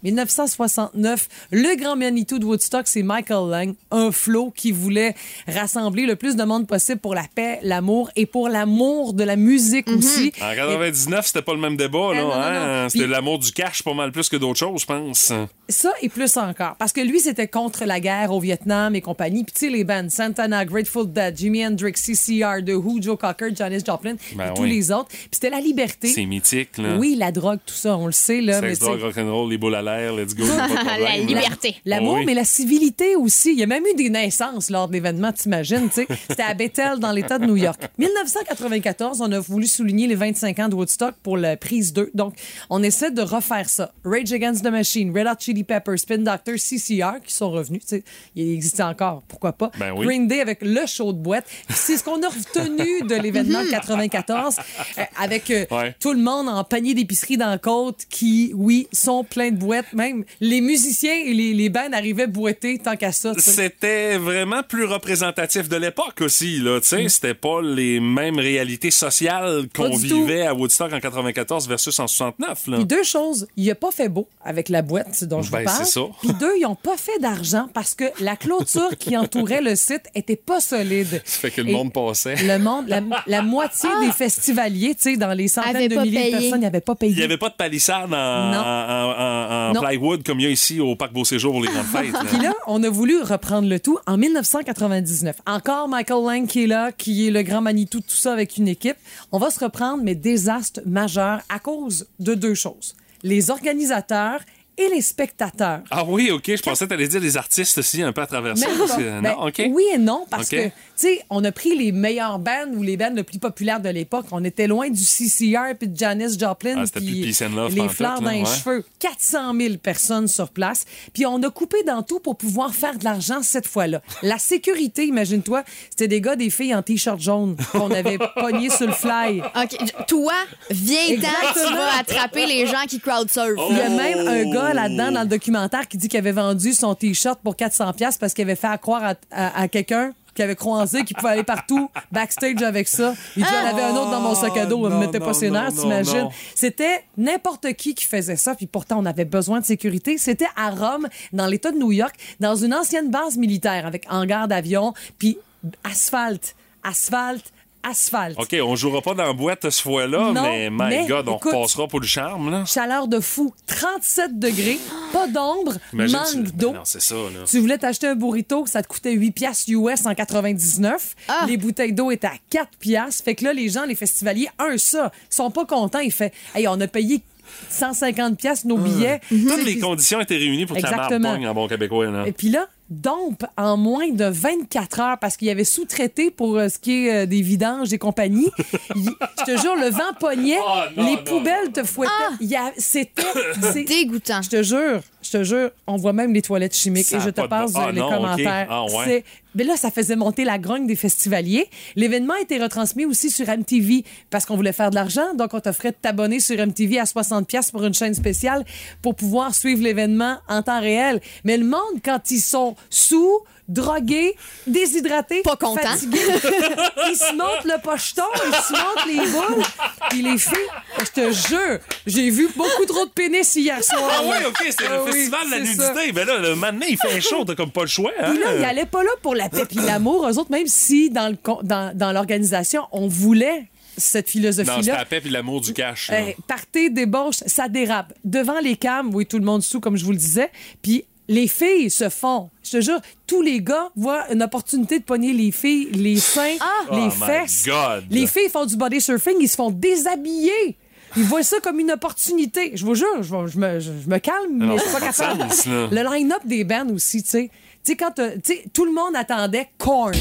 1969, 0.48 1.28
le 1.52 1.76
grand 1.78 1.96
Manitou 1.96 2.40
de 2.40 2.46
Woodstock, 2.46 2.88
c'est 2.88 3.04
Michael 3.04 3.50
Lang, 3.50 3.74
un 3.92 4.12
flot 4.12 4.52
qui 4.56 4.72
voulait 4.72 5.16
rassembler 5.48 6.06
le 6.06 6.16
plus 6.16 6.36
de 6.36 6.44
monde 6.44 6.68
possible 6.68 7.00
pour 7.00 7.16
la 7.16 7.24
paix, 7.34 7.60
l'amour 7.64 8.10
et 8.16 8.26
pour 8.26 8.50
l'amour 8.50 9.14
de 9.14 9.24
la 9.24 9.36
musique 9.36 9.88
Mhm. 9.90 9.98
aussi. 9.98 10.34
En 10.42 10.54
99, 10.56 11.26
c'était 11.28 11.42
pas 11.42 11.54
le 11.54 11.60
même 11.60 11.78
débat, 11.78 12.14
non, 12.16 12.32
hein? 12.34 12.88
C'était 12.90 13.06
Puis- 13.06 13.12
l'amour 13.12 13.40
du 13.40 13.52
cash 13.52 13.84
pas 13.84 13.94
mal 13.94 14.12
plus 14.12 14.30
que 14.30 14.38
d'autres 14.38 14.60
choses, 14.60 14.82
je 14.82 14.86
pense. 14.86 15.32
Ça 15.70 15.92
et 16.02 16.10
plus 16.10 16.36
encore. 16.38 16.76
Parce 16.78 16.92
que 16.92 17.02
lui, 17.02 17.20
c'était 17.20 17.48
contre 17.48 17.86
la 17.86 18.00
guerre 18.00 18.32
au 18.32 18.40
Vietnam 18.40 18.96
et 18.96 19.02
compagnie. 19.02 19.44
Puis 19.44 19.54
tu 19.54 19.60
sais, 19.62 19.70
les 19.70 19.84
bands 19.84 20.10
Santana, 20.10 20.66
Grateful 20.66 21.12
Dead, 21.12 21.38
Jimi 21.38 21.66
Hendrix, 21.66 21.94
CCR, 21.96 22.64
The 22.66 22.72
Who, 22.72 23.02
Joe 23.02 23.18
Cocker, 23.18 23.50
Janis 23.56 23.82
Joplin 23.86 24.16
Ben 24.36 24.52
et 24.52 24.54
tous 24.54 24.64
oui. 24.64 24.70
les 24.70 24.92
autres. 24.92 25.08
Puis 25.10 25.30
c'était 25.32 25.50
la 25.50 25.60
liberté. 25.60 26.08
C'est 26.10 26.26
mythique, 26.26 26.78
là. 26.78 26.98
Oui, 26.98 27.16
la 27.18 27.32
drogue, 27.32 27.60
tout 27.66 27.74
ça, 27.74 27.98
on 27.98 28.06
le 28.08 28.12
sait. 28.12 28.42
Là, 28.42 28.60
Sex, 28.60 28.80
drogue, 28.80 29.02
rock'n'roll, 29.02 29.50
les 29.50 29.58
boules 29.58 29.76
à 29.76 29.82
l'air, 29.82 30.14
let's 30.14 30.33
go, 30.36 30.44
La 31.00 31.18
liberté. 31.18 31.76
L'amour, 31.86 32.16
Ah 32.16 32.20
oui. 32.20 32.26
mais 32.26 32.34
la 32.34 32.44
civilité 32.46 33.16
aussi. 33.16 33.52
Il 33.54 33.60
y 33.60 33.64
a 33.64 33.68
même 33.68 33.84
eu 33.86 33.96
des 33.96 34.10
naissances 34.10 34.70
lors 34.70 34.88
de 34.88 34.94
l'événement, 34.94 35.32
t'imagines, 35.32 35.90
tu 35.90 35.96
sais. 35.96 36.08
C'était 36.30 36.44
à 36.44 36.54
Bethel, 36.54 37.00
dans 37.00 37.12
l'État 37.12 37.40
de 37.40 37.46
New 37.46 37.56
York. 37.58 37.82
1994, 37.98 39.22
on 39.22 39.32
a 39.32 39.40
voulu 39.40 39.68
souligner 39.68 40.08
les 40.08 40.16
25 40.16 40.60
ans 40.60 40.70
de 40.70 40.76
Woodstock 40.76 41.16
pour 41.24 41.38
la 41.38 41.58
prise 41.58 41.94
2. 41.94 42.12
Donc, 42.14 42.36
on 42.70 42.82
essaie 42.84 43.12
de 43.12 43.22
refaire 43.22 43.70
ça. 43.70 43.92
Rage 44.04 44.32
Against 44.32 44.64
the 44.64 44.70
Machine, 44.70 45.16
Red 45.18 45.28
Hot 45.28 45.40
Chili 45.40 45.64
Peppers, 45.64 46.00
Spin 46.00 46.20
Doctor, 46.20 46.56
CCR, 46.58 47.22
qui 47.26 47.34
sont 47.34 47.52
revenus. 47.52 47.82
Tu 47.82 47.88
sais, 47.98 48.04
ils 48.36 48.54
existaient 48.54 48.84
encore, 48.84 49.24
pourquoi 49.28 49.54
pas. 49.54 49.72
Ben 49.80 49.92
oui. 49.96 50.06
Green 50.06 50.28
Day 50.28 50.42
avec 50.42 50.60
le 50.62 50.86
show 50.86 51.12
de 51.14 51.18
boîte. 51.18 51.46
Puis 51.68 51.78
C'est 51.78 51.98
ce 51.98 52.04
qu'on 52.04 52.22
a 52.24 52.30
retenu 52.30 53.02
de 53.08 53.16
l'événement 53.16 53.64
de 53.64 53.70
94, 53.70 54.58
euh, 54.98 55.04
avec 55.20 55.50
euh, 55.52 55.66
Ouais. 55.72 55.96
tout 56.00 56.14
le 56.14 56.20
monde 56.20 56.48
en 56.50 56.64
panier 56.64 56.94
d'épicerie 56.94 57.38
dans 57.38 57.50
la 57.50 57.58
côte 57.58 58.02
qui, 58.10 58.52
oui, 58.56 58.88
sont 58.92 59.24
pleins 59.24 59.52
de 59.52 59.58
boîtes. 59.58 59.92
Même 59.94 60.23
les 60.40 60.62
musiciens 60.62 61.14
et 61.26 61.34
les, 61.34 61.54
les 61.54 61.70
bands 61.70 61.92
arrivaient 61.94 62.28
boiter 62.28 62.78
tant 62.80 62.96
qu'à 62.96 63.12
ça. 63.12 63.34
C'était 63.38 64.18
vraiment 64.18 64.62
plus 64.64 64.86
représentatif 64.86 65.70
de 65.70 65.76
l'époque 65.78 66.22
aussi, 66.22 66.58
là. 66.60 66.80
Tu 66.82 66.88
sais, 66.88 67.10
c'était 67.10 67.34
pas 67.34 67.62
les 67.62 68.00
mêmes 68.00 68.40
réalités 68.40 68.92
sociales 68.92 69.66
qu'on 69.76 69.90
Mm. 69.90 70.08
Tout. 70.08 70.26
vivait 70.26 70.46
à 70.48 70.54
Woodstock 70.54 70.92
en 70.94 71.00
94 71.00 71.68
versus 71.68 72.00
en 72.00 72.08
69, 72.08 72.68
là. 72.68 72.78
Puis 72.78 72.86
deux 72.86 73.04
choses, 73.04 73.48
il 73.58 73.70
a 73.70 73.76
pas 73.76 73.92
fait 73.92 74.10
beau 74.10 74.28
avec 74.44 74.70
la 74.70 74.82
boîte 74.82 75.24
dont 75.26 75.42
je 75.42 75.52
Ben, 75.52 75.60
vous 75.60 75.66
parle. 75.66 75.86
c'est 75.86 75.92
ça. 75.92 76.02
Puis 76.22 76.34
deux, 76.40 76.54
ils 76.60 76.66
ont 76.66 76.76
pas 76.76 76.98
fait 76.98 77.20
d'argent 77.20 77.70
parce 77.74 77.94
que 77.96 78.06
la 78.20 78.36
clôture 78.36 78.90
qui 78.98 79.16
entourait 79.18 79.62
le 79.62 79.76
site 79.76 80.04
était 80.16 80.36
pas 80.36 80.60
solide. 80.60 81.22
Ça 81.26 81.40
fait 81.40 81.52
que 81.52 81.62
le 81.62 81.70
Et 81.70 81.74
monde 81.74 81.94
passait. 81.94 82.36
Le 82.36 82.58
monde, 82.60 82.88
la, 82.88 83.02
la 83.28 83.42
moitié 83.42 83.90
des 84.06 84.12
festivaliers, 84.12 84.96
tu 84.96 85.12
sais, 85.12 85.18
dans 85.18 85.34
les 85.34 85.48
centaines 85.48 85.88
de 85.88 85.96
milliers 85.98 86.20
payé. 86.20 86.32
de 86.32 86.38
personnes, 86.40 86.62
n'avaient 86.62 86.82
pas 86.82 86.96
payé. 86.96 87.12
Il 87.14 87.18
n'y 87.18 87.24
avait 87.24 87.38
pas 87.38 87.50
de 87.50 87.56
palissade 87.56 88.12
en, 88.14 88.18
en, 88.18 88.54
en- 88.58 89.70
en 89.70 89.74
Non. 89.74 89.82
Plywood 90.14 90.26
comme 90.26 90.40
il 90.40 90.50
ici 90.50 90.80
au 90.80 90.96
Parc 90.96 91.14
Beau 91.14 91.26
Séjour 91.26 91.54
pour 91.54 91.62
les 91.62 91.70
grandes 91.70 91.86
fêtes. 91.86 92.14
Puis 92.28 92.38
là, 92.42 92.54
on 92.68 92.82
a 92.84 92.90
voulu 92.90 93.22
reprendre 93.22 93.68
le 93.68 93.80
tout 93.80 93.98
en 94.06 94.18
1999. 94.18 95.38
Encore 95.46 95.88
Michael 95.88 96.24
Lang 96.24 96.48
qui 96.48 96.64
est 96.64 96.68
là, 96.68 96.92
qui 96.92 97.28
est 97.28 97.32
le 97.32 97.42
grand 97.42 97.62
Manitou 97.62 98.00
de 98.00 98.06
tout 98.06 98.16
ça 98.16 98.34
avec 98.34 98.58
une 98.58 98.68
équipe. 98.68 98.98
On 99.32 99.40
va 99.40 99.50
se 99.50 99.64
reprendre, 99.64 100.04
mais 100.04 100.16
désastre 100.16 100.82
majeur 100.86 101.42
à 101.50 101.60
cause 101.60 102.08
de 102.20 102.34
deux 102.34 102.56
choses. 102.56 102.96
Les 103.24 103.50
organisateurs 103.52 104.42
et 104.78 104.90
les 104.90 105.02
spectateurs. 105.02 105.82
Ah 105.92 106.04
oui, 106.06 106.32
OK. 106.32 106.44
Je 106.48 106.62
pensais 106.62 106.86
que 106.86 106.90
tu 106.90 106.94
allais 106.96 107.08
dire 107.08 107.20
les 107.22 107.38
artistes 107.38 107.78
aussi, 107.78 108.02
un 108.02 108.12
peu 108.12 108.22
à 108.22 108.28
travers 108.28 108.58
ça. 108.58 108.68
Parce 108.78 108.94
que- 108.98 109.22
Ben, 109.22 109.22
non, 109.22 109.48
OK. 109.48 109.62
Oui 109.70 109.84
et 109.94 109.98
non, 109.98 110.26
parce 110.30 110.50
que, 110.50 110.66
tu 110.66 110.72
sais, 110.96 111.22
on 111.30 111.44
a 111.44 111.52
pris 111.52 111.76
les 111.78 111.92
meilleurs 111.92 112.40
bands 112.40 112.68
ou 112.76 112.82
les 112.84 112.98
bands 112.98 113.12
les 113.14 113.24
plus 113.24 113.40
populaires 113.40 113.80
de 113.80 113.90
l'époque. 113.90 114.26
On 114.32 114.44
était 114.44 114.68
loin 114.68 114.90
du 114.90 115.04
CCR 115.04 115.76
puis 115.78 115.88
de 115.88 115.98
Janis 115.98 116.38
Joplin. 116.40 116.76
Ah, 116.78 116.86
c'était 116.86 117.00
puis 117.02 117.36
Love 117.56 117.76
Les 117.76 117.90
fleurs 117.90 118.20
dans 118.22 118.28
là, 118.28 118.34
les 118.34 118.40
ouais. 118.42 118.46
cheveux. 118.46 118.84
400 119.00 119.54
000 119.60 119.76
personnes 119.78 120.28
sur 120.28 120.50
place. 120.50 120.86
Puis 121.14 121.26
on 121.26 121.42
a 121.44 121.50
coupé 121.50 121.84
dans 121.84 122.02
tout 122.04 122.20
pour 122.20 122.38
pouvoir 122.38 122.74
faire 122.74 122.98
de 122.98 123.04
l'argent 123.04 123.42
cette 123.44 123.68
fois-là. 123.68 124.02
La 124.22 124.38
sécurité, 124.38 125.06
imagine-toi, 125.06 125.64
c'était 125.90 126.08
des 126.08 126.22
gars, 126.22 126.36
des 126.36 126.50
filles 126.50 126.74
en 126.76 126.82
T-shirt 126.82 127.20
jaune 127.20 127.56
qu'on 127.72 127.92
avait 127.92 128.18
pogné 128.36 128.70
sur 128.70 128.88
le 128.88 128.94
fly. 128.94 129.42
OK. 129.42 130.06
Toi, 130.08 130.34
viens-t'en, 130.72 131.54
tu 131.54 131.74
vas 131.74 132.00
attraper 132.00 132.46
les 132.46 132.66
gens 132.68 132.86
qui 132.88 133.00
crowdsurfent. 133.00 133.56
Oh. 133.58 133.68
Il 133.72 133.78
y 133.78 133.82
a 133.82 133.90
même 133.90 134.28
un 134.28 134.44
gars 134.52 134.63
là-dedans 134.72 135.12
dans 135.12 135.22
le 135.24 135.28
documentaire 135.28 135.88
qui 135.88 135.98
dit 135.98 136.08
qu'il 136.08 136.20
avait 136.20 136.32
vendu 136.32 136.74
son 136.74 136.96
T-shirt 136.96 137.40
pour 137.44 137.56
400$ 137.56 137.94
piastres 137.96 138.20
parce 138.20 138.34
qu'il 138.34 138.44
avait 138.44 138.56
fait 138.56 138.68
à 138.68 138.78
croire 138.78 139.04
à, 139.04 139.14
à- 139.32 139.62
à 139.64 139.68
quelqu'un 139.68 140.14
qui 140.36 140.42
avait 140.42 140.56
croisé 140.56 141.04
qu'il 141.04 141.16
pouvait 141.16 141.34
aller 141.34 141.44
partout 141.44 141.92
backstage 142.12 142.64
avec 142.64 142.88
ça. 142.88 143.14
Il 143.38 143.44
dit, 143.44 143.50
j'en 143.50 143.70
avais 143.70 143.84
un 143.84 143.96
autre 143.96 144.10
dans 144.10 144.20
mon 144.22 144.34
sac 144.34 144.58
à 144.58 144.66
dos, 144.66 144.78
il 144.80 144.84
me 144.86 144.90
non, 144.90 145.00
mettait 145.00 145.20
pas 145.20 145.34
ses 145.34 145.52
nerfs, 145.52 145.74
t'imagines? 145.74 146.28
C'était 146.56 147.04
n'importe 147.18 147.72
qui 147.74 147.94
qui 147.94 148.06
faisait 148.06 148.36
ça, 148.36 148.56
puis 148.56 148.66
pourtant 148.66 148.98
on 149.00 149.06
avait 149.06 149.26
besoin 149.26 149.60
de 149.60 149.66
sécurité. 149.66 150.18
C'était 150.18 150.48
à 150.56 150.72
Rome, 150.72 151.08
dans 151.34 151.46
l'État 151.46 151.72
de 151.72 151.78
New 151.78 151.92
York, 151.92 152.16
dans 152.40 152.56
une 152.56 152.74
ancienne 152.74 153.12
base 153.12 153.38
militaire 153.38 153.86
avec 153.86 154.08
hangar 154.10 154.48
d'avion, 154.48 154.94
puis 155.20 155.38
asphalte, 155.84 156.56
asphalte, 156.84 157.54
asphalte. 157.84 158.40
OK, 158.40 158.56
on 158.64 158.76
jouera 158.76 159.02
pas 159.02 159.14
dans 159.14 159.26
la 159.26 159.34
boîte 159.34 159.70
ce 159.70 159.82
fois-là, 159.82 160.32
mais 160.34 160.70
my 160.70 160.78
mais 160.90 161.06
God, 161.08 161.28
on 161.30 161.36
écoute- 161.38 161.54
repassera 161.54 161.88
pour 161.88 162.00
le 162.00 162.08
charme, 162.08 162.50
là. 162.52 162.64
Chaleur 162.66 163.08
de 163.08 163.20
fou, 163.20 163.54
37 163.68 164.40
degrés, 164.40 164.80
pas 165.12 165.28
d'ombre, 165.28 165.74
manque 165.94 166.10
tu- 166.32 166.52
d'eau. 166.54 166.72
Ben 166.74 166.80
là. 166.80 167.40
Tu 167.46 167.60
voulais 167.60 167.78
t'acheter 167.78 168.08
un 168.08 168.16
burrito, 168.16 168.66
ça 168.66 168.82
te 168.82 168.88
coûtait 168.88 169.12
8 169.14 169.32
piastres 169.32 169.70
US 169.70 170.06
en 170.06 170.14
99. 170.16 171.16
Ah. 171.28 171.46
Les 171.48 171.58
bouteilles 171.58 171.94
d'eau 171.94 172.12
étaient 172.12 172.28
à 172.28 172.34
4 172.50 172.78
piastres. 172.80 173.24
Fait 173.24 173.36
que 173.36 173.44
là, 173.44 173.54
les 173.54 173.70
gens, 173.70 173.86
les 173.86 173.96
festivaliers, 173.96 174.50
un, 174.60 174.78
ça, 174.78 175.12
ils 175.32 175.36
sont 175.36 175.52
pas 175.52 175.66
contents. 175.66 176.00
Ils 176.00 176.12
font, 176.12 176.30
hey, 176.56 176.68
on 176.68 176.80
a 176.80 176.88
payé 176.88 177.22
150 177.70 178.38
piastres 178.38 178.68
nos 178.68 178.78
billets. 178.78 179.20
Toutes 179.30 179.64
les 179.66 179.78
conditions 179.80 180.20
étaient 180.22 180.38
réunies 180.38 180.66
pour 180.66 180.76
que 180.78 180.82
la 180.82 180.90
marque 180.92 181.04
Exactement. 181.12 181.34
pogne 181.34 181.48
en 181.48 181.54
bon 181.54 181.68
québécois, 181.68 182.06
là. 182.08 182.24
Et 182.28 182.32
puis 182.32 182.50
là, 182.50 182.68
dompent 182.90 183.46
en 183.58 183.78
moins 183.78 184.10
de 184.10 184.26
24 184.26 185.00
heures 185.00 185.18
parce 185.20 185.38
qu'il 185.38 185.48
y 185.48 185.52
avait 185.52 185.64
sous-traité 185.64 186.30
pour 186.32 186.58
euh, 186.58 186.70
ce 186.70 186.78
qui 186.80 187.08
est 187.08 187.24
euh, 187.24 187.26
des 187.26 187.42
vidanges 187.42 187.92
et 187.94 187.98
compagnie. 187.98 188.52
Il- 188.96 189.10
Je 189.40 189.44
te 189.46 189.58
jure, 189.62 189.76
le 189.76 189.90
vent 189.90 190.14
pognait, 190.20 190.60
Ah, 190.68 190.88
non, 190.96 191.06
les 191.06 191.16
non, 191.16 191.24
poubelles 191.24 191.66
non, 191.68 191.72
te 191.72 191.84
fouettaient. 191.84 192.12
Il 192.42 192.48
y 192.48 192.56
a- 192.56 192.72
C'était... 192.78 193.24
c'est- 193.74 193.84
Dégoûtant. 193.86 194.42
Je 194.42 194.50
te 194.50 194.64
jure, 194.64 195.02
te 195.38 195.44
jure, 195.44 195.70
on 195.88 195.98
voit 195.98 196.14
même 196.14 196.34
les 196.34 196.42
toilettes 196.42 196.76
chimiques 196.76 197.06
Ça 197.06 197.18
et 197.18 197.20
je 197.20 197.30
te 197.30 197.42
de 197.42 197.48
passe 197.48 197.72
Ah, 197.76 197.92
les 197.92 198.00
non, 198.00 198.10
commentaires. 198.10 198.68
Ah, 198.70 198.86
ouais. 198.86 199.24
Mais 199.56 199.64
là, 199.64 199.76
ça 199.78 199.92
faisait 199.92 200.16
monter 200.16 200.46
la 200.46 200.58
grogne 200.58 200.88
des 200.88 200.96
festivaliers. 200.96 201.68
L'événement 201.96 202.34
a 202.34 202.42
été 202.42 202.58
retransmis 202.62 203.06
aussi 203.06 203.30
sur 203.30 203.48
MTV 203.48 204.04
parce 204.30 204.46
qu'on 204.46 204.56
voulait 204.56 204.74
faire 204.74 204.90
de 204.90 204.96
l'argent. 204.96 205.34
Donc, 205.36 205.54
on 205.54 205.60
t'offrait 205.60 205.92
de 205.92 205.98
t'abonner 206.02 206.40
sur 206.40 206.58
MTV 206.58 207.00
à 207.00 207.04
60$ 207.04 207.46
piastres 207.46 207.72
pour 207.72 207.84
une 207.84 207.94
chaîne 207.94 208.14
spéciale 208.14 208.66
pour 209.02 209.16
pouvoir 209.16 209.54
suivre 209.54 209.84
l'événement 209.84 210.38
en 210.48 210.64
temps 210.64 210.82
réel. 210.82 211.22
Mais 211.44 211.58
le 211.58 211.66
monde, 211.66 212.02
quand 212.04 212.32
ils 212.32 212.40
sont 212.42 212.76
sous, 212.90 213.40
drogués, 213.68 214.36
déshydratés, 214.68 215.42
Pas 215.42 215.56
contents. 215.56 215.82
fatigués, 215.82 216.20
ils 217.10 217.16
se 217.16 217.34
montent 217.36 217.64
le 217.66 217.82
pocheton, 217.82 218.24
ils 218.46 218.54
se 218.56 218.74
montent 218.74 219.06
les 219.08 219.32
boules. 219.32 219.64
Puis 220.10 220.22
les 220.22 220.38
filles, 220.38 220.58
je 221.00 221.06
te 221.22 221.32
jure, 221.32 221.80
j'ai 222.06 222.30
vu 222.30 222.50
beaucoup 222.56 222.86
trop 222.86 223.06
de 223.06 223.12
pénis 223.12 223.56
hier 223.56 223.84
soir. 223.84 224.10
Ah 224.12 224.22
oui, 224.24 224.36
OK, 224.48 224.56
Ah 224.80 224.84
le 224.98 225.04
oui, 225.04 225.12
festival 225.12 225.46
de 225.46 225.52
la 225.52 225.66
c'est 225.66 225.74
ça. 225.76 225.94
nudité. 225.94 226.12
Mais 226.14 226.26
là, 226.26 226.38
le 226.40 226.56
maintenant, 226.56 226.86
il 226.90 226.98
fait 226.98 227.22
chaud, 227.22 227.46
t'as 227.46 227.56
comme 227.56 227.72
pas 227.72 227.82
le 227.82 227.88
choix. 227.88 228.12
Hein? 228.22 228.32
Puis 228.32 228.40
là, 228.40 228.56
ils 228.58 228.66
allaient 228.66 228.86
pas 228.86 229.04
là 229.04 229.12
pour 229.22 229.36
la 229.36 229.50
paix 229.50 229.66
puis 229.66 229.78
l'amour. 229.80 230.28
Eux 230.28 230.38
autres, 230.38 230.52
même 230.52 230.68
si 230.68 231.10
dans 231.10 231.30
le 231.30 231.38
con- 231.42 231.60
dans, 231.64 231.96
dans 231.98 232.12
l'organisation, 232.12 232.84
on 232.92 233.08
voulait 233.08 233.68
cette 233.96 234.26
non, 234.26 234.32
c'était 234.32 234.32
philosophie-là. 234.32 234.98
la 234.98 235.06
paix 235.06 235.22
puis 235.22 235.30
l'amour 235.30 235.62
du 235.62 235.72
cash. 235.72 236.10
Euh, 236.12 236.32
partez, 236.48 236.90
débauche, 236.90 237.36
ça 237.46 237.68
dérape. 237.70 238.12
Devant 238.24 238.60
les 238.60 238.76
cams, 238.76 239.14
oui, 239.14 239.26
tout 239.26 239.38
le 239.38 239.46
monde 239.46 239.62
sous, 239.62 239.80
comme 239.80 239.98
je 239.98 240.04
vous 240.04 240.12
le 240.12 240.18
disais. 240.18 240.50
Puis 240.82 241.06
les 241.28 241.48
filles 241.48 241.90
se 241.90 242.10
font. 242.10 242.50
Je 242.64 242.72
te 242.72 242.82
jure, 242.82 243.00
tous 243.28 243.42
les 243.42 243.62
gars 243.62 243.90
voient 243.96 244.32
une 244.32 244.44
opportunité 244.44 245.00
de 245.00 245.04
pogner 245.04 245.34
les 245.34 245.52
filles, 245.52 245.90
les 245.94 246.18
seins, 246.18 246.58
les 246.92 247.08
Oh 247.10 247.10
my 247.20 247.26
fesses. 247.26 247.64
God. 247.66 248.06
Les 248.10 248.28
filles 248.28 248.50
font 248.52 248.66
du 248.66 248.76
body 248.76 249.00
surfing, 249.02 249.36
ils 249.40 249.48
se 249.48 249.56
font 249.56 249.72
déshabiller. 249.72 250.78
Ils 251.16 251.24
voient 251.24 251.44
ça 251.44 251.58
comme 251.62 251.80
une 251.80 251.92
opportunité. 251.92 252.72
Je 252.74 252.84
vous 252.86 252.96
jure, 252.96 253.22
je, 253.22 253.28
je 253.48 253.58
me, 253.60 253.80
je- 253.80 253.92
je 254.04 254.10
me 254.10 254.18
calme, 254.18 254.58
Non, 254.58 254.66
mais 254.74 254.78
je 254.80 254.84
suis 254.84 254.92
pas 254.92 255.00
capable. 255.00 255.52
sens. 255.54 255.68
Le 255.68 256.14
line-up 256.16 256.42
des 256.46 256.64
bands 256.64 256.88
aussi, 256.94 257.22
tu 257.24 257.30
sais. 257.30 257.52
Tu 257.86 257.92
sais, 257.92 257.96
quand 257.96 258.14
sais, 258.44 258.64
tout 258.74 258.86
le 258.86 258.92
monde 258.94 259.16
attendait 259.16 259.70
Korn. 259.78 260.14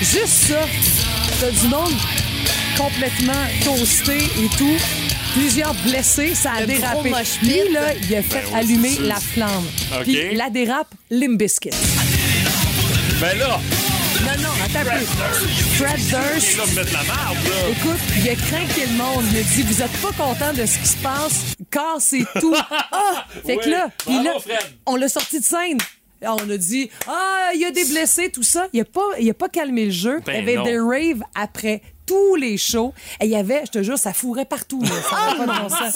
Juste 0.00 0.26
ça, 0.26 0.60
t'as 1.40 1.50
du 1.50 1.68
monde 1.68 1.92
complètement 2.76 3.32
toasté 3.64 4.16
et 4.16 4.48
tout. 4.58 5.05
Plusieurs 5.36 5.74
blessés, 5.84 6.34
ça 6.34 6.52
a 6.52 6.60
Le 6.62 6.66
dérapé. 6.66 7.10
Lui, 7.42 7.72
là, 7.72 7.92
il 7.94 8.14
a 8.16 8.22
fait 8.22 8.40
Ben 8.40 8.48
oui, 8.52 8.54
allumer 8.58 8.90
c'est 8.96 9.02
la 9.02 9.16
flamme. 9.16 9.64
OK. 9.98 10.02
Puis 10.04 10.34
la 10.34 10.48
dérape, 10.50 10.88
Limbiskit. 11.10 11.70
Ben 13.20 13.38
là, 13.38 13.60
Non, 14.22 14.42
non, 14.42 14.48
attends 14.64 14.90
un 14.90 14.98
peu. 14.98 15.04
Fred 15.04 15.98
il 15.98 16.08
Durst. 16.08 16.58
Écoute, 17.70 18.00
il 18.18 18.28
a 18.30 18.34
craqué 18.34 18.86
le 18.86 18.96
monde. 18.96 19.24
Il 19.32 19.38
a 19.38 19.42
dit 19.42 19.62
Vous 19.62 19.82
êtes 19.82 19.92
pas 20.00 20.12
content 20.12 20.52
de 20.54 20.64
ce 20.66 20.78
qui 20.78 20.86
se 20.88 20.96
passe, 20.96 21.54
cassez 21.70 22.24
tout. 22.40 22.54
Ah 22.92 23.26
Fait 23.46 23.56
que 23.56 23.64
Oui. 23.66 23.70
là, 23.72 23.88
puis 23.98 24.14
là 24.14 24.22
Bravo, 24.22 24.40
Fred. 24.40 24.58
on 24.86 24.96
l'a 24.96 25.08
sorti 25.08 25.38
de 25.40 25.44
scène. 25.44 25.78
On 26.22 26.50
a 26.50 26.56
dit 26.56 26.88
Ah, 27.06 27.50
il 27.54 27.60
y 27.60 27.64
a 27.66 27.70
des 27.70 27.84
blessés, 27.84 28.30
tout 28.30 28.42
ça. 28.42 28.68
Il 28.72 28.80
a 28.80 28.84
pas, 28.86 29.02
il 29.20 29.28
a 29.28 29.34
pas 29.34 29.48
calmé 29.50 29.84
le 29.86 29.90
jeu. 29.90 30.20
Ben 30.24 30.32
il 30.32 30.38
y 30.38 30.42
avait 30.42 30.56
non. 30.56 30.64
des 30.64 30.78
raves 30.78 31.22
après 31.34 31.82
tous 32.06 32.36
les 32.36 32.56
shows. 32.56 32.94
Et 33.20 33.24
il 33.26 33.30
y 33.32 33.36
avait, 33.36 33.62
je 33.66 33.70
te 33.72 33.82
jure, 33.82 33.98
ça 33.98 34.12
fourrait 34.12 34.44
partout. 34.44 34.80
là. 34.82 34.88
Ça 35.10 35.16
avait 35.16 35.36
pas 35.46 35.46
de 35.46 35.60
bon 35.62 35.68
sens. 35.76 35.94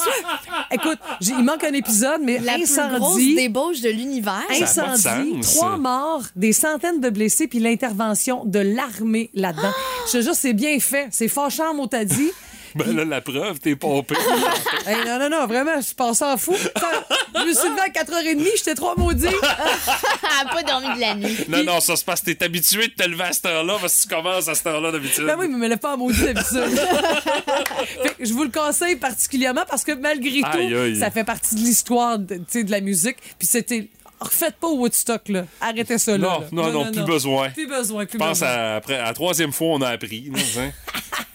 Écoute, 0.72 0.98
j'ai- 1.20 1.32
il 1.32 1.44
manque 1.44 1.64
un 1.64 1.72
épisode, 1.72 2.20
mais 2.22 2.38
La 2.40 2.54
plus 2.54 2.62
grosse 2.66 2.78
incendie. 2.78 3.34
débauche 3.36 3.80
de 3.80 3.90
l'univers. 3.90 4.42
Ça 4.66 4.82
a 4.82 4.84
pas 4.86 4.90
de 4.92 4.96
Incendie, 4.98 5.42
sens. 5.44 5.54
trois 5.56 5.76
morts, 5.76 6.22
des 6.36 6.52
centaines 6.52 7.00
de 7.00 7.10
blessés, 7.10 7.46
puis 7.46 7.60
l'intervention 7.60 8.44
de 8.44 8.58
l'armée 8.58 9.30
là-dedans. 9.34 9.72
Je 10.08 10.18
te 10.18 10.22
jure, 10.22 10.34
c'est 10.34 10.52
bien 10.52 10.78
fait. 10.80 11.08
C'est 11.10 11.28
fâchant, 11.28 11.74
mot 11.74 11.86
t'as 11.86 12.04
dit. 12.04 12.30
Ben 12.74 12.94
là, 12.96 13.04
la 13.04 13.20
preuve, 13.20 13.58
t'es 13.58 13.74
pompé. 13.76 14.14
Hey, 14.86 14.96
non, 15.06 15.18
non, 15.18 15.28
non, 15.28 15.46
vraiment, 15.46 15.80
je 15.80 15.92
pense 15.94 16.22
en 16.22 16.36
fou. 16.36 16.54
Je 16.56 17.40
me 17.44 17.52
suis 17.54 17.68
levé 17.68 17.80
à 17.80 17.88
4h30, 17.88 18.46
j'étais 18.56 18.74
trop 18.74 18.96
maudit. 18.96 19.26
Elle 19.26 20.46
n'a 20.46 20.52
pas 20.52 20.62
dormi 20.62 20.94
de 20.94 21.00
la 21.00 21.14
nuit. 21.14 21.36
non, 21.48 21.62
non, 21.64 21.80
ça 21.80 21.96
se 21.96 22.04
passe, 22.04 22.22
t'es 22.22 22.42
habitué 22.42 22.88
de 22.88 22.92
te 22.94 23.06
lever 23.08 23.24
à 23.24 23.32
cette 23.32 23.46
heure-là 23.46 23.76
parce 23.80 23.96
que 23.96 24.02
tu 24.08 24.14
commences 24.14 24.48
à 24.48 24.54
cette 24.54 24.66
heure-là 24.66 24.90
d'habitude. 24.92 25.24
Ben 25.26 25.36
oui, 25.38 25.48
mais 25.48 25.56
me 25.58 25.68
lève 25.68 25.78
pas 25.78 25.94
en 25.94 25.98
maudit 25.98 26.22
d'habitude. 26.22 26.80
Je 28.20 28.32
vous 28.32 28.44
le 28.44 28.50
conseille 28.50 28.96
particulièrement 28.96 29.64
parce 29.68 29.84
que 29.84 29.92
malgré 29.92 30.40
tout, 30.40 30.46
Aïe, 30.58 30.74
aïe. 30.74 30.96
ça 30.98 31.10
fait 31.10 31.24
partie 31.24 31.54
de 31.54 31.60
l'histoire 31.60 32.18
de, 32.18 32.36
de 32.36 32.70
la 32.70 32.80
musique. 32.80 33.16
Puis 33.38 33.46
c'était. 33.48 33.88
Refaites 34.22 34.56
pas 34.56 34.66
au 34.66 34.76
Woodstock, 34.76 35.30
là. 35.30 35.44
Arrêtez 35.62 35.96
ça, 35.96 36.12
là. 36.18 36.18
Non, 36.18 36.40
là. 36.40 36.46
non, 36.72 36.84
non, 36.84 36.92
plus 36.92 37.04
besoin. 37.04 37.48
Plus 37.48 37.66
besoin, 37.66 38.04
plus 38.04 38.18
Je 38.18 38.22
pense 38.22 38.40
besoin. 38.40 38.48
à, 38.48 38.76
après, 38.76 38.96
à 38.98 39.04
la 39.04 39.14
troisième 39.14 39.50
fois, 39.50 39.68
on 39.68 39.80
a 39.80 39.88
appris. 39.88 40.30
hein. 40.58 40.70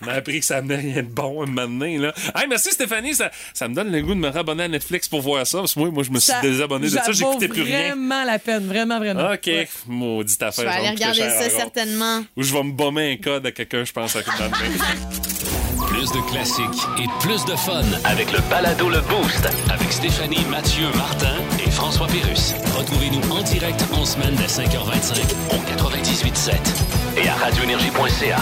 On 0.06 0.10
a 0.10 0.14
appris 0.14 0.40
que 0.40 0.46
ça 0.46 0.58
amenait 0.58 0.76
rien 0.78 1.04
de 1.04 1.08
bon 1.10 1.44
un 1.44 1.46
moment 1.48 1.68
donné, 1.68 1.98
là. 1.98 2.14
Hey, 2.36 2.48
merci 2.48 2.72
Stéphanie, 2.72 3.14
ça, 3.16 3.32
ça 3.54 3.68
me 3.68 3.76
donne 3.76 3.92
le 3.92 4.02
goût 4.02 4.14
de 4.14 4.20
me 4.20 4.30
rabonner 4.30 4.64
à 4.64 4.68
Netflix 4.68 5.08
pour 5.08 5.22
voir 5.22 5.46
ça. 5.48 5.60
Parce 5.60 5.74
que 5.74 5.80
moi, 5.80 5.90
moi 5.92 6.04
je 6.04 6.12
me 6.12 6.20
suis 6.20 6.32
Ça- 6.32 6.42
désabonné 6.42 6.86
de 6.88 6.92
ça, 6.92 7.04
j'écoutais 7.12 7.48
plus 7.48 7.62
rien. 7.64 7.88
vraiment 7.96 8.24
la 8.24 8.40
peine, 8.40 8.66
vraiment, 8.68 9.00
vraiment. 9.00 9.32
OK, 9.34 9.48
Ouais. 9.48 9.68
maudite 9.88 10.40
Je 10.42 10.46
affaire. 10.46 10.66
vais 10.66 10.72
ça 10.72 10.78
aller 10.78 10.90
regarder 10.90 11.20
ça 11.22 11.38
encore. 11.46 11.52
certainement. 11.60 12.24
Ou 12.38 12.44
je 12.44 12.54
vais 12.54 12.64
me 12.64 12.72
bomber 12.72 13.12
un 13.14 13.18
code 13.18 13.46
à 13.46 13.52
quelqu'un, 13.52 13.84
je 13.86 13.92
pense, 13.92 14.16
à 14.16 14.22
coup 14.24 14.32
de 14.38 14.44
main. 14.44 14.50
Plus 15.88 16.12
de 16.12 16.30
classiques 16.30 16.84
et 17.00 17.08
plus 17.22 17.46
de 17.46 17.56
fun 17.56 17.84
avec 18.04 18.32
le 18.32 18.40
balado 18.50 18.90
Le 18.90 19.00
Boost 19.02 19.48
avec 19.70 19.92
Stéphanie, 19.94 20.44
Mathieu, 20.50 20.86
Martin 20.96 21.36
et 21.66 21.70
François 21.72 22.08
Pérus. 22.08 22.54
Retrouvez-nous 22.78 23.22
en 23.32 23.42
direct 23.44 23.82
en 23.94 24.04
semaine 24.06 24.36
dès 24.36 24.48
5h25 24.48 25.22
au 25.52 25.58
98.7 25.72 26.54
et 27.24 27.30
à 27.30 27.36
radioénergie.ca. 27.36 28.38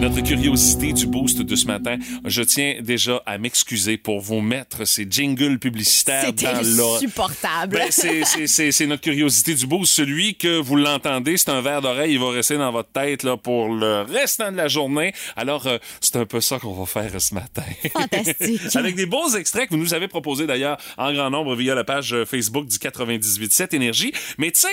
Notre 0.00 0.20
curiosité 0.22 0.92
du 0.92 1.06
boost 1.08 1.40
de 1.42 1.56
ce 1.56 1.66
matin, 1.66 1.96
je 2.24 2.42
tiens 2.42 2.76
déjà 2.80 3.20
à 3.26 3.36
m'excuser 3.36 3.96
pour 3.96 4.20
vous 4.20 4.40
mettre 4.40 4.86
ces 4.86 5.06
jingles 5.10 5.58
publicitaires 5.58 6.32
dans 6.32 6.94
insupportable. 6.94 7.76
Ben, 7.78 7.90
c'est- 7.90 8.86
notre 8.86 9.02
curiosité 9.02 9.54
du 9.54 9.66
boost. 9.66 9.92
Celui 9.92 10.36
que 10.36 10.60
vous 10.60 10.76
l'entendez, 10.76 11.36
c'est 11.36 11.50
un 11.50 11.60
verre 11.60 11.82
d'oreille, 11.82 12.12
il 12.12 12.20
va 12.20 12.30
rester 12.30 12.56
dans 12.56 12.70
votre 12.70 12.90
tête 12.92 13.24
là, 13.24 13.36
pour 13.36 13.74
le 13.74 14.02
restant 14.02 14.52
de 14.52 14.56
la 14.56 14.68
journée. 14.68 15.12
Alors, 15.36 15.66
euh, 15.66 15.78
c'est 16.00 16.16
un 16.16 16.26
peu 16.26 16.40
ça 16.40 16.58
qu'on 16.60 16.74
va 16.74 16.86
faire 16.86 17.10
euh, 17.14 17.18
ce 17.18 17.34
matin. 17.34 17.64
Fantastique. 17.92 18.60
Avec 18.76 18.94
des 18.94 19.06
beaux 19.06 19.28
extraits 19.30 19.68
que 19.68 19.74
vous 19.74 19.80
nous 19.80 19.94
avez 19.94 20.06
proposés 20.06 20.46
d'ailleurs 20.46 20.78
en 20.96 21.12
grand 21.12 21.30
nombre 21.30 21.56
via 21.56 21.74
la 21.74 21.84
page 21.84 22.12
euh, 22.14 22.24
Facebook 22.24 22.66
du 22.68 22.76
98.7 22.78 23.74
Énergie. 23.74 24.12
Mais 24.38 24.52
tu 24.52 24.60
sais, 24.60 24.68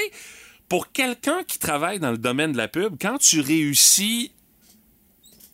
pour 0.70 0.92
quelqu'un 0.92 1.40
qui 1.48 1.58
travaille 1.60 2.00
dans 2.00 2.12
le 2.12 2.18
domaine 2.18 2.52
de 2.52 2.58
la 2.58 2.68
pub, 2.68 2.96
quand 3.02 3.18
tu 3.18 3.40
réussis 3.42 4.32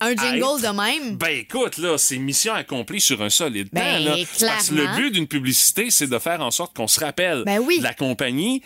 Un 0.01 0.15
jingle 0.15 0.37
être- 0.37 0.61
de 0.73 0.81
même. 0.81 1.15
ben 1.15 1.37
écoute, 1.39 1.77
là, 1.77 1.97
c'est 1.97 2.17
mission 2.17 2.53
accomplie 2.53 2.99
sur 2.99 3.21
un 3.21 3.29
solide 3.29 3.69
Ben, 3.71 4.03
temps. 4.03 4.11
Là. 4.11 4.15
Parce 4.47 4.69
que 4.69 4.75
le 4.75 4.87
but 4.95 5.11
d'une 5.11 5.27
publicité, 5.27 5.89
c'est 5.91 6.07
de 6.07 6.19
faire 6.19 6.41
en 6.41 6.51
sorte 6.51 6.75
qu'on 6.75 6.87
se 6.87 6.99
rappelle 6.99 7.43
Ben 7.45 7.59
oui. 7.59 7.77
de 7.79 7.83
la 7.83 7.93
compagnie. 7.93 8.61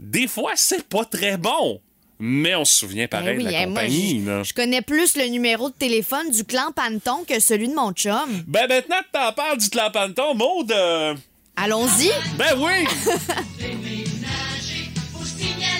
Des 0.00 0.26
fois, 0.28 0.52
c'est 0.56 0.86
pas 0.88 1.04
très 1.04 1.36
bon. 1.36 1.80
Mais 2.18 2.54
on 2.54 2.64
se 2.64 2.74
souvient 2.76 3.04
Ben 3.10 3.20
pareil 3.20 3.36
oui, 3.36 3.44
de 3.44 3.50
la 3.50 3.58
hein, 3.58 3.66
moi, 3.66 3.82
compagnie. 3.82 4.24
je- 4.44 4.54
connais 4.54 4.80
plus 4.80 5.18
le 5.18 5.26
numéro 5.26 5.68
de 5.68 5.74
téléphone 5.74 6.30
du 6.30 6.44
clan 6.44 6.72
Panton 6.74 7.24
que 7.28 7.40
celui 7.40 7.68
de 7.68 7.74
mon 7.74 7.92
chum. 7.92 8.42
Ben 8.46 8.66
maintenant 8.68 8.96
que 9.00 9.10
t'en 9.12 9.32
parles 9.34 9.58
du 9.58 9.68
clapanton, 9.68 10.34
Maud, 10.34 10.72
euh, 10.72 11.14
Allons-y. 11.56 12.10
ben 12.38 12.54
oui! 12.58 12.86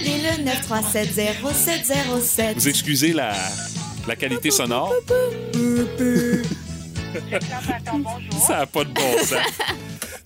Le 0.04 0.44
9370707. 0.44 2.54
Vous 2.56 2.68
excusez 2.68 3.12
la, 3.12 3.32
la 4.06 4.16
qualité 4.16 4.50
sonore. 4.50 4.92
Ça 8.46 8.58
n'a 8.58 8.66
pas 8.66 8.84
de 8.84 8.90
bon 8.90 9.18
sens. 9.18 9.38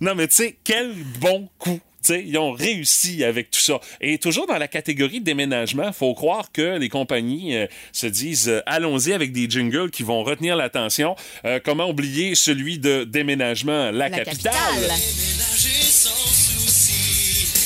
Non, 0.00 0.14
mais 0.14 0.26
tu 0.28 0.34
sais, 0.36 0.56
quel 0.64 0.92
bon 1.20 1.48
coup. 1.58 1.78
Tu 2.02 2.14
sais, 2.14 2.24
ils 2.26 2.38
ont 2.38 2.52
réussi 2.52 3.22
avec 3.24 3.50
tout 3.50 3.60
ça. 3.60 3.78
Et 4.00 4.16
toujours 4.16 4.46
dans 4.46 4.56
la 4.56 4.68
catégorie 4.68 5.20
déménagement, 5.20 5.92
faut 5.92 6.14
croire 6.14 6.50
que 6.50 6.78
les 6.78 6.88
compagnies 6.88 7.54
euh, 7.54 7.66
se 7.92 8.06
disent 8.06 8.48
euh, 8.48 8.62
allons-y 8.64 9.12
avec 9.12 9.32
des 9.32 9.50
jingles 9.50 9.90
qui 9.90 10.02
vont 10.02 10.24
retenir 10.24 10.56
l'attention. 10.56 11.14
Euh, 11.44 11.60
comment 11.62 11.90
oublier 11.90 12.34
celui 12.34 12.78
de 12.78 13.04
déménagement, 13.04 13.90
la, 13.90 14.08
La 14.08 14.10
capitale. 14.10 14.52
capitale. 14.54 14.98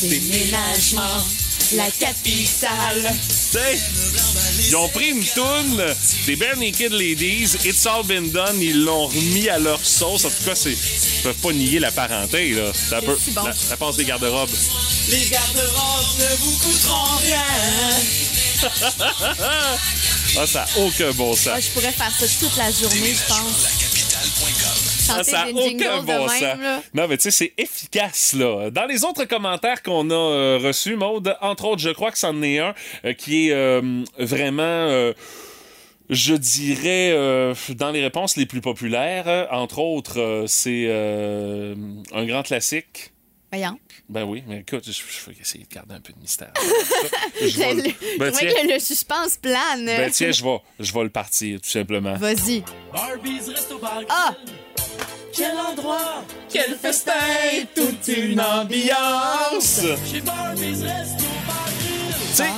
Déménagement, 0.03 1.25
la 1.77 1.91
capitale. 1.93 3.15
Tu 3.15 3.59
sais, 3.59 3.79
ils 4.67 4.77
ont 4.77 4.89
pris 4.89 5.11
une 5.11 5.25
toune 5.25 5.85
des 6.27 6.37
Bare 6.37 6.57
Naked 6.57 6.93
Ladies, 6.93 7.57
It's 7.65 7.87
All 7.87 8.05
Been 8.05 8.31
Done, 8.31 8.61
ils 8.61 8.83
l'ont 8.83 9.07
remis 9.07 9.49
à 9.49 9.59
leur 9.59 9.81
sauce. 9.85 10.25
En 10.25 10.31
tout 10.31 10.45
cas, 10.45 10.55
c'est, 10.55 10.73
ils 10.73 11.23
peuvent 11.23 11.35
pas 11.37 11.53
nier 11.53 11.79
la 11.79 11.91
parenté, 11.91 12.51
là. 12.51 12.73
Ça, 12.75 13.01
peut, 13.01 13.17
si 13.23 13.31
bon. 13.33 13.45
la, 13.45 13.53
ça 13.53 13.77
passe 13.77 13.97
des 13.97 14.05
garde-robes. 14.05 14.51
Les 15.09 15.25
garde-robes 15.27 16.19
ne 16.19 16.37
vous 16.37 16.59
coûteront 16.59 17.17
rien. 17.23 17.43
Ah, 20.37 20.47
ça 20.49 20.67
n'a 20.75 20.83
aucun 20.85 21.13
bon 21.13 21.27
Moi, 21.27 21.37
sens. 21.37 21.61
je 21.61 21.71
pourrais 21.71 21.93
faire 21.93 22.11
ça 22.19 22.27
toute 22.41 22.57
la 22.57 22.73
journée, 22.73 23.15
je 23.15 23.29
pense. 23.29 24.94
Ah, 25.11 25.23
ça 25.25 25.41
a 25.43 25.53
des 25.53 25.53
aucun 25.53 26.03
bon 26.03 26.29
sens. 26.29 26.43
Non, 26.95 27.07
mais 27.09 27.17
tu 27.17 27.25
sais, 27.25 27.31
c'est 27.31 27.53
efficace, 27.59 28.33
là. 28.35 28.71
Dans 28.71 28.87
les 28.87 29.05
autres 29.05 29.25
commentaires 29.25 29.83
qu'on 29.83 30.11
a 30.11 30.15
euh, 30.15 30.59
reçus, 30.63 30.97
Maude, 30.97 31.37
entre 31.41 31.65
autres, 31.67 31.83
je 31.83 31.91
crois 31.91 32.11
que 32.11 32.19
c'en 32.19 32.43
est 32.43 32.59
un 32.59 32.75
euh, 33.05 33.13
qui 33.13 33.49
est 33.49 33.53
euh, 33.53 34.03
vraiment... 34.19 34.63
euh, 34.63 35.13
je 36.11 36.35
dirais 36.35 37.13
euh, 37.13 37.55
dans 37.71 37.91
les 37.91 38.03
réponses 38.03 38.37
les 38.37 38.45
plus 38.47 38.61
populaires, 38.61 39.49
entre 39.51 39.79
autres, 39.79 40.21
euh, 40.21 40.45
c'est 40.47 40.85
euh, 40.89 41.75
un 42.13 42.27
grand 42.27 42.43
classique. 42.43 43.11
Voyons. 43.51 43.79
Ben 44.11 44.25
oui, 44.25 44.43
mais 44.47 44.59
écoute, 44.59 44.85
je, 44.85 44.91
je 44.93 45.31
vais 45.31 45.37
essayer 45.41 45.65
de 45.65 45.75
garder 45.75 45.95
un 45.95 46.01
peu 46.01 46.13
de 46.13 46.19
mystère. 46.19 46.53
Je 47.41 47.59
vais 47.59 47.75
Le- 47.75 47.83
le- 47.85 48.19
ben, 48.19 48.33
tiens, 48.33 48.51
que 48.53 48.73
le 48.75 48.79
suspense 48.79 49.37
plane? 49.39 49.87
ben 49.87 50.11
tiens, 50.11 50.31
je 50.31 50.45
vais, 50.45 50.59
je 50.81 50.93
vais 50.93 51.03
le 51.05 51.09
partir, 51.11 51.61
tout 51.61 51.71
simplement. 51.71 52.15
Vas-y. 52.17 52.63
Barbie's 52.93 53.49
Resto 53.49 53.79
Bar. 53.79 54.03
Ah! 54.09 54.35
Quel 55.37 55.57
endroit, 55.59 56.23
quel 56.49 56.77
festin, 56.77 57.13
toute 57.75 58.07
une 58.17 58.41
ambiance. 58.41 59.81
Chez 60.09 60.21
Barbie's 60.21 60.83
Resto 60.83 61.25
Bar. 61.45 61.69
Sais, 62.33 62.53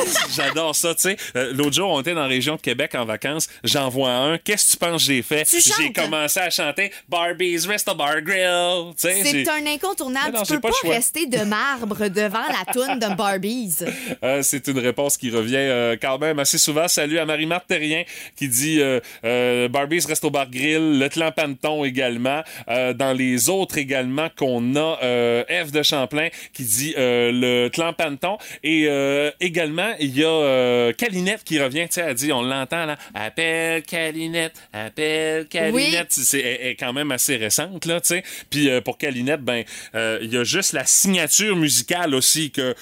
J'adore 0.34 0.74
ça, 0.74 0.94
tu 0.94 1.02
sais. 1.02 1.16
Euh, 1.36 1.52
L'autre 1.52 1.74
jour, 1.74 1.90
on 1.90 2.00
était 2.00 2.14
dans 2.14 2.22
la 2.22 2.26
région 2.26 2.56
de 2.56 2.60
Québec 2.60 2.94
en 2.94 3.04
vacances. 3.04 3.48
J'en 3.64 3.88
vois 3.88 4.10
un. 4.10 4.38
Qu'est-ce 4.38 4.66
que 4.66 4.70
tu 4.72 4.76
penses 4.78 5.02
que 5.02 5.12
j'ai 5.12 5.22
fait? 5.22 5.48
J'ai 5.78 5.92
commencé 5.92 6.40
à 6.40 6.50
chanter 6.50 6.92
Barbie's 7.08 7.66
Resto 7.66 7.94
Bar 7.94 8.22
Grill. 8.22 8.92
C'est 8.96 9.48
un 9.48 9.66
incontournable. 9.66 10.36
Non, 10.36 10.42
tu 10.42 10.54
peux 10.54 10.60
pas 10.60 10.70
rester 10.84 11.26
de 11.26 11.44
marbre 11.44 12.08
devant 12.08 12.44
la 12.48 12.72
toune 12.72 12.98
de 12.98 13.14
Barbies. 13.14 13.78
Euh, 14.22 14.42
c'est 14.42 14.66
une 14.68 14.78
réponse 14.78 15.16
qui 15.16 15.30
revient 15.30 15.56
euh, 15.56 15.96
quand 16.00 16.18
même 16.18 16.38
assez 16.38 16.58
souvent. 16.58 16.88
Salut 16.88 17.18
à 17.18 17.24
Marie-Marthe 17.24 17.66
Terrien 17.66 18.04
qui 18.36 18.48
dit 18.48 18.80
euh, 18.80 19.68
Barbie's 19.68 20.06
Resto 20.06 20.30
Bar 20.30 20.50
Grill, 20.50 20.98
le 20.98 21.08
clan 21.08 21.32
Panton 21.32 21.84
également. 21.84 22.42
Dans 22.68 23.16
les 23.16 23.48
autres 23.48 23.78
également 23.78 24.28
qu'on 24.36 24.76
a 24.76 24.98
Eve 25.48 25.70
de 25.70 25.82
Champlain 25.82 26.28
qui 26.52 26.64
dit 26.64 26.94
le 26.96 27.68
clan 27.68 27.92
Panton. 27.92 28.38
Et 28.62 28.86
euh, 28.88 29.30
également, 29.82 29.96
il 30.00 30.16
y 30.16 30.24
a 30.24 30.28
euh, 30.28 30.92
Calinette 30.92 31.44
qui 31.44 31.60
revient. 31.60 31.86
Tu 31.88 31.94
sais, 31.94 32.00
elle 32.02 32.14
dit, 32.14 32.32
on 32.32 32.42
l'entend 32.42 32.86
là. 32.86 32.98
Appelle 33.14 33.82
Calinette, 33.82 34.54
appelle 34.72 35.46
Calinette. 35.48 36.12
C'est 36.12 36.40
elle 36.40 36.66
est 36.68 36.76
quand 36.76 36.92
même 36.92 37.10
assez 37.10 37.36
récente, 37.36 37.86
là, 37.86 38.00
tu 38.00 38.08
sais. 38.08 38.22
Puis 38.50 38.68
euh, 38.68 38.80
pour 38.80 38.98
Calinette, 38.98 39.42
ben, 39.42 39.64
euh, 39.94 40.18
il 40.22 40.32
y 40.32 40.36
a 40.36 40.44
juste 40.44 40.72
la 40.72 40.84
signature 40.84 41.56
musicale 41.56 42.14
aussi 42.14 42.50
que 42.50 42.74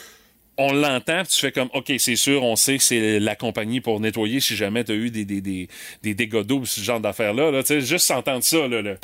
on 0.63 0.75
l'entend, 0.75 1.23
puis 1.23 1.33
tu 1.33 1.41
fais 1.41 1.53
comme, 1.53 1.71
OK, 1.73 1.91
c'est 1.97 2.17
sûr, 2.17 2.43
on 2.43 2.55
sait 2.55 2.77
que 2.77 2.85
c'est 2.85 3.19
la 3.19 3.35
compagnie 3.35 3.81
pour 3.81 3.99
nettoyer 3.99 4.41
si 4.41 4.57
jamais 4.57 4.85
tu 4.85 4.93
as 4.93 4.95
eu 4.95 5.11
des, 5.11 5.25
des, 5.25 5.41
des, 5.41 5.69
des 6.03 6.13
dégâts 6.13 6.43
d'eau, 6.43 6.67
ce 6.67 6.83
genre 6.83 7.01
d'affaires-là. 7.01 7.51
Là, 7.51 7.63
tu 7.63 7.69
sais, 7.69 7.81
juste 7.81 8.05
s'entendre 8.05 8.45
ça, 8.45 8.69
là, 8.69 8.83
là. 8.83 8.97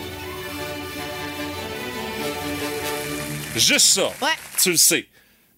Juste 3.57 3.87
ça. 3.87 4.13
Ouais. 4.21 4.29
Tu 4.63 4.73
le 4.73 4.77
sais. 4.77 5.07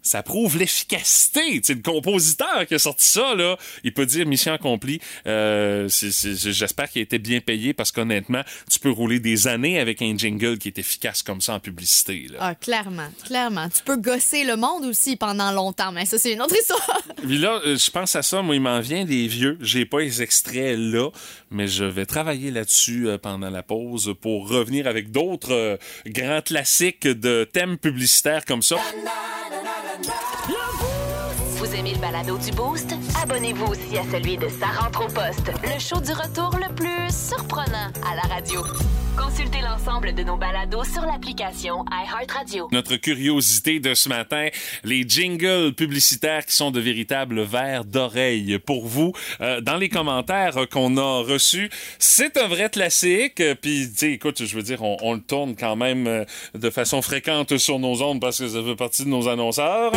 Ça 0.02 0.22
prouve 0.22 0.56
l'efficacité. 0.56 1.60
Tu 1.60 1.60
sais, 1.64 1.74
le 1.74 1.82
compositeur 1.82 2.66
qui 2.66 2.74
a 2.74 2.78
sorti 2.78 3.04
ça, 3.04 3.34
là, 3.34 3.56
il 3.84 3.92
peut 3.92 4.06
dire 4.06 4.26
mission 4.26 4.52
accomplie. 4.52 5.00
Euh, 5.26 5.88
J'espère 5.88 6.88
qu'il 6.88 7.00
a 7.00 7.02
été 7.02 7.18
bien 7.18 7.40
payé 7.40 7.74
parce 7.74 7.92
qu'honnêtement, 7.92 8.42
tu 8.70 8.78
peux 8.78 8.90
rouler 8.90 9.20
des 9.20 9.48
années 9.48 9.78
avec 9.78 10.00
un 10.00 10.16
jingle 10.16 10.58
qui 10.58 10.68
est 10.68 10.78
efficace 10.78 11.22
comme 11.22 11.40
ça 11.40 11.54
en 11.54 11.60
publicité. 11.60 12.26
Là. 12.30 12.38
Ah, 12.40 12.54
clairement, 12.54 13.08
clairement. 13.24 13.68
Tu 13.68 13.82
peux 13.82 13.96
gosser 13.96 14.44
le 14.44 14.56
monde 14.56 14.84
aussi 14.84 15.16
pendant 15.16 15.52
longtemps, 15.52 15.92
mais 15.92 16.06
ça, 16.06 16.16
c'est 16.18 16.32
une 16.32 16.42
autre 16.42 16.56
histoire. 16.56 17.02
Puis 17.16 17.38
là, 17.38 17.60
euh, 17.66 17.76
je 17.76 17.90
pense 17.90 18.14
à 18.16 18.22
ça, 18.22 18.40
moi, 18.40 18.54
il 18.54 18.60
m'en 18.60 18.80
vient 18.80 19.04
des 19.04 19.26
vieux. 19.26 19.58
J'ai 19.60 19.84
pas 19.84 20.00
les 20.00 20.22
extraits 20.22 20.78
là, 20.78 21.10
mais 21.50 21.66
je 21.66 21.84
vais 21.84 22.06
travailler 22.06 22.50
là-dessus 22.50 23.08
euh, 23.08 23.18
pendant 23.18 23.50
la 23.50 23.62
pause 23.62 24.14
pour 24.20 24.48
revenir 24.48 24.86
avec 24.86 25.10
d'autres 25.10 25.78
grands 26.06 26.40
classiques 26.40 27.06
de 27.06 27.48
thèmes 27.52 27.78
publicitaires 27.78 28.44
comme 28.44 28.62
ça. 28.62 28.76
Vous 31.68 31.74
aimez 31.74 31.92
le 31.92 31.98
balado 31.98 32.38
du 32.38 32.50
Boost? 32.52 32.94
Abonnez-vous 33.22 33.66
aussi 33.66 33.98
à 33.98 34.02
celui 34.10 34.38
de 34.38 34.48
Sa 34.48 34.68
rentre 34.68 35.04
au 35.04 35.08
poste, 35.08 35.52
le 35.64 35.78
show 35.78 36.00
du 36.00 36.12
retour 36.12 36.50
le 36.56 36.74
plus 36.74 37.14
surprenant 37.14 37.90
à 38.10 38.14
la 38.16 38.34
radio. 38.34 38.62
Consultez 39.18 39.60
l'ensemble 39.60 40.14
de 40.14 40.22
nos 40.22 40.36
balados 40.36 40.84
sur 40.84 41.02
l'application 41.02 41.84
iHeartRadio. 41.90 42.68
Notre 42.70 42.96
curiosité 42.96 43.80
de 43.80 43.94
ce 43.94 44.08
matin, 44.08 44.48
les 44.84 45.04
jingles 45.08 45.72
publicitaires 45.74 46.46
qui 46.46 46.54
sont 46.54 46.70
de 46.70 46.80
véritables 46.80 47.42
vers 47.42 47.84
d'oreille 47.84 48.58
pour 48.58 48.86
vous. 48.86 49.12
Euh, 49.40 49.60
dans 49.60 49.76
les 49.76 49.88
commentaires 49.88 50.54
qu'on 50.70 50.96
a 50.96 51.22
reçus, 51.22 51.68
c'est 51.98 52.36
un 52.36 52.46
vrai 52.46 52.70
classique. 52.70 53.42
Puis, 53.60 53.90
écoute, 54.02 54.44
je 54.44 54.54
veux 54.54 54.62
dire, 54.62 54.82
on, 54.82 54.96
on 55.02 55.14
le 55.14 55.20
tourne 55.20 55.56
quand 55.56 55.74
même 55.74 56.06
euh, 56.06 56.24
de 56.54 56.70
façon 56.70 57.02
fréquente 57.02 57.58
sur 57.58 57.78
nos 57.78 58.02
ondes 58.02 58.20
parce 58.20 58.38
que 58.38 58.48
ça 58.48 58.62
fait 58.62 58.76
partie 58.76 59.04
de 59.04 59.08
nos 59.08 59.28
annonceurs. 59.28 59.92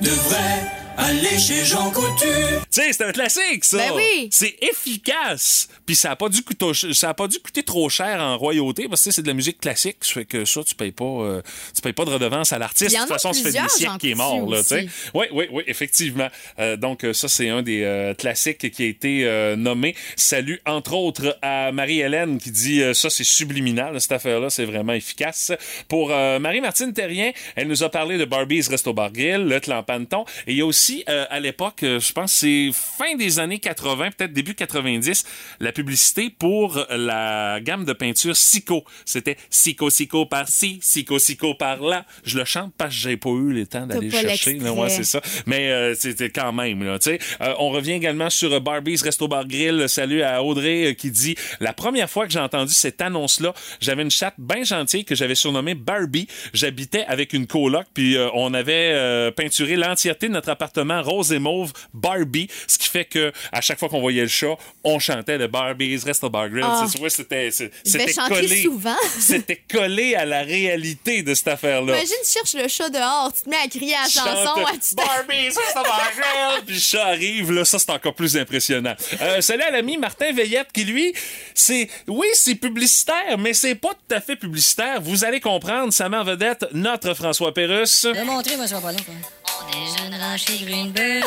Devrait 0.00 0.80
aller 0.96 1.38
chez 1.38 1.64
Jean 1.64 1.90
Coutu. 1.90 2.26
Tu 2.26 2.82
sais, 2.82 2.92
c'est 2.92 3.04
un 3.04 3.12
classique, 3.12 3.64
ça. 3.64 3.78
Ben 3.78 3.92
oui. 3.96 4.28
C'est 4.30 4.56
efficace. 4.60 5.68
Puis 5.86 5.96
ça 5.96 6.12
a 6.12 6.16
pas 6.16 6.28
dû 6.28 6.42
coûter, 6.42 6.72
ça 6.92 7.10
a 7.10 7.14
pas 7.14 7.26
dû 7.26 7.38
coûter 7.38 7.62
trop 7.62 7.88
cher 7.88 8.20
en 8.20 8.36
royauté 8.60 8.88
parce 8.88 9.04
que 9.04 9.10
c'est 9.10 9.22
de 9.22 9.28
la 9.28 9.34
musique 9.34 9.60
classique. 9.60 9.98
Ça 10.00 10.14
fait 10.14 10.24
que 10.24 10.44
ça, 10.44 10.62
tu 10.64 10.74
payes 10.74 10.92
pas, 10.92 11.04
euh, 11.04 11.42
tu 11.74 11.82
payes 11.82 11.92
pas 11.92 12.04
de 12.04 12.10
redevance 12.10 12.52
à 12.52 12.58
l'artiste. 12.58 12.94
De 12.94 13.00
toute 13.00 13.10
a 13.10 13.14
façon, 13.14 13.32
ça 13.32 13.42
fait 13.42 13.52
des 13.52 13.68
siècles 13.68 13.98
qu'il 13.98 14.10
est 14.10 14.14
mort, 14.14 14.48
là, 14.50 14.60
tu 14.60 14.68
sais. 14.68 14.84
aussi. 14.84 14.88
Oui, 15.14 15.26
oui, 15.32 15.46
oui, 15.50 15.62
effectivement. 15.66 16.28
Euh, 16.58 16.76
donc, 16.76 17.04
euh, 17.04 17.12
ça, 17.12 17.28
c'est 17.28 17.48
un 17.48 17.62
des 17.62 17.82
euh, 17.82 18.14
classiques 18.14 18.70
qui 18.70 18.82
a 18.82 18.86
été 18.86 19.54
nommé. 19.56 19.94
Salut, 20.16 20.60
entre 20.66 20.94
autres, 20.94 21.36
à 21.42 21.72
Marie-Hélène 21.72 22.38
qui 22.38 22.50
dit 22.50 22.82
ça, 22.94 23.10
c'est 23.10 23.24
subliminal, 23.24 24.00
cette 24.00 24.12
affaire-là, 24.12 24.50
c'est 24.50 24.64
vraiment 24.64 24.92
efficace. 24.92 25.52
Pour 25.88 26.08
Marie-Martine 26.08 26.92
Terrien, 26.92 27.32
elle 27.56 27.68
nous 27.68 27.82
a 27.82 27.88
parlé 27.88 28.18
de 28.18 28.24
Barbie's 28.24 28.68
Resto 28.68 28.92
Bar 28.92 29.12
Grill, 29.12 29.44
le 29.44 29.60
clan 29.60 29.82
Panton. 29.82 30.24
Et 30.46 30.52
il 30.52 30.58
y 30.58 30.60
a 30.60 30.66
aussi, 30.66 31.04
à 31.06 31.40
l'époque, 31.40 31.78
je 31.82 32.12
pense 32.12 32.32
c'est 32.32 32.70
fin 32.72 33.16
des 33.16 33.38
années 33.38 33.58
80, 33.58 34.10
peut-être 34.16 34.32
début 34.32 34.54
90, 34.54 35.24
la 35.60 35.72
publicité 35.72 36.30
pour 36.30 36.84
la 36.90 37.60
gamme 37.60 37.84
de 37.84 37.92
peinture 37.92 38.36
Sico. 38.50 38.84
C'était 39.04 39.36
Sico, 39.48 39.90
Sico 39.90 40.26
par-ci, 40.26 40.78
Sico, 40.82 41.18
Sico 41.18 41.54
par-là. 41.54 42.04
Je 42.24 42.38
le 42.38 42.44
chante 42.44 42.72
parce 42.76 42.94
que 42.94 43.00
j'ai 43.00 43.16
pas 43.16 43.30
eu 43.30 43.52
le 43.52 43.66
temps 43.66 43.86
d'aller 43.86 44.10
chercher. 44.10 44.54
là. 44.54 44.72
Ouais, 44.72 44.88
c'est 44.88 45.04
ça. 45.04 45.20
Mais 45.46 45.70
euh, 45.70 45.94
c'était 45.94 46.30
quand 46.30 46.52
même, 46.52 46.82
là, 46.82 46.98
tu 46.98 47.10
sais. 47.10 47.18
Euh, 47.40 47.54
on 47.58 47.70
revient 47.70 47.92
également 47.92 48.30
sur 48.30 48.52
euh, 48.52 48.60
Barbie's 48.60 49.02
Resto 49.02 49.28
Bar 49.28 49.46
Grill. 49.46 49.88
Salut 49.88 50.22
à 50.22 50.42
Audrey 50.42 50.86
euh, 50.90 50.92
qui 50.94 51.10
dit 51.10 51.36
La 51.60 51.72
première 51.72 52.10
fois 52.10 52.26
que 52.26 52.32
j'ai 52.32 52.40
entendu 52.40 52.72
cette 52.72 53.00
annonce-là, 53.00 53.54
j'avais 53.80 54.02
une 54.02 54.10
chatte 54.10 54.34
bien 54.38 54.64
gentille 54.64 55.04
que 55.04 55.14
j'avais 55.14 55.34
surnommée 55.34 55.74
Barbie. 55.74 56.26
J'habitais 56.52 57.04
avec 57.06 57.32
une 57.32 57.46
coloc, 57.46 57.86
puis 57.94 58.16
euh, 58.16 58.28
on 58.34 58.52
avait 58.54 58.92
euh, 58.92 59.30
peinturé 59.30 59.76
l'entièreté 59.76 60.28
de 60.28 60.32
notre 60.32 60.48
appartement 60.48 61.02
rose 61.02 61.32
et 61.32 61.38
mauve 61.38 61.72
Barbie, 61.94 62.48
ce 62.66 62.78
qui 62.78 62.88
fait 62.88 63.04
que 63.04 63.32
à 63.52 63.60
chaque 63.60 63.78
fois 63.78 63.88
qu'on 63.88 64.00
voyait 64.00 64.22
le 64.22 64.28
chat, 64.28 64.56
on 64.84 64.98
chantait 64.98 65.38
le 65.38 65.46
Barbie's 65.46 66.04
Resto 66.04 66.28
Bar 66.30 66.48
Grill. 66.50 66.64
Ah. 66.66 66.86
Vois, 66.98 67.10
c'était 67.10 67.50
c'était 67.50 68.12
collé. 68.40 68.62
souvent. 68.62 68.96
C'était 69.18 69.62
collé 69.70 70.14
à 70.14 70.24
la 70.24 70.42
réalité 70.42 71.22
de 71.22 71.34
cette 71.34 71.48
affaire-là. 71.48 71.96
Imagine, 71.96 72.16
tu 72.24 72.30
cherches 72.30 72.54
le 72.54 72.68
chat 72.68 72.88
dehors, 72.90 73.32
tu 73.34 73.42
te 73.42 73.50
mets 73.50 73.56
à 73.56 73.68
crier 73.68 73.92
la 73.92 74.08
chanson, 74.08 74.64
à 74.64 74.72
tu 74.72 74.94
Barbie, 74.94 75.52
ça, 75.52 75.60
c'est 75.68 75.74
ma 75.74 75.82
gueule. 75.82 76.64
Puis 76.66 76.74
le 76.74 76.80
chat 76.80 77.06
arrive, 77.06 77.52
là, 77.52 77.64
ça, 77.64 77.78
c'est 77.78 77.90
encore 77.90 78.14
plus 78.14 78.36
impressionnant. 78.36 78.94
Euh, 79.20 79.40
salut 79.40 79.62
à 79.62 79.70
l'ami 79.70 79.96
Martin 79.96 80.32
Veillette, 80.32 80.68
qui, 80.72 80.84
lui, 80.84 81.14
c'est... 81.54 81.88
Oui, 82.06 82.26
c'est 82.34 82.54
publicitaire, 82.54 83.38
mais 83.38 83.52
c'est 83.52 83.74
pas 83.74 83.90
tout 83.90 84.14
à 84.14 84.20
fait 84.20 84.36
publicitaire. 84.36 85.00
Vous 85.00 85.24
allez 85.24 85.40
comprendre, 85.40 85.92
ça 85.92 86.08
met 86.08 86.16
en 86.16 86.24
vedette 86.24 86.66
notre 86.72 87.14
François 87.14 87.52
Pérusse. 87.54 88.06
Je 88.08 88.14
vais 88.14 88.24
montrer, 88.24 88.56
moi, 88.56 88.66
je 88.66 88.74
vais 88.74 88.80
pas 88.80 88.92
quoi. 88.92 89.14
On 89.60 89.70
déjeunera 89.70 90.36
chez 90.36 90.58
Greenberg. 90.64 91.24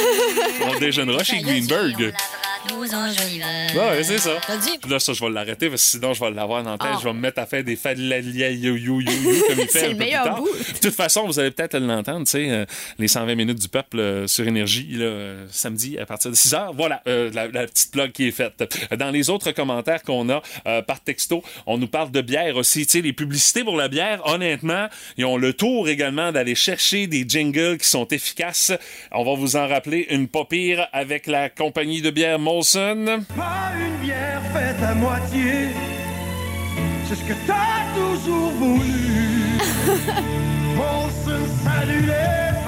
On 0.61 0.79
déjeunera 0.79 1.23
chez 1.23 1.41
Greenberg. 1.41 2.13
Ouais, 3.75 4.03
c'est 4.03 4.17
ça. 4.17 4.39
Là, 4.89 4.99
ça, 4.99 5.13
je 5.13 5.23
vais 5.23 5.29
l'arrêter 5.29 5.69
parce 5.69 5.83
que 5.83 5.89
sinon, 5.89 6.13
je 6.13 6.19
vais 6.19 6.31
l'avoir 6.31 6.63
dans 6.63 6.71
la 6.71 6.77
tête. 6.77 6.89
Ah. 6.93 6.97
Je 6.99 7.07
vais 7.07 7.13
me 7.13 7.19
mettre 7.19 7.39
à 7.39 7.45
faire 7.45 7.63
des 7.63 7.75
falalia 7.75 8.51
yo 8.51 8.75
yo 8.75 9.01
yo 9.01 9.11
yo 9.11 9.43
comme 9.47 9.59
il 9.59 9.67
fait 9.67 9.79
C'est 9.79 9.89
le 9.89 9.95
meilleur 9.95 10.35
bout. 10.37 10.47
De 10.47 10.79
toute 10.79 10.93
façon, 10.93 11.25
vous 11.25 11.39
allez 11.39 11.51
peut-être 11.51 11.77
l'entendre, 11.77 12.25
tu 12.25 12.31
sais, 12.31 12.49
euh, 12.49 12.65
les 12.99 13.07
120 13.07 13.35
minutes 13.35 13.59
du 13.59 13.67
peuple 13.67 13.99
euh, 13.99 14.27
sur 14.27 14.47
Énergie, 14.47 14.87
là, 14.91 15.05
euh, 15.05 15.45
samedi 15.51 15.97
à 15.97 16.05
partir 16.05 16.31
de 16.31 16.35
6 16.35 16.53
heures. 16.53 16.73
Voilà, 16.73 17.01
la, 17.05 17.47
petite 17.67 17.91
plug 17.91 18.11
qui 18.11 18.27
est 18.27 18.31
faite. 18.31 18.63
Dans 18.97 19.11
les 19.11 19.29
autres 19.29 19.51
commentaires 19.51 20.03
qu'on 20.03 20.29
a 20.29 20.41
par 20.83 20.99
texto, 21.01 21.43
on 21.65 21.77
nous 21.77 21.87
parle 21.87 22.11
de 22.11 22.21
bière 22.21 22.55
aussi. 22.55 22.85
Tu 22.85 22.91
sais, 22.91 23.01
les 23.01 23.13
publicités 23.13 23.63
pour 23.63 23.77
la 23.77 23.87
bière, 23.87 24.21
honnêtement, 24.25 24.87
ils 25.17 25.25
ont 25.25 25.37
le 25.37 25.53
tour 25.53 25.89
également 25.89 26.31
d'aller 26.31 26.55
chercher 26.55 27.07
des 27.07 27.25
jingles 27.27 27.77
qui 27.77 27.87
sont 27.87 28.07
efficaces. 28.07 28.71
On 29.11 29.23
va 29.23 29.35
vous 29.35 29.55
en 29.55 29.67
rappeler 29.67 30.07
une 30.09 30.27
pas 30.27 30.45
pire 30.45 30.87
avec 30.91 31.27
la 31.27 31.49
compagnie 31.49 32.01
de 32.01 32.09
bière 32.09 32.39
Molson. 32.53 33.25
Pas 33.35 33.71
une 33.83 33.97
bière 34.05 34.41
faite 34.53 34.81
à 34.83 34.93
moitié. 34.93 35.69
C'est 37.05 37.15
ce 37.15 37.23
que 37.23 37.33
t'as 37.47 37.81
toujours 37.95 38.51
voulu. 38.51 39.57
Molson, 40.77 41.43
salut 41.63 42.05
les 42.05 42.62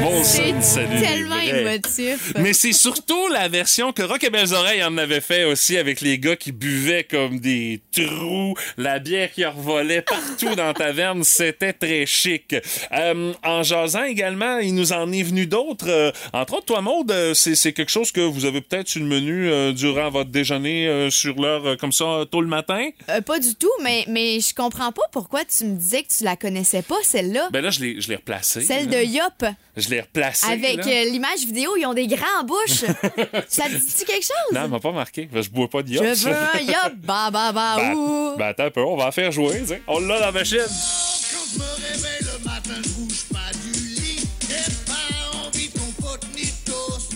frères. 0.00 0.24
C'est 0.24 0.62
Salut, 0.62 1.00
tellement 1.00 1.38
émotif. 1.38 2.32
Mais 2.38 2.52
c'est 2.54 2.72
surtout 2.72 3.28
la 3.28 3.48
version 3.48 3.92
que 3.92 4.02
Rock 4.02 4.24
et 4.24 4.30
Belles 4.30 4.54
Oreilles 4.54 4.82
en 4.82 4.96
avait 4.96 5.20
fait 5.20 5.44
aussi 5.44 5.76
avec 5.76 6.00
les 6.00 6.18
gars 6.18 6.36
qui 6.36 6.50
buvaient 6.52 7.04
comme 7.04 7.40
des 7.40 7.80
trous, 7.92 8.54
la 8.78 8.98
bière 8.98 9.30
qui 9.30 9.44
revolait 9.44 10.02
partout 10.02 10.54
dans 10.54 10.66
la 10.66 10.74
taverne. 10.74 11.22
C'était 11.24 11.72
très 11.72 12.06
chic. 12.06 12.54
Euh, 12.92 13.32
en 13.42 13.62
jasant 13.62 14.04
également, 14.04 14.58
il 14.58 14.74
nous 14.74 14.92
en 14.92 15.12
est 15.12 15.22
venu 15.22 15.46
d'autres. 15.46 15.88
Euh, 15.88 16.10
entre 16.32 16.54
autres, 16.54 16.66
toi, 16.66 16.80
Maude, 16.80 17.10
euh, 17.10 17.34
c'est 17.34 17.54
c'est 17.54 17.72
quelque 17.72 17.90
chose 17.90 18.10
que 18.10 18.20
vous 18.20 18.44
avez 18.46 18.60
peut-être 18.60 18.88
sur 18.88 19.00
le 19.00 19.06
menu 19.06 19.48
euh, 19.48 19.72
durant 19.72 20.10
votre 20.10 20.30
déjeuner 20.30 20.88
euh, 20.88 21.10
sur 21.10 21.34
l'heure 21.40 21.66
euh, 21.66 21.76
comme 21.76 21.92
ça, 21.92 22.24
tôt 22.30 22.40
le 22.40 22.46
matin? 22.46 22.88
Euh, 23.10 23.20
pas 23.20 23.38
du 23.38 23.54
tout, 23.54 23.70
mais, 23.82 24.04
mais 24.08 24.40
je 24.40 24.54
comprends 24.54 24.92
pas 24.92 25.02
pourquoi 25.12 25.44
tu 25.44 25.64
me 25.64 25.76
disais 25.76 26.02
que 26.02 26.08
tu 26.16 26.24
la 26.24 26.36
connaissais 26.36 26.82
pas, 26.82 26.96
celle-là. 27.02 27.48
Ben 27.52 27.62
là, 27.62 27.70
je 27.70 27.80
l'ai 27.80 28.00
je 28.00 28.08
l'ai 28.08 28.16
replacé. 28.16 28.62
Celle 28.62 28.88
là. 28.88 29.00
de 29.00 29.04
Yop. 29.04 29.44
Je 29.84 29.90
l'ai 29.90 30.00
replacé. 30.00 30.46
Avec 30.50 30.78
euh, 30.86 31.04
l'image 31.10 31.40
vidéo, 31.40 31.76
ils 31.76 31.86
ont 31.86 31.94
des 31.94 32.06
grands 32.06 32.44
bouches. 32.44 32.84
ça 33.48 33.64
te 33.64 33.74
dit 33.74 34.04
quelque 34.06 34.22
chose? 34.24 34.52
Non, 34.52 34.62
elle 34.64 34.70
m'a 34.70 34.80
pas 34.80 34.92
marqué. 34.92 35.28
Je 35.32 35.48
bois 35.50 35.68
pas 35.68 35.82
de 35.82 35.88
Je 35.88 35.94
yacht. 35.94 36.16
veux 36.18 36.32
un 36.32 36.60
Yop. 36.60 36.94
Ba, 37.04 37.30
ba, 37.30 37.52
ba, 37.52 37.76
Ben, 37.76 37.94
ouh. 37.94 38.36
ben, 38.36 38.46
attends 38.46 38.64
un 38.64 38.70
peu, 38.70 38.80
on 38.82 38.96
va 38.96 39.06
en 39.08 39.12
faire 39.12 39.30
jouer. 39.32 39.60
tu 39.60 39.66
sais. 39.68 39.82
On 39.86 40.00
l'a 40.00 40.18
dans 40.18 40.26
la 40.26 40.32
machine. 40.32 40.58
Quand 40.58 41.44
je 41.52 41.58
me 41.58 41.64
réveille 41.64 42.20
le 42.22 42.44
matin, 42.44 42.80
je 42.82 42.88
bouge 42.90 43.24
pas 43.32 43.50
du 43.62 43.72
lit. 44.00 44.20
Pas 44.86 45.46
envie 45.46 45.68
de 45.68 45.78
compote 45.78 46.26
ni 46.34 46.42
de 46.42 46.70
toast. 46.70 47.12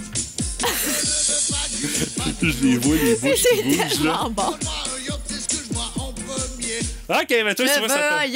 Je 2.42 2.64
les 2.66 2.76
vois, 2.78 2.96
les 2.96 3.14
bouches 3.16 3.32
qui 3.34 3.42
C'est 3.42 3.62
bougent, 3.62 3.76
là. 4.04 4.12
tellement 4.12 4.30
bon. 4.30 4.56
OK, 7.08 7.34
mais 7.42 7.54
toi, 7.54 7.64
tu 7.66 7.78
vois 7.78 7.88
ça. 7.88 8.26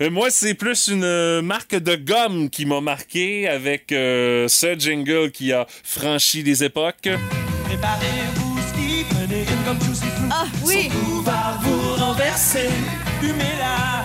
Moi, 0.10 0.30
c'est 0.30 0.54
plus 0.54 0.88
une 0.88 1.02
euh, 1.02 1.42
marque 1.42 1.74
de 1.74 1.96
gomme 1.96 2.50
qui 2.50 2.66
m'a 2.66 2.80
marqué 2.80 3.48
avec 3.48 3.90
euh, 3.90 4.46
ce 4.46 4.78
jingle 4.78 5.32
qui 5.32 5.52
a 5.52 5.66
franchi 5.82 6.44
des 6.44 6.62
époques. 6.62 7.08
Préparez-vous, 7.64 8.58
ski, 8.68 9.04
prenez 9.10 9.40
une 9.40 9.64
comme 9.64 9.80
Juicy 9.82 10.06
Fruit. 10.06 10.30
Ah, 10.30 10.46
oui. 10.64 10.88
Tout 10.92 11.22
va 11.22 11.58
vous 11.62 11.94
renverser. 11.96 12.68
Humez-la, 13.22 14.04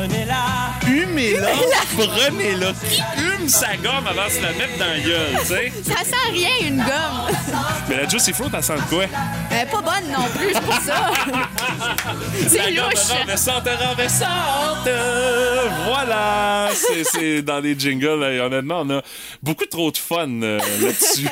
prenez-la. 0.00 0.70
Humez-la, 0.88 1.48
prenez-la. 1.96 2.72
Qui 2.88 3.02
hume 3.20 3.48
sa 3.48 3.76
gomme 3.76 4.06
avant 4.06 4.26
de 4.26 4.30
se 4.32 4.40
la 4.40 4.52
mettre 4.52 4.78
dans 4.78 4.86
la 4.86 5.00
gueule, 5.00 5.36
tu 5.40 5.46
sais? 5.46 5.72
Ça 5.86 6.04
sent 6.04 6.30
rien, 6.32 6.48
une 6.62 6.76
gomme. 6.78 7.36
Mais 7.88 7.96
la 7.98 8.08
Juicy 8.08 8.32
Fruit, 8.32 8.48
elle 8.52 8.62
sent 8.62 8.76
de 8.76 8.80
quoi? 8.94 9.04
Elle 9.50 9.66
est 9.68 9.70
pas 9.70 9.82
bonne 9.82 10.10
non 10.12 10.26
plus, 10.36 10.52
c'est 10.54 10.60
pour 10.62 10.74
ça. 10.80 11.10
La 12.42 12.48
C'est 12.48 12.72
gomme 12.74 12.90
louche. 12.90 13.18
renversante, 13.18 13.68
renversante. 13.68 14.86
Euh, 14.86 15.68
Voilà. 15.86 16.68
C'est- 16.74 17.04
C'est 17.04 17.42
dans 17.42 17.60
les 17.60 17.78
jingles. 17.78 18.20
là, 18.20 18.46
honnêtement, 18.46 18.80
on 18.82 18.90
a 18.98 19.02
beaucoup 19.42 19.66
trop 19.66 19.90
de 19.90 19.96
fun 19.98 20.28
euh, 20.42 20.58
là-dessus. 20.80 21.28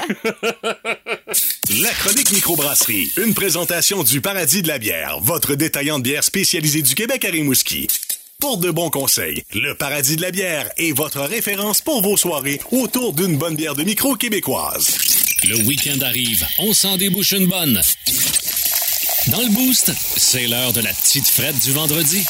La 1.82 1.90
chronique 1.90 2.32
microbrasserie, 2.32 3.10
une 3.18 3.34
présentation 3.34 4.02
du 4.02 4.20
Paradis 4.20 4.62
de 4.62 4.68
la 4.68 4.78
bière, 4.78 5.18
votre 5.20 5.54
détaillant 5.54 5.98
de 5.98 6.04
bière 6.04 6.24
spécialisé 6.24 6.82
du 6.82 6.94
Québec 6.94 7.24
à 7.24 7.28
Rimouski. 7.30 7.86
Pour 8.40 8.58
de 8.58 8.70
bons 8.70 8.88
conseils, 8.88 9.42
le 9.52 9.74
Paradis 9.74 10.14
de 10.14 10.22
la 10.22 10.30
bière 10.30 10.70
est 10.76 10.92
votre 10.92 11.22
référence 11.22 11.80
pour 11.80 12.02
vos 12.02 12.16
soirées 12.16 12.60
autour 12.70 13.12
d'une 13.12 13.36
bonne 13.36 13.56
bière 13.56 13.74
de 13.74 13.82
micro 13.82 14.14
québécoise. 14.14 14.96
Le 15.48 15.56
week-end 15.66 16.00
arrive, 16.02 16.46
on 16.60 16.72
s'en 16.72 16.96
débouche 16.96 17.32
une 17.32 17.48
bonne. 17.48 17.80
Dans 19.32 19.40
le 19.40 19.52
boost, 19.52 19.92
c'est 20.16 20.46
l'heure 20.46 20.72
de 20.72 20.80
la 20.80 20.92
petite 20.92 21.26
frette 21.26 21.58
du 21.64 21.72
vendredi. 21.72 22.24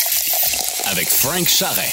Avec 0.86 1.10
Frank 1.10 1.46
Charret. 1.46 1.92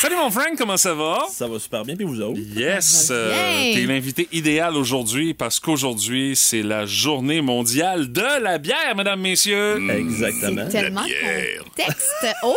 Salut 0.00 0.16
mon 0.16 0.28
Frank, 0.30 0.56
comment 0.58 0.76
ça 0.76 0.92
va? 0.92 1.20
Ça 1.30 1.46
va 1.46 1.58
super 1.60 1.84
bien, 1.84 1.94
puis 1.94 2.04
vous 2.04 2.20
autres? 2.20 2.38
Yes, 2.56 3.08
euh, 3.12 3.30
t'es 3.74 3.84
l'invité 3.86 4.28
idéal 4.32 4.76
aujourd'hui 4.76 5.34
parce 5.34 5.60
qu'aujourd'hui, 5.60 6.34
c'est 6.34 6.62
la 6.62 6.84
journée 6.84 7.40
mondiale 7.40 8.10
de 8.10 8.42
la 8.42 8.58
bière, 8.58 8.96
mesdames, 8.96 9.20
messieurs. 9.20 9.78
Exactement. 9.88 10.68
Tellement 10.68 11.04
bière. 11.04 11.62
contexte. 11.64 12.26
Oh! 12.42 12.56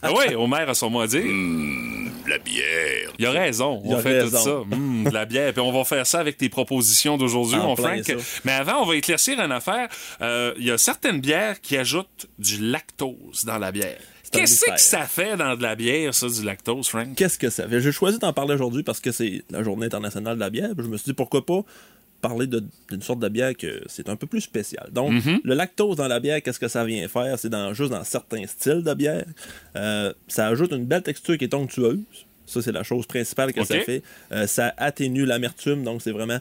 Ah 0.00 0.12
ouais, 0.14 0.34
Homer 0.34 0.64
a 0.66 0.72
son 0.74 0.88
mot 0.88 1.02
à 1.02 1.06
dire. 1.06 1.24
La 2.26 2.38
bière. 2.38 3.10
Il 3.18 3.26
a 3.26 3.30
raison, 3.30 3.82
Il 3.84 3.92
on 3.94 3.98
a 3.98 4.00
fait 4.02 4.20
raison. 4.22 4.38
tout 4.64 4.70
ça. 4.70 4.76
De 5.10 5.14
la 5.14 5.26
bière. 5.26 5.52
Puis 5.52 5.60
on 5.60 5.72
va 5.72 5.84
faire 5.84 6.06
ça 6.06 6.20
avec 6.20 6.38
tes 6.38 6.48
propositions 6.48 7.18
d'aujourd'hui, 7.18 7.58
En 7.58 7.66
mon 7.68 7.74
plein 7.74 8.02
Frank. 8.02 8.04
ça. 8.06 8.40
Mais 8.44 8.52
avant, 8.52 8.82
on 8.82 8.86
va 8.86 8.96
éclaircir 8.96 9.38
une 9.40 9.52
affaire. 9.52 9.88
Euh, 10.22 10.54
Il 10.58 10.64
y 10.64 10.70
a 10.70 10.78
certaines 10.78 11.20
bières 11.20 11.60
qui 11.60 11.76
ajoutent 11.76 12.26
du 12.38 12.58
lactose 12.62 13.44
dans 13.44 13.58
la 13.58 13.70
bière. 13.72 13.98
Qu'est-ce 14.34 14.64
que 14.64 14.80
ça 14.80 15.02
fait 15.02 15.36
dans 15.36 15.56
de 15.56 15.62
la 15.62 15.74
bière, 15.74 16.12
ça, 16.14 16.28
du 16.28 16.44
lactose, 16.44 16.88
Frank? 16.88 17.14
Qu'est-ce 17.16 17.38
que 17.38 17.50
ça 17.50 17.68
fait? 17.68 17.80
J'ai 17.80 17.92
choisi 17.92 18.18
d'en 18.18 18.32
parler 18.32 18.54
aujourd'hui 18.54 18.82
parce 18.82 19.00
que 19.00 19.12
c'est 19.12 19.42
la 19.50 19.62
journée 19.62 19.86
internationale 19.86 20.34
de 20.36 20.40
la 20.40 20.50
bière. 20.50 20.70
Je 20.76 20.82
me 20.84 20.96
suis 20.96 21.06
dit 21.06 21.14
pourquoi 21.14 21.44
pas 21.44 21.60
parler 22.20 22.46
d'une 22.46 23.02
sorte 23.02 23.20
de 23.20 23.28
bière 23.28 23.54
que 23.54 23.82
c'est 23.86 24.08
un 24.08 24.16
peu 24.16 24.26
plus 24.26 24.40
spécial. 24.40 24.88
Donc, 24.92 25.12
Mm-hmm. 25.12 25.40
le 25.44 25.54
lactose 25.54 25.96
dans 25.96 26.08
la 26.08 26.20
bière, 26.20 26.42
qu'est-ce 26.42 26.58
que 26.58 26.68
ça 26.68 26.84
vient 26.84 27.06
faire? 27.06 27.38
C'est 27.38 27.50
dans, 27.50 27.74
juste 27.74 27.90
dans 27.90 28.02
certains 28.02 28.46
styles 28.46 28.82
de 28.82 28.94
bière. 28.94 29.26
Euh, 29.76 30.12
ça 30.26 30.46
ajoute 30.48 30.72
une 30.72 30.86
belle 30.86 31.02
texture 31.02 31.36
qui 31.36 31.44
est 31.44 31.54
onctueuse. 31.54 32.00
Ça, 32.46 32.62
c'est 32.62 32.72
la 32.72 32.82
chose 32.82 33.06
principale 33.06 33.52
que 33.52 33.62
ça 33.64 33.78
fait. 33.80 34.02
Euh, 34.32 34.46
ça 34.46 34.72
atténue 34.76 35.24
l'amertume, 35.26 35.82
donc 35.82 36.02
c'est 36.02 36.12
vraiment 36.12 36.38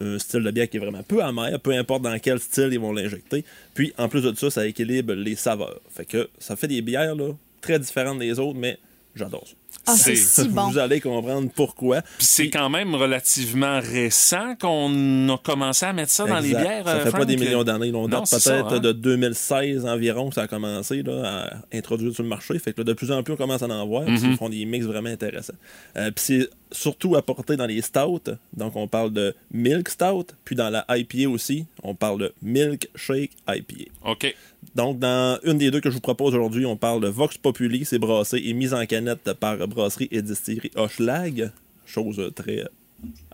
un 0.00 0.18
style 0.18 0.42
de 0.42 0.50
bière 0.50 0.68
qui 0.68 0.78
est 0.78 0.80
vraiment 0.80 1.02
peu 1.02 1.22
amer, 1.22 1.58
peu 1.60 1.72
importe 1.72 2.02
dans 2.02 2.18
quel 2.18 2.38
style 2.40 2.68
ils 2.72 2.80
vont 2.80 2.92
l'injecter. 2.92 3.44
Puis, 3.74 3.92
en 3.98 4.08
plus 4.08 4.22
de 4.22 4.34
ça, 4.34 4.50
ça 4.50 4.66
équilibre 4.66 5.14
les 5.14 5.36
saveurs. 5.36 5.80
Fait 5.90 6.04
que 6.04 6.28
ça 6.38 6.56
fait 6.56 6.68
des 6.68 6.82
bières 6.82 7.14
là, 7.14 7.32
très 7.60 7.78
différentes 7.78 8.18
des 8.18 8.38
autres, 8.38 8.58
mais 8.58 8.78
j'adore 9.14 9.46
ça. 9.46 9.54
Ah, 9.86 9.96
c'est 9.96 10.14
si 10.14 10.48
bon. 10.48 10.68
Vous 10.68 10.78
allez 10.78 11.00
comprendre 11.00 11.50
pourquoi. 11.54 12.02
Puis 12.02 12.26
c'est 12.26 12.50
quand 12.50 12.70
même 12.70 12.94
relativement 12.94 13.80
récent 13.80 14.54
qu'on 14.60 15.28
a 15.28 15.38
commencé 15.38 15.86
à 15.86 15.92
mettre 15.92 16.12
ça 16.12 16.26
dans 16.26 16.38
les 16.38 16.50
bières. 16.50 16.84
Ça 16.84 16.96
euh, 16.96 17.04
fait 17.04 17.10
pas 17.10 17.24
des 17.24 17.36
millions 17.36 17.64
d'années. 17.64 17.92
On 17.94 18.08
date 18.08 18.30
peut-être 18.30 18.74
hein? 18.74 18.78
de 18.78 18.92
2016 18.92 19.86
environ 19.86 20.28
que 20.28 20.36
ça 20.36 20.42
a 20.42 20.48
commencé 20.48 21.02
là, 21.02 21.22
à 21.24 21.76
introduire 21.76 22.14
sur 22.14 22.22
le 22.22 22.28
marché. 22.28 22.58
Fait 22.58 22.72
que 22.72 22.80
là, 22.80 22.84
de 22.84 22.92
plus 22.92 23.10
en 23.10 23.22
plus, 23.22 23.34
on 23.34 23.36
commence 23.36 23.62
à 23.62 23.66
en 23.66 23.86
voir. 23.86 24.04
Mm-hmm. 24.04 24.18
puis 24.20 24.30
Ils 24.30 24.36
font 24.36 24.48
des 24.48 24.64
mix 24.64 24.86
vraiment 24.86 25.10
intéressants. 25.10 25.54
Euh, 25.96 26.10
puis 26.10 26.24
c'est 26.24 26.50
surtout 26.70 27.16
apporté 27.16 27.56
dans 27.56 27.66
les 27.66 27.82
stouts. 27.82 28.20
Donc, 28.56 28.76
on 28.76 28.88
parle 28.88 29.12
de 29.12 29.34
milk 29.52 29.88
stout. 29.88 30.26
Puis 30.44 30.56
dans 30.56 30.70
la 30.70 30.84
IPA 30.88 31.28
aussi, 31.28 31.66
on 31.82 31.94
parle 31.94 32.20
de 32.20 32.34
milk 32.42 32.88
shake 32.94 33.32
IPA. 33.48 33.90
OK. 34.04 34.34
Donc, 34.74 34.98
dans 34.98 35.38
une 35.44 35.58
des 35.58 35.70
deux 35.70 35.80
que 35.80 35.90
je 35.90 35.94
vous 35.94 36.00
propose 36.00 36.34
aujourd'hui, 36.34 36.66
on 36.66 36.76
parle 36.76 37.00
de 37.00 37.08
Vox 37.08 37.36
Populi. 37.36 37.84
C'est 37.84 37.98
brassé 37.98 38.40
et 38.44 38.52
mis 38.52 38.72
en 38.72 38.84
canette 38.86 39.32
par 39.34 39.56
Brasserie 39.68 40.08
et 40.10 40.22
Distillerie 40.22 40.70
Hochelag. 40.76 41.50
Chose 41.84 42.32
très 42.34 42.64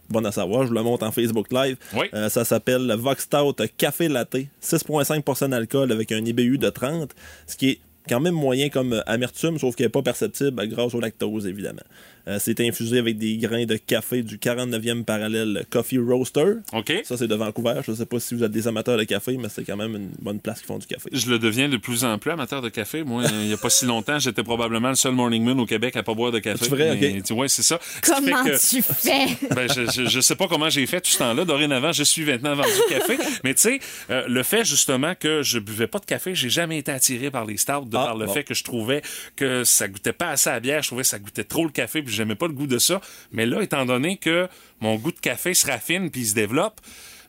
bonne 0.09 0.27
à 0.27 0.33
savoir. 0.33 0.63
Je 0.63 0.69
vous 0.69 0.75
le 0.75 0.83
montre 0.83 1.07
en 1.07 1.13
Facebook 1.13 1.53
Live. 1.53 1.77
Oui. 1.95 2.07
Euh, 2.15 2.29
ça 2.29 2.45
s'appelle 2.45 2.87
le 2.87 2.95
Vox 2.95 3.25
Stout 3.25 3.57
Café 3.77 4.09
Latte. 4.09 4.37
6,5% 4.63 5.51
d'alcool 5.51 5.93
avec 5.93 6.13
un 6.13 6.25
IBU 6.25 6.59
de 6.59 6.71
30, 6.71 7.15
ce 7.47 7.57
qui 7.57 7.71
est 7.71 7.81
quand 8.09 8.21
même 8.21 8.35
moyen 8.35 8.71
comme 8.71 9.03
amertume, 9.07 9.59
sauf 9.59 9.77
qu'elle 9.77 9.87
n'est 9.87 9.91
pas 9.91 10.03
perceptible 10.03 10.67
grâce 10.69 10.95
au 10.95 11.01
lactose, 11.01 11.47
évidemment. 11.47 11.83
Euh, 12.29 12.39
c'est 12.41 12.61
infusé 12.61 12.99
avec 12.99 13.17
des 13.19 13.37
grains 13.39 13.65
de 13.65 13.77
café 13.77 14.23
du 14.23 14.37
49e 14.37 15.05
parallèle 15.05 15.65
Coffee 15.71 15.99
Roaster. 15.99 16.55
OK. 16.73 16.93
Ça, 17.05 17.17
c'est 17.17 17.27
de 17.29 17.35
Vancouver. 17.35 17.81
Je 17.87 17.91
ne 17.93 17.97
sais 17.97 18.07
pas 18.07 18.21
si 18.21 18.35
vous 18.35 18.45
êtes 18.45 18.53
des 18.53 18.69
amateurs 18.69 18.99
de 18.99 19.05
café, 19.05 19.37
mais 19.39 19.49
c'est 19.49 19.65
quand 19.65 19.77
même 19.77 19.95
une 19.97 20.11
bonne 20.21 20.39
place 20.41 20.61
qui 20.61 20.67
font 20.67 20.79
du 20.79 20.87
café. 20.87 21.09
Je 21.13 21.31
le 21.31 21.39
deviens 21.39 21.69
de 21.69 21.77
plus 21.79 22.05
en 22.05 22.19
plus 22.19 22.31
amateur 22.31 22.61
de 22.61 22.69
café. 22.69 23.03
Moi, 23.05 23.25
il 23.31 23.47
n'y 23.49 23.53
a 23.53 23.57
pas 23.57 23.71
si 23.71 23.87
longtemps, 23.87 24.19
j'étais 24.19 24.43
probablement 24.43 24.91
le 24.91 24.95
seul 24.95 25.13
morning 25.13 25.43
moon 25.43 25.59
au 25.59 25.67
Québec 25.67 25.97
à 25.97 26.03
pas 26.03 26.15
boire 26.15 26.31
de 26.33 26.39
café. 26.39 26.59
C'est 26.65 26.71
vrai, 26.71 26.91
ok. 26.93 27.23
Tu 27.23 27.33
vois, 27.35 27.49
c'est 27.49 27.63
ça. 27.63 27.79
Ce 28.03 28.11
Comment 28.13 28.45
que- 28.45 28.71
tu 28.71 28.83
fais? 28.83 29.27
Ben, 29.55 29.67
je, 29.73 29.91
je, 29.91 30.09
je 30.09 30.21
sais 30.21 30.37
pas 30.37 30.47
comment 30.49 30.69
j'ai 30.69 30.87
fait 30.87 31.01
tout 31.01 31.11
ce 31.11 31.19
temps-là. 31.19 31.45
Dorénavant, 31.45 31.93
je 31.93 32.03
suis 32.03 32.25
maintenant 32.25 32.55
vendu 32.55 32.69
café. 32.91 33.17
Mais 33.45 33.55
tu 33.55 33.63
sais, 33.63 33.81
euh, 34.11 34.25
le 34.29 34.43
fait 34.43 34.65
justement 34.65 35.15
que 35.19 35.43
je 35.43 35.59
buvais 35.59 35.87
pas 35.87 35.99
de 35.99 36.05
café, 36.05 36.35
j'ai 36.35 36.51
jamais 36.51 36.79
été 36.79 36.93
attiré 36.93 37.31
par 37.31 37.45
les 37.47 37.57
stouts 37.57 37.87
de 37.87 37.97
Ah, 37.97 38.05
par 38.07 38.17
le 38.17 38.27
bon. 38.27 38.33
fait 38.35 38.45
que 38.45 38.55
je 38.55 38.65
trouvais 38.65 39.03
que 39.37 39.65
ça 39.65 39.89
goûtait 39.89 40.13
pas 40.13 40.29
assez 40.31 40.51
à 40.51 40.55
la 40.55 40.61
bière. 40.61 40.83
Je 40.83 40.89
trouvais 40.89 41.03
que 41.03 41.09
ça 41.09 41.19
goûtait 41.19 41.45
trop 41.45 41.65
le 41.65 41.71
café, 41.71 42.03
puis 42.03 42.13
j'aimais 42.19 42.35
pas 42.35 42.47
le 42.47 42.53
goût 42.53 42.67
de 42.67 42.79
ça. 42.79 43.01
Mais 43.33 43.47
là, 43.47 43.63
étant 43.63 43.87
donné 43.87 44.19
que 44.19 44.49
mon 44.81 44.97
goût 44.97 45.13
de 45.13 45.19
café 45.21 45.55
se 45.55 45.67
raffine 45.67 46.11
puis 46.11 46.23
il 46.23 46.27
se 46.27 46.35
développe, 46.35 46.81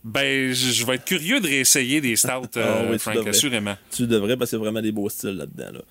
ben, 0.03 0.53
je, 0.53 0.86
vais 0.86 0.95
être 0.95 1.06
curieux 1.06 1.40
de 1.40 1.48
réessayer 1.48 2.02
des 2.02 2.16
stouts, 2.16 2.30
euh, 2.57 2.84
Ah 2.86 2.86
oui, 2.90 2.94
tu 2.94 2.99
Frank, 2.99 3.16
devrais. 3.16 3.30
assurément. 3.30 3.76
Tu 3.91 4.07
devrais 4.07 4.38
parce 4.38 4.52
y 4.52 4.56
a 4.56 4.60
vraiment 4.60 4.82
des 4.82 4.91
beaux 4.91 5.10
styles 5.10 5.38
là-dedans. 5.38 5.72
là. 5.74 5.82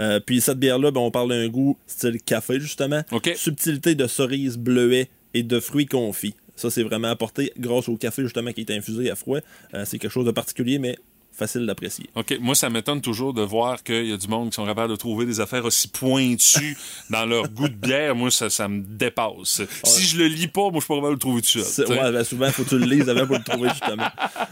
Euh, 0.00 0.20
puis 0.20 0.40
cette 0.40 0.58
bière-là, 0.58 0.90
ben, 0.90 1.00
on 1.00 1.10
parle 1.10 1.28
d'un 1.30 1.48
goût 1.48 1.76
style 1.86 2.20
café, 2.22 2.58
justement. 2.60 3.02
Subtilité 3.36 3.94
de 3.94 4.06
cerise 4.06 4.56
bleuet 4.56 5.08
et 5.34 5.42
de 5.42 5.60
fruits 5.60 5.86
confits. 5.86 6.34
Ça, 6.56 6.70
c'est 6.70 6.82
vraiment 6.82 7.08
apporté 7.08 7.52
grâce 7.58 7.88
au 7.88 7.96
café, 7.96 8.22
justement, 8.22 8.52
qui 8.52 8.60
est 8.60 8.70
infusé 8.70 9.10
à 9.10 9.16
froid. 9.16 9.38
Euh, 9.74 9.84
c'est 9.86 9.98
quelque 9.98 10.10
chose 10.10 10.26
de 10.26 10.30
particulier, 10.30 10.78
mais 10.78 10.96
facile 11.32 11.66
d'apprécier. 11.66 12.06
OK. 12.14 12.36
Moi, 12.40 12.54
ça 12.54 12.68
m'étonne 12.70 13.00
toujours 13.00 13.32
de 13.32 13.42
voir 13.42 13.82
qu'il 13.82 14.06
y 14.06 14.12
a 14.12 14.16
du 14.16 14.28
monde 14.28 14.50
qui 14.50 14.56
sont 14.56 14.66
capables 14.66 14.90
de 14.90 14.96
trouver 14.96 15.24
des 15.26 15.40
affaires 15.40 15.64
aussi 15.64 15.88
pointues 15.88 16.76
dans 17.10 17.24
leur 17.24 17.48
goût 17.48 17.68
de 17.68 17.74
bière. 17.74 18.14
Moi, 18.14 18.30
ça, 18.30 18.50
ça 18.50 18.68
me 18.68 18.82
dépasse. 18.82 19.62
Si 19.84 20.04
je 20.04 20.18
le 20.18 20.26
lis 20.26 20.48
pas, 20.48 20.60
moi, 20.70 20.72
je 20.74 20.80
suis 20.80 20.88
pas 20.88 20.94
capable 20.96 21.08
de 21.08 21.12
le 21.14 21.18
trouver 21.18 21.42
tout 21.42 21.48
seul. 21.60 21.88
Ouais, 21.88 22.12
ben, 22.12 22.24
souvent, 22.24 22.46
il 22.46 22.52
faut 22.52 22.64
que 22.64 22.68
tu 22.68 22.78
le 22.78 22.86
lises 22.86 23.08
avant 23.08 23.26
pour 23.26 23.36
le 23.38 23.42
trouver, 23.44 23.68
justement. 23.70 24.08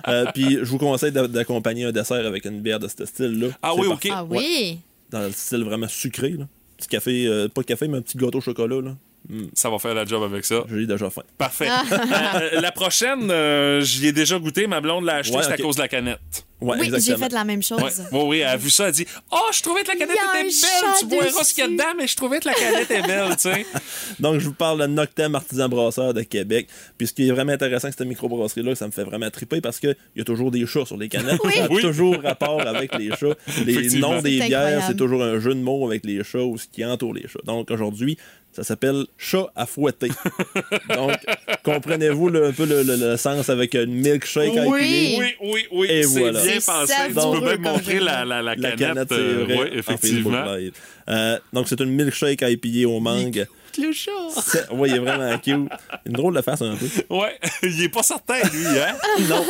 Euh, 0.09 0.25
puis 0.35 0.55
je 0.63 0.65
vous 0.65 0.79
conseille 0.79 1.13
d'a- 1.13 1.29
d'accompagner 1.29 1.85
un 1.85 1.93
dessert 1.93 2.27
avec 2.27 2.45
une 2.47 2.61
bière 2.61 2.79
de 2.81 2.89
ce 2.89 3.05
style-là. 3.05 3.49
Ah 3.63 3.75
oui, 3.75 3.89
parfait. 3.89 4.09
OK. 4.11 4.17
Ah 4.17 4.25
Ouais. 4.25 4.39
oui? 4.39 4.79
Dans 5.11 5.21
le 5.21 5.33
style 5.33 5.65
vraiment 5.65 5.89
sucré, 5.89 6.31
là. 6.31 6.47
petit 6.79 6.89
café, 6.89 7.27
euh, 7.27 7.49
pas 7.49 7.61
de 7.63 7.67
café, 7.67 7.89
mais 7.89 7.99
un 7.99 8.03
petit 8.03 8.17
gâteau 8.17 8.39
au 8.39 8.41
chocolat. 8.41 8.81
Là. 8.81 8.97
Ça 9.53 9.69
va 9.69 9.79
faire 9.79 9.93
la 9.95 10.07
job 10.07 10.23
avec 10.23 10.45
ça. 10.47 10.65
J'ai 10.71 10.87
déjà 10.87 11.11
faim. 11.11 11.23
Parfait. 11.37 11.69
Euh, 11.93 12.61
la 12.61 12.73
prochaine, 12.73 13.31
euh, 13.31 13.81
j'y 13.83 14.07
ai 14.07 14.13
déjà 14.13 14.39
goûté. 14.39 14.67
Ma 14.67 14.81
blonde 14.81 15.05
l'a 15.05 15.17
acheté, 15.17 15.37
Ouais, 15.37 15.43
c'est 15.43 15.53
à 15.53 15.57
cause 15.57 15.77
de 15.77 15.83
la 15.83 15.89
canette. 15.89 16.47
Ouais, 16.61 16.77
oui, 16.79 16.91
j'ai 17.05 17.17
fait 17.17 17.33
la 17.33 17.45
même 17.45 17.63
chose. 17.63 18.03
Oui, 18.13 18.21
oui, 18.27 18.39
elle 18.41 18.49
a 18.49 18.57
vu 18.57 18.69
ça, 18.71 18.85
elle 18.85 18.89
a 18.91 18.93
dit 18.93 19.07
Oh, 19.33 19.37
je 19.53 19.63
trouvais 19.63 19.83
que 19.83 19.89
la 19.89 19.95
canette 19.95 20.11
était 20.17 20.43
belle. 20.43 20.53
Tu 20.99 21.07
boiras 21.07 21.45
ce 21.45 21.55
qu'il 21.55 21.65
y 21.65 21.67
a 21.67 21.71
dedans, 21.71 21.95
mais 21.97 22.07
je 22.07 22.17
trouvais 22.17 22.39
que 22.41 22.49
la 22.49 22.55
canette 22.55 22.91
est 22.91 23.03
belle, 23.07 23.31
tu 23.37 23.43
sais. 23.51 23.67
Donc, 24.21 24.41
je 24.41 24.47
vous 24.47 24.53
parle 24.55 24.81
de 24.83 24.87
Noctem 24.87 25.35
Artisan 25.35 25.69
Brasseur 25.69 26.13
de 26.13 26.23
Québec. 26.23 26.69
Puis, 26.99 27.07
ce 27.07 27.13
qui 27.15 27.29
est 27.29 27.33
vraiment 27.33 27.53
intéressant 27.53 27.87
avec 27.87 27.97
cette 27.99 28.07
microbrasserie-là, 28.07 28.75
ça 28.75 28.87
me 28.87 28.93
fait 28.93 29.05
vraiment 29.05 29.31
triper 29.31 29.61
parce 29.63 29.81
qu'il 29.81 29.97
y 30.17 30.21
a 30.21 30.25
toujours 30.25 30.51
des 30.51 30.67
chats 30.67 30.85
sur 30.85 30.99
les 30.99 31.09
canettes. 31.09 31.41
Oui. 31.45 31.53
Ça 31.55 31.65
a 31.65 31.69
toujours 31.69 32.21
rapport 32.23 32.61
avec 32.67 32.95
les 32.99 33.09
chats. 33.17 33.35
Les 33.65 33.89
noms 33.99 34.21
des 34.21 34.41
bières, 34.41 34.85
c'est 34.87 34.97
toujours 34.97 35.23
un 35.23 35.39
jeu 35.41 35.55
de 35.55 35.61
mots 35.61 35.87
avec 35.87 36.05
les 36.05 36.23
chats 36.25 36.39
ou 36.45 36.59
ce 36.59 36.67
qui 36.67 36.85
entoure 36.85 37.15
les 37.15 37.27
chats. 37.27 37.41
Donc, 37.45 37.71
aujourd'hui, 37.71 38.19
ça 38.53 38.65
s'appelle 38.65 39.05
chat 39.17 39.47
à 39.55 39.65
fouetter. 39.65 40.09
Donc, 40.95 41.13
comprenez-vous 41.65 42.29
un 42.29 42.53
peu 42.53 42.65
le, 42.67 42.83
le- 42.83 42.97
le 42.97 43.17
sens 43.17 43.49
avec 43.49 43.75
une 43.75 43.93
milkshake 43.95 44.57
à 44.57 44.67
Oui. 44.67 45.17
Oui, 45.19 45.35
oui, 45.41 45.67
oui. 45.73 45.87
Et 45.89 46.03
voilà. 46.03 46.41
Bien 46.51 46.61
pensé. 46.61 46.93
Tu 47.09 47.15
peux 47.15 47.41
même 47.41 47.61
montrer 47.63 48.01
la, 48.01 48.25
la, 48.25 48.43
la 48.43 48.55
La 48.55 48.71
canette. 48.73 48.79
canette, 49.09 49.13
euh, 49.13 49.47
oui, 49.49 49.57
en 49.59 49.65
effectivement. 49.79 50.45
Euh, 51.09 51.39
donc, 51.53 51.69
c'est 51.69 51.81
une 51.81 51.91
milkshake 51.91 52.43
à 52.43 52.51
IPA 52.51 52.89
au 52.89 53.01
mangue. 53.01 53.47
Le 53.79 53.93
chat. 53.93 54.11
C'est- 54.43 54.67
Oui, 54.73 54.89
il 54.91 54.97
est 54.97 54.99
vraiment 54.99 55.39
cute. 55.39 55.47
Une 56.07 56.13
drôle 56.13 56.35
de 56.35 56.43
face 56.43 56.61
un 56.63 56.75
peu. 56.77 56.87
Ouais, 57.15 57.39
il 57.63 57.83
est 57.85 57.89
pas 57.89 58.03
certain, 58.03 58.41
lui, 58.53 58.67
hein? 58.79 58.95
Non. 59.29 59.45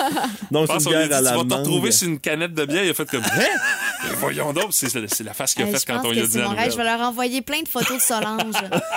Donc, 0.50 0.68
c'est 0.68 0.90
une 0.90 0.90
bière 1.06 1.16
à 1.16 1.20
la 1.22 1.30
tu 1.32 1.36
vas 1.38 1.42
te 1.42 1.48
mangue. 1.48 1.58
retrouver 1.60 1.90
sur 1.90 2.08
une 2.08 2.20
canette 2.20 2.52
de 2.54 2.64
bière. 2.66 2.84
Il 2.84 2.90
a 2.90 2.94
fait 2.94 3.08
comme, 3.08 3.22
hein? 3.24 3.28
Voyons 4.18 4.52
donc, 4.52 4.66
c'est 4.70 4.94
la 5.22 5.34
face 5.34 5.54
qu'il 5.54 5.62
a 5.64 5.66
Hey, 5.66 5.72
faite 5.72 5.84
quand 5.86 6.00
on 6.04 6.10
lui 6.12 6.20
a 6.20 6.26
dit 6.26 6.38
la. 6.38 6.68
Je 6.70 6.76
vais 6.76 6.84
leur 6.84 7.00
envoyer 7.00 7.42
plein 7.42 7.62
de 7.62 7.68
photos 7.68 7.96
de 7.98 8.02
Solange. 8.02 8.54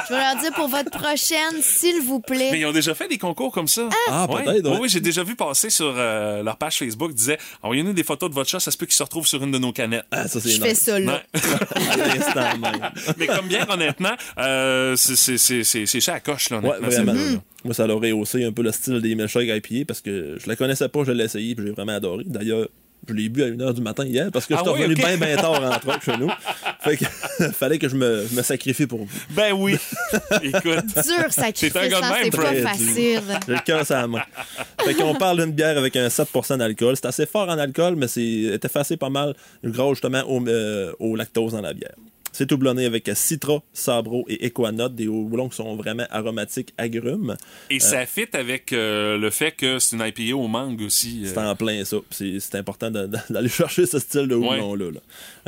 je 0.09 0.13
vais 0.13 0.19
leur 0.19 0.35
dire 0.41 0.51
pour 0.53 0.67
votre 0.67 0.89
prochaine, 0.91 1.61
s'il 1.61 2.01
vous 2.01 2.19
plaît. 2.19 2.49
Mais 2.51 2.59
ils 2.59 2.65
ont 2.65 2.71
déjà 2.71 2.93
fait 2.95 3.07
des 3.07 3.17
concours 3.17 3.51
comme 3.51 3.67
ça. 3.67 3.89
Ah, 4.09 4.27
Ouais. 4.29 4.43
peut-être, 4.43 4.69
ouais. 4.69 4.77
Oui, 4.81 4.89
j'ai 4.89 4.99
déjà 5.01 5.23
vu 5.23 5.35
passer 5.35 5.69
sur 5.69 5.93
euh, 5.97 6.41
leur 6.43 6.57
page 6.57 6.77
Facebook, 6.79 7.11
ils 7.11 7.15
disaient 7.15 7.37
envoyez-nous 7.61 7.93
des 7.93 8.03
photos 8.03 8.29
de 8.29 8.35
votre 8.35 8.49
chat, 8.49 8.59
ça 8.59 8.71
se 8.71 8.77
peut 8.77 8.85
qu'il 8.85 8.95
se 8.95 9.03
retrouve 9.03 9.27
sur 9.27 9.43
une 9.43 9.51
de 9.51 9.57
nos 9.57 9.71
canettes. 9.71 10.05
Ah, 10.11 10.27
ça, 10.27 10.39
c'est 10.39 10.49
je 10.49 10.61
fais 10.61 10.75
ça 10.75 10.99
là. 10.99 11.21
Ouais. 11.33 11.39
À 11.91 11.97
l'instant 11.97 12.57
même. 12.57 12.91
Mais 13.17 13.27
comme 13.27 13.47
bien, 13.47 13.65
honnêtement, 13.69 14.13
euh, 14.37 14.95
c'est- 14.95 15.99
chat 15.99 16.13
à 16.13 16.19
coche, 16.19 16.49
là, 16.49 16.59
Ouais, 16.59 16.79
vraiment. 16.79 17.13
là. 17.13 17.19
Moi, 17.65 17.73
ça 17.73 17.87
l'aurait 17.87 18.11
haussé 18.11 18.43
un 18.43 18.51
peu 18.51 18.61
le 18.61 18.71
style 18.73 18.99
des 19.01 19.15
milkshakes 19.15 19.47
IPA 19.47 19.85
parce 19.87 20.01
que 20.01 20.37
je 20.41 20.49
la 20.49 20.55
connaissais 20.55 20.89
pas, 20.89 21.03
je 21.05 21.11
l'ai 21.13 21.23
essayé 21.23 21.55
puis 21.55 21.65
j'ai 21.67 21.71
vraiment 21.71 21.93
adoré. 21.93 22.23
D'ailleurs, 22.25 22.67
je 23.07 23.13
l'ai 23.13 23.29
bu 23.29 23.43
à 23.43 23.47
1h 23.47 23.73
du 23.73 23.81
matin 23.81 24.05
hier 24.05 24.29
parce 24.31 24.45
que 24.45 24.53
Ah 24.53 24.57
je 24.59 24.63
suis 24.63 24.71
oui, 24.73 24.81
revenu 24.83 24.95
bien, 24.95 25.17
bien 25.17 25.35
tard 25.35 25.61
en 25.61 25.79
truck 25.79 26.03
chez 26.03 26.17
nous. 26.17 26.29
Fait 26.81 26.97
que 26.97 27.05
fallait 27.53 27.79
que 27.79 27.89
je 27.89 27.95
me, 27.95 28.25
je 28.29 28.35
me 28.35 28.41
sacrifie 28.41 28.87
pour 28.87 28.99
vous. 28.99 29.09
Ben 29.31 29.53
oui. 29.53 29.77
Écoute. 30.41 30.85
Dur 30.85 31.25
sacrifice, 31.29 31.73
T'es 31.73 31.79
un 31.79 31.87
gars 31.87 31.99
de 31.99 32.05
hein, 32.05 32.11
même, 32.11 32.23
c'est 32.23 32.37
pas 32.37 32.69
facile. 32.69 33.21
J'ai 33.47 33.53
le 33.53 33.59
cœur 33.65 33.85
sur 33.85 33.95
la 33.95 34.07
main. 34.07 34.21
Fait 34.83 34.93
qu'on 34.93 35.15
parle 35.15 35.43
d'une 35.43 35.51
bière 35.53 35.77
avec 35.77 35.95
un 35.95 36.07
7% 36.07 36.57
d'alcool. 36.57 36.95
C'est 36.95 37.07
assez 37.07 37.25
fort 37.25 37.49
en 37.49 37.57
alcool, 37.57 37.95
mais 37.95 38.07
c'est 38.07 38.21
est 38.21 38.65
effacé 38.65 38.97
pas 38.97 39.09
mal 39.09 39.33
gras 39.63 39.89
justement 39.89 40.23
au, 40.27 40.45
euh, 40.47 40.91
au 40.99 41.15
lactose 41.15 41.53
dans 41.53 41.61
la 41.61 41.73
bière. 41.73 41.95
C'est 42.33 42.51
houblonné 42.51 42.85
avec 42.85 43.09
Citra, 43.13 43.61
Sabro 43.71 44.25
et 44.27 44.45
Equanote, 44.47 44.95
des 44.95 45.07
houblons 45.07 45.47
qui 45.47 45.55
sont 45.55 45.75
vraiment 45.77 46.03
aromatiques 46.09 46.73
agrumes. 46.77 47.37
Et 47.69 47.79
ça 47.79 48.05
fit 48.05 48.25
avec 48.33 48.73
euh, 48.73 49.17
le 49.17 49.29
fait 49.29 49.51
que 49.51 49.79
c'est 49.79 49.95
une 49.95 50.01
IPA 50.05 50.35
au 50.35 50.47
mangue 50.47 50.81
aussi. 50.81 51.21
euh. 51.23 51.27
C'est 51.29 51.37
en 51.37 51.55
plein 51.55 51.85
ça. 51.85 51.97
C'est 52.11 52.55
important 52.55 52.91
d'aller 52.91 53.47
chercher 53.49 53.85
ce 53.85 53.99
style 53.99 54.27
de 54.27 54.35
houblon-là. 54.35 54.91
là. 54.91 54.99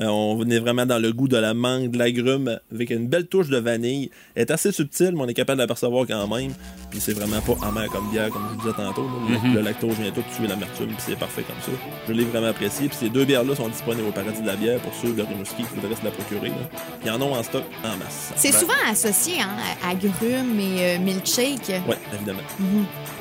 Euh, 0.01 0.07
on 0.07 0.35
venait 0.37 0.59
vraiment 0.59 0.85
dans 0.85 0.99
le 0.99 1.11
goût 1.11 1.27
de 1.27 1.37
la 1.37 1.53
mangue, 1.53 1.89
de 1.91 1.97
l'agrume, 1.97 2.59
avec 2.71 2.89
une 2.91 3.07
belle 3.07 3.27
touche 3.27 3.49
de 3.49 3.57
vanille. 3.57 4.11
Elle 4.35 4.43
est 4.43 4.51
assez 4.51 4.71
subtile, 4.71 5.11
mais 5.15 5.21
on 5.21 5.27
est 5.27 5.33
capable 5.33 5.57
de 5.57 5.63
l'apercevoir 5.63 6.05
quand 6.07 6.27
même. 6.27 6.51
Puis 6.91 6.99
c'est 7.01 7.13
vraiment 7.13 7.41
pas 7.41 7.55
amer 7.67 7.89
comme 7.89 8.09
bière, 8.11 8.29
comme 8.29 8.43
je 8.51 8.53
vous 8.55 8.61
disais 8.61 8.75
tantôt. 8.75 9.03
là. 9.03 9.39
Le- 9.43 9.55
Le 9.55 9.61
lactose 9.61 9.95
vient 9.99 10.11
tout 10.11 10.23
tuer 10.37 10.47
l'amertume, 10.47 10.87
puis 10.87 10.97
c'est 10.99 11.17
parfait 11.17 11.41
comme 11.43 11.55
ça. 11.61 11.71
Je 12.07 12.13
l'ai 12.13 12.25
vraiment 12.25 12.47
apprécié. 12.47 12.87
Puis 12.89 12.97
ces 12.99 13.09
deux 13.09 13.25
bières-là 13.25 13.55
sont 13.55 13.69
disponibles 13.69 14.07
au 14.07 14.11
Paradis 14.11 14.41
de 14.41 14.47
la 14.47 14.55
bière 14.55 14.79
pour 14.81 14.93
ceux 14.93 15.13
de 15.13 15.21
Rimouski 15.23 15.63
qui 15.63 15.75
voudraient 15.75 15.95
se 15.99 16.03
la 16.05 16.11
procurer. 16.11 16.49
là. 16.49 16.69
Ils 17.03 17.11
en 17.11 17.21
ont 17.21 17.33
en 17.35 17.43
stock 17.43 17.63
en 17.83 17.97
masse. 17.97 18.31
C'est 18.35 18.51
Ben- 18.51 18.59
souvent 18.59 18.73
associé 18.89 19.41
hein, 19.41 19.49
à 19.83 19.89
agrumes 19.91 20.59
et 20.59 20.95
euh, 20.95 20.99
milkshake. 20.99 21.69
Ouais, 21.87 21.97
évidemment. 22.13 22.39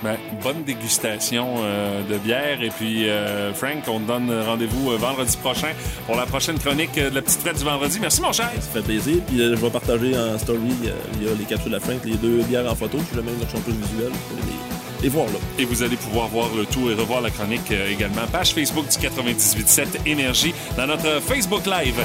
Ben, 0.03 0.17
bonne 0.43 0.65
dégustation 0.65 1.55
euh, 1.63 2.03
de 2.11 2.19
bière. 2.19 2.63
Et 2.63 2.69
puis, 2.71 3.09
euh, 3.09 3.55
Frank, 3.55 3.85
on 3.89 4.01
te 4.01 4.07
donne 4.07 4.31
rendez-vous 4.47 4.91
euh, 4.93 4.97
vendredi 4.97 5.37
prochain 5.39 5.69
pour 6.07 6.17
la 6.17 6.27
prochaine 6.27 6.59
chronique 6.59 6.97
euh, 6.99 7.11
de 7.11 7.15
la 7.15 7.23
petite 7.23 7.41
fête 7.41 7.57
du 7.59 7.65
vendredi. 7.65 7.99
Merci, 8.01 8.21
mon 8.21 8.33
cher. 8.33 8.51
Ça 8.57 8.69
fait 8.81 8.83
plaisir. 8.83 9.17
Puis 9.27 9.41
euh, 9.41 9.57
je 9.57 9.61
vais 9.61 9.71
partager 9.71 10.15
en 10.19 10.39
story 10.39 10.59
euh, 10.85 10.91
via 11.21 11.31
les 11.39 11.45
capsules 11.45 11.75
à 11.75 11.81
Frank 11.81 12.01
les 12.05 12.17
deux 12.17 12.43
bières 12.43 12.71
en 12.71 12.75
photo. 12.75 12.99
Je 13.13 13.17
vais 13.19 13.23
même 13.25 13.35
une 13.35 13.41
version 13.41 13.61
plus 13.61 13.73
visuelle 13.73 14.13
pour 14.29 14.37
les, 14.37 14.53
Et 15.59 15.67
vous 15.67 15.83
allez 15.83 15.97
pouvoir 15.97 16.29
voir 16.29 16.49
le 16.57 16.65
tout 16.65 16.89
et 16.91 16.95
revoir 16.95 17.21
la 17.21 17.31
chronique 17.31 17.71
euh, 17.71 17.93
également. 17.93 18.27
Page 18.33 18.55
Facebook 18.55 18.87
du 18.89 19.07
98.7 19.07 20.07
Énergie 20.07 20.55
dans 20.77 20.87
notre 20.87 21.21
Facebook 21.21 21.67
Live. 21.67 21.97